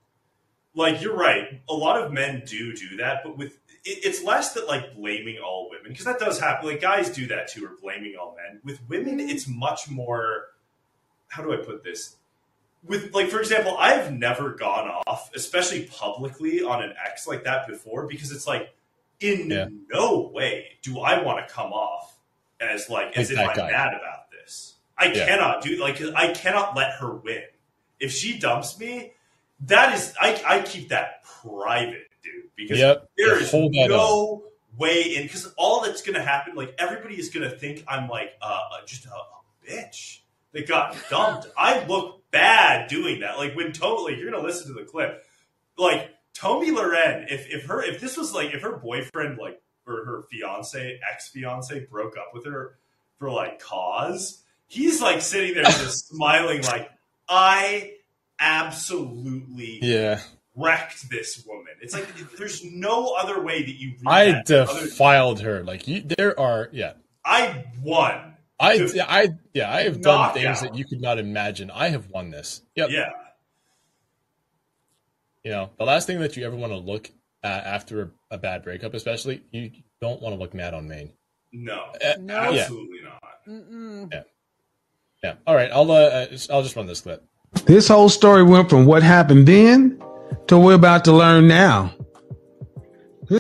like 0.74 1.02
you're 1.02 1.18
right, 1.18 1.62
a 1.70 1.74
lot 1.74 2.02
of 2.02 2.14
men 2.14 2.44
do 2.46 2.74
do 2.74 2.96
that, 2.98 3.24
but 3.26 3.38
with 3.38 3.58
it, 3.84 4.06
it's 4.06 4.24
less 4.24 4.54
that 4.54 4.68
like 4.68 4.96
blaming 4.96 5.38
all 5.40 5.70
women 5.70 5.90
because 5.92 6.06
that 6.06 6.18
does 6.20 6.40
happen. 6.40 6.70
Like 6.70 6.80
guys 6.80 7.10
do 7.10 7.28
that 7.28 7.50
too, 7.50 7.66
or 7.66 7.72
blaming 7.82 8.16
all 8.16 8.38
men. 8.38 8.62
With 8.64 8.80
women, 8.88 9.20
it's 9.20 9.48
much 9.50 9.90
more. 9.90 10.46
How 11.28 11.44
do 11.44 11.52
I 11.54 11.58
put 11.58 11.84
this? 11.84 12.16
With 12.84 13.14
like, 13.14 13.30
for 13.30 13.40
example, 13.40 13.78
I've 13.78 14.12
never 14.12 14.52
gone 14.56 14.90
off, 15.08 15.30
especially 15.36 15.84
publicly, 15.86 16.64
on 16.64 16.82
an 16.84 16.94
ex 17.06 17.28
like 17.28 17.44
that 17.44 17.68
before 17.68 18.08
because 18.08 18.32
it's 18.32 18.48
like, 18.48 18.74
in 19.20 19.52
Yeah. 19.52 19.68
no 19.94 20.32
way 20.34 20.80
do 20.82 21.00
I 21.00 21.22
want 21.22 21.48
to 21.48 21.54
come 21.54 21.72
off 21.74 22.18
as 22.60 22.90
like 22.90 23.16
as 23.16 23.30
Like 23.32 23.40
if 23.40 23.50
I'm 23.52 23.56
guy. 23.56 23.72
mad 23.72 23.94
about 23.94 24.32
this. 24.32 24.76
I 24.98 25.06
Yeah. 25.14 25.26
cannot 25.28 25.62
do 25.64 25.78
like 25.78 26.02
I 26.16 26.34
cannot 26.34 26.76
let 26.76 26.94
her 26.94 27.14
win. 27.14 27.44
If 28.00 28.12
she 28.12 28.40
dumps 28.40 28.80
me, 28.80 29.14
that 29.68 29.94
is 29.94 30.16
I, 30.20 30.42
I 30.46 30.62
keep 30.62 30.90
that 30.90 31.24
private, 31.24 32.08
dude. 32.24 32.50
Because 32.56 32.80
Yep. 32.80 33.10
there 33.16 33.38
Yeah, 33.40 33.44
is 33.44 33.54
no 33.54 34.44
way 34.76 35.16
in 35.16 35.24
because 35.24 35.54
all 35.56 35.82
that's 35.82 36.02
gonna 36.02 36.24
happen, 36.24 36.56
like 36.56 36.74
everybody 36.80 37.20
is 37.20 37.30
gonna 37.30 37.52
think 37.52 37.84
I'm 37.88 38.10
like 38.10 38.34
uh, 38.42 38.46
uh, 38.74 38.86
just 38.88 39.06
a, 39.06 39.10
a 39.14 39.26
bitch 39.70 40.21
that 40.54 40.68
got 40.68 40.98
dumped. 41.10 41.48
I 41.58 41.84
look 41.86 42.24
bad 42.32 42.90
doing 42.90 43.22
that. 43.22 43.38
Like 43.38 43.56
when 43.56 43.72
totally 43.72 44.18
you're 44.18 44.32
gonna 44.32 44.44
listen 44.44 44.68
to 44.68 44.74
the 44.74 44.86
clip, 44.86 45.24
like 45.78 46.10
Tomi 46.34 46.72
Lahren, 46.72 47.32
if 47.32 47.50
if 47.50 47.66
her 47.66 47.82
if 47.84 48.00
this 48.00 48.18
was 48.18 48.34
like 48.34 48.54
if 48.54 48.62
her 48.62 48.78
boyfriend 48.78 49.38
like 49.38 49.62
or 49.88 50.06
her 50.06 50.24
fiance 50.30 51.00
ex 51.10 51.30
fiance 51.30 51.88
broke 51.92 52.18
up 52.18 52.32
with 52.34 52.46
her 52.46 52.78
for 53.18 53.32
like 53.32 53.60
cause, 53.60 54.44
he's 54.68 55.02
like 55.02 55.22
sitting 55.22 55.54
there 55.54 55.64
just 55.64 56.08
smiling 56.10 56.62
like 56.64 56.90
I 57.28 57.94
absolutely 58.40 59.80
Yeah, 59.82 60.20
wrecked 60.56 61.10
this 61.10 61.44
woman. 61.46 61.74
It's 61.82 61.94
like 61.94 62.08
there's 62.38 62.64
no 62.64 63.14
other 63.14 63.42
way 63.42 63.64
that 63.64 63.76
you 63.76 63.94
I 64.06 64.42
defiled 64.46 65.42
her. 65.42 65.64
Like 65.64 65.88
you, 65.88 66.02
there 66.02 66.40
are. 66.40 66.70
Yeah, 66.72 66.94
I 67.24 67.66
won. 67.82 68.31
I, 68.62 68.78
Dude. 68.78 69.00
I, 69.00 69.30
yeah, 69.54 69.74
I 69.74 69.82
have 69.84 70.02
done 70.02 70.20
Knockout. 70.20 70.34
things 70.36 70.62
that 70.62 70.76
you 70.76 70.86
could 70.86 71.02
not 71.02 71.18
imagine. 71.18 71.72
I 71.72 71.90
have 71.90 72.08
won 72.10 72.30
this. 72.30 72.62
Yep. 72.76 72.90
Yeah. 72.92 73.10
You 75.44 75.52
know, 75.52 75.70
the 75.80 75.86
last 75.86 76.06
thing 76.08 76.20
that 76.20 76.38
you 76.38 76.46
ever 76.46 76.56
want 76.56 76.72
to 76.72 76.78
look 76.78 77.10
at 77.44 77.66
after 77.66 78.02
a, 78.04 78.36
a 78.36 78.38
bad 78.38 78.64
breakup, 78.64 78.94
especially, 78.94 79.42
you 79.52 79.72
don't 80.00 80.22
want 80.22 80.36
to 80.36 80.40
look 80.40 80.54
mad 80.54 80.74
on 80.76 80.88
Maine. 80.88 81.12
No. 81.52 81.92
Uh, 82.06 82.14
No. 82.20 82.36
Absolutely 82.38 83.00
not. 83.04 83.24
Mm-mm. 83.48 84.24
Yeah. 85.24 85.34
All 85.48 85.56
right. 85.56 85.70
I'll. 85.72 85.92
Uh, 85.92 86.28
I'll 86.52 86.64
just 86.64 86.76
run 86.76 86.86
this 86.86 87.02
clip. 87.02 87.24
This 87.66 87.88
whole 87.88 88.10
story 88.10 88.44
went 88.44 88.70
from 88.70 88.86
what 88.86 89.04
happened 89.04 89.48
then 89.48 89.98
to 90.48 90.58
what 90.58 90.66
we're 90.66 90.74
about 90.76 91.06
to 91.06 91.12
learn 91.14 91.48
now. 91.48 91.94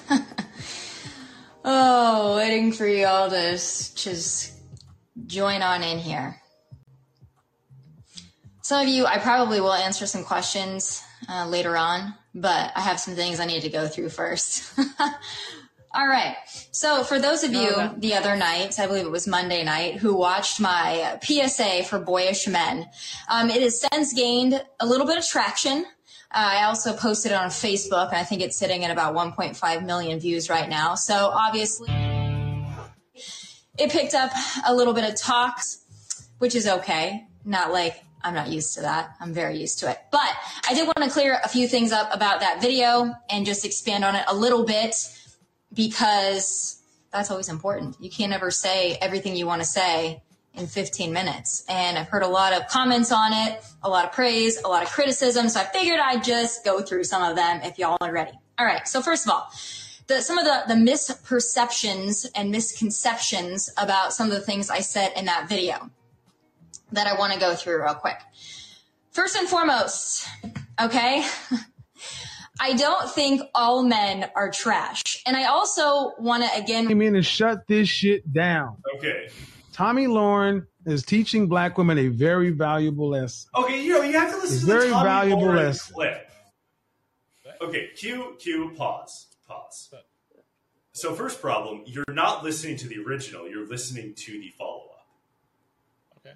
Oh, 1.63 2.37
waiting 2.37 2.71
for 2.71 2.87
you 2.87 3.05
all 3.05 3.29
to 3.29 3.51
just 3.51 4.53
join 5.27 5.61
on 5.61 5.83
in 5.83 5.99
here. 5.99 6.41
Some 8.61 8.83
of 8.83 8.87
you, 8.87 9.05
I 9.05 9.17
probably 9.17 9.59
will 9.59 9.73
answer 9.73 10.05
some 10.05 10.23
questions 10.23 11.03
uh, 11.27 11.47
later 11.47 11.75
on, 11.75 12.13
but 12.33 12.71
I 12.75 12.81
have 12.81 12.99
some 12.99 13.15
things 13.15 13.39
I 13.39 13.45
need 13.45 13.63
to 13.63 13.69
go 13.69 13.87
through 13.87 14.09
first. 14.09 14.79
all 15.93 16.07
right. 16.07 16.35
So, 16.71 17.03
for 17.03 17.19
those 17.19 17.43
of 17.43 17.53
you 17.53 17.91
the 17.97 18.13
other 18.13 18.35
night, 18.35 18.79
I 18.79 18.87
believe 18.87 19.05
it 19.05 19.11
was 19.11 19.27
Monday 19.27 19.63
night, 19.63 19.97
who 19.97 20.15
watched 20.15 20.59
my 20.59 21.19
PSA 21.23 21.83
for 21.83 21.99
boyish 21.99 22.47
men, 22.47 22.87
um, 23.27 23.49
it 23.49 23.61
has 23.61 23.81
since 23.81 24.13
gained 24.13 24.63
a 24.79 24.85
little 24.85 25.07
bit 25.07 25.17
of 25.17 25.27
traction. 25.27 25.85
I 26.31 26.63
also 26.63 26.93
posted 26.95 27.33
it 27.33 27.35
on 27.35 27.49
Facebook, 27.49 28.07
and 28.07 28.17
I 28.17 28.23
think 28.23 28.41
it's 28.41 28.57
sitting 28.57 28.85
at 28.85 28.91
about 28.91 29.13
1.5 29.15 29.85
million 29.85 30.19
views 30.19 30.49
right 30.49 30.69
now. 30.69 30.95
So 30.95 31.29
obviously, 31.33 31.89
it 33.81 33.91
picked 33.91 34.13
up 34.13 34.31
a 34.65 34.73
little 34.73 34.93
bit 34.93 35.09
of 35.09 35.15
talks, 35.15 35.83
which 36.37 36.55
is 36.55 36.67
okay. 36.67 37.25
Not 37.43 37.71
like 37.71 38.03
I'm 38.23 38.35
not 38.35 38.49
used 38.49 38.75
to 38.75 38.81
that. 38.81 39.15
I'm 39.19 39.33
very 39.33 39.57
used 39.57 39.79
to 39.79 39.89
it. 39.89 39.97
But 40.11 40.29
I 40.69 40.73
did 40.73 40.85
want 40.85 41.03
to 41.03 41.09
clear 41.09 41.39
a 41.43 41.47
few 41.47 41.67
things 41.67 41.91
up 41.91 42.13
about 42.13 42.41
that 42.41 42.61
video 42.61 43.13
and 43.29 43.45
just 43.45 43.65
expand 43.65 44.05
on 44.05 44.15
it 44.15 44.23
a 44.27 44.35
little 44.35 44.63
bit 44.63 44.95
because 45.73 46.81
that's 47.11 47.31
always 47.31 47.49
important. 47.49 47.97
You 47.99 48.09
can't 48.09 48.33
ever 48.33 48.51
say 48.51 48.97
everything 49.01 49.35
you 49.35 49.47
want 49.47 49.61
to 49.61 49.67
say 49.67 50.21
in 50.53 50.67
15 50.67 51.13
minutes. 51.13 51.63
And 51.67 51.97
I've 51.97 52.09
heard 52.09 52.23
a 52.23 52.27
lot 52.27 52.53
of 52.53 52.67
comments 52.67 53.11
on 53.11 53.31
it, 53.33 53.63
a 53.81 53.89
lot 53.89 54.05
of 54.05 54.11
praise, 54.11 54.61
a 54.61 54.67
lot 54.67 54.83
of 54.83 54.89
criticism. 54.91 55.49
So 55.49 55.59
I 55.59 55.63
figured 55.63 55.99
I'd 55.99 56.23
just 56.23 56.63
go 56.63 56.81
through 56.81 57.05
some 57.05 57.23
of 57.23 57.35
them 57.35 57.61
if 57.63 57.79
y'all 57.79 57.97
are 58.01 58.11
ready. 58.11 58.33
All 58.59 58.65
right. 58.65 58.87
So 58.87 59.01
first 59.01 59.25
of 59.25 59.31
all, 59.31 59.49
the, 60.11 60.21
some 60.21 60.37
of 60.37 60.45
the, 60.45 60.63
the 60.67 60.73
misperceptions 60.73 62.27
and 62.35 62.51
misconceptions 62.51 63.71
about 63.77 64.13
some 64.13 64.27
of 64.27 64.33
the 64.33 64.41
things 64.41 64.69
I 64.69 64.79
said 64.79 65.13
in 65.15 65.25
that 65.25 65.47
video 65.47 65.89
that 66.91 67.07
I 67.07 67.17
want 67.17 67.33
to 67.33 67.39
go 67.39 67.55
through 67.55 67.81
real 67.83 67.93
quick. 67.93 68.17
First 69.11 69.35
and 69.35 69.47
foremost, 69.47 70.27
okay, 70.81 71.25
I 72.59 72.73
don't 72.73 73.09
think 73.09 73.41
all 73.55 73.83
men 73.83 74.29
are 74.35 74.51
trash. 74.51 75.23
And 75.25 75.35
I 75.35 75.45
also 75.45 76.13
want 76.19 76.43
to 76.43 76.61
again 76.61 76.87
came 76.87 77.01
in 77.01 77.15
and 77.15 77.25
shut 77.25 77.67
this 77.67 77.89
shit 77.89 78.31
down. 78.31 78.77
Okay. 78.97 79.29
Tomi 79.73 80.05
Lahren 80.05 80.67
is 80.85 81.03
teaching 81.03 81.47
black 81.47 81.77
women 81.77 81.97
a 81.97 82.07
very 82.07 82.51
valuable 82.51 83.09
lesson. 83.09 83.49
Okay, 83.55 83.81
you 83.81 83.93
know, 83.93 84.01
you 84.01 84.17
have 84.19 84.31
to 84.31 84.37
listen 84.37 84.57
It's 84.57 84.65
to 84.65 84.87
the 84.87 84.93
Tommy 84.93 85.07
valuable 85.09 85.43
Lauren 85.43 85.65
lesson. 85.65 85.93
clip. 85.95 86.31
Okay, 87.61 87.89
cue, 87.95 88.35
cue, 88.39 88.73
pause, 88.75 89.27
pause. 89.51 89.93
So 90.93 91.13
first 91.13 91.41
problem, 91.41 91.83
you're 91.85 92.03
not 92.09 92.43
listening 92.43 92.77
to 92.77 92.87
the 92.87 92.99
original, 92.99 93.47
you're 93.47 93.65
listening 93.67 94.13
to 94.13 94.31
the 94.39 94.49
follow-up. 94.49 95.07
Okay. 96.17 96.35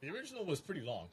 The 0.00 0.10
original 0.10 0.44
was 0.44 0.60
pretty 0.60 0.82
long. 0.82 1.08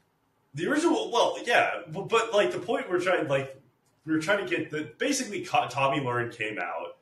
The 0.56 0.68
original, 0.68 1.10
well, 1.12 1.38
yeah, 1.46 1.82
but, 1.92 2.10
but 2.10 2.34
like 2.34 2.52
the 2.52 2.60
point 2.60 2.90
we're 2.90 3.00
trying, 3.00 3.28
like 3.28 3.60
we 4.06 4.14
were 4.14 4.20
trying 4.20 4.46
to 4.46 4.56
get 4.56 4.70
the 4.70 4.92
basically 4.98 5.44
Tomi 5.44 6.00
Lahren 6.02 6.36
came 6.36 6.60
out. 6.60 6.98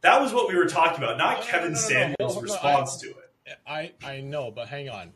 That 0.00 0.20
was 0.20 0.32
what 0.32 0.48
we 0.48 0.54
were 0.54 0.66
talking 0.66 1.02
about, 1.02 1.18
not 1.18 1.40
No, 1.40 1.44
Kevin 1.44 1.72
no, 1.72 1.78
no, 1.78 1.80
Samuels' 1.80 2.42
response 2.42 3.02
I- 3.02 3.06
to 3.06 3.10
it. 3.10 3.24
I 3.66 3.92
I 4.04 4.20
know, 4.20 4.50
but 4.50 4.68
hang 4.68 4.90
on. 4.90 5.12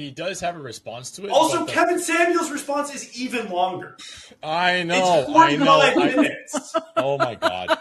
He 0.00 0.10
does 0.10 0.40
have 0.40 0.56
a 0.56 0.60
response 0.60 1.10
to 1.12 1.26
it. 1.26 1.30
Also, 1.30 1.66
the- 1.66 1.72
Kevin 1.72 1.98
Samuels' 1.98 2.50
response 2.50 2.94
is 2.94 3.20
even 3.20 3.50
longer. 3.50 3.98
I 4.42 4.82
know, 4.82 5.20
it's 5.20 5.28
I 5.28 5.56
know. 5.56 5.64
45 5.66 5.96
I- 5.98 6.16
minutes. 6.16 6.76
oh 6.96 7.18
my 7.18 7.34
god! 7.34 7.78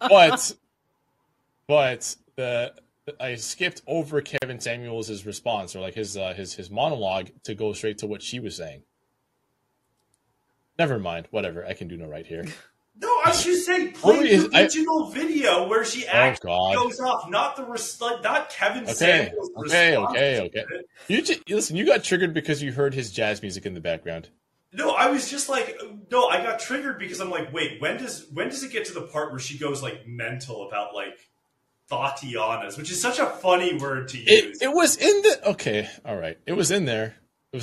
But 0.00 0.54
but 1.66 2.16
the 2.36 2.74
I 3.18 3.36
skipped 3.36 3.80
over 3.86 4.20
Kevin 4.20 4.60
Samuels' 4.60 5.24
response 5.24 5.74
or 5.74 5.80
like 5.80 5.94
his 5.94 6.14
uh, 6.14 6.34
his 6.34 6.52
his 6.52 6.70
monologue 6.70 7.30
to 7.44 7.54
go 7.54 7.72
straight 7.72 7.96
to 7.98 8.06
what 8.06 8.20
she 8.20 8.38
was 8.38 8.54
saying. 8.54 8.82
Never 10.78 10.98
mind. 10.98 11.26
Whatever. 11.30 11.64
I 11.64 11.72
can 11.72 11.88
do 11.88 11.96
no 11.96 12.06
right 12.06 12.26
here. 12.26 12.44
No, 12.98 13.14
I 13.24 13.32
should 13.32 13.56
say 13.62 13.88
play 13.88 14.30
is- 14.30 14.48
the 14.48 14.56
I- 14.56 14.62
original 14.62 15.10
video 15.10 15.68
where 15.68 15.84
she 15.84 16.06
oh, 16.06 16.10
actually 16.10 16.48
God. 16.48 16.74
goes 16.76 17.00
off, 17.00 17.28
not 17.28 17.56
the 17.56 17.64
res- 17.64 18.00
not 18.00 18.48
Kevin 18.50 18.84
Okay. 18.84 18.92
Samuels. 18.94 19.50
Okay. 19.58 19.90
response 19.96 20.16
Okay. 20.16 20.40
Okay. 20.40 20.64
You 21.08 21.22
ju- 21.22 21.40
listen. 21.48 21.76
You 21.76 21.84
got 21.84 22.02
triggered 22.04 22.32
because 22.32 22.62
you 22.62 22.72
heard 22.72 22.94
his 22.94 23.10
jazz 23.12 23.42
music 23.42 23.66
in 23.66 23.74
the 23.74 23.80
background. 23.80 24.30
No, 24.72 24.90
I 24.92 25.08
was 25.10 25.30
just 25.30 25.48
like, 25.48 25.78
no, 26.10 26.26
I 26.28 26.42
got 26.42 26.58
triggered 26.58 26.98
because 26.98 27.20
I'm 27.20 27.30
like, 27.30 27.52
wait, 27.52 27.80
when 27.80 27.96
does 27.98 28.26
when 28.32 28.48
does 28.48 28.62
it 28.62 28.72
get 28.72 28.84
to 28.86 28.94
the 28.94 29.02
part 29.02 29.30
where 29.30 29.40
she 29.40 29.58
goes 29.58 29.82
like 29.82 30.06
mental 30.06 30.66
about 30.68 30.94
like 30.94 31.18
Tatianas, 31.90 32.76
which 32.76 32.90
is 32.90 33.00
such 33.00 33.18
a 33.18 33.26
funny 33.26 33.74
word 33.78 34.08
to 34.08 34.18
use. 34.18 34.26
It 34.28 34.62
it 34.62 34.72
was 34.72 34.96
in 34.96 35.22
the 35.22 35.50
okay. 35.50 35.88
All 36.04 36.16
right. 36.16 36.36
It 36.46 36.52
was 36.54 36.70
in 36.70 36.84
there. 36.84 37.14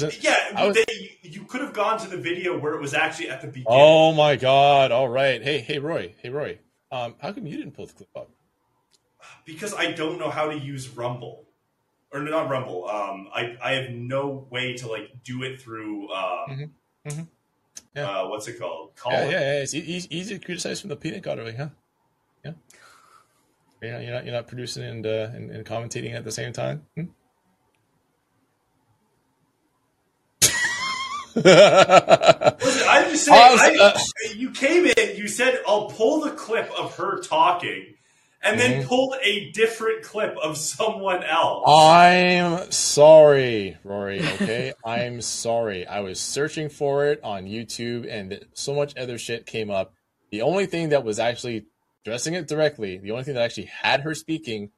It 0.01 0.23
yeah, 0.23 0.65
was- 0.65 0.75
they, 0.75 1.17
you 1.21 1.43
could 1.43 1.61
have 1.61 1.73
gone 1.73 1.99
to 1.99 2.07
the 2.09 2.17
video 2.17 2.57
where 2.57 2.73
it 2.73 2.81
was 2.81 2.93
actually 2.93 3.29
at 3.29 3.41
the 3.41 3.47
beginning. 3.47 3.67
Oh 3.69 4.13
my 4.13 4.35
god! 4.35 4.91
All 4.91 5.07
right. 5.09 5.41
Hey, 5.43 5.59
hey, 5.59 5.77
Roy. 5.79 6.15
Hey, 6.21 6.29
Roy. 6.29 6.57
Um, 6.91 7.15
how 7.21 7.31
come 7.33 7.45
you 7.45 7.57
didn't 7.57 7.73
pull 7.73 7.85
the 7.85 7.93
clip 7.93 8.09
up? 8.15 8.29
because 9.45 9.73
I 9.73 9.91
don't 9.91 10.19
know 10.19 10.29
how 10.29 10.49
to 10.49 10.57
use 10.57 10.89
Rumble, 10.89 11.45
or 12.11 12.21
not 12.21 12.49
Rumble. 12.49 12.87
Um, 12.89 13.27
I 13.33 13.55
I 13.61 13.71
have 13.73 13.89
no 13.91 14.47
way 14.49 14.73
to 14.77 14.87
like 14.87 15.23
do 15.23 15.43
it 15.43 15.61
through. 15.61 16.09
Um, 16.13 16.71
Mhm. 17.05 17.27
Uh, 17.95 18.25
what's 18.27 18.47
it 18.47 18.57
called? 18.59 18.95
Call 18.95 19.11
Yeah, 19.11 19.25
it. 19.25 19.31
yeah, 19.31 19.39
yeah. 19.39 19.61
It's 19.61 19.73
easy, 19.73 20.07
easy 20.17 20.39
to 20.39 20.43
criticize 20.45 20.79
from 20.81 20.89
the 20.89 20.95
peanut 20.95 21.21
gallery, 21.21 21.53
huh? 21.55 21.67
Yeah. 22.43 22.53
You're 23.81 23.91
not, 23.93 24.01
you're 24.03 24.13
not, 24.13 24.25
you're 24.25 24.33
not 24.33 24.47
producing 24.47 24.83
and, 24.83 25.05
uh, 25.05 25.29
and 25.33 25.51
and 25.51 25.65
commentating 25.65 26.13
at 26.15 26.23
the 26.23 26.31
same 26.31 26.53
time. 26.53 26.85
Hmm? 26.95 27.03
Listen, 31.35 31.45
I'm 32.89 33.09
just 33.11 33.25
saying. 33.25 33.41
I 33.41 33.51
was, 33.51 33.61
I, 33.61 33.77
uh, 33.79 34.33
you 34.35 34.51
came 34.51 34.85
in. 34.85 35.17
You 35.17 35.27
said, 35.27 35.61
"I'll 35.67 35.89
pull 35.89 36.21
the 36.21 36.31
clip 36.31 36.71
of 36.77 36.95
her 36.97 37.21
talking," 37.21 37.95
and 38.43 38.59
then 38.59 38.83
Mhm. 38.83 38.87
pulled 38.87 39.15
a 39.23 39.51
different 39.51 40.03
clip 40.03 40.35
of 40.37 40.57
someone 40.57 41.23
else. 41.23 41.63
I'm 41.67 42.71
sorry, 42.71 43.77
Rory. 43.83 44.19
Okay, 44.21 44.73
I'm 44.85 45.21
sorry. 45.21 45.87
I 45.87 46.01
was 46.01 46.19
searching 46.19 46.69
for 46.69 47.05
it 47.07 47.19
on 47.23 47.45
YouTube, 47.45 48.07
and 48.09 48.45
so 48.53 48.73
much 48.73 48.95
other 48.97 49.17
shit 49.17 49.45
came 49.45 49.71
up. 49.71 49.93
The 50.31 50.41
only 50.41 50.65
thing 50.65 50.89
that 50.89 51.03
was 51.03 51.19
actually 51.19 51.65
addressing 52.03 52.33
it 52.33 52.47
directly, 52.47 52.97
the 52.97 53.11
only 53.11 53.23
thing 53.23 53.35
that 53.35 53.43
actually 53.43 53.65
had 53.67 54.01
her 54.01 54.13
speaking, 54.13 54.71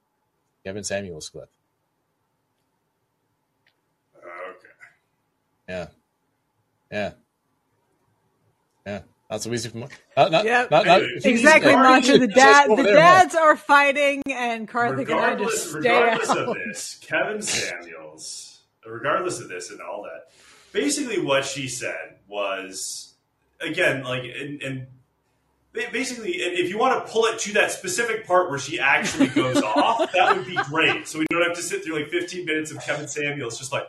Kevin 0.64 0.84
Samuels 0.84 1.30
clip. 1.30 1.50
okay. 4.18 4.68
Yeah, 5.70 5.88
yeah, 6.96 7.12
yeah. 8.86 9.00
Not 9.30 9.42
so 9.42 9.52
easy 9.54 9.70
for 9.70 9.78
mo- 9.80 9.88
uh, 10.16 10.24
not, 10.30 10.32
not, 10.32 10.46
Yep. 10.46 10.72
not, 10.72 10.86
not, 10.86 11.02
Exactly, 11.24 11.70
Regardless- 11.72 12.08
Mantra. 12.08 12.28
The 12.28 12.28
dad, 12.34 12.70
the 12.70 12.76
there, 12.84 12.86
huh? 12.86 12.94
dads 13.24 13.36
are 13.36 13.56
fighting, 13.56 14.22
and 14.32 14.68
Karthik 14.70 14.90
and 14.90 15.00
I 15.00 15.32
regardless, 15.34 15.54
just 15.54 15.70
stay 15.70 15.78
regardless 15.80 16.30
out. 16.30 16.38
of 16.38 16.56
this, 16.68 17.00
Kevin 17.02 17.42
Samuels, 17.42 18.60
regardless 18.86 19.40
of 19.40 19.50
this 19.50 19.72
and 19.72 19.82
all 19.82 20.04
that, 20.04 20.32
basically 20.72 21.20
what 21.20 21.44
she 21.44 21.68
said 21.68 22.18
was, 22.28 23.16
again, 23.60 24.04
like, 24.04 24.24
and, 24.24 24.62
and 24.62 24.88
basically, 25.92 26.44
and 26.44 26.54
if 26.54 26.70
you 26.70 26.78
want 26.78 27.04
to 27.04 27.12
pull 27.12 27.26
it 27.26 27.40
to 27.40 27.54
that 27.54 27.72
specific 27.72 28.28
part 28.28 28.50
where 28.52 28.60
she 28.60 28.80
actually 28.80 29.28
goes 29.30 29.60
off, 29.64 30.12
that 30.14 30.38
would 30.38 30.46
be 30.46 30.56
great. 30.70 31.08
So 31.08 31.18
we 31.18 31.26
don't 31.32 31.42
have 31.42 31.56
to 31.56 31.64
sit 31.64 31.84
through 31.84 31.96
like 32.00 32.10
15 32.10 32.46
minutes 32.46 32.70
of 32.72 32.80
Kevin 32.82 33.08
Samuels 33.08 33.58
just 33.58 33.72
like, 33.72 33.88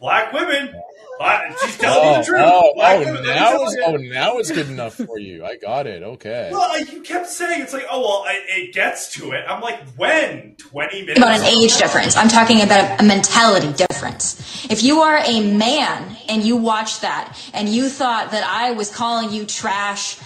black 0.00 0.32
women, 0.32 0.74
black, 1.18 1.56
she's 1.62 1.76
telling 1.78 2.08
you 2.08 2.14
Oh, 2.14 2.18
the 2.18 2.24
truth. 2.24 2.40
oh, 2.42 2.72
black 2.74 2.96
oh, 2.96 3.04
women, 3.04 3.24
now 3.26 3.50
tell 3.50 3.64
it's, 3.64 3.76
oh, 3.84 3.96
now 3.96 4.38
it's 4.38 4.50
good 4.50 4.68
enough 4.68 4.94
for 4.94 5.18
you. 5.18 5.44
I 5.44 5.56
got 5.56 5.86
it. 5.86 6.02
Okay. 6.02 6.48
Well, 6.50 6.68
like, 6.68 6.92
you 6.92 7.02
kept 7.02 7.28
saying 7.28 7.60
it's 7.62 7.72
like, 7.72 7.86
oh 7.90 8.00
well, 8.00 8.24
it, 8.34 8.42
it 8.48 8.74
gets 8.74 9.12
to 9.14 9.32
it. 9.32 9.44
I'm 9.46 9.60
like, 9.60 9.80
when? 9.96 10.56
Twenty 10.56 11.02
minutes? 11.02 11.18
about 11.18 11.38
an 11.38 11.44
age 11.46 11.76
difference. 11.76 12.16
I'm 12.16 12.28
talking 12.28 12.62
about 12.62 13.00
a 13.00 13.04
mentality 13.04 13.72
difference. 13.72 14.66
If 14.70 14.82
you 14.82 15.00
are 15.00 15.18
a 15.24 15.52
man 15.56 16.16
and 16.28 16.42
you 16.42 16.56
watch 16.56 17.00
that 17.00 17.36
and 17.52 17.68
you 17.68 17.88
thought 17.88 18.30
that 18.30 18.44
I 18.44 18.72
was 18.72 18.94
calling 18.94 19.30
you 19.32 19.44
trash, 19.44 20.18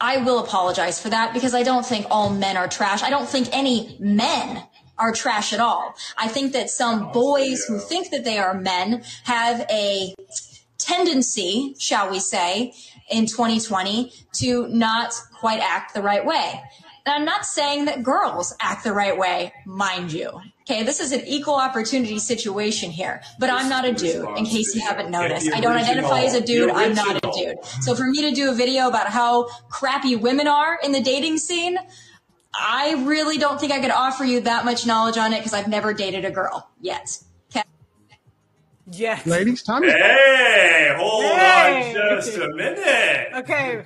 I 0.00 0.18
will 0.18 0.40
apologize 0.40 1.00
for 1.00 1.08
that 1.10 1.32
because 1.32 1.54
I 1.54 1.62
don't 1.62 1.86
think 1.86 2.06
all 2.10 2.28
men 2.28 2.56
are 2.56 2.68
trash. 2.68 3.02
I 3.02 3.10
don't 3.10 3.28
think 3.28 3.48
any 3.52 3.96
men 4.00 4.62
are 4.98 5.12
trash 5.12 5.52
at 5.52 5.60
all. 5.60 5.94
I 6.16 6.28
think 6.28 6.52
that 6.52 6.70
some 6.70 7.12
boys 7.12 7.64
who 7.64 7.78
think 7.78 8.10
that 8.10 8.24
they 8.24 8.38
are 8.38 8.54
men 8.54 9.02
have 9.24 9.66
a 9.70 10.14
tendency, 10.78 11.74
shall 11.78 12.10
we 12.10 12.20
say, 12.20 12.74
in 13.10 13.26
2020 13.26 14.12
to 14.34 14.68
not 14.68 15.12
quite 15.38 15.60
act 15.60 15.94
the 15.94 16.02
right 16.02 16.24
way. 16.24 16.62
And 17.06 17.14
I'm 17.14 17.24
not 17.24 17.44
saying 17.44 17.84
that 17.84 18.02
girls 18.02 18.54
act 18.60 18.84
the 18.84 18.92
right 18.92 19.16
way, 19.18 19.52
mind 19.66 20.12
you. 20.12 20.40
Okay, 20.62 20.82
this 20.82 21.00
is 21.00 21.12
an 21.12 21.20
equal 21.26 21.56
opportunity 21.56 22.18
situation 22.18 22.90
here, 22.90 23.20
but 23.38 23.50
I'm 23.50 23.68
not 23.68 23.84
a 23.84 23.92
dude, 23.92 24.26
in 24.38 24.46
case 24.46 24.74
you 24.74 24.80
haven't 24.80 25.10
noticed. 25.10 25.52
I 25.52 25.60
don't 25.60 25.76
identify 25.76 26.22
as 26.22 26.32
a 26.32 26.40
dude, 26.40 26.70
I'm 26.70 26.94
not 26.94 27.16
a 27.16 27.30
dude. 27.32 27.62
So 27.82 27.94
for 27.94 28.06
me 28.06 28.22
to 28.22 28.34
do 28.34 28.50
a 28.50 28.54
video 28.54 28.88
about 28.88 29.08
how 29.08 29.48
crappy 29.68 30.16
women 30.16 30.48
are 30.48 30.78
in 30.82 30.92
the 30.92 31.02
dating 31.02 31.36
scene, 31.36 31.76
I 32.58 33.02
really 33.06 33.38
don't 33.38 33.58
think 33.60 33.72
I 33.72 33.80
could 33.80 33.90
offer 33.90 34.24
you 34.24 34.40
that 34.42 34.64
much 34.64 34.86
knowledge 34.86 35.16
on 35.16 35.32
it 35.32 35.38
because 35.38 35.52
I've 35.54 35.68
never 35.68 35.92
dated 35.92 36.24
a 36.24 36.30
girl 36.30 36.70
yet. 36.80 37.18
Okay. 37.50 37.62
Yes. 38.90 39.26
Ladies, 39.26 39.62
Tommy. 39.62 39.90
Hey, 39.90 40.94
hold 40.96 41.24
Hey. 41.24 41.96
on 41.98 42.16
just 42.20 42.36
a 42.38 42.48
minute. 42.54 43.28
Okay. 43.34 43.84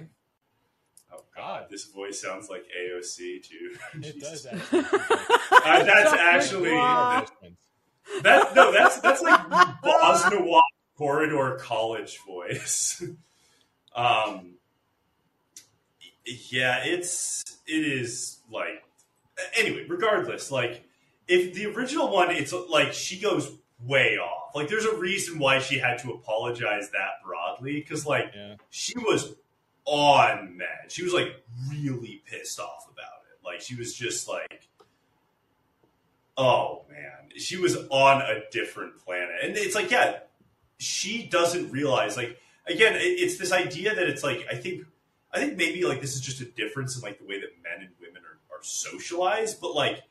Oh 1.13 1.25
God, 1.37 1.67
this 1.71 1.85
voice 1.85 2.21
sounds 2.21 2.49
like 2.51 2.65
AOC 2.79 3.43
too. 3.43 3.77
It 4.03 4.21
does. 4.21 4.43
Jesus. 4.43 4.47
Actually. 4.47 4.85
Uh, 5.65 5.83
that's 5.83 6.13
actually 6.13 6.71
Wow. 6.73 7.27
that. 8.23 8.55
No, 8.55 8.73
that's 8.73 9.01
that's 9.01 9.21
like 9.23 9.51
Boz 9.83 10.31
Noir 10.31 10.63
corridor 10.97 11.59
college 11.61 12.19
voice. 12.27 13.03
um, 13.95 14.55
yeah, 16.51 16.85
it's 16.85 17.43
it 17.67 17.85
is 17.85 18.38
like 18.53 18.83
anyway. 19.57 19.87
Regardless, 19.89 20.51
like 20.51 20.85
if 21.27 21.55
the 21.55 21.67
original 21.67 22.11
one, 22.13 22.31
it's 22.31 22.53
like 22.69 22.93
she 22.93 23.19
goes 23.21 23.51
way 23.85 24.17
off. 24.19 24.55
Like 24.55 24.69
there's 24.69 24.85
a 24.85 24.97
reason 24.97 25.39
why 25.39 25.59
she 25.61 25.79
had 25.79 25.99
to 26.01 26.11
apologize 26.13 26.91
that 26.91 27.23
broadly 27.25 27.75
because 27.81 28.07
like 28.07 28.33
Yeah. 28.35 28.55
she 28.71 28.99
was 28.99 29.35
on 29.85 30.57
mad. 30.57 30.91
She 30.91 31.03
was 31.05 31.13
like 31.13 31.43
really 31.71 32.23
pissed 32.27 32.59
off 32.61 32.87
about 32.93 33.23
it. 33.33 33.45
Like 33.45 33.61
she 33.61 33.75
was 33.75 33.95
just 33.95 34.29
like, 34.29 34.69
oh 36.37 36.85
man, 36.91 37.31
she 37.39 37.57
was 37.57 37.77
on 37.91 38.23
a 38.23 38.41
different 38.51 38.99
planet. 39.05 39.37
And 39.43 39.57
it's 39.57 39.75
like, 39.75 39.91
yeah, 39.91 40.19
she 40.79 41.25
doesn't 41.27 41.71
realize. 41.71 42.17
Like 42.17 42.39
again, 42.67 42.95
it's 42.97 43.39
this 43.39 43.53
idea 43.53 43.95
that 43.95 44.09
it's 44.09 44.23
like 44.23 44.47
I 44.51 44.57
think 44.57 44.85
I 45.33 45.39
think 45.41 45.57
maybe 45.57 45.85
like 45.85 46.01
this 46.01 46.15
is 46.15 46.21
just 46.21 46.41
a 46.41 46.45
difference 46.47 46.97
in 46.97 47.03
like 47.03 47.19
the 47.19 47.27
way 47.27 47.41
that 47.41 47.51
men 47.63 47.87
and 47.87 47.91
women 48.59 48.83
are, 48.83 48.95
are 48.95 48.99
socialized. 48.99 49.61
But 49.61 49.75
like 49.75 50.03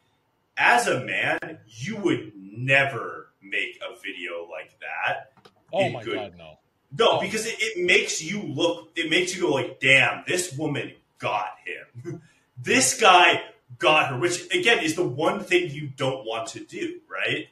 as 0.57 0.87
a 0.87 1.03
man, 1.03 1.59
you 1.67 1.97
would 1.97 2.31
never 2.35 3.29
make 3.41 3.79
a 3.81 3.95
video 3.99 4.47
like 4.49 4.77
that. 4.79 5.31
Oh 5.71 5.89
my 5.89 6.03
good 6.03 6.15
god, 6.15 6.33
no. 6.37 6.59
no, 6.97 7.21
because 7.21 7.45
it, 7.45 7.55
it 7.59 7.85
makes 7.85 8.21
you 8.21 8.41
look, 8.41 8.89
it 8.95 9.09
makes 9.09 9.35
you 9.35 9.41
go 9.41 9.49
like, 9.49 9.79
damn, 9.79 10.23
this 10.27 10.57
woman 10.57 10.93
got 11.19 11.49
him. 11.65 12.21
this 12.57 12.99
guy 12.99 13.43
got 13.77 14.09
her, 14.09 14.17
which 14.17 14.53
again 14.53 14.79
is 14.79 14.95
the 14.95 15.07
one 15.07 15.43
thing 15.43 15.69
you 15.71 15.87
don't 15.87 16.25
want 16.25 16.47
to 16.49 16.59
do, 16.59 16.99
right? 17.09 17.47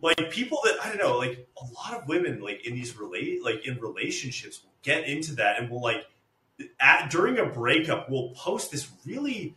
Like 0.00 0.30
people 0.30 0.60
that, 0.64 0.76
I 0.82 0.88
don't 0.88 0.98
know, 0.98 1.18
like 1.18 1.48
a 1.60 1.64
lot 1.74 2.00
of 2.00 2.08
women 2.08 2.40
like 2.40 2.66
in 2.66 2.74
these 2.74 2.96
relate, 2.96 3.42
like 3.44 3.66
in 3.66 3.80
relationships 3.80 4.60
will 4.62 4.72
get 4.82 5.08
into 5.08 5.36
that 5.36 5.60
and 5.60 5.70
will 5.70 5.82
like, 5.82 6.06
at, 6.80 7.10
during 7.10 7.38
a 7.38 7.46
breakup, 7.46 8.10
will 8.10 8.30
post 8.30 8.70
this 8.70 8.88
really, 9.06 9.56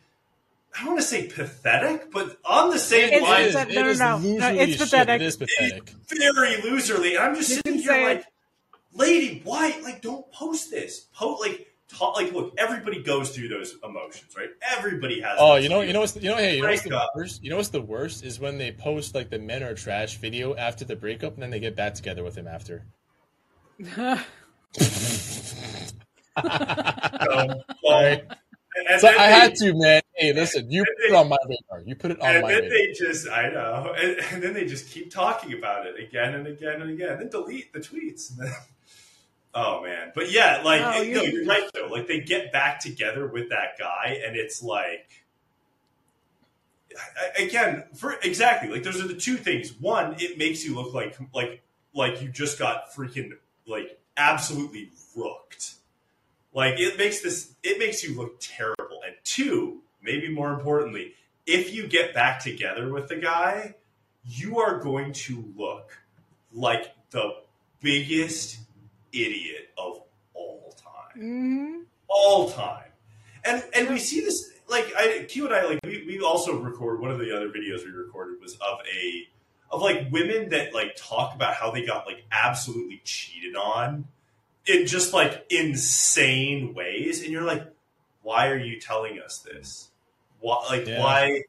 I 0.74 0.80
don't 0.86 0.94
want 0.94 1.00
to 1.02 1.06
say 1.08 1.28
pathetic, 1.28 2.12
but 2.12 2.38
on 2.46 2.70
the 2.70 2.80
same 2.80 3.10
It's 3.12 3.22
line, 3.22 3.46
pathetic. 3.48 3.74
No, 3.76 3.82
It 3.82 3.84
no, 3.84 3.90
is 3.90 4.00
no. 4.00 4.18
No, 4.18 4.48
it's 4.54 4.60
as 4.62 4.70
shit. 4.70 4.80
pathetic. 4.80 5.22
It 5.22 5.26
is 5.26 5.36
very 6.36 6.56
loserly. 6.62 7.10
And 7.12 7.20
I'm 7.20 7.36
just 7.36 7.50
You 7.50 7.56
sitting 7.58 7.74
here 7.76 7.92
say 7.92 8.06
like, 8.06 8.20
it. 8.20 8.26
lady, 8.94 9.42
why? 9.44 9.78
Like, 9.84 10.02
don't 10.02 10.32
post 10.32 10.72
this. 10.72 11.02
Post 11.14 11.42
like, 11.42 11.68
talk, 11.90 12.16
like, 12.16 12.32
look, 12.32 12.54
everybody 12.58 13.04
goes 13.04 13.36
through 13.36 13.50
those 13.50 13.76
emotions, 13.84 14.34
right? 14.38 14.48
Everybody 14.78 15.20
has. 15.22 15.38
Oh, 15.40 15.56
you 15.56 15.68
know, 15.68 15.82
you 15.82 15.92
know 15.92 16.00
what's 16.00 16.14
the, 16.14 16.22
you 16.22 16.30
know, 16.30 16.38
hey, 16.38 16.56
you 16.56 16.62
know 16.62 16.70
what's 16.70 16.84
the 16.84 17.08
worst? 17.16 17.44
You 17.44 17.50
know 17.50 17.58
what's 17.58 17.70
the 17.70 17.82
worst 17.82 18.24
is 18.24 18.40
when 18.40 18.58
they 18.58 18.72
post 18.72 19.14
like 19.14 19.30
the 19.30 19.40
men 19.40 19.64
are 19.64 19.74
trash 19.74 20.18
video 20.18 20.56
after 20.56 20.86
the 20.86 20.96
breakup, 20.96 21.34
and 21.34 21.44
then 21.44 21.50
they 21.52 21.60
get 21.60 21.76
back 21.76 21.96
together 21.96 22.24
with 22.24 22.36
him 22.38 22.48
after. 22.48 22.86
So, 26.44 26.46
well, 27.28 27.64
Right. 27.90 28.24
And 28.76 29.02
So 29.02 29.08
then 29.08 29.20
I 29.20 29.28
they- 29.28 29.34
had 29.34 29.56
to, 29.56 29.74
man. 29.74 30.02
Hey, 30.16 30.34
listen, 30.34 30.70
you 30.70 30.84
put 30.84 31.06
it 31.12 31.14
on 31.16 31.30
my 31.30 31.38
radar. 31.48 31.82
You 31.86 31.96
put 31.96 32.12
it 32.12 32.22
on 32.22 32.28
And 32.28 32.42
my 32.44 32.52
then 32.52 32.64
radar. 32.64 32.78
they 32.78 32.94
just, 32.94 33.28
I 33.30 33.50
know, 33.50 33.94
and, 33.98 34.18
and 34.32 34.44
then 34.44 34.54
they 34.54 34.66
just 34.66 34.90
keep 34.92 35.12
talking 35.12 35.54
about 35.54 35.88
it 35.88 36.00
again 36.00 36.36
and 36.36 36.46
again 36.48 36.82
and 36.82 36.92
again, 36.92 37.10
And 37.14 37.22
then 37.22 37.30
delete 37.30 37.74
the 37.74 37.80
tweets. 37.80 38.30
And 38.32 38.48
then, 38.48 38.54
oh 39.56 39.82
man, 39.84 40.12
but 40.14 40.30
yeah, 40.32 40.62
like, 40.64 40.82
No, 40.82 40.92
it- 41.02 41.08
you- 41.08 41.14
no, 41.16 41.24
you're 41.24 41.46
right 41.46 41.70
though. 41.74 41.88
Like 41.88 42.08
they 42.08 42.20
get 42.20 42.52
back 42.52 42.80
together 42.80 43.26
with 43.28 43.50
that 43.50 43.78
guy, 43.80 44.22
and 44.26 44.36
it's 44.36 44.62
like, 44.62 45.10
I- 46.96 47.42
I- 47.42 47.44
again, 47.46 47.84
for 47.96 48.14
exactly 48.24 48.70
like 48.70 48.84
those 48.84 49.04
are 49.04 49.08
the 49.08 49.16
two 49.16 49.38
things. 49.38 49.74
One, 49.80 50.16
it 50.20 50.38
makes 50.38 50.64
you 50.66 50.76
look 50.76 50.94
like 50.94 51.18
like 51.34 51.62
like 51.94 52.22
you 52.22 52.30
just 52.30 52.60
got 52.60 52.92
freaking 52.94 53.32
like 53.66 53.98
absolutely 54.18 54.92
rooked. 55.16 55.76
Like 56.54 56.80
it 56.80 56.98
makes 56.98 57.22
this 57.22 57.54
it 57.64 57.80
makes 57.80 58.04
you 58.04 58.16
look 58.16 58.38
terrible. 58.40 59.02
And 59.06 59.16
two, 59.24 59.82
maybe 60.02 60.30
more 60.30 60.52
importantly, 60.52 61.14
if 61.46 61.74
you 61.74 61.88
get 61.88 62.14
back 62.14 62.40
together 62.40 62.92
with 62.92 63.08
the 63.08 63.18
guy, 63.18 63.76
you 64.26 64.60
are 64.60 64.80
going 64.80 65.14
to 65.14 65.54
look 65.56 65.98
like 66.54 66.94
the 67.12 67.36
biggest 67.82 68.60
idiot 69.12 69.70
of 69.78 70.02
all 70.34 70.76
time 70.78 71.22
hmm 71.22 71.82
all 72.08 72.52
time. 72.52 72.84
And 73.46 73.64
and 73.74 73.90
we 73.90 73.98
see 73.98 74.22
this 74.22 74.52
like 74.70 74.92
I 74.98 75.26
Q 75.30 75.46
and 75.46 75.56
I 75.56 75.66
like 75.66 75.80
we, 75.84 76.04
we 76.06 76.20
also 76.22 76.60
record 76.60 77.00
one 77.00 77.12
of 77.12 77.20
the 77.20 77.36
other 77.36 77.50
videos 77.50 77.84
we 77.86 77.92
recorded 77.92 78.42
was 78.42 78.54
of 78.56 78.80
a 78.94 79.28
of 79.72 79.82
like 79.82 80.12
women 80.12 80.50
that 80.50 80.74
like 80.74 80.96
talk 80.98 81.34
about 81.34 81.56
how 81.56 81.72
they 81.72 81.86
got 81.86 82.06
like 82.06 82.24
absolutely 82.32 83.02
cheated 83.04 83.56
on 83.56 84.08
in 84.68 84.86
just 84.88 85.14
like 85.14 85.46
insane 85.50 86.74
ways 86.74 87.22
and 87.24 87.32
you're 87.32 87.44
like 87.44 87.66
why 88.24 88.50
are 88.50 88.58
you 88.58 88.80
telling 88.80 89.20
us 89.20 89.40
this? 89.40 89.90
Why 90.40 90.64
like 90.70 90.88
Yeah. 90.88 91.00
why 91.00 91.44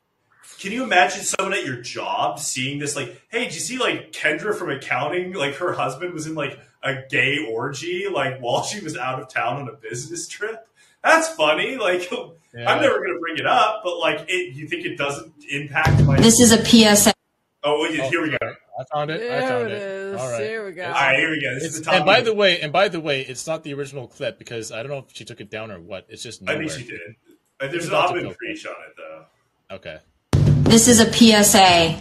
can 0.59 0.72
you 0.72 0.84
imagine 0.84 1.22
someone 1.22 1.52
at 1.56 1.64
your 1.66 1.80
job 1.82 2.39
seeing 2.39 2.78
this 2.78 2.97
like 2.97 3.20
hey 3.30 3.44
did 3.44 3.55
you 3.55 3.60
see 3.60 3.78
like 3.78 4.12
Kendra 4.12 4.55
from 4.55 4.70
accounting 4.70 5.32
like 5.34 5.56
her 5.56 5.72
husband 5.72 6.14
was 6.14 6.26
in 6.26 6.34
like 6.34 6.59
a 6.82 6.94
gay 7.10 7.39
orgy 7.52 8.06
like 8.12 8.39
while 8.40 8.62
she 8.62 8.80
was 8.82 8.97
out 8.97 9.20
of 9.20 9.28
town 9.28 9.60
on 9.62 9.68
a 9.68 9.72
business 9.72 10.26
trip 10.28 10.66
that's 11.02 11.28
funny 11.30 11.76
like 11.76 12.10
Yeah. 12.55 12.70
i'm 12.70 12.82
never 12.82 12.98
going 12.98 13.14
to 13.14 13.18
bring 13.18 13.39
it 13.39 13.47
up 13.47 13.80
but 13.82 13.98
like 13.98 14.26
it 14.28 14.55
you 14.55 14.68
think 14.68 14.84
it 14.84 14.97
doesn't 14.98 15.32
impact 15.51 16.02
my 16.02 16.18
This 16.20 16.39
is 16.39 16.52
a 16.52 16.62
PSA. 16.62 17.12
oh, 17.64 17.76
oh 17.76 17.82
wait, 17.82 17.98
here 18.10 18.20
we 18.22 18.30
go 18.30 18.55
I 18.78 18.85
found 18.94 19.11
it. 19.11 19.16
I 19.23 19.40
There 19.40 19.49
found 19.49 19.66
it 19.66 19.73
it. 19.73 19.82
is. 19.82 20.20
All 20.20 20.31
right. 20.31 20.39
There 20.39 20.65
we 20.65 20.73
go. 20.73 20.85
all 20.86 20.93
right 20.93 21.16
here 21.16 21.31
we 21.31 21.40
go 21.40 21.55
this 21.55 21.65
It's, 21.65 21.74
is 21.74 21.81
the 21.81 21.85
top 21.86 21.94
and 21.94 22.05
by 22.07 22.20
the 22.23 22.35
way, 22.35 22.61
and 22.61 22.73
by 22.73 22.89
the 22.89 23.01
way, 23.01 23.20
it's 23.23 23.47
not 23.47 23.62
the 23.65 23.74
original 23.74 24.07
clip 24.09 24.39
because 24.39 24.73
I 24.73 24.82
don't 24.82 24.90
know 24.90 24.99
if 24.99 25.15
she 25.15 25.24
took 25.24 25.40
it 25.40 25.51
down 25.51 25.70
or 25.70 25.78
what. 25.81 26.07
It's 26.09 26.23
just 26.23 26.43
i 26.49 26.57
think 26.57 26.70
she 26.70 26.85
did 26.85 27.01
Uh, 27.61 27.66
there's 27.69 27.73
an 27.73 27.78
It's 27.78 27.86
about 27.89 28.12
to 28.15 28.20
Aubin 28.20 28.35
preach 28.35 28.66
on 28.66 28.73
it 28.73 28.94
though 28.97 29.77
Okay. 29.77 29.99
This 30.65 30.89
is 30.89 31.01
a 31.01 31.11
PSA 31.12 31.97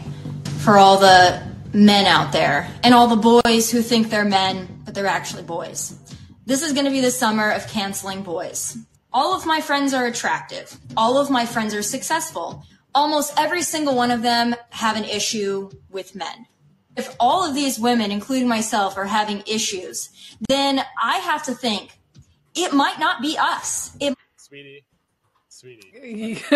for 0.60 0.78
all 0.78 0.98
the 0.98 1.42
men 1.74 2.06
out 2.06 2.32
there 2.32 2.70
and 2.84 2.94
all 2.94 3.08
the 3.08 3.42
boys 3.44 3.72
who 3.72 3.82
think 3.82 4.10
they're 4.10 4.26
men, 4.26 4.68
but 4.86 4.94
they're 4.94 5.08
actually 5.08 5.44
boys. 5.44 5.98
This 6.46 6.62
is 6.62 6.74
going 6.74 6.86
to 6.86 6.92
be 6.92 7.02
the 7.02 7.12
summer 7.12 7.50
of 7.52 7.68
canceling 7.68 8.24
boys. 8.24 8.78
All 9.14 9.36
of 9.36 9.46
my 9.46 9.62
friends 9.62 9.94
are 9.94 10.06
attractive. 10.06 10.78
All 10.98 11.18
of 11.18 11.30
my 11.30 11.46
friends 11.46 11.74
are 11.74 11.82
successful. 11.82 12.64
Almost 12.96 13.34
every 13.38 13.62
single 13.62 13.96
one 13.96 14.12
of 14.12 14.22
them 14.22 14.56
have 14.72 14.98
an 14.98 15.06
issue 15.06 15.70
with 15.90 16.14
men. 16.16 16.46
If 16.98 17.16
all 17.20 17.48
of 17.48 17.56
these 17.56 17.80
women, 17.80 18.12
including 18.12 18.48
myself, 18.48 18.98
are 18.98 19.06
having 19.06 19.44
issues, 19.48 20.10
then 20.50 20.82
I 21.02 21.18
have 21.18 21.44
to 21.44 21.54
think 21.54 21.92
it 22.56 22.74
might 22.74 23.00
not 23.00 23.22
be 23.22 23.38
us. 23.40 23.96
It 24.00 24.14
Sweetie, 24.36 24.84
sweetie, 25.48 25.92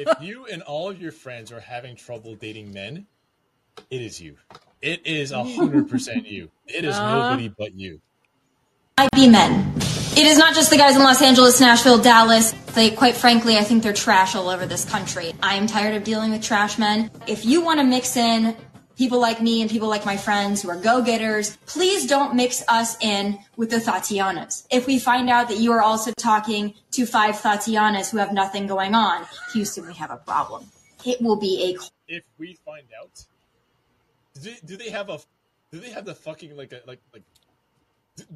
if 0.00 0.20
you 0.20 0.46
and 0.46 0.62
all 0.62 0.88
of 0.90 1.00
your 1.00 1.12
friends 1.12 1.52
are 1.52 1.60
having 1.60 1.94
trouble 1.94 2.34
dating 2.34 2.72
men, 2.72 3.06
it 3.90 4.00
is 4.02 4.20
you. 4.20 4.36
It 4.82 5.06
is 5.06 5.30
a 5.30 5.44
hundred 5.44 5.88
percent 5.88 6.26
you. 6.26 6.50
It 6.66 6.84
is 6.84 6.96
Uh-huh. 6.96 7.20
nobody 7.28 7.48
but 7.56 7.74
you. 7.78 8.00
might 8.98 9.10
be 9.12 9.28
men. 9.28 9.72
It 10.16 10.26
is 10.26 10.36
not 10.36 10.54
just 10.54 10.70
the 10.70 10.76
guys 10.76 10.96
in 10.96 11.02
Los 11.02 11.22
Angeles, 11.22 11.60
Nashville, 11.60 11.96
Dallas. 11.96 12.50
They, 12.74 12.90
quite 12.90 13.16
frankly, 13.16 13.56
I 13.56 13.62
think 13.62 13.82
they're 13.82 13.92
trash 13.92 14.34
all 14.34 14.48
over 14.48 14.66
this 14.66 14.84
country. 14.84 15.32
I 15.40 15.54
am 15.54 15.68
tired 15.68 15.94
of 15.94 16.02
dealing 16.02 16.32
with 16.32 16.42
trash 16.42 16.78
men. 16.78 17.10
If 17.28 17.44
you 17.46 17.62
want 17.62 17.78
to 17.78 17.84
mix 17.84 18.16
in 18.16 18.56
people 18.98 19.20
like 19.20 19.40
me 19.40 19.62
and 19.62 19.70
people 19.70 19.88
like 19.88 20.04
my 20.04 20.16
friends 20.16 20.62
who 20.62 20.68
are 20.68 20.76
go-getters, 20.76 21.56
please 21.64 22.06
don't 22.06 22.34
mix 22.34 22.62
us 22.68 22.96
in 23.00 23.38
with 23.56 23.70
the 23.70 23.76
Tatianas. 23.76 24.66
If 24.70 24.86
we 24.86 24.98
find 24.98 25.30
out 25.30 25.48
that 25.48 25.58
you 25.58 25.72
are 25.72 25.80
also 25.80 26.12
talking 26.18 26.74
to 26.90 27.06
five 27.06 27.36
Tatianas 27.36 28.10
who 28.10 28.18
have 28.18 28.32
nothing 28.32 28.66
going 28.66 28.96
on, 28.96 29.24
Houston, 29.52 29.86
we 29.86 29.94
have 29.94 30.10
a 30.10 30.16
problem. 30.16 30.66
It 31.06 31.22
will 31.22 31.36
be 31.36 31.76
a 32.08 32.14
If 32.16 32.24
we 32.36 32.58
find 32.64 32.86
out, 33.00 33.24
do, 34.42 34.52
do 34.66 34.76
they 34.76 34.90
have 34.90 35.08
a? 35.08 35.18
Do 35.72 35.78
they 35.78 35.90
have 35.90 36.04
the 36.04 36.16
fucking 36.16 36.56
like 36.56 36.72
a 36.72 36.80
like 36.86 37.00
like 37.14 37.22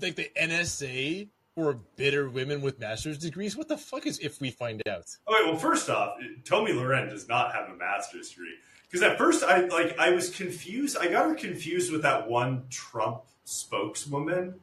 like 0.01 0.15
the 0.15 0.31
NSA 0.41 1.29
for 1.55 1.75
bitter 1.97 2.29
women 2.29 2.61
with 2.61 2.79
master's 2.81 3.19
degrees? 3.19 3.57
What 3.57 3.69
the 3.69 3.77
fuck 3.79 4.07
is 4.07 4.19
if 4.19 4.41
we 4.41 4.51
find 4.51 4.83
out? 4.89 5.05
Okay, 5.29 5.45
well, 5.51 5.57
first 5.57 5.89
off, 5.89 6.17
Tomi 6.45 6.73
Lahren 6.73 7.09
does 7.11 7.29
not 7.29 7.55
have 7.55 7.69
a 7.71 7.77
master's 7.77 8.31
degree. 8.31 8.55
Because 8.91 9.03
at 9.03 9.19
first, 9.19 9.43
I 9.43 9.61
like 9.67 9.99
I 9.99 10.11
was 10.11 10.31
confused. 10.31 10.97
I 10.97 11.09
got 11.09 11.29
her 11.29 11.35
confused 11.35 11.91
with 11.91 12.03
that 12.03 12.29
one 12.29 12.65
Trump 12.71 13.23
spokeswoman 13.45 14.55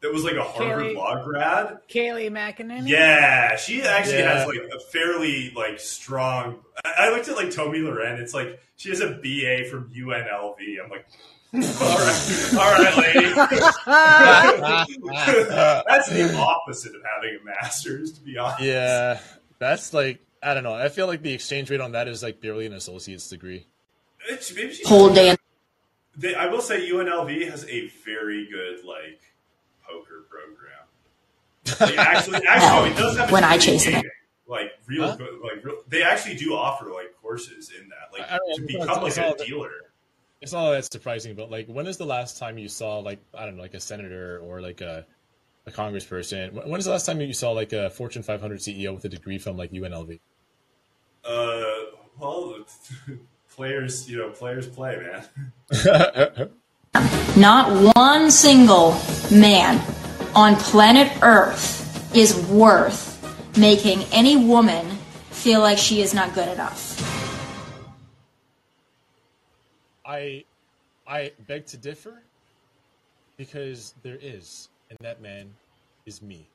that 0.00 0.12
was 0.12 0.24
like 0.24 0.36
a 0.36 0.42
Harvard 0.42 0.86
Kayleigh- 0.86 0.94
law 0.94 1.24
grad. 1.24 1.78
Kayleigh 1.88 2.30
McEnany. 2.30 2.88
Yeah, 2.88 3.56
she 3.56 3.82
actually 3.82 4.18
Yeah. 4.18 4.38
has 4.38 4.46
like 4.46 4.58
a 4.58 4.78
fairly 4.92 5.52
like 5.56 5.80
strong. 5.80 6.60
I, 6.84 7.06
I 7.06 7.10
looked 7.10 7.28
at 7.28 7.36
like 7.36 7.50
Tomi 7.50 7.80
Lahren. 7.80 8.18
It's 8.18 8.34
like 8.34 8.60
she 8.76 8.90
has 8.90 9.00
a 9.00 9.08
BA 9.22 9.68
from 9.70 9.90
UNLV. 9.90 10.56
I'm 10.84 10.90
like, 10.90 11.06
all 11.54 11.60
right, 11.60 12.50
all 12.58 12.72
right, 12.84 12.96
lady. 12.98 13.32
That's 15.06 16.08
the 16.10 16.34
opposite 16.38 16.94
of 16.94 17.02
having 17.14 17.38
a 17.40 17.44
master's, 17.44 18.12
to 18.12 18.20
be 18.20 18.36
honest. 18.36 18.60
Yeah, 18.62 19.18
that's 19.58 19.94
like 19.94 20.20
I 20.42 20.54
don't 20.54 20.62
know. 20.62 20.74
I 20.74 20.88
feel 20.88 21.06
like 21.06 21.22
the 21.22 21.32
exchange 21.32 21.70
rate 21.70 21.80
on 21.80 21.92
that 21.92 22.06
is 22.08 22.22
like 22.22 22.40
barely 22.40 22.66
an 22.66 22.72
associate's 22.74 23.28
degree. 23.28 23.66
It's, 24.28 24.54
maybe 24.54 24.74
she's 24.74 24.86
whole 24.86 25.12
day. 25.12 25.36
they, 26.16 26.34
I 26.34 26.46
will 26.46 26.60
say 26.60 26.88
UNLV 26.90 27.48
has 27.50 27.64
a 27.68 27.88
very 28.04 28.46
good 28.50 28.84
like 28.84 29.20
poker 29.88 30.24
program. 30.28 31.78
Like, 31.80 31.98
actually, 31.98 32.40
actually, 32.48 32.68
oh, 32.70 32.84
it 32.84 32.96
does 32.96 33.16
have 33.16 33.30
When 33.32 33.44
I 33.44 33.54
good 33.56 33.62
chase 33.62 33.86
it. 33.86 34.04
like 34.46 34.72
real, 34.86 35.08
Huh? 35.08 35.16
like 35.42 35.64
real, 35.64 35.76
they 35.88 36.02
actually 36.02 36.36
do 36.36 36.54
offer 36.54 36.86
like 36.90 37.14
courses 37.22 37.70
in 37.78 37.88
that, 37.88 38.12
like 38.12 38.30
I- 38.30 38.36
I 38.36 38.56
to 38.56 38.62
become 38.66 39.02
like 39.02 39.16
a 39.16 39.26
all- 39.28 39.34
dealer. 39.34 39.70
It's 40.40 40.52
not 40.52 40.60
all 40.60 40.72
that 40.72 40.90
surprising, 40.90 41.34
but 41.34 41.50
like, 41.50 41.66
when 41.66 41.86
is 41.86 41.96
the 41.96 42.06
last 42.06 42.38
time 42.38 42.58
you 42.58 42.68
saw 42.68 42.98
like 42.98 43.20
I 43.34 43.44
don't 43.44 43.56
know, 43.56 43.62
like 43.62 43.74
a 43.74 43.80
senator 43.80 44.38
or 44.38 44.60
like 44.60 44.80
a 44.80 45.04
a 45.66 45.70
congressperson? 45.70 46.52
When 46.52 46.68
when 46.70 46.78
is 46.78 46.84
the 46.84 46.92
last 46.92 47.06
time 47.06 47.20
you 47.20 47.32
saw 47.32 47.52
like 47.52 47.72
a 47.72 47.90
Fortune 47.90 48.22
500 48.22 48.60
CEO 48.60 48.94
with 48.94 49.04
a 49.04 49.08
degree 49.08 49.38
from 49.38 49.56
like 49.56 49.72
UNLV? 49.72 50.20
Uh, 51.24 51.74
well, 52.18 52.64
players, 53.50 54.08
you 54.08 54.18
know, 54.18 54.30
players 54.30 54.68
play, 54.68 54.96
man. 54.96 56.50
Not 57.36 57.94
one 57.96 58.30
single 58.30 59.00
man 59.30 59.80
on 60.34 60.56
planet 60.56 61.10
Earth 61.22 62.14
is 62.16 62.36
worth 62.46 63.06
making 63.56 64.02
any 64.12 64.36
woman 64.36 64.86
feel 65.30 65.60
like 65.60 65.78
she 65.78 66.00
is 66.00 66.14
not 66.14 66.34
good 66.34 66.48
enough. 66.48 67.17
I 70.08 70.44
I 71.06 71.30
beg 71.46 71.66
to 71.66 71.76
differ 71.76 72.22
because 73.36 73.94
there 74.02 74.18
is, 74.20 74.68
and 74.88 74.98
that 75.02 75.20
man 75.20 75.50
is 76.06 76.22
me. 76.22 76.48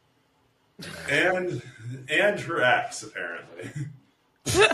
and 1.09 1.61
and 2.09 2.39
her 2.39 2.63
ex 2.63 3.03
apparently. 3.03 3.69
yeah, 4.55 4.65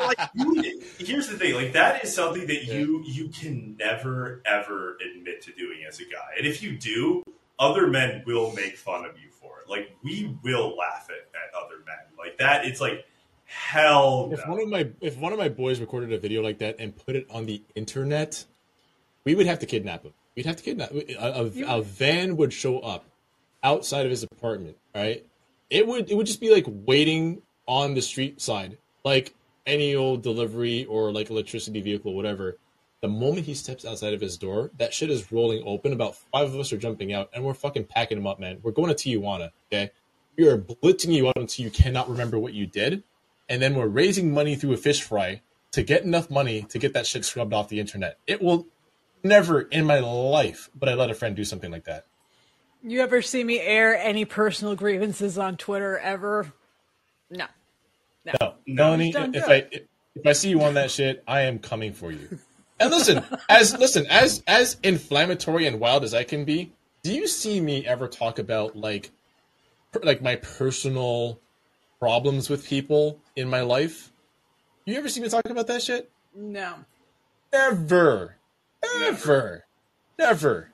like 0.00 0.18
you, 0.34 0.82
here's 0.98 1.28
the 1.28 1.38
thing: 1.38 1.54
like 1.54 1.72
that 1.74 2.02
is 2.02 2.12
something 2.12 2.48
that 2.48 2.64
you 2.64 3.04
you 3.06 3.28
can 3.28 3.76
never 3.78 4.42
ever 4.44 4.96
admit 4.96 5.42
to 5.42 5.52
doing 5.52 5.84
as 5.88 6.00
a 6.00 6.04
guy, 6.04 6.32
and 6.36 6.44
if 6.46 6.60
you 6.60 6.76
do, 6.76 7.22
other 7.60 7.86
men 7.86 8.24
will 8.26 8.52
make 8.52 8.76
fun 8.76 9.04
of 9.04 9.12
you 9.12 9.30
for 9.30 9.60
it. 9.60 9.70
Like 9.70 9.96
we 10.02 10.36
will 10.42 10.76
laugh 10.76 11.08
at, 11.08 11.28
at 11.34 11.54
other 11.56 11.76
men 11.86 11.98
like 12.18 12.36
that. 12.38 12.66
It's 12.66 12.80
like 12.80 13.06
hell 13.50 14.30
If 14.32 14.46
no. 14.46 14.52
one 14.52 14.60
of 14.62 14.68
my 14.68 14.88
if 15.00 15.18
one 15.18 15.32
of 15.32 15.38
my 15.38 15.48
boys 15.48 15.80
recorded 15.80 16.12
a 16.12 16.18
video 16.18 16.40
like 16.40 16.58
that 16.58 16.76
and 16.78 16.96
put 16.96 17.16
it 17.16 17.26
on 17.30 17.46
the 17.46 17.62
internet, 17.74 18.44
we 19.24 19.34
would 19.34 19.46
have 19.46 19.58
to 19.58 19.66
kidnap 19.66 20.04
him. 20.04 20.12
We'd 20.36 20.46
have 20.46 20.56
to 20.56 20.62
kidnap. 20.62 20.92
A, 20.92 21.16
a, 21.18 21.78
a 21.78 21.82
van 21.82 22.36
would 22.36 22.52
show 22.52 22.78
up 22.78 23.04
outside 23.64 24.06
of 24.06 24.10
his 24.10 24.22
apartment. 24.22 24.76
Right? 24.94 25.26
It 25.68 25.86
would 25.86 26.10
it 26.10 26.16
would 26.16 26.26
just 26.26 26.40
be 26.40 26.52
like 26.52 26.64
waiting 26.68 27.42
on 27.66 27.94
the 27.94 28.02
street 28.02 28.40
side, 28.40 28.78
like 29.04 29.34
any 29.66 29.96
old 29.96 30.22
delivery 30.22 30.84
or 30.84 31.12
like 31.12 31.30
electricity 31.30 31.80
vehicle, 31.80 32.14
whatever. 32.14 32.56
The 33.02 33.08
moment 33.08 33.46
he 33.46 33.54
steps 33.54 33.84
outside 33.84 34.12
of 34.12 34.20
his 34.20 34.36
door, 34.36 34.70
that 34.76 34.92
shit 34.92 35.10
is 35.10 35.32
rolling 35.32 35.62
open. 35.66 35.92
About 35.92 36.16
five 36.16 36.48
of 36.52 36.60
us 36.60 36.72
are 36.72 36.76
jumping 36.76 37.14
out, 37.14 37.30
and 37.32 37.42
we're 37.42 37.54
fucking 37.54 37.86
packing 37.86 38.18
him 38.18 38.26
up, 38.26 38.38
man. 38.38 38.58
We're 38.62 38.72
going 38.72 38.94
to 38.94 38.94
Tijuana. 38.94 39.50
Okay, 39.72 39.90
we 40.36 40.46
are 40.46 40.58
blitzing 40.58 41.14
you 41.14 41.28
out 41.28 41.36
until 41.36 41.64
you 41.64 41.70
cannot 41.70 42.10
remember 42.10 42.38
what 42.38 42.52
you 42.52 42.66
did 42.66 43.02
and 43.50 43.60
then 43.60 43.74
we're 43.74 43.88
raising 43.88 44.32
money 44.32 44.54
through 44.56 44.72
a 44.72 44.76
fish 44.78 45.02
fry 45.02 45.42
to 45.72 45.82
get 45.82 46.04
enough 46.04 46.30
money 46.30 46.62
to 46.70 46.78
get 46.78 46.94
that 46.94 47.06
shit 47.06 47.24
scrubbed 47.24 47.52
off 47.52 47.68
the 47.68 47.80
internet. 47.80 48.16
It 48.26 48.40
will 48.40 48.66
never 49.22 49.62
in 49.62 49.84
my 49.84 49.98
life, 49.98 50.70
but 50.74 50.88
I 50.88 50.94
let 50.94 51.10
a 51.10 51.14
friend 51.14 51.36
do 51.36 51.44
something 51.44 51.70
like 51.70 51.84
that. 51.84 52.06
You 52.82 53.02
ever 53.02 53.20
see 53.20 53.44
me 53.44 53.60
air 53.60 53.94
any 53.94 54.24
personal 54.24 54.74
grievances 54.74 55.36
on 55.36 55.56
Twitter 55.58 55.98
ever? 55.98 56.52
No. 57.28 57.46
No. 58.24 58.32
No, 58.40 58.54
Melanie, 58.66 59.12
Don't 59.12 59.34
if 59.34 59.48
I 59.48 59.54
it. 59.70 59.88
if 60.14 60.26
I 60.26 60.32
see 60.32 60.48
you 60.50 60.62
on 60.62 60.74
that 60.74 60.90
shit, 60.90 61.22
I 61.26 61.42
am 61.42 61.58
coming 61.58 61.92
for 61.92 62.10
you. 62.10 62.38
And 62.78 62.90
listen, 62.90 63.22
as 63.48 63.76
listen, 63.76 64.06
as 64.06 64.42
as 64.46 64.78
inflammatory 64.82 65.66
and 65.66 65.78
wild 65.78 66.02
as 66.04 66.14
I 66.14 66.24
can 66.24 66.44
be, 66.44 66.72
do 67.02 67.12
you 67.12 67.28
see 67.28 67.60
me 67.60 67.86
ever 67.86 68.08
talk 68.08 68.38
about 68.38 68.76
like 68.76 69.10
per- 69.92 70.00
like 70.02 70.22
my 70.22 70.36
personal 70.36 71.38
problems 72.00 72.48
with 72.48 72.66
people 72.66 73.20
in 73.36 73.48
my 73.48 73.60
life? 73.60 74.10
You 74.86 74.96
ever 74.96 75.08
see 75.08 75.20
me 75.20 75.28
talk 75.28 75.48
about 75.48 75.66
that 75.68 75.82
shit? 75.82 76.10
No. 76.34 76.74
ever, 77.52 78.36
never, 78.98 79.64
never. 80.18 80.70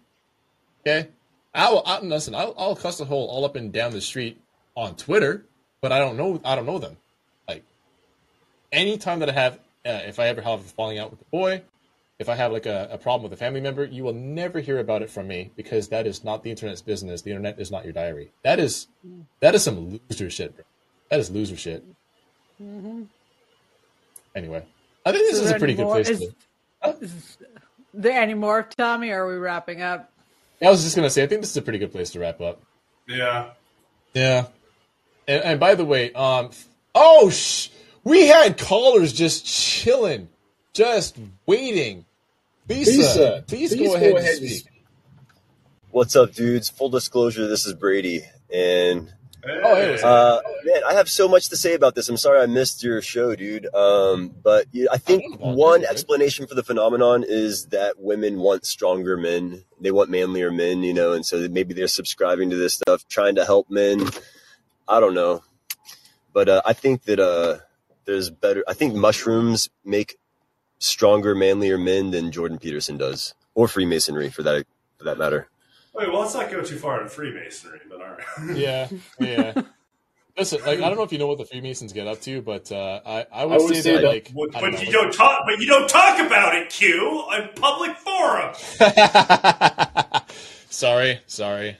Okay, 0.81 1.09
I 1.53 1.71
will. 1.71 1.83
I, 1.85 2.01
listen, 2.01 2.35
I'll, 2.35 2.55
I'll 2.57 2.77
cuss 2.77 3.01
a 3.01 3.05
hole 3.05 3.27
all 3.29 3.45
up 3.45 3.57
and 3.57 3.73
down 3.73 3.93
the 3.93 4.01
street 4.01 4.41
on 4.77 4.95
Twitter, 4.95 5.45
but 5.81 5.91
I 5.91 5.99
don't 5.99 6.17
know. 6.17 6.41
I 6.45 6.55
don't 6.55 6.67
know 6.67 6.79
them. 6.79 6.97
Like, 7.49 7.65
anytime 8.71 9.19
that 9.19 9.31
I 9.31 9.33
have, 9.33 9.55
uh, 9.85 10.03
if 10.07 10.21
I 10.21 10.29
ever 10.29 10.43
have 10.43 10.61
a 10.61 10.65
falling 10.65 10.99
out 10.99 11.11
with 11.11 11.23
a 11.23 11.25
boy, 11.25 11.63
if 12.19 12.29
I 12.29 12.37
have 12.37 12.53
like 12.53 12.67
a, 12.67 12.89
a 12.93 12.99
problem 12.99 13.29
with 13.29 13.33
a 13.33 13.43
family 13.43 13.61
member, 13.61 13.85
you 13.85 14.05
will 14.05 14.13
never 14.15 14.61
hear 14.61 14.79
about 14.79 15.03
it 15.03 15.11
from 15.11 15.27
me 15.27 15.51
because 15.57 15.89
that 15.89 16.07
is 16.07 16.23
not 16.23 16.43
the 16.45 16.51
internet's 16.51 16.83
business. 16.83 17.23
The 17.23 17.31
internet 17.31 17.59
is 17.59 17.71
not 17.71 17.85
your 17.85 17.93
diary. 17.93 18.33
That 18.45 18.61
is, 18.61 18.87
that 19.41 19.55
is 19.55 19.65
some 19.65 20.01
loser 20.09 20.31
shit, 20.31 20.55
bro. 20.55 20.65
That 21.09 21.21
is 21.21 21.31
loser 21.31 21.57
shit. 21.57 21.85
Mm-hmm. 22.63 23.03
Anyway, 24.35 24.63
I 25.05 25.13
think 25.13 25.31
this 25.31 25.41
is, 25.41 25.51
a 25.51 25.59
pretty 25.59 25.75
good 25.75 25.87
place. 25.87 26.09
Is, 26.09 26.21
to, 26.21 26.97
is 27.01 27.39
there 27.95 28.21
any 28.21 28.35
more, 28.35 28.63
Tommy? 28.63 29.11
Or 29.11 29.25
are 29.25 29.29
we 29.29 29.37
wrapping 29.37 29.83
up? 29.83 30.13
I 30.61 30.71
was 30.71 30.83
just 30.83 30.97
gonna 30.97 31.11
say, 31.11 31.23
I 31.23 31.27
think 31.27 31.43
this 31.43 31.51
is 31.51 31.57
a 31.57 31.63
pretty 31.63 31.79
good 31.79 31.93
place 31.93 32.11
to 32.11 32.21
wrap 32.21 32.41
up. 32.41 32.63
Yeah. 33.09 33.51
Yeah. 34.15 34.47
And, 35.29 35.43
and 35.43 35.61
by 35.61 35.75
the 35.75 35.85
way, 35.85 36.13
um, 36.13 36.51
oh, 36.95 37.31
sh- 37.31 37.69
we 38.05 38.27
had 38.27 38.59
callers 38.59 39.13
just 39.13 39.47
chilling, 39.47 40.29
just 40.73 41.19
waiting. 41.47 42.05
Lisa, 42.69 42.91
Lisa, 42.91 43.45
please, 43.47 43.75
please 43.75 43.89
go 43.89 43.95
ahead 43.95 44.11
go 44.11 44.17
and 44.17 44.27
ahead 44.27 44.39
and 44.39 44.51
speak. 44.51 44.73
What's 45.91 46.17
up, 46.17 46.33
dudes? 46.33 46.69
Full 46.69 46.91
disclosure, 46.91 47.47
this 47.47 47.65
is 47.65 47.75
Brady, 47.75 48.23
and 48.53 49.13
Oh, 49.49 49.77
hey, 49.77 50.01
uh, 50.03 50.41
man, 50.65 50.83
I 50.89 50.95
have 50.95 51.09
so 51.09 51.29
much 51.29 51.49
to 51.51 51.57
say 51.57 51.75
about 51.75 51.95
this. 51.95 52.09
I'm 52.09 52.17
sorry 52.17 52.41
I 52.41 52.47
missed 52.47 52.83
your 52.83 53.01
show, 53.01 53.37
dude. 53.37 53.73
Um, 53.75 54.35
but 54.43 54.67
yeah, 54.73 54.87
I 54.91 54.99
think 54.99 55.39
one 55.39 55.85
explanation 55.85 56.47
for 56.47 56.55
the 56.55 56.65
phenomenon 56.65 57.25
is 57.27 57.67
that 57.67 57.99
women 57.99 58.39
want 58.39 58.67
stronger 58.67 59.17
men. 59.17 59.65
They 59.81 59.91
want 59.93 60.11
manlier 60.11 60.51
men, 60.51 60.83
you 60.83 60.93
know, 60.93 61.13
and 61.13 61.25
so 61.25 61.49
maybe 61.49 61.75
they're 61.75 61.87
subscribing 61.87 62.51
to 62.51 62.57
this 62.57 62.75
stuff, 62.75 63.07
trying 63.09 63.37
to 63.37 63.45
help 63.45 63.71
men. 63.71 64.09
I 64.89 65.01
don't 65.01 65.15
know, 65.15 65.43
but 66.33 66.49
uh, 66.49 66.63
I 66.65 66.73
think 66.73 67.05
that 67.05 67.21
uh, 67.21 67.59
there's 68.05 68.31
better. 68.31 68.65
I 68.67 68.75
think 68.75 68.95
mushrooms 68.95 69.69
make 69.85 70.17
stronger, 70.79 71.35
manlier 71.35 71.79
men 71.79 72.11
than 72.11 72.33
Jordan 72.33 72.59
Peterson 72.59 72.97
does, 72.97 73.35
or 73.55 73.69
Freemasonry 73.69 74.31
for 74.31 74.43
that 74.43 74.67
for 74.99 75.05
that 75.05 75.19
matter. 75.19 75.49
Wait, 75.97 76.13
well, 76.13 76.21
let's 76.21 76.35
not 76.35 76.51
go 76.51 76.63
too 76.63 76.77
far 76.77 77.01
into 77.01 77.11
Freemasonry, 77.11 77.81
but 77.89 78.03
all 78.03 78.09
right. 78.09 78.21
Yeah, 78.57 78.89
yeah. 79.19 79.63
Listen, 80.37 80.61
like 80.67 80.81
I 80.81 80.89
don't 80.89 80.97
know 80.97 81.03
if 81.03 81.13
you 81.13 81.19
know 81.19 81.27
what 81.27 81.39
the 81.39 81.47
Freemasons 81.47 81.95
get 81.95 82.07
up 82.07 82.21
to, 82.23 82.43
but 82.43 82.71
uh, 82.71 83.01
I 83.07 83.27
I 83.33 83.47
would, 83.47 83.75
say, 83.75 83.95
that, 83.95 84.05
like 84.05 84.31
But, 84.35 84.53
don't 84.53 84.61
but 84.61 84.73
know, 84.75 84.81
you 84.81 84.93
don't 84.93 85.13
talk. 85.13 85.45
But 85.47 85.59
you 85.59 85.67
don't 85.67 85.89
talk 85.89 86.19
about 86.19 86.55
it, 86.55 86.69
Q, 86.69 87.01
on 87.31 87.49
public 87.57 87.97
forum. 87.97 88.55
sorry, 90.69 91.21
sorry. 91.27 91.79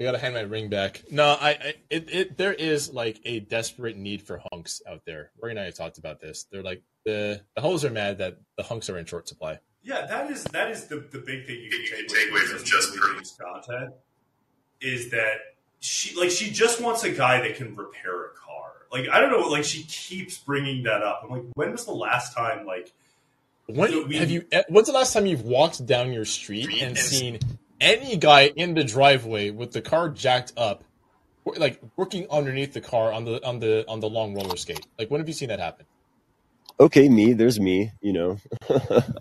I 0.00 0.04
gotta 0.04 0.18
hand 0.18 0.34
my 0.34 0.40
ring 0.40 0.70
back. 0.70 1.02
No, 1.10 1.36
I, 1.38 1.50
I 1.50 1.74
it, 1.90 2.08
it 2.10 2.38
there 2.38 2.54
is 2.54 2.90
like 2.90 3.20
a 3.26 3.40
desperate 3.40 3.98
need 3.98 4.22
for 4.22 4.42
hunks 4.50 4.80
out 4.88 5.02
there. 5.04 5.30
Rory 5.40 5.52
and 5.52 5.60
I 5.60 5.64
have 5.64 5.74
talked 5.76 5.98
about 5.98 6.18
this. 6.18 6.46
They're 6.50 6.62
like 6.62 6.82
the 7.04 7.42
the 7.54 7.60
hoes 7.60 7.84
are 7.84 7.90
mad 7.90 8.18
that 8.18 8.38
the 8.56 8.62
hunks 8.62 8.88
are 8.88 8.96
in 8.96 9.04
short 9.04 9.28
supply. 9.28 9.58
Yeah, 9.84 10.06
that 10.06 10.30
is 10.30 10.44
that 10.44 10.70
is 10.70 10.86
the, 10.86 10.96
the 10.96 11.18
big 11.18 11.46
thing 11.46 11.60
you 11.60 11.70
can 11.70 12.06
take 12.06 12.30
away 12.30 12.40
from 12.40 12.64
just 12.64 12.94
James 12.94 13.36
content 13.40 13.94
is 14.80 15.10
that 15.10 15.38
she 15.80 16.18
like 16.18 16.30
she 16.30 16.50
just 16.50 16.80
wants 16.80 17.02
a 17.02 17.10
guy 17.10 17.40
that 17.40 17.56
can 17.56 17.74
repair 17.74 18.26
a 18.26 18.34
car. 18.34 18.72
Like 18.92 19.08
I 19.08 19.20
don't 19.20 19.30
know, 19.30 19.48
like 19.48 19.64
she 19.64 19.82
keeps 19.84 20.38
bringing 20.38 20.84
that 20.84 21.02
up. 21.02 21.22
I'm 21.24 21.30
like, 21.30 21.42
when 21.54 21.72
was 21.72 21.84
the 21.84 21.92
last 21.92 22.34
time 22.34 22.64
like 22.64 22.92
When 23.66 24.12
have 24.12 24.30
you? 24.30 24.44
When's 24.68 24.86
the 24.86 24.92
last 24.92 25.12
time 25.12 25.26
you've 25.26 25.42
walked 25.42 25.84
down 25.84 26.12
your 26.12 26.24
street 26.26 26.80
and 26.80 26.96
seen 26.96 27.40
any 27.80 28.16
guy 28.16 28.52
in 28.54 28.74
the 28.74 28.84
driveway 28.84 29.50
with 29.50 29.72
the 29.72 29.82
car 29.82 30.08
jacked 30.10 30.52
up, 30.56 30.84
like 31.44 31.80
working 31.96 32.26
underneath 32.30 32.72
the 32.72 32.80
car 32.80 33.12
on 33.12 33.24
the 33.24 33.44
on 33.44 33.58
the 33.58 33.84
on 33.88 33.98
the 33.98 34.08
long 34.08 34.34
roller 34.34 34.56
skate? 34.56 34.86
Like 34.96 35.10
when 35.10 35.20
have 35.20 35.28
you 35.28 35.34
seen 35.34 35.48
that 35.48 35.58
happen? 35.58 35.86
Okay, 36.82 37.08
me, 37.08 37.32
there's 37.32 37.60
me, 37.60 37.92
you 38.00 38.12
know. 38.12 38.38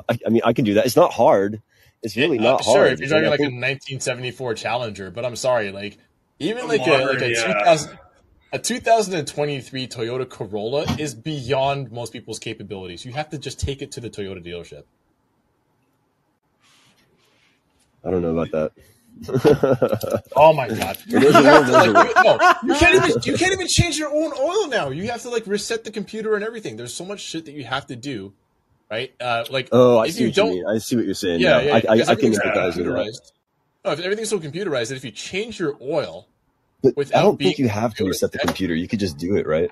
I, 0.10 0.20
I 0.26 0.30
mean, 0.30 0.42
I 0.46 0.54
can 0.54 0.66
do 0.66 0.76
that. 0.76 0.86
It's 0.86 0.96
not 0.96 1.14
hard. 1.14 1.62
It's 2.04 2.18
really 2.18 2.40
Uh, 2.40 2.44
not 2.44 2.64
sure, 2.64 2.74
hard. 2.74 2.88
Sure, 2.88 2.94
if 2.94 3.00
you're 3.00 3.08
you 3.10 3.14
talking 3.14 3.28
I 3.28 3.30
like 3.30 3.40
a 3.40 3.44
1974 3.44 4.56
Challenger, 4.56 5.12
but 5.12 5.26
I'm 5.26 5.36
sorry, 5.36 5.72
like 5.72 5.98
even 6.40 6.66
A 6.66 6.68
like 6.68 6.88
a 6.88 6.92
like 7.06 7.22
a 7.22 7.30
yeah. 7.32 7.54
2000 7.54 8.00
a 8.54 8.60
2023 8.60 9.88
Toyota 9.88 10.30
Corolla 10.30 10.86
is 10.98 11.16
beyond 11.16 11.92
most 11.92 12.12
people's 12.12 12.40
capabilities. 12.40 13.06
You 13.06 13.14
have 13.14 13.30
to 13.30 13.38
just 13.38 13.60
take 13.60 13.82
it 13.82 13.92
to 13.94 14.02
the 14.02 14.10
Toyota 14.10 14.46
dealership. 14.46 14.84
I 18.04 18.10
don't 18.12 18.22
know 18.22 18.36
about 18.38 18.52
that. 18.52 18.72
Oh 20.36 20.54
my 20.54 20.68
god! 20.68 20.98
It 21.08 21.24
is 21.24 21.34
You, 21.36 21.42
to, 21.42 21.72
like, 21.72 21.94
no, 22.24 22.40
you 22.64 22.76
can't 22.76 22.96
even 22.96 23.22
you 23.24 23.38
can't 23.38 23.54
even 23.54 23.68
change 23.68 23.98
your 23.98 24.10
own 24.10 24.32
oil 24.40 24.68
now. 24.68 24.90
You 24.90 25.10
have 25.12 25.22
to 25.24 25.30
like 25.30 25.46
reset 25.48 25.84
the 25.84 25.92
computer 25.92 26.36
and 26.36 26.44
everything. 26.44 26.78
There's 26.78 26.94
so 26.94 27.06
much 27.06 27.20
shit 27.20 27.46
that 27.46 27.52
you 27.52 27.64
have 27.64 27.86
to 27.88 27.96
do. 27.96 28.34
right? 28.90 29.14
Uh, 29.20 29.46
like, 29.52 29.70
Oh, 29.72 29.98
I 29.98 30.06
if 30.08 30.14
see 30.16 30.22
you 30.24 30.28
what 30.30 30.38
you 30.38 30.44
don't, 30.44 30.54
mean. 30.54 30.66
I 30.68 30.78
see 30.80 30.96
what 30.96 31.06
you're 31.06 31.14
saying. 31.14 31.40
yeah, 31.42 31.50
now. 31.52 31.60
yeah, 31.60 31.74
I, 31.74 31.78
I, 31.78 32.02
I 32.12 32.16
can 32.16 32.32
empathize 32.34 32.78
with 32.78 32.86
that. 32.88 32.94
computerized. 32.96 33.32
No, 33.86 33.92
if 33.92 34.00
everything's 34.00 34.30
so 34.30 34.40
computerized 34.40 34.90
that 34.90 34.96
if 34.96 35.06
you 35.06 35.12
change 35.12 35.60
your 35.60 35.76
oil, 35.82 36.28
But 36.84 36.96
without 36.98 37.20
I 37.20 37.22
don't 37.24 37.38
being 37.38 37.50
think 37.50 37.60
you 37.60 37.70
have 37.70 37.94
to 37.96 38.06
reset 38.06 38.32
the 38.32 38.40
computer. 38.40 38.74
You 38.76 38.88
could 38.88 39.00
just 39.00 39.18
do 39.18 39.36
it, 39.36 39.46
right? 39.48 39.70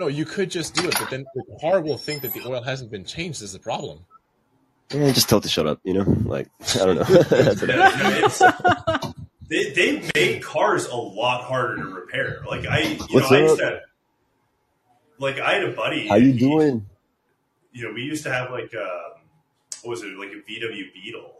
no, 0.00 0.08
you 0.08 0.24
could 0.24 0.50
just 0.50 0.74
do 0.74 0.86
it, 0.88 0.94
but 0.98 1.08
then 1.10 1.24
the 1.34 1.58
car 1.60 1.80
will 1.80 1.96
think 1.98 2.22
that 2.22 2.32
the 2.34 2.42
oil 2.46 2.62
hasn't 2.62 2.90
been 2.90 3.04
changed. 3.04 3.42
Is 3.42 3.52
the 3.52 3.58
problem? 3.60 4.00
Eh, 4.90 5.12
just 5.12 5.28
tell 5.28 5.38
it 5.38 5.42
to 5.42 5.48
shut 5.48 5.66
up. 5.66 5.80
You 5.84 5.94
know, 5.94 6.02
like 6.24 6.48
I 6.74 6.78
don't 6.86 6.96
know. 6.96 7.02
That's 7.24 7.60
what 7.60 7.70
I- 7.70 8.02
no, 8.02 8.10
it's- 8.18 9.14
they 9.48 9.70
they 9.72 10.10
made 10.14 10.42
cars 10.42 10.86
a 10.86 10.96
lot 10.96 11.44
harder 11.44 11.76
to 11.76 11.84
repair. 11.84 12.42
Like 12.46 12.66
I, 12.66 12.80
you 12.80 12.96
What's 13.10 13.30
know, 13.30 13.36
I 13.36 13.40
used 13.42 13.60
up? 13.60 13.72
to, 13.74 13.80
like 15.18 15.38
I 15.40 15.54
had 15.54 15.64
a 15.64 15.72
buddy. 15.72 16.08
How 16.08 16.16
you 16.16 16.32
he- 16.32 16.38
doing? 16.38 16.86
You 17.72 17.84
know, 17.88 17.92
we 17.94 18.02
used 18.02 18.22
to 18.24 18.32
have 18.32 18.50
like 18.50 18.72
um, 18.74 19.20
what 19.82 19.90
was 19.90 20.02
it, 20.02 20.16
like 20.18 20.30
a 20.30 20.36
VW 20.50 20.92
Beetle 20.94 21.32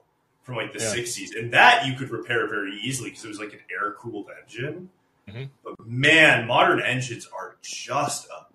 from 0.43 0.57
like 0.57 0.73
the 0.73 0.81
Yeah. 0.81 0.95
'60s, 0.95 1.39
and 1.39 1.53
that 1.55 1.87
you 1.87 1.95
could 1.95 2.11
repair 2.11 2.47
very 2.49 2.79
easily 2.83 3.11
because 3.11 3.25
it 3.25 3.29
was 3.29 3.39
like 3.39 3.53
an 3.53 3.61
air 3.71 3.93
cooled 3.99 4.27
engine. 4.43 4.91
Mhm. 5.29 5.49
But 5.65 5.75
man, 5.87 6.47
modern 6.47 6.83
engines 6.83 7.27
are 7.35 7.57
just 7.63 8.27
a 8.27 8.54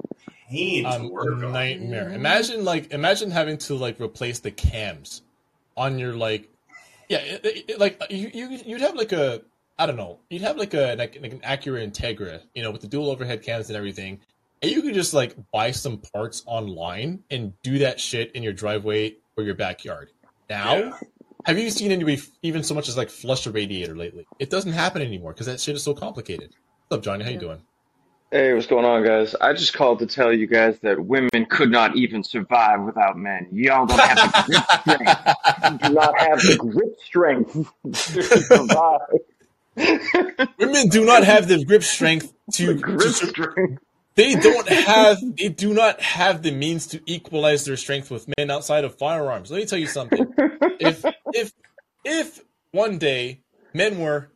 pain 0.50 0.84
to 0.84 0.90
Um, 0.90 1.10
work 1.12 1.28
a 1.42 1.46
on. 1.46 1.52
nightmare. 1.54 2.10
Imagine 2.10 2.64
like 2.66 2.92
imagine 2.92 3.32
having 3.32 3.58
to 3.60 3.76
like 3.76 4.00
replace 4.00 4.40
the 4.40 4.52
cams 4.52 5.22
on 5.78 5.98
your 6.00 6.14
like 6.14 6.50
yeah 7.08 7.20
it, 7.20 7.46
it- 7.46 7.66
it- 7.72 7.80
like 7.80 8.02
you, 8.10 8.30
you 8.34 8.50
you'd 8.66 8.82
have 8.82 8.96
like 8.96 9.12
a 9.12 9.42
I 9.78 9.86
don't 9.86 9.96
know 9.96 10.20
you'd 10.30 10.42
have 10.42 10.58
like 10.58 10.74
a 10.74 10.96
like, 10.96 11.18
like 11.22 11.32
an 11.34 11.40
Acura 11.40 11.88
Integra 11.88 12.42
you 12.56 12.64
know 12.64 12.72
with 12.72 12.82
the 12.82 12.88
dual 12.88 13.10
overhead 13.10 13.44
cams 13.44 13.70
and 13.70 13.78
everything 13.78 14.20
and 14.62 14.70
you 14.72 14.82
could 14.82 14.94
just 14.94 15.14
like 15.14 15.36
buy 15.52 15.72
some 15.72 16.00
parts 16.14 16.44
online 16.46 17.24
and 17.32 17.54
do 17.64 17.78
that 17.80 18.00
shit 18.00 18.32
in 18.34 18.44
your 18.44 18.52
driveway 18.52 19.16
or 19.38 19.44
your 19.46 19.56
backyard. 19.56 20.10
Now, 20.50 20.76
Yeah. 20.76 20.98
have 21.46 21.58
you 21.58 21.70
seen 21.70 21.94
anybody 21.94 22.18
f- 22.18 22.28
even 22.42 22.62
so 22.64 22.74
much 22.76 22.90
as 22.90 22.98
like 22.98 23.10
flush 23.10 23.48
a 23.48 23.52
radiator 23.52 23.96
lately? 23.96 24.28
It 24.38 24.50
doesn't 24.50 24.74
happen 24.74 25.02
anymore 25.02 25.32
because 25.32 25.46
that 25.46 25.62
shit 25.62 25.76
is 25.78 25.84
so 25.84 25.94
complicated. 25.94 26.50
What's 26.90 26.98
up, 27.00 27.04
Johnny? 27.06 27.24
How 27.24 27.30
you 27.30 27.38
doing? 27.40 27.62
Hey, 28.32 28.54
what's 28.54 28.68
going 28.68 28.86
on, 28.86 29.04
guys? 29.04 29.34
I 29.42 29.54
just 29.54 29.74
called 29.74 29.98
to 30.00 30.06
tell 30.06 30.32
you 30.32 30.46
guys 30.46 30.78
that 30.82 31.04
women 31.04 31.48
could 31.50 31.72
not 31.72 31.96
even 31.96 32.24
survive 32.24 32.84
without 32.84 33.18
men. 33.18 33.48
Y'all 33.52 33.88
don't 33.88 34.00
have 34.00 34.18
the 34.18 34.44
grip 34.46 34.64
strength. 34.82 35.20
You 35.82 35.90
do 35.90 35.94
not 35.96 36.16
have 36.20 36.40
the 36.40 36.58
grip 36.58 37.00
strength 37.00 37.54
to 38.14 38.22
survive. 38.44 39.00
Women 40.60 40.90
do 40.90 41.06
not 41.06 41.24
have 41.24 41.48
the 41.48 41.66
grip 41.66 41.82
strength 41.82 42.32
to, 42.54 42.68
The 42.68 42.74
grip 42.76 43.00
to 43.00 43.10
sur- 43.14 43.26
strength. 43.30 43.82
they 44.14 44.36
don't 44.36 44.70
have 44.70 45.18
they 45.36 45.50
do 45.50 45.74
not 45.74 46.00
have 46.00 46.44
the 46.44 46.52
means 46.52 46.86
to 46.88 47.02
equalize 47.08 47.66
their 47.66 47.78
strength 47.78 48.12
with 48.12 48.28
men 48.38 48.52
outside 48.52 48.84
of 48.84 48.94
firearms. 48.96 49.50
Let 49.50 49.58
me 49.58 49.66
tell 49.66 49.80
you 49.80 49.88
something. 49.88 50.32
if 50.80 51.04
if 51.34 51.52
if 52.06 52.42
one 52.74 53.00
day 53.00 53.42
men 53.74 53.98
were 54.00 54.30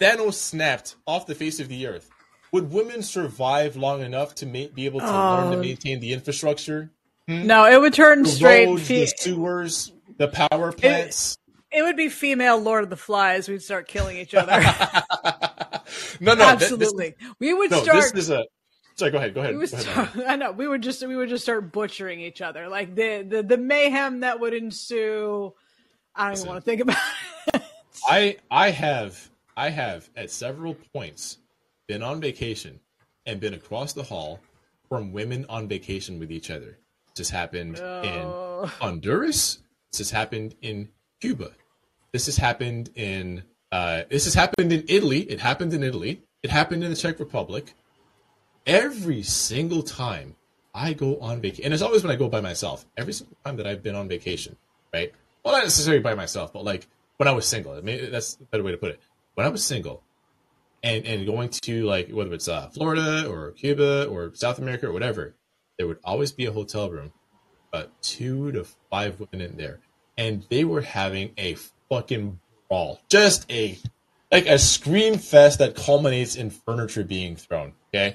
Thanos 0.00 0.34
snapped 0.34 0.96
off 1.06 1.26
the 1.26 1.36
face 1.36 1.60
of 1.60 1.68
the 1.68 1.86
earth, 1.86 2.10
would 2.52 2.72
women 2.72 3.02
survive 3.02 3.76
long 3.76 4.02
enough 4.02 4.34
to 4.36 4.46
ma- 4.46 4.66
be 4.74 4.86
able 4.86 5.00
to 5.00 5.06
learn 5.06 5.50
to 5.52 5.56
Oh. 5.58 5.60
maintain 5.60 6.00
the 6.00 6.12
infrastructure? 6.12 6.90
Hmm? 7.26 7.46
No, 7.46 7.66
it 7.66 7.80
would 7.80 7.92
turn 7.94 8.22
The 8.22 8.28
straight. 8.30 8.66
roads, 8.66 8.86
Fe- 8.88 9.00
the 9.00 9.06
sewers, 9.18 9.92
the 10.16 10.28
power 10.28 10.72
plants. 10.72 11.36
it 11.70 11.82
would 11.82 11.96
be 11.96 12.08
female 12.08 12.58
Lord 12.58 12.84
of 12.84 12.90
the 12.90 12.96
Flies. 12.96 13.48
We'd 13.48 13.62
start 13.62 13.86
killing 13.88 14.16
each 14.16 14.34
other. 14.34 14.52
no, 16.20 16.34
no, 16.34 16.44
th- 16.56 16.58
this- 16.58 16.72
absolutely. 16.72 17.14
we 17.38 17.52
would 17.54 17.70
no, 17.70 17.82
start. 17.82 17.96
this 18.14 18.24
is 18.24 18.30
a. 18.30 18.44
Sorry, 18.96 19.10
go 19.12 19.18
ahead. 19.18 19.34
Go 19.34 19.40
ahead. 19.42 19.52
we 19.54 19.58
would 19.60 19.70
Go 19.70 19.76
ahead, 19.76 20.08
start, 20.12 20.26
I 20.28 20.36
know 20.36 20.50
we 20.52 20.66
would 20.66 20.82
just 20.82 21.06
we 21.06 21.14
would 21.16 21.28
just 21.28 21.44
start 21.44 21.70
butchering 21.72 22.20
each 22.20 22.40
other 22.42 22.68
like 22.68 22.94
the 22.94 23.24
the, 23.28 23.42
the 23.42 23.56
mayhem 23.58 24.20
that 24.20 24.40
would 24.40 24.54
ensue. 24.54 25.52
I 26.16 26.28
don't 26.30 26.38
even 26.38 26.48
want 26.48 26.64
to 26.64 26.64
think 26.64 26.80
about. 26.80 26.96
It. 27.54 27.62
I 28.06 28.36
I 28.50 28.70
have 28.70 29.30
I 29.56 29.70
have 29.70 30.08
at 30.16 30.30
several 30.30 30.74
points 30.94 31.38
been 31.88 32.02
on 32.02 32.20
vacation 32.20 32.78
and 33.26 33.40
been 33.40 33.54
across 33.54 33.94
the 33.94 34.02
hall 34.04 34.38
from 34.88 35.12
women 35.12 35.44
on 35.48 35.66
vacation 35.66 36.18
with 36.18 36.30
each 36.30 36.50
other. 36.50 36.78
This 37.16 37.28
has 37.28 37.30
happened 37.30 37.80
Oh. 37.80 38.62
in 38.62 38.68
Honduras. 38.68 39.58
This 39.90 39.98
has 39.98 40.10
happened 40.10 40.54
in 40.62 40.90
Cuba. 41.20 41.50
This 42.12 42.26
has 42.26 42.36
happened 42.36 42.90
in 42.94 43.42
uh, 43.70 44.04
this 44.08 44.24
has 44.24 44.32
happened 44.34 44.72
in 44.72 44.84
Italy. 44.88 45.20
It 45.30 45.40
happened 45.40 45.74
in 45.74 45.82
Italy. 45.82 46.22
It 46.42 46.50
happened 46.50 46.82
in 46.84 46.88
the 46.90 46.96
Czech 46.96 47.18
Republic. 47.18 47.74
Every 48.66 49.22
single 49.22 49.82
time 49.82 50.36
I 50.74 50.92
go 50.94 51.18
on 51.20 51.40
vacation, 51.42 51.64
and 51.66 51.74
it's 51.74 51.82
always 51.82 52.02
when 52.02 52.10
I 52.12 52.16
go 52.16 52.28
by 52.28 52.40
myself. 52.40 52.86
Every 52.96 53.12
single 53.12 53.36
time 53.44 53.56
that 53.56 53.66
I've 53.66 53.82
been 53.82 53.94
on 53.94 54.08
vacation, 54.08 54.56
right? 54.94 55.12
Well, 55.44 55.54
not 55.54 55.64
necessarily 55.64 56.02
by 56.02 56.14
myself, 56.14 56.52
but 56.52 56.64
like 56.64 56.86
when 57.18 57.28
I 57.28 57.32
was 57.32 57.46
single. 57.46 57.72
I 57.74 57.80
mean, 57.82 58.10
that's 58.10 58.38
a 58.40 58.44
better 58.44 58.62
way 58.62 58.72
to 58.72 58.78
put 58.78 58.90
it. 58.90 59.00
When 59.34 59.46
I 59.46 59.50
was 59.50 59.62
single, 59.64 60.02
and 60.82 61.06
and 61.06 61.26
going 61.26 61.48
to 61.48 61.84
like 61.84 62.10
whether 62.10 62.32
it's 62.32 62.48
uh, 62.48 62.68
Florida 62.68 63.28
or 63.28 63.52
Cuba 63.52 64.06
or 64.06 64.34
South 64.34 64.58
America 64.58 64.86
or 64.86 64.92
whatever, 64.92 65.34
there 65.78 65.86
would 65.86 65.98
always 66.04 66.32
be 66.32 66.46
a 66.46 66.52
hotel 66.52 66.90
room, 66.90 67.12
but 67.72 67.90
two 68.02 68.52
to 68.52 68.64
five 68.90 69.18
women 69.20 69.40
in 69.40 69.56
there, 69.56 69.80
and 70.16 70.44
they 70.50 70.64
were 70.64 70.80
having 70.80 71.32
a 71.36 71.56
fucking 71.88 72.38
brawl, 72.68 73.00
just 73.08 73.50
a 73.50 73.78
like 74.30 74.46
a 74.46 74.58
scream 74.58 75.18
fest 75.18 75.58
that 75.58 75.74
culminates 75.74 76.36
in 76.36 76.50
furniture 76.50 77.04
being 77.04 77.36
thrown. 77.36 77.72
Okay, 77.94 78.14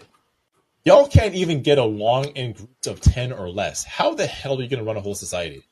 y'all 0.85 1.07
can't 1.07 1.35
even 1.35 1.61
get 1.61 1.77
along 1.77 2.25
in 2.25 2.53
groups 2.53 2.87
of 2.87 3.01
ten 3.01 3.31
or 3.31 3.49
less. 3.49 3.83
How 3.83 4.13
the 4.13 4.27
hell 4.27 4.59
are 4.59 4.61
you 4.61 4.69
going 4.69 4.79
to 4.79 4.85
run 4.85 4.97
a 4.97 5.01
whole 5.01 5.15
society? 5.15 5.63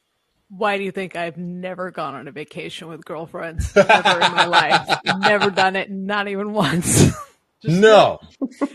Why 0.55 0.77
do 0.77 0.83
you 0.83 0.91
think 0.91 1.15
I've 1.15 1.37
never 1.37 1.91
gone 1.91 2.13
on 2.13 2.27
a 2.27 2.31
vacation 2.31 2.89
with 2.89 3.05
girlfriends 3.05 3.71
ever 3.75 4.19
in 4.19 4.31
my 4.33 4.45
life? 4.45 4.99
Never 5.19 5.49
done 5.49 5.77
it, 5.77 5.89
not 5.89 6.27
even 6.27 6.51
once. 6.51 7.09
no, 7.63 8.19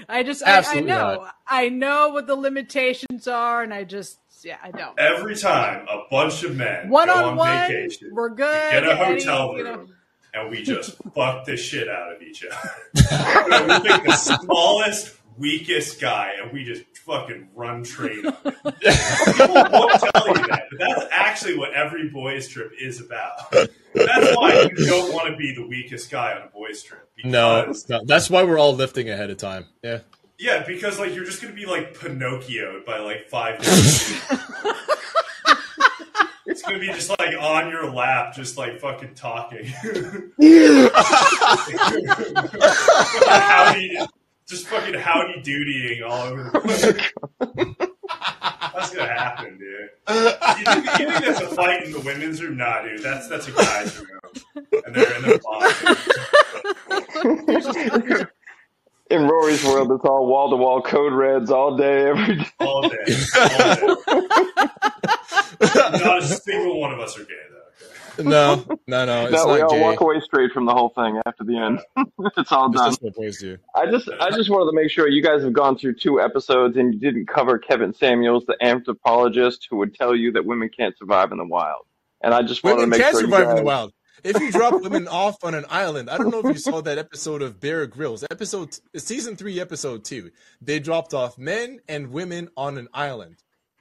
I 0.09 0.23
just 0.23 0.43
I, 0.47 0.53
I 0.55 0.57
Absolutely 0.59 0.89
know 0.89 1.15
not. 1.23 1.35
I 1.47 1.69
know 1.69 2.09
what 2.11 2.27
the 2.27 2.35
limitations 2.35 3.29
are, 3.29 3.63
and 3.63 3.75
I 3.75 3.85
just 3.85 4.19
yeah 4.43 4.57
I 4.63 4.71
don't. 4.71 4.99
Every 4.99 5.37
time 5.37 5.87
a 5.89 6.05
bunch 6.11 6.45
of 6.45 6.57
men 6.57 6.89
One 6.89 7.09
go 7.09 7.15
on 7.15 7.25
on 7.25 7.37
one, 7.37 7.69
vacation, 7.69 8.09
we're 8.13 8.31
we 8.31 8.37
good. 8.37 8.71
get 8.71 8.85
a 8.85 8.93
Any- 8.93 9.15
hotel 9.21 9.49
room, 9.51 9.59
you 9.59 9.65
know. 9.65 9.87
and 10.33 10.51
we 10.51 10.63
just 10.63 10.97
fuck 11.15 11.45
the 11.45 11.59
shit 11.59 11.89
out 11.91 12.13
of 12.17 12.23
each 12.23 12.43
other. 12.43 12.71
We 12.95 13.81
pick 13.91 14.05
the 14.05 14.13
smallest, 14.17 15.15
weakest 15.37 16.01
guy, 16.01 16.33
and 16.43 16.53
we 16.53 16.65
just 16.65 16.85
fucking 17.05 17.49
run 17.55 17.85
train. 17.85 18.23
People 18.23 18.33
won't 18.33 19.93
tell 20.01 20.27
you 20.27 20.35
that, 20.49 20.63
but 20.71 20.79
that's 20.79 21.05
actually 21.37 21.59
what 21.59 21.75
every 21.75 22.09
boys 22.09 22.49
trip 22.49 22.73
is 22.81 22.99
about. 22.99 23.51
That's 23.51 24.35
why 24.37 24.71
you 24.75 24.87
don't 24.87 25.13
want 25.13 25.29
to 25.31 25.37
be 25.37 25.55
the 25.55 25.67
weakest 25.67 26.11
guy 26.11 26.33
on 26.33 26.49
a 26.49 26.51
boys 26.51 26.83
trip. 26.83 27.07
no, 27.25 27.61
because- 27.61 27.87
no. 27.91 28.01
That's 28.07 28.31
why 28.31 28.43
we're 28.43 28.59
all 28.59 28.75
lifting 28.75 29.11
ahead 29.11 29.29
of 29.29 29.37
time. 29.37 29.67
Yeah. 29.83 29.99
Yeah, 30.39 30.65
because 30.67 30.99
like 30.99 31.15
you're 31.15 31.27
just 31.27 31.43
gonna 31.43 31.53
be 31.55 31.67
like 31.67 31.99
Pinocchio 31.99 32.83
by 32.87 32.99
like 33.01 33.29
five 33.29 33.59
days. 33.61 34.19
it's 36.47 36.63
gonna 36.63 36.79
be 36.79 36.87
just 36.89 37.09
like 37.19 37.35
on 37.39 37.69
your 37.71 37.91
lap, 37.91 38.35
just 38.35 38.57
like 38.59 38.79
fucking 38.81 39.15
talking. 39.15 39.65
howdy, 43.27 43.99
just 44.47 44.67
fucking 44.67 44.93
howdy 44.95 45.41
doodying 45.43 46.03
all 46.07 46.27
over 46.29 46.51
the 46.53 46.61
place. 46.61 46.93
That's 48.77 48.95
gonna 48.95 49.13
happen, 49.13 49.59
dude. 49.59 49.91
You 50.09 50.65
think, 50.65 50.99
you 50.99 51.11
think 51.11 51.25
that's 51.25 51.41
a 51.41 51.47
fight 51.49 51.85
in 51.85 51.93
the 51.93 52.01
women's 52.01 52.43
room? 52.43 52.59
Nah, 52.59 52.83
dude. 52.83 53.03
That's 53.03 53.29
that's 53.29 53.49
a 53.49 53.53
guy's 53.53 53.99
room, 53.99 54.09
and 54.55 54.95
they're 54.95 55.17
in 55.17 55.23
their 55.23 55.39
box. 55.39 55.85
In 59.09 59.23
Rory's 59.29 59.65
world, 59.65 59.93
it's 59.93 60.05
all 60.05 60.27
wall 60.27 60.51
to 60.51 60.57
wall 60.57 60.83
code 60.83 61.13
reds 61.13 61.51
all 61.51 61.77
day, 61.77 62.07
every 62.09 62.37
day. 62.39 62.47
all 62.61 62.83
day. 62.83 62.89
All 63.37 63.77
day. 63.77 63.87
Not 66.05 66.19
a 66.19 66.27
single 66.27 66.81
one 66.81 66.93
of 66.93 66.99
us 66.99 67.17
are 67.17 67.25
gay. 67.25 67.35
No, 68.19 68.65
no, 68.87 69.05
no. 69.05 69.25
It's 69.27 69.33
no, 69.33 69.53
we 69.53 69.61
all 69.61 69.71
gay. 69.71 69.83
walk 69.83 70.01
away 70.01 70.21
straight 70.21 70.53
from 70.53 70.65
the 70.67 70.73
whole 70.73 70.91
thing 70.91 71.21
after 71.27 71.45
the 71.45 71.59
end. 71.59 71.81
it's 72.37 72.53
all 72.53 72.71
It's 72.73 72.81
done. 72.81 72.91
just 72.91 73.03
what. 73.03 73.61
I 73.75 73.91
just 73.91 74.09
I 74.21 74.31
just 74.31 74.51
wanted 74.51 74.71
to 74.71 74.77
make 74.77 74.91
sure 74.91 75.09
you 75.09 75.23
guys 75.23 75.43
have 75.43 75.53
gone 75.53 75.77
through 75.79 75.95
two 75.95 76.21
episodes 76.21 76.77
and 76.77 76.95
you 76.95 77.01
didn't 77.01 77.27
cover 77.27 77.59
Kevin 77.59 77.93
Samuels, 77.95 78.45
the 78.47 78.57
anthropologist 78.63 79.67
who 79.71 79.77
would 79.79 79.95
tell 79.95 80.15
you 80.15 80.33
that 80.33 80.45
women 80.45 80.71
can't 80.75 80.97
survive 80.99 81.33
in 81.33 81.39
the 81.39 81.45
wild. 81.47 81.87
And 82.23 82.33
I 82.35 82.43
just 82.43 82.65
wanted 82.65 82.77
Women 82.81 82.91
to 82.93 82.99
make 82.99 83.03
can 83.03 83.13
sure 83.13 83.21
you 83.23 83.27
survive 83.27 83.51
in 83.51 83.57
the 83.57 83.63
wild. 83.63 83.93
If 84.25 84.41
you 84.41 84.51
drop 84.51 84.73
women 84.83 85.07
off 85.07 85.45
on 85.45 85.55
an 85.55 85.67
island, 85.69 86.09
I 86.11 86.17
don't 86.17 86.31
know 86.31 86.41
if 86.41 86.47
you 86.47 86.59
saw 86.61 86.81
that 86.81 86.99
episode 86.99 87.43
of 87.43 87.61
Bear 87.61 87.87
Grylls, 87.87 88.25
episode 88.31 88.77
season 88.97 89.37
three, 89.37 89.61
episode 89.61 90.05
two. 90.05 90.31
They 90.61 90.81
dropped 90.81 91.15
off 91.15 91.39
men 91.39 91.81
and 91.89 92.11
women 92.11 92.49
on 92.57 92.79
an 92.79 92.89
island, 92.95 93.37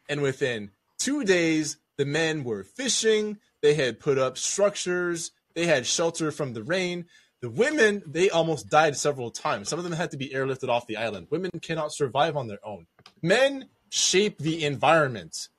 and 0.09 0.21
within 0.21 0.71
two 0.99 1.23
days, 1.23 1.77
the 1.97 2.05
men 2.05 2.43
were 2.43 2.63
fishing. 2.63 3.37
They 3.65 3.73
had 3.73 3.99
put 3.99 4.19
up 4.19 4.37
structures. 4.37 5.31
They 5.55 5.65
had 5.65 5.87
shelter 5.87 6.29
from 6.29 6.53
the 6.53 6.61
rain. 6.61 7.05
The 7.41 7.49
women, 7.49 8.03
they 8.05 8.29
almost 8.29 8.69
died 8.69 8.95
several 8.95 9.31
times. 9.31 9.69
Some 9.69 9.79
of 9.79 9.83
them 9.83 9.93
had 9.93 10.11
to 10.11 10.17
be 10.17 10.29
airlifted 10.29 10.69
off 10.69 10.85
the 10.85 10.97
island. 10.97 11.25
Women 11.31 11.49
cannot 11.63 11.91
survive 11.91 12.37
on 12.37 12.47
their 12.47 12.59
own. 12.63 12.85
Men 13.23 13.69
shape 13.89 14.37
the 14.37 14.63
environment 14.63 15.49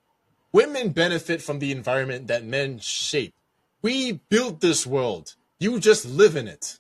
women 0.52 0.90
benefit 0.90 1.42
from 1.42 1.58
the 1.58 1.72
environment 1.72 2.28
that 2.28 2.44
men 2.44 2.78
shape. 2.78 3.34
We 3.82 4.12
built 4.30 4.60
this 4.60 4.86
world. 4.86 5.34
You 5.58 5.80
just 5.80 6.06
live 6.06 6.36
in 6.36 6.46
it. 6.48 6.78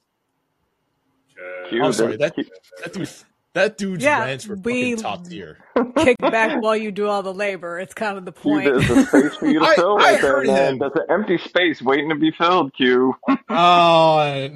Q, 1.68 1.82
I'm 1.84 1.92
sorry, 1.92 2.16
that- 2.16 2.36
that 2.36 2.46
that 2.84 2.92
dude, 2.94 3.10
that 3.56 3.76
dude's 3.76 4.02
Yeah, 4.04 4.20
rants 4.24 4.46
were 4.46 4.54
we- 4.56 4.92
fucking 4.92 5.02
top 5.02 5.26
tier. 5.26 5.58
Kick 5.98 6.16
back 6.18 6.62
while 6.62 6.76
you 6.76 6.90
do 6.92 7.06
all 7.08 7.22
the 7.22 7.34
labor. 7.34 7.78
It's 7.78 7.92
kind 7.94 8.16
of 8.16 8.24
the 8.24 8.32
Q, 8.32 8.42
point. 8.42 8.64
there's 8.64 8.88
a 8.90 9.06
space 9.06 9.34
for 9.36 9.46
you 9.46 9.58
to 9.58 9.64
I- 9.66 9.74
fill 9.74 9.98
I 9.98 10.12
right 10.12 10.20
there, 10.22 10.32
uh, 10.32 10.36
heard 10.38 10.46
man. 10.46 10.72
him. 10.74 10.78
There's 10.78 10.92
an 10.94 11.06
empty 11.10 11.38
space 11.38 11.82
waiting 11.82 12.08
to 12.10 12.14
be 12.14 12.30
filled, 12.30 12.72
Q. 12.74 13.14
Oh 13.48 14.48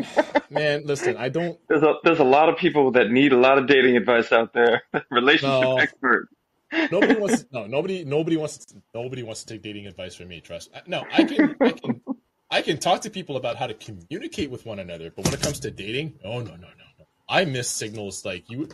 man, 0.50 0.82
listen, 0.86 1.16
I 1.16 1.28
don't. 1.28 1.58
There's 1.68 1.82
a 1.82 1.94
there's 2.04 2.18
a 2.18 2.24
lot 2.24 2.48
of 2.48 2.56
people 2.56 2.90
that 2.92 3.10
need 3.10 3.32
a 3.32 3.36
lot 3.36 3.58
of 3.58 3.66
dating 3.66 3.96
advice 3.96 4.32
out 4.32 4.52
there. 4.52 4.82
Relationship 5.10 5.62
No. 5.62 5.76
expert. 5.78 6.28
Nobody 6.90 7.14
wants. 7.18 7.42
To, 7.42 7.48
no, 7.52 7.66
nobody. 7.66 8.04
Nobody 8.04 8.36
wants. 8.36 8.58
To, 8.66 8.74
nobody 8.94 9.22
wants 9.22 9.44
to 9.44 9.54
take 9.54 9.62
dating 9.62 9.86
advice 9.86 10.14
from 10.14 10.28
me. 10.28 10.40
Trust. 10.40 10.70
Uh, 10.74 10.80
no, 10.86 11.04
I 11.12 11.24
can. 11.24 11.56
I 11.60 11.70
can. 11.70 12.00
I 12.50 12.62
can 12.62 12.78
talk 12.78 13.02
to 13.02 13.10
people 13.10 13.36
about 13.36 13.56
how 13.56 13.66
to 13.68 13.74
communicate 13.74 14.50
with 14.50 14.66
one 14.66 14.80
another, 14.80 15.10
but 15.14 15.24
when 15.24 15.34
it 15.34 15.40
comes 15.40 15.60
to 15.60 15.70
dating, 15.70 16.18
oh 16.24 16.38
no, 16.40 16.50
no, 16.50 16.56
no, 16.56 16.56
no. 16.56 16.84
I 17.30 17.44
miss 17.44 17.68
signals 17.70 18.24
like 18.24 18.50
you. 18.50 18.68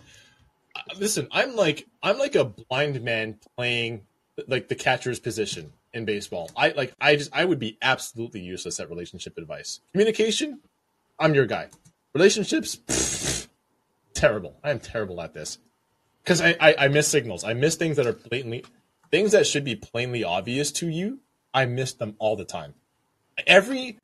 uh, 0.74 0.80
Listen, 0.98 1.28
I'm 1.30 1.54
like 1.54 1.86
I'm 2.02 2.18
like 2.18 2.34
a 2.34 2.44
blind 2.44 3.00
man 3.02 3.38
playing 3.56 4.02
like 4.48 4.68
the 4.68 4.74
catcher's 4.74 5.20
position 5.20 5.72
in 5.92 6.04
baseball. 6.04 6.50
I 6.56 6.70
like 6.70 6.94
I 7.00 7.16
just 7.16 7.30
I 7.36 7.44
would 7.44 7.58
be 7.58 7.78
absolutely 7.82 8.40
useless 8.40 8.80
at 8.80 8.88
relationship 8.90 9.38
advice. 9.38 9.80
Communication, 9.92 10.60
I'm 11.18 11.34
your 11.34 11.46
guy. 11.46 11.68
Relationships, 12.14 12.76
pfft, 12.76 13.48
terrible. 14.14 14.56
I 14.64 14.70
am 14.70 14.80
terrible 14.80 15.20
at 15.20 15.34
this 15.34 15.58
because 16.24 16.40
I, 16.40 16.56
I 16.58 16.74
I 16.78 16.88
miss 16.88 17.06
signals. 17.08 17.44
I 17.44 17.52
miss 17.54 17.76
things 17.76 17.96
that 17.96 18.06
are 18.06 18.14
blatantly 18.14 18.64
things 19.10 19.32
that 19.32 19.46
should 19.46 19.64
be 19.64 19.76
plainly 19.76 20.24
obvious 20.24 20.72
to 20.72 20.88
you. 20.88 21.20
I 21.54 21.66
miss 21.66 21.92
them 21.92 22.16
all 22.18 22.36
the 22.36 22.44
time. 22.44 22.74
Every 23.46 23.98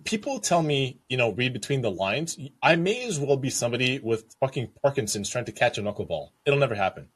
people 0.00 0.40
tell 0.40 0.62
me, 0.62 0.98
you 1.08 1.16
know, 1.16 1.32
read 1.32 1.52
between 1.52 1.82
the 1.82 1.90
lines. 1.90 2.38
I 2.62 2.76
may 2.76 3.04
as 3.06 3.18
well 3.20 3.36
be 3.36 3.50
somebody 3.50 3.98
with 3.98 4.24
fucking 4.40 4.70
Parkinson's 4.82 5.28
trying 5.28 5.44
to 5.46 5.52
catch 5.52 5.78
a 5.78 5.82
knuckleball. 5.82 6.30
It'll 6.46 6.58
never 6.58 6.74
happen. 6.74 7.08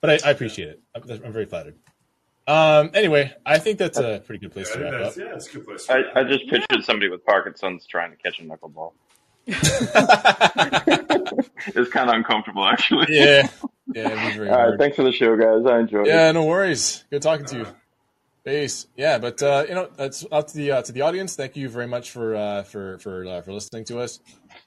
But 0.00 0.10
I, 0.10 0.28
I 0.28 0.30
appreciate 0.32 0.68
it. 0.68 0.80
I'm, 0.94 1.02
I'm 1.24 1.32
very 1.32 1.46
flattered. 1.46 1.76
Um. 2.46 2.90
Anyway, 2.94 3.32
I 3.44 3.58
think 3.58 3.78
that's 3.78 3.98
a 3.98 4.22
pretty 4.24 4.40
good 4.40 4.52
place 4.52 4.70
Yeah, 4.70 4.76
to 4.76 4.90
wrap 4.90 5.06
up. 5.08 5.16
yeah, 5.16 5.34
it's 5.34 5.48
a 5.48 5.52
good 5.58 5.66
place. 5.66 5.90
I, 5.90 5.98
I 6.14 6.24
just 6.24 6.48
pictured 6.48 6.82
somebody 6.84 7.10
with 7.10 7.24
Parkinson's 7.26 7.86
trying 7.86 8.10
to 8.10 8.16
catch 8.16 8.40
a 8.40 8.42
knuckleball. 8.42 8.92
it's 11.66 11.90
kind 11.90 12.08
of 12.10 12.16
uncomfortable, 12.16 12.64
actually. 12.64 13.06
Yeah. 13.10 13.48
Yeah. 13.94 14.08
It 14.10 14.22
was 14.26 14.34
very 14.36 14.50
All 14.50 14.56
right, 14.58 14.64
hard. 14.66 14.78
thanks 14.78 14.96
for 14.96 15.02
the 15.02 15.12
show, 15.12 15.34
guys. 15.34 15.64
I 15.66 15.78
enjoyed 15.78 16.06
it. 16.06 16.10
Yeah, 16.10 16.30
no 16.32 16.44
worries. 16.44 17.04
Good 17.10 17.22
talking 17.22 17.46
to 17.46 17.56
you. 17.56 17.66
Base. 18.48 18.86
Yeah, 18.96 19.18
but 19.18 19.42
uh, 19.42 19.66
you 19.68 19.74
know, 19.74 19.90
that's 19.94 20.24
up 20.32 20.46
to 20.46 20.56
the 20.56 20.70
uh, 20.70 20.80
to 20.80 20.90
the 20.90 21.02
audience. 21.02 21.36
Thank 21.36 21.54
you 21.54 21.68
very 21.68 21.86
much 21.86 22.10
for 22.10 22.34
uh, 22.34 22.62
for 22.62 22.96
for 22.96 23.26
uh, 23.26 23.42
for 23.42 23.52
listening 23.52 23.84
to 23.84 23.98
us. 23.98 24.20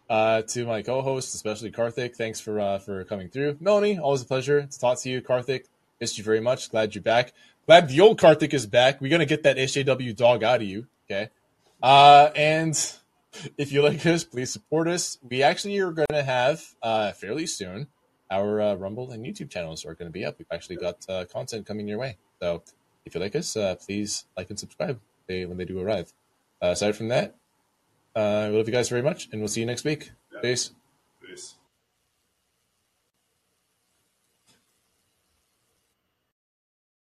Uh, 0.07 0.43
to 0.43 0.67
my 0.67 0.83
co-host, 0.83 1.33
especially 1.33 1.71
Karthik, 1.71 2.15
thanks 2.15 2.39
for 2.39 2.59
uh, 2.59 2.77
for 2.77 3.03
coming 3.05 3.27
through. 3.27 3.57
Melanie, 3.59 3.97
always 3.97 4.21
a 4.21 4.25
pleasure 4.25 4.67
to 4.67 4.79
talk 4.79 5.01
to 5.01 5.09
you. 5.09 5.19
Karthik, 5.19 5.63
missed 5.99 6.15
you 6.19 6.23
very 6.23 6.39
much. 6.39 6.69
Glad 6.69 6.93
you're 6.93 7.01
back. 7.01 7.33
Glad 7.65 7.89
the 7.89 7.99
old 8.01 8.19
Karthik 8.19 8.53
is 8.53 8.67
back. 8.67 9.01
We're 9.01 9.09
gonna 9.09 9.25
get 9.25 9.41
that 9.41 9.57
SJW 9.57 10.15
dog 10.15 10.43
out 10.43 10.61
of 10.61 10.67
you. 10.67 10.85
Okay. 11.09 11.29
Uh, 11.81 12.29
and 12.35 12.75
if 13.57 13.71
you 13.71 13.81
like 13.81 14.05
us, 14.05 14.23
please 14.23 14.53
support 14.53 14.89
us. 14.89 15.17
We 15.27 15.41
actually 15.41 15.79
are 15.79 15.91
to 15.91 16.21
have 16.21 16.63
uh, 16.83 17.13
fairly 17.13 17.47
soon 17.47 17.87
our 18.29 18.77
Rumble 18.77 19.09
and 19.09 19.25
YouTube 19.25 19.49
channels 19.49 19.83
are 19.85 19.95
to 19.95 20.09
be 20.11 20.23
up. 20.23 20.35
We've 20.37 20.45
actually 20.51 20.75
got 20.75 21.03
content 21.33 21.65
coming 21.65 21.87
your 21.87 21.97
way. 21.97 22.17
So 22.39 22.61
if 23.05 23.15
you 23.15 23.21
like 23.21 23.35
us, 23.35 23.55
uh, 23.55 23.75
please 23.75 24.25
like 24.37 24.49
and 24.49 24.59
subscribe 24.59 24.99
they, 25.27 25.45
when 25.45 25.57
they 25.57 25.65
do 25.65 25.79
arrive. 25.79 26.13
Uh, 26.61 26.67
aside 26.67 26.95
from 26.95 27.07
that, 27.09 27.35
uh, 28.15 28.47
we 28.51 28.57
love 28.57 28.67
you 28.67 28.73
guys 28.73 28.89
very 28.89 29.01
much, 29.01 29.29
and 29.31 29.41
we'll 29.41 29.47
see 29.47 29.61
you 29.61 29.65
next 29.65 29.83
week. 29.83 30.11
Peace. 30.41 30.71
Peace. 31.21 31.55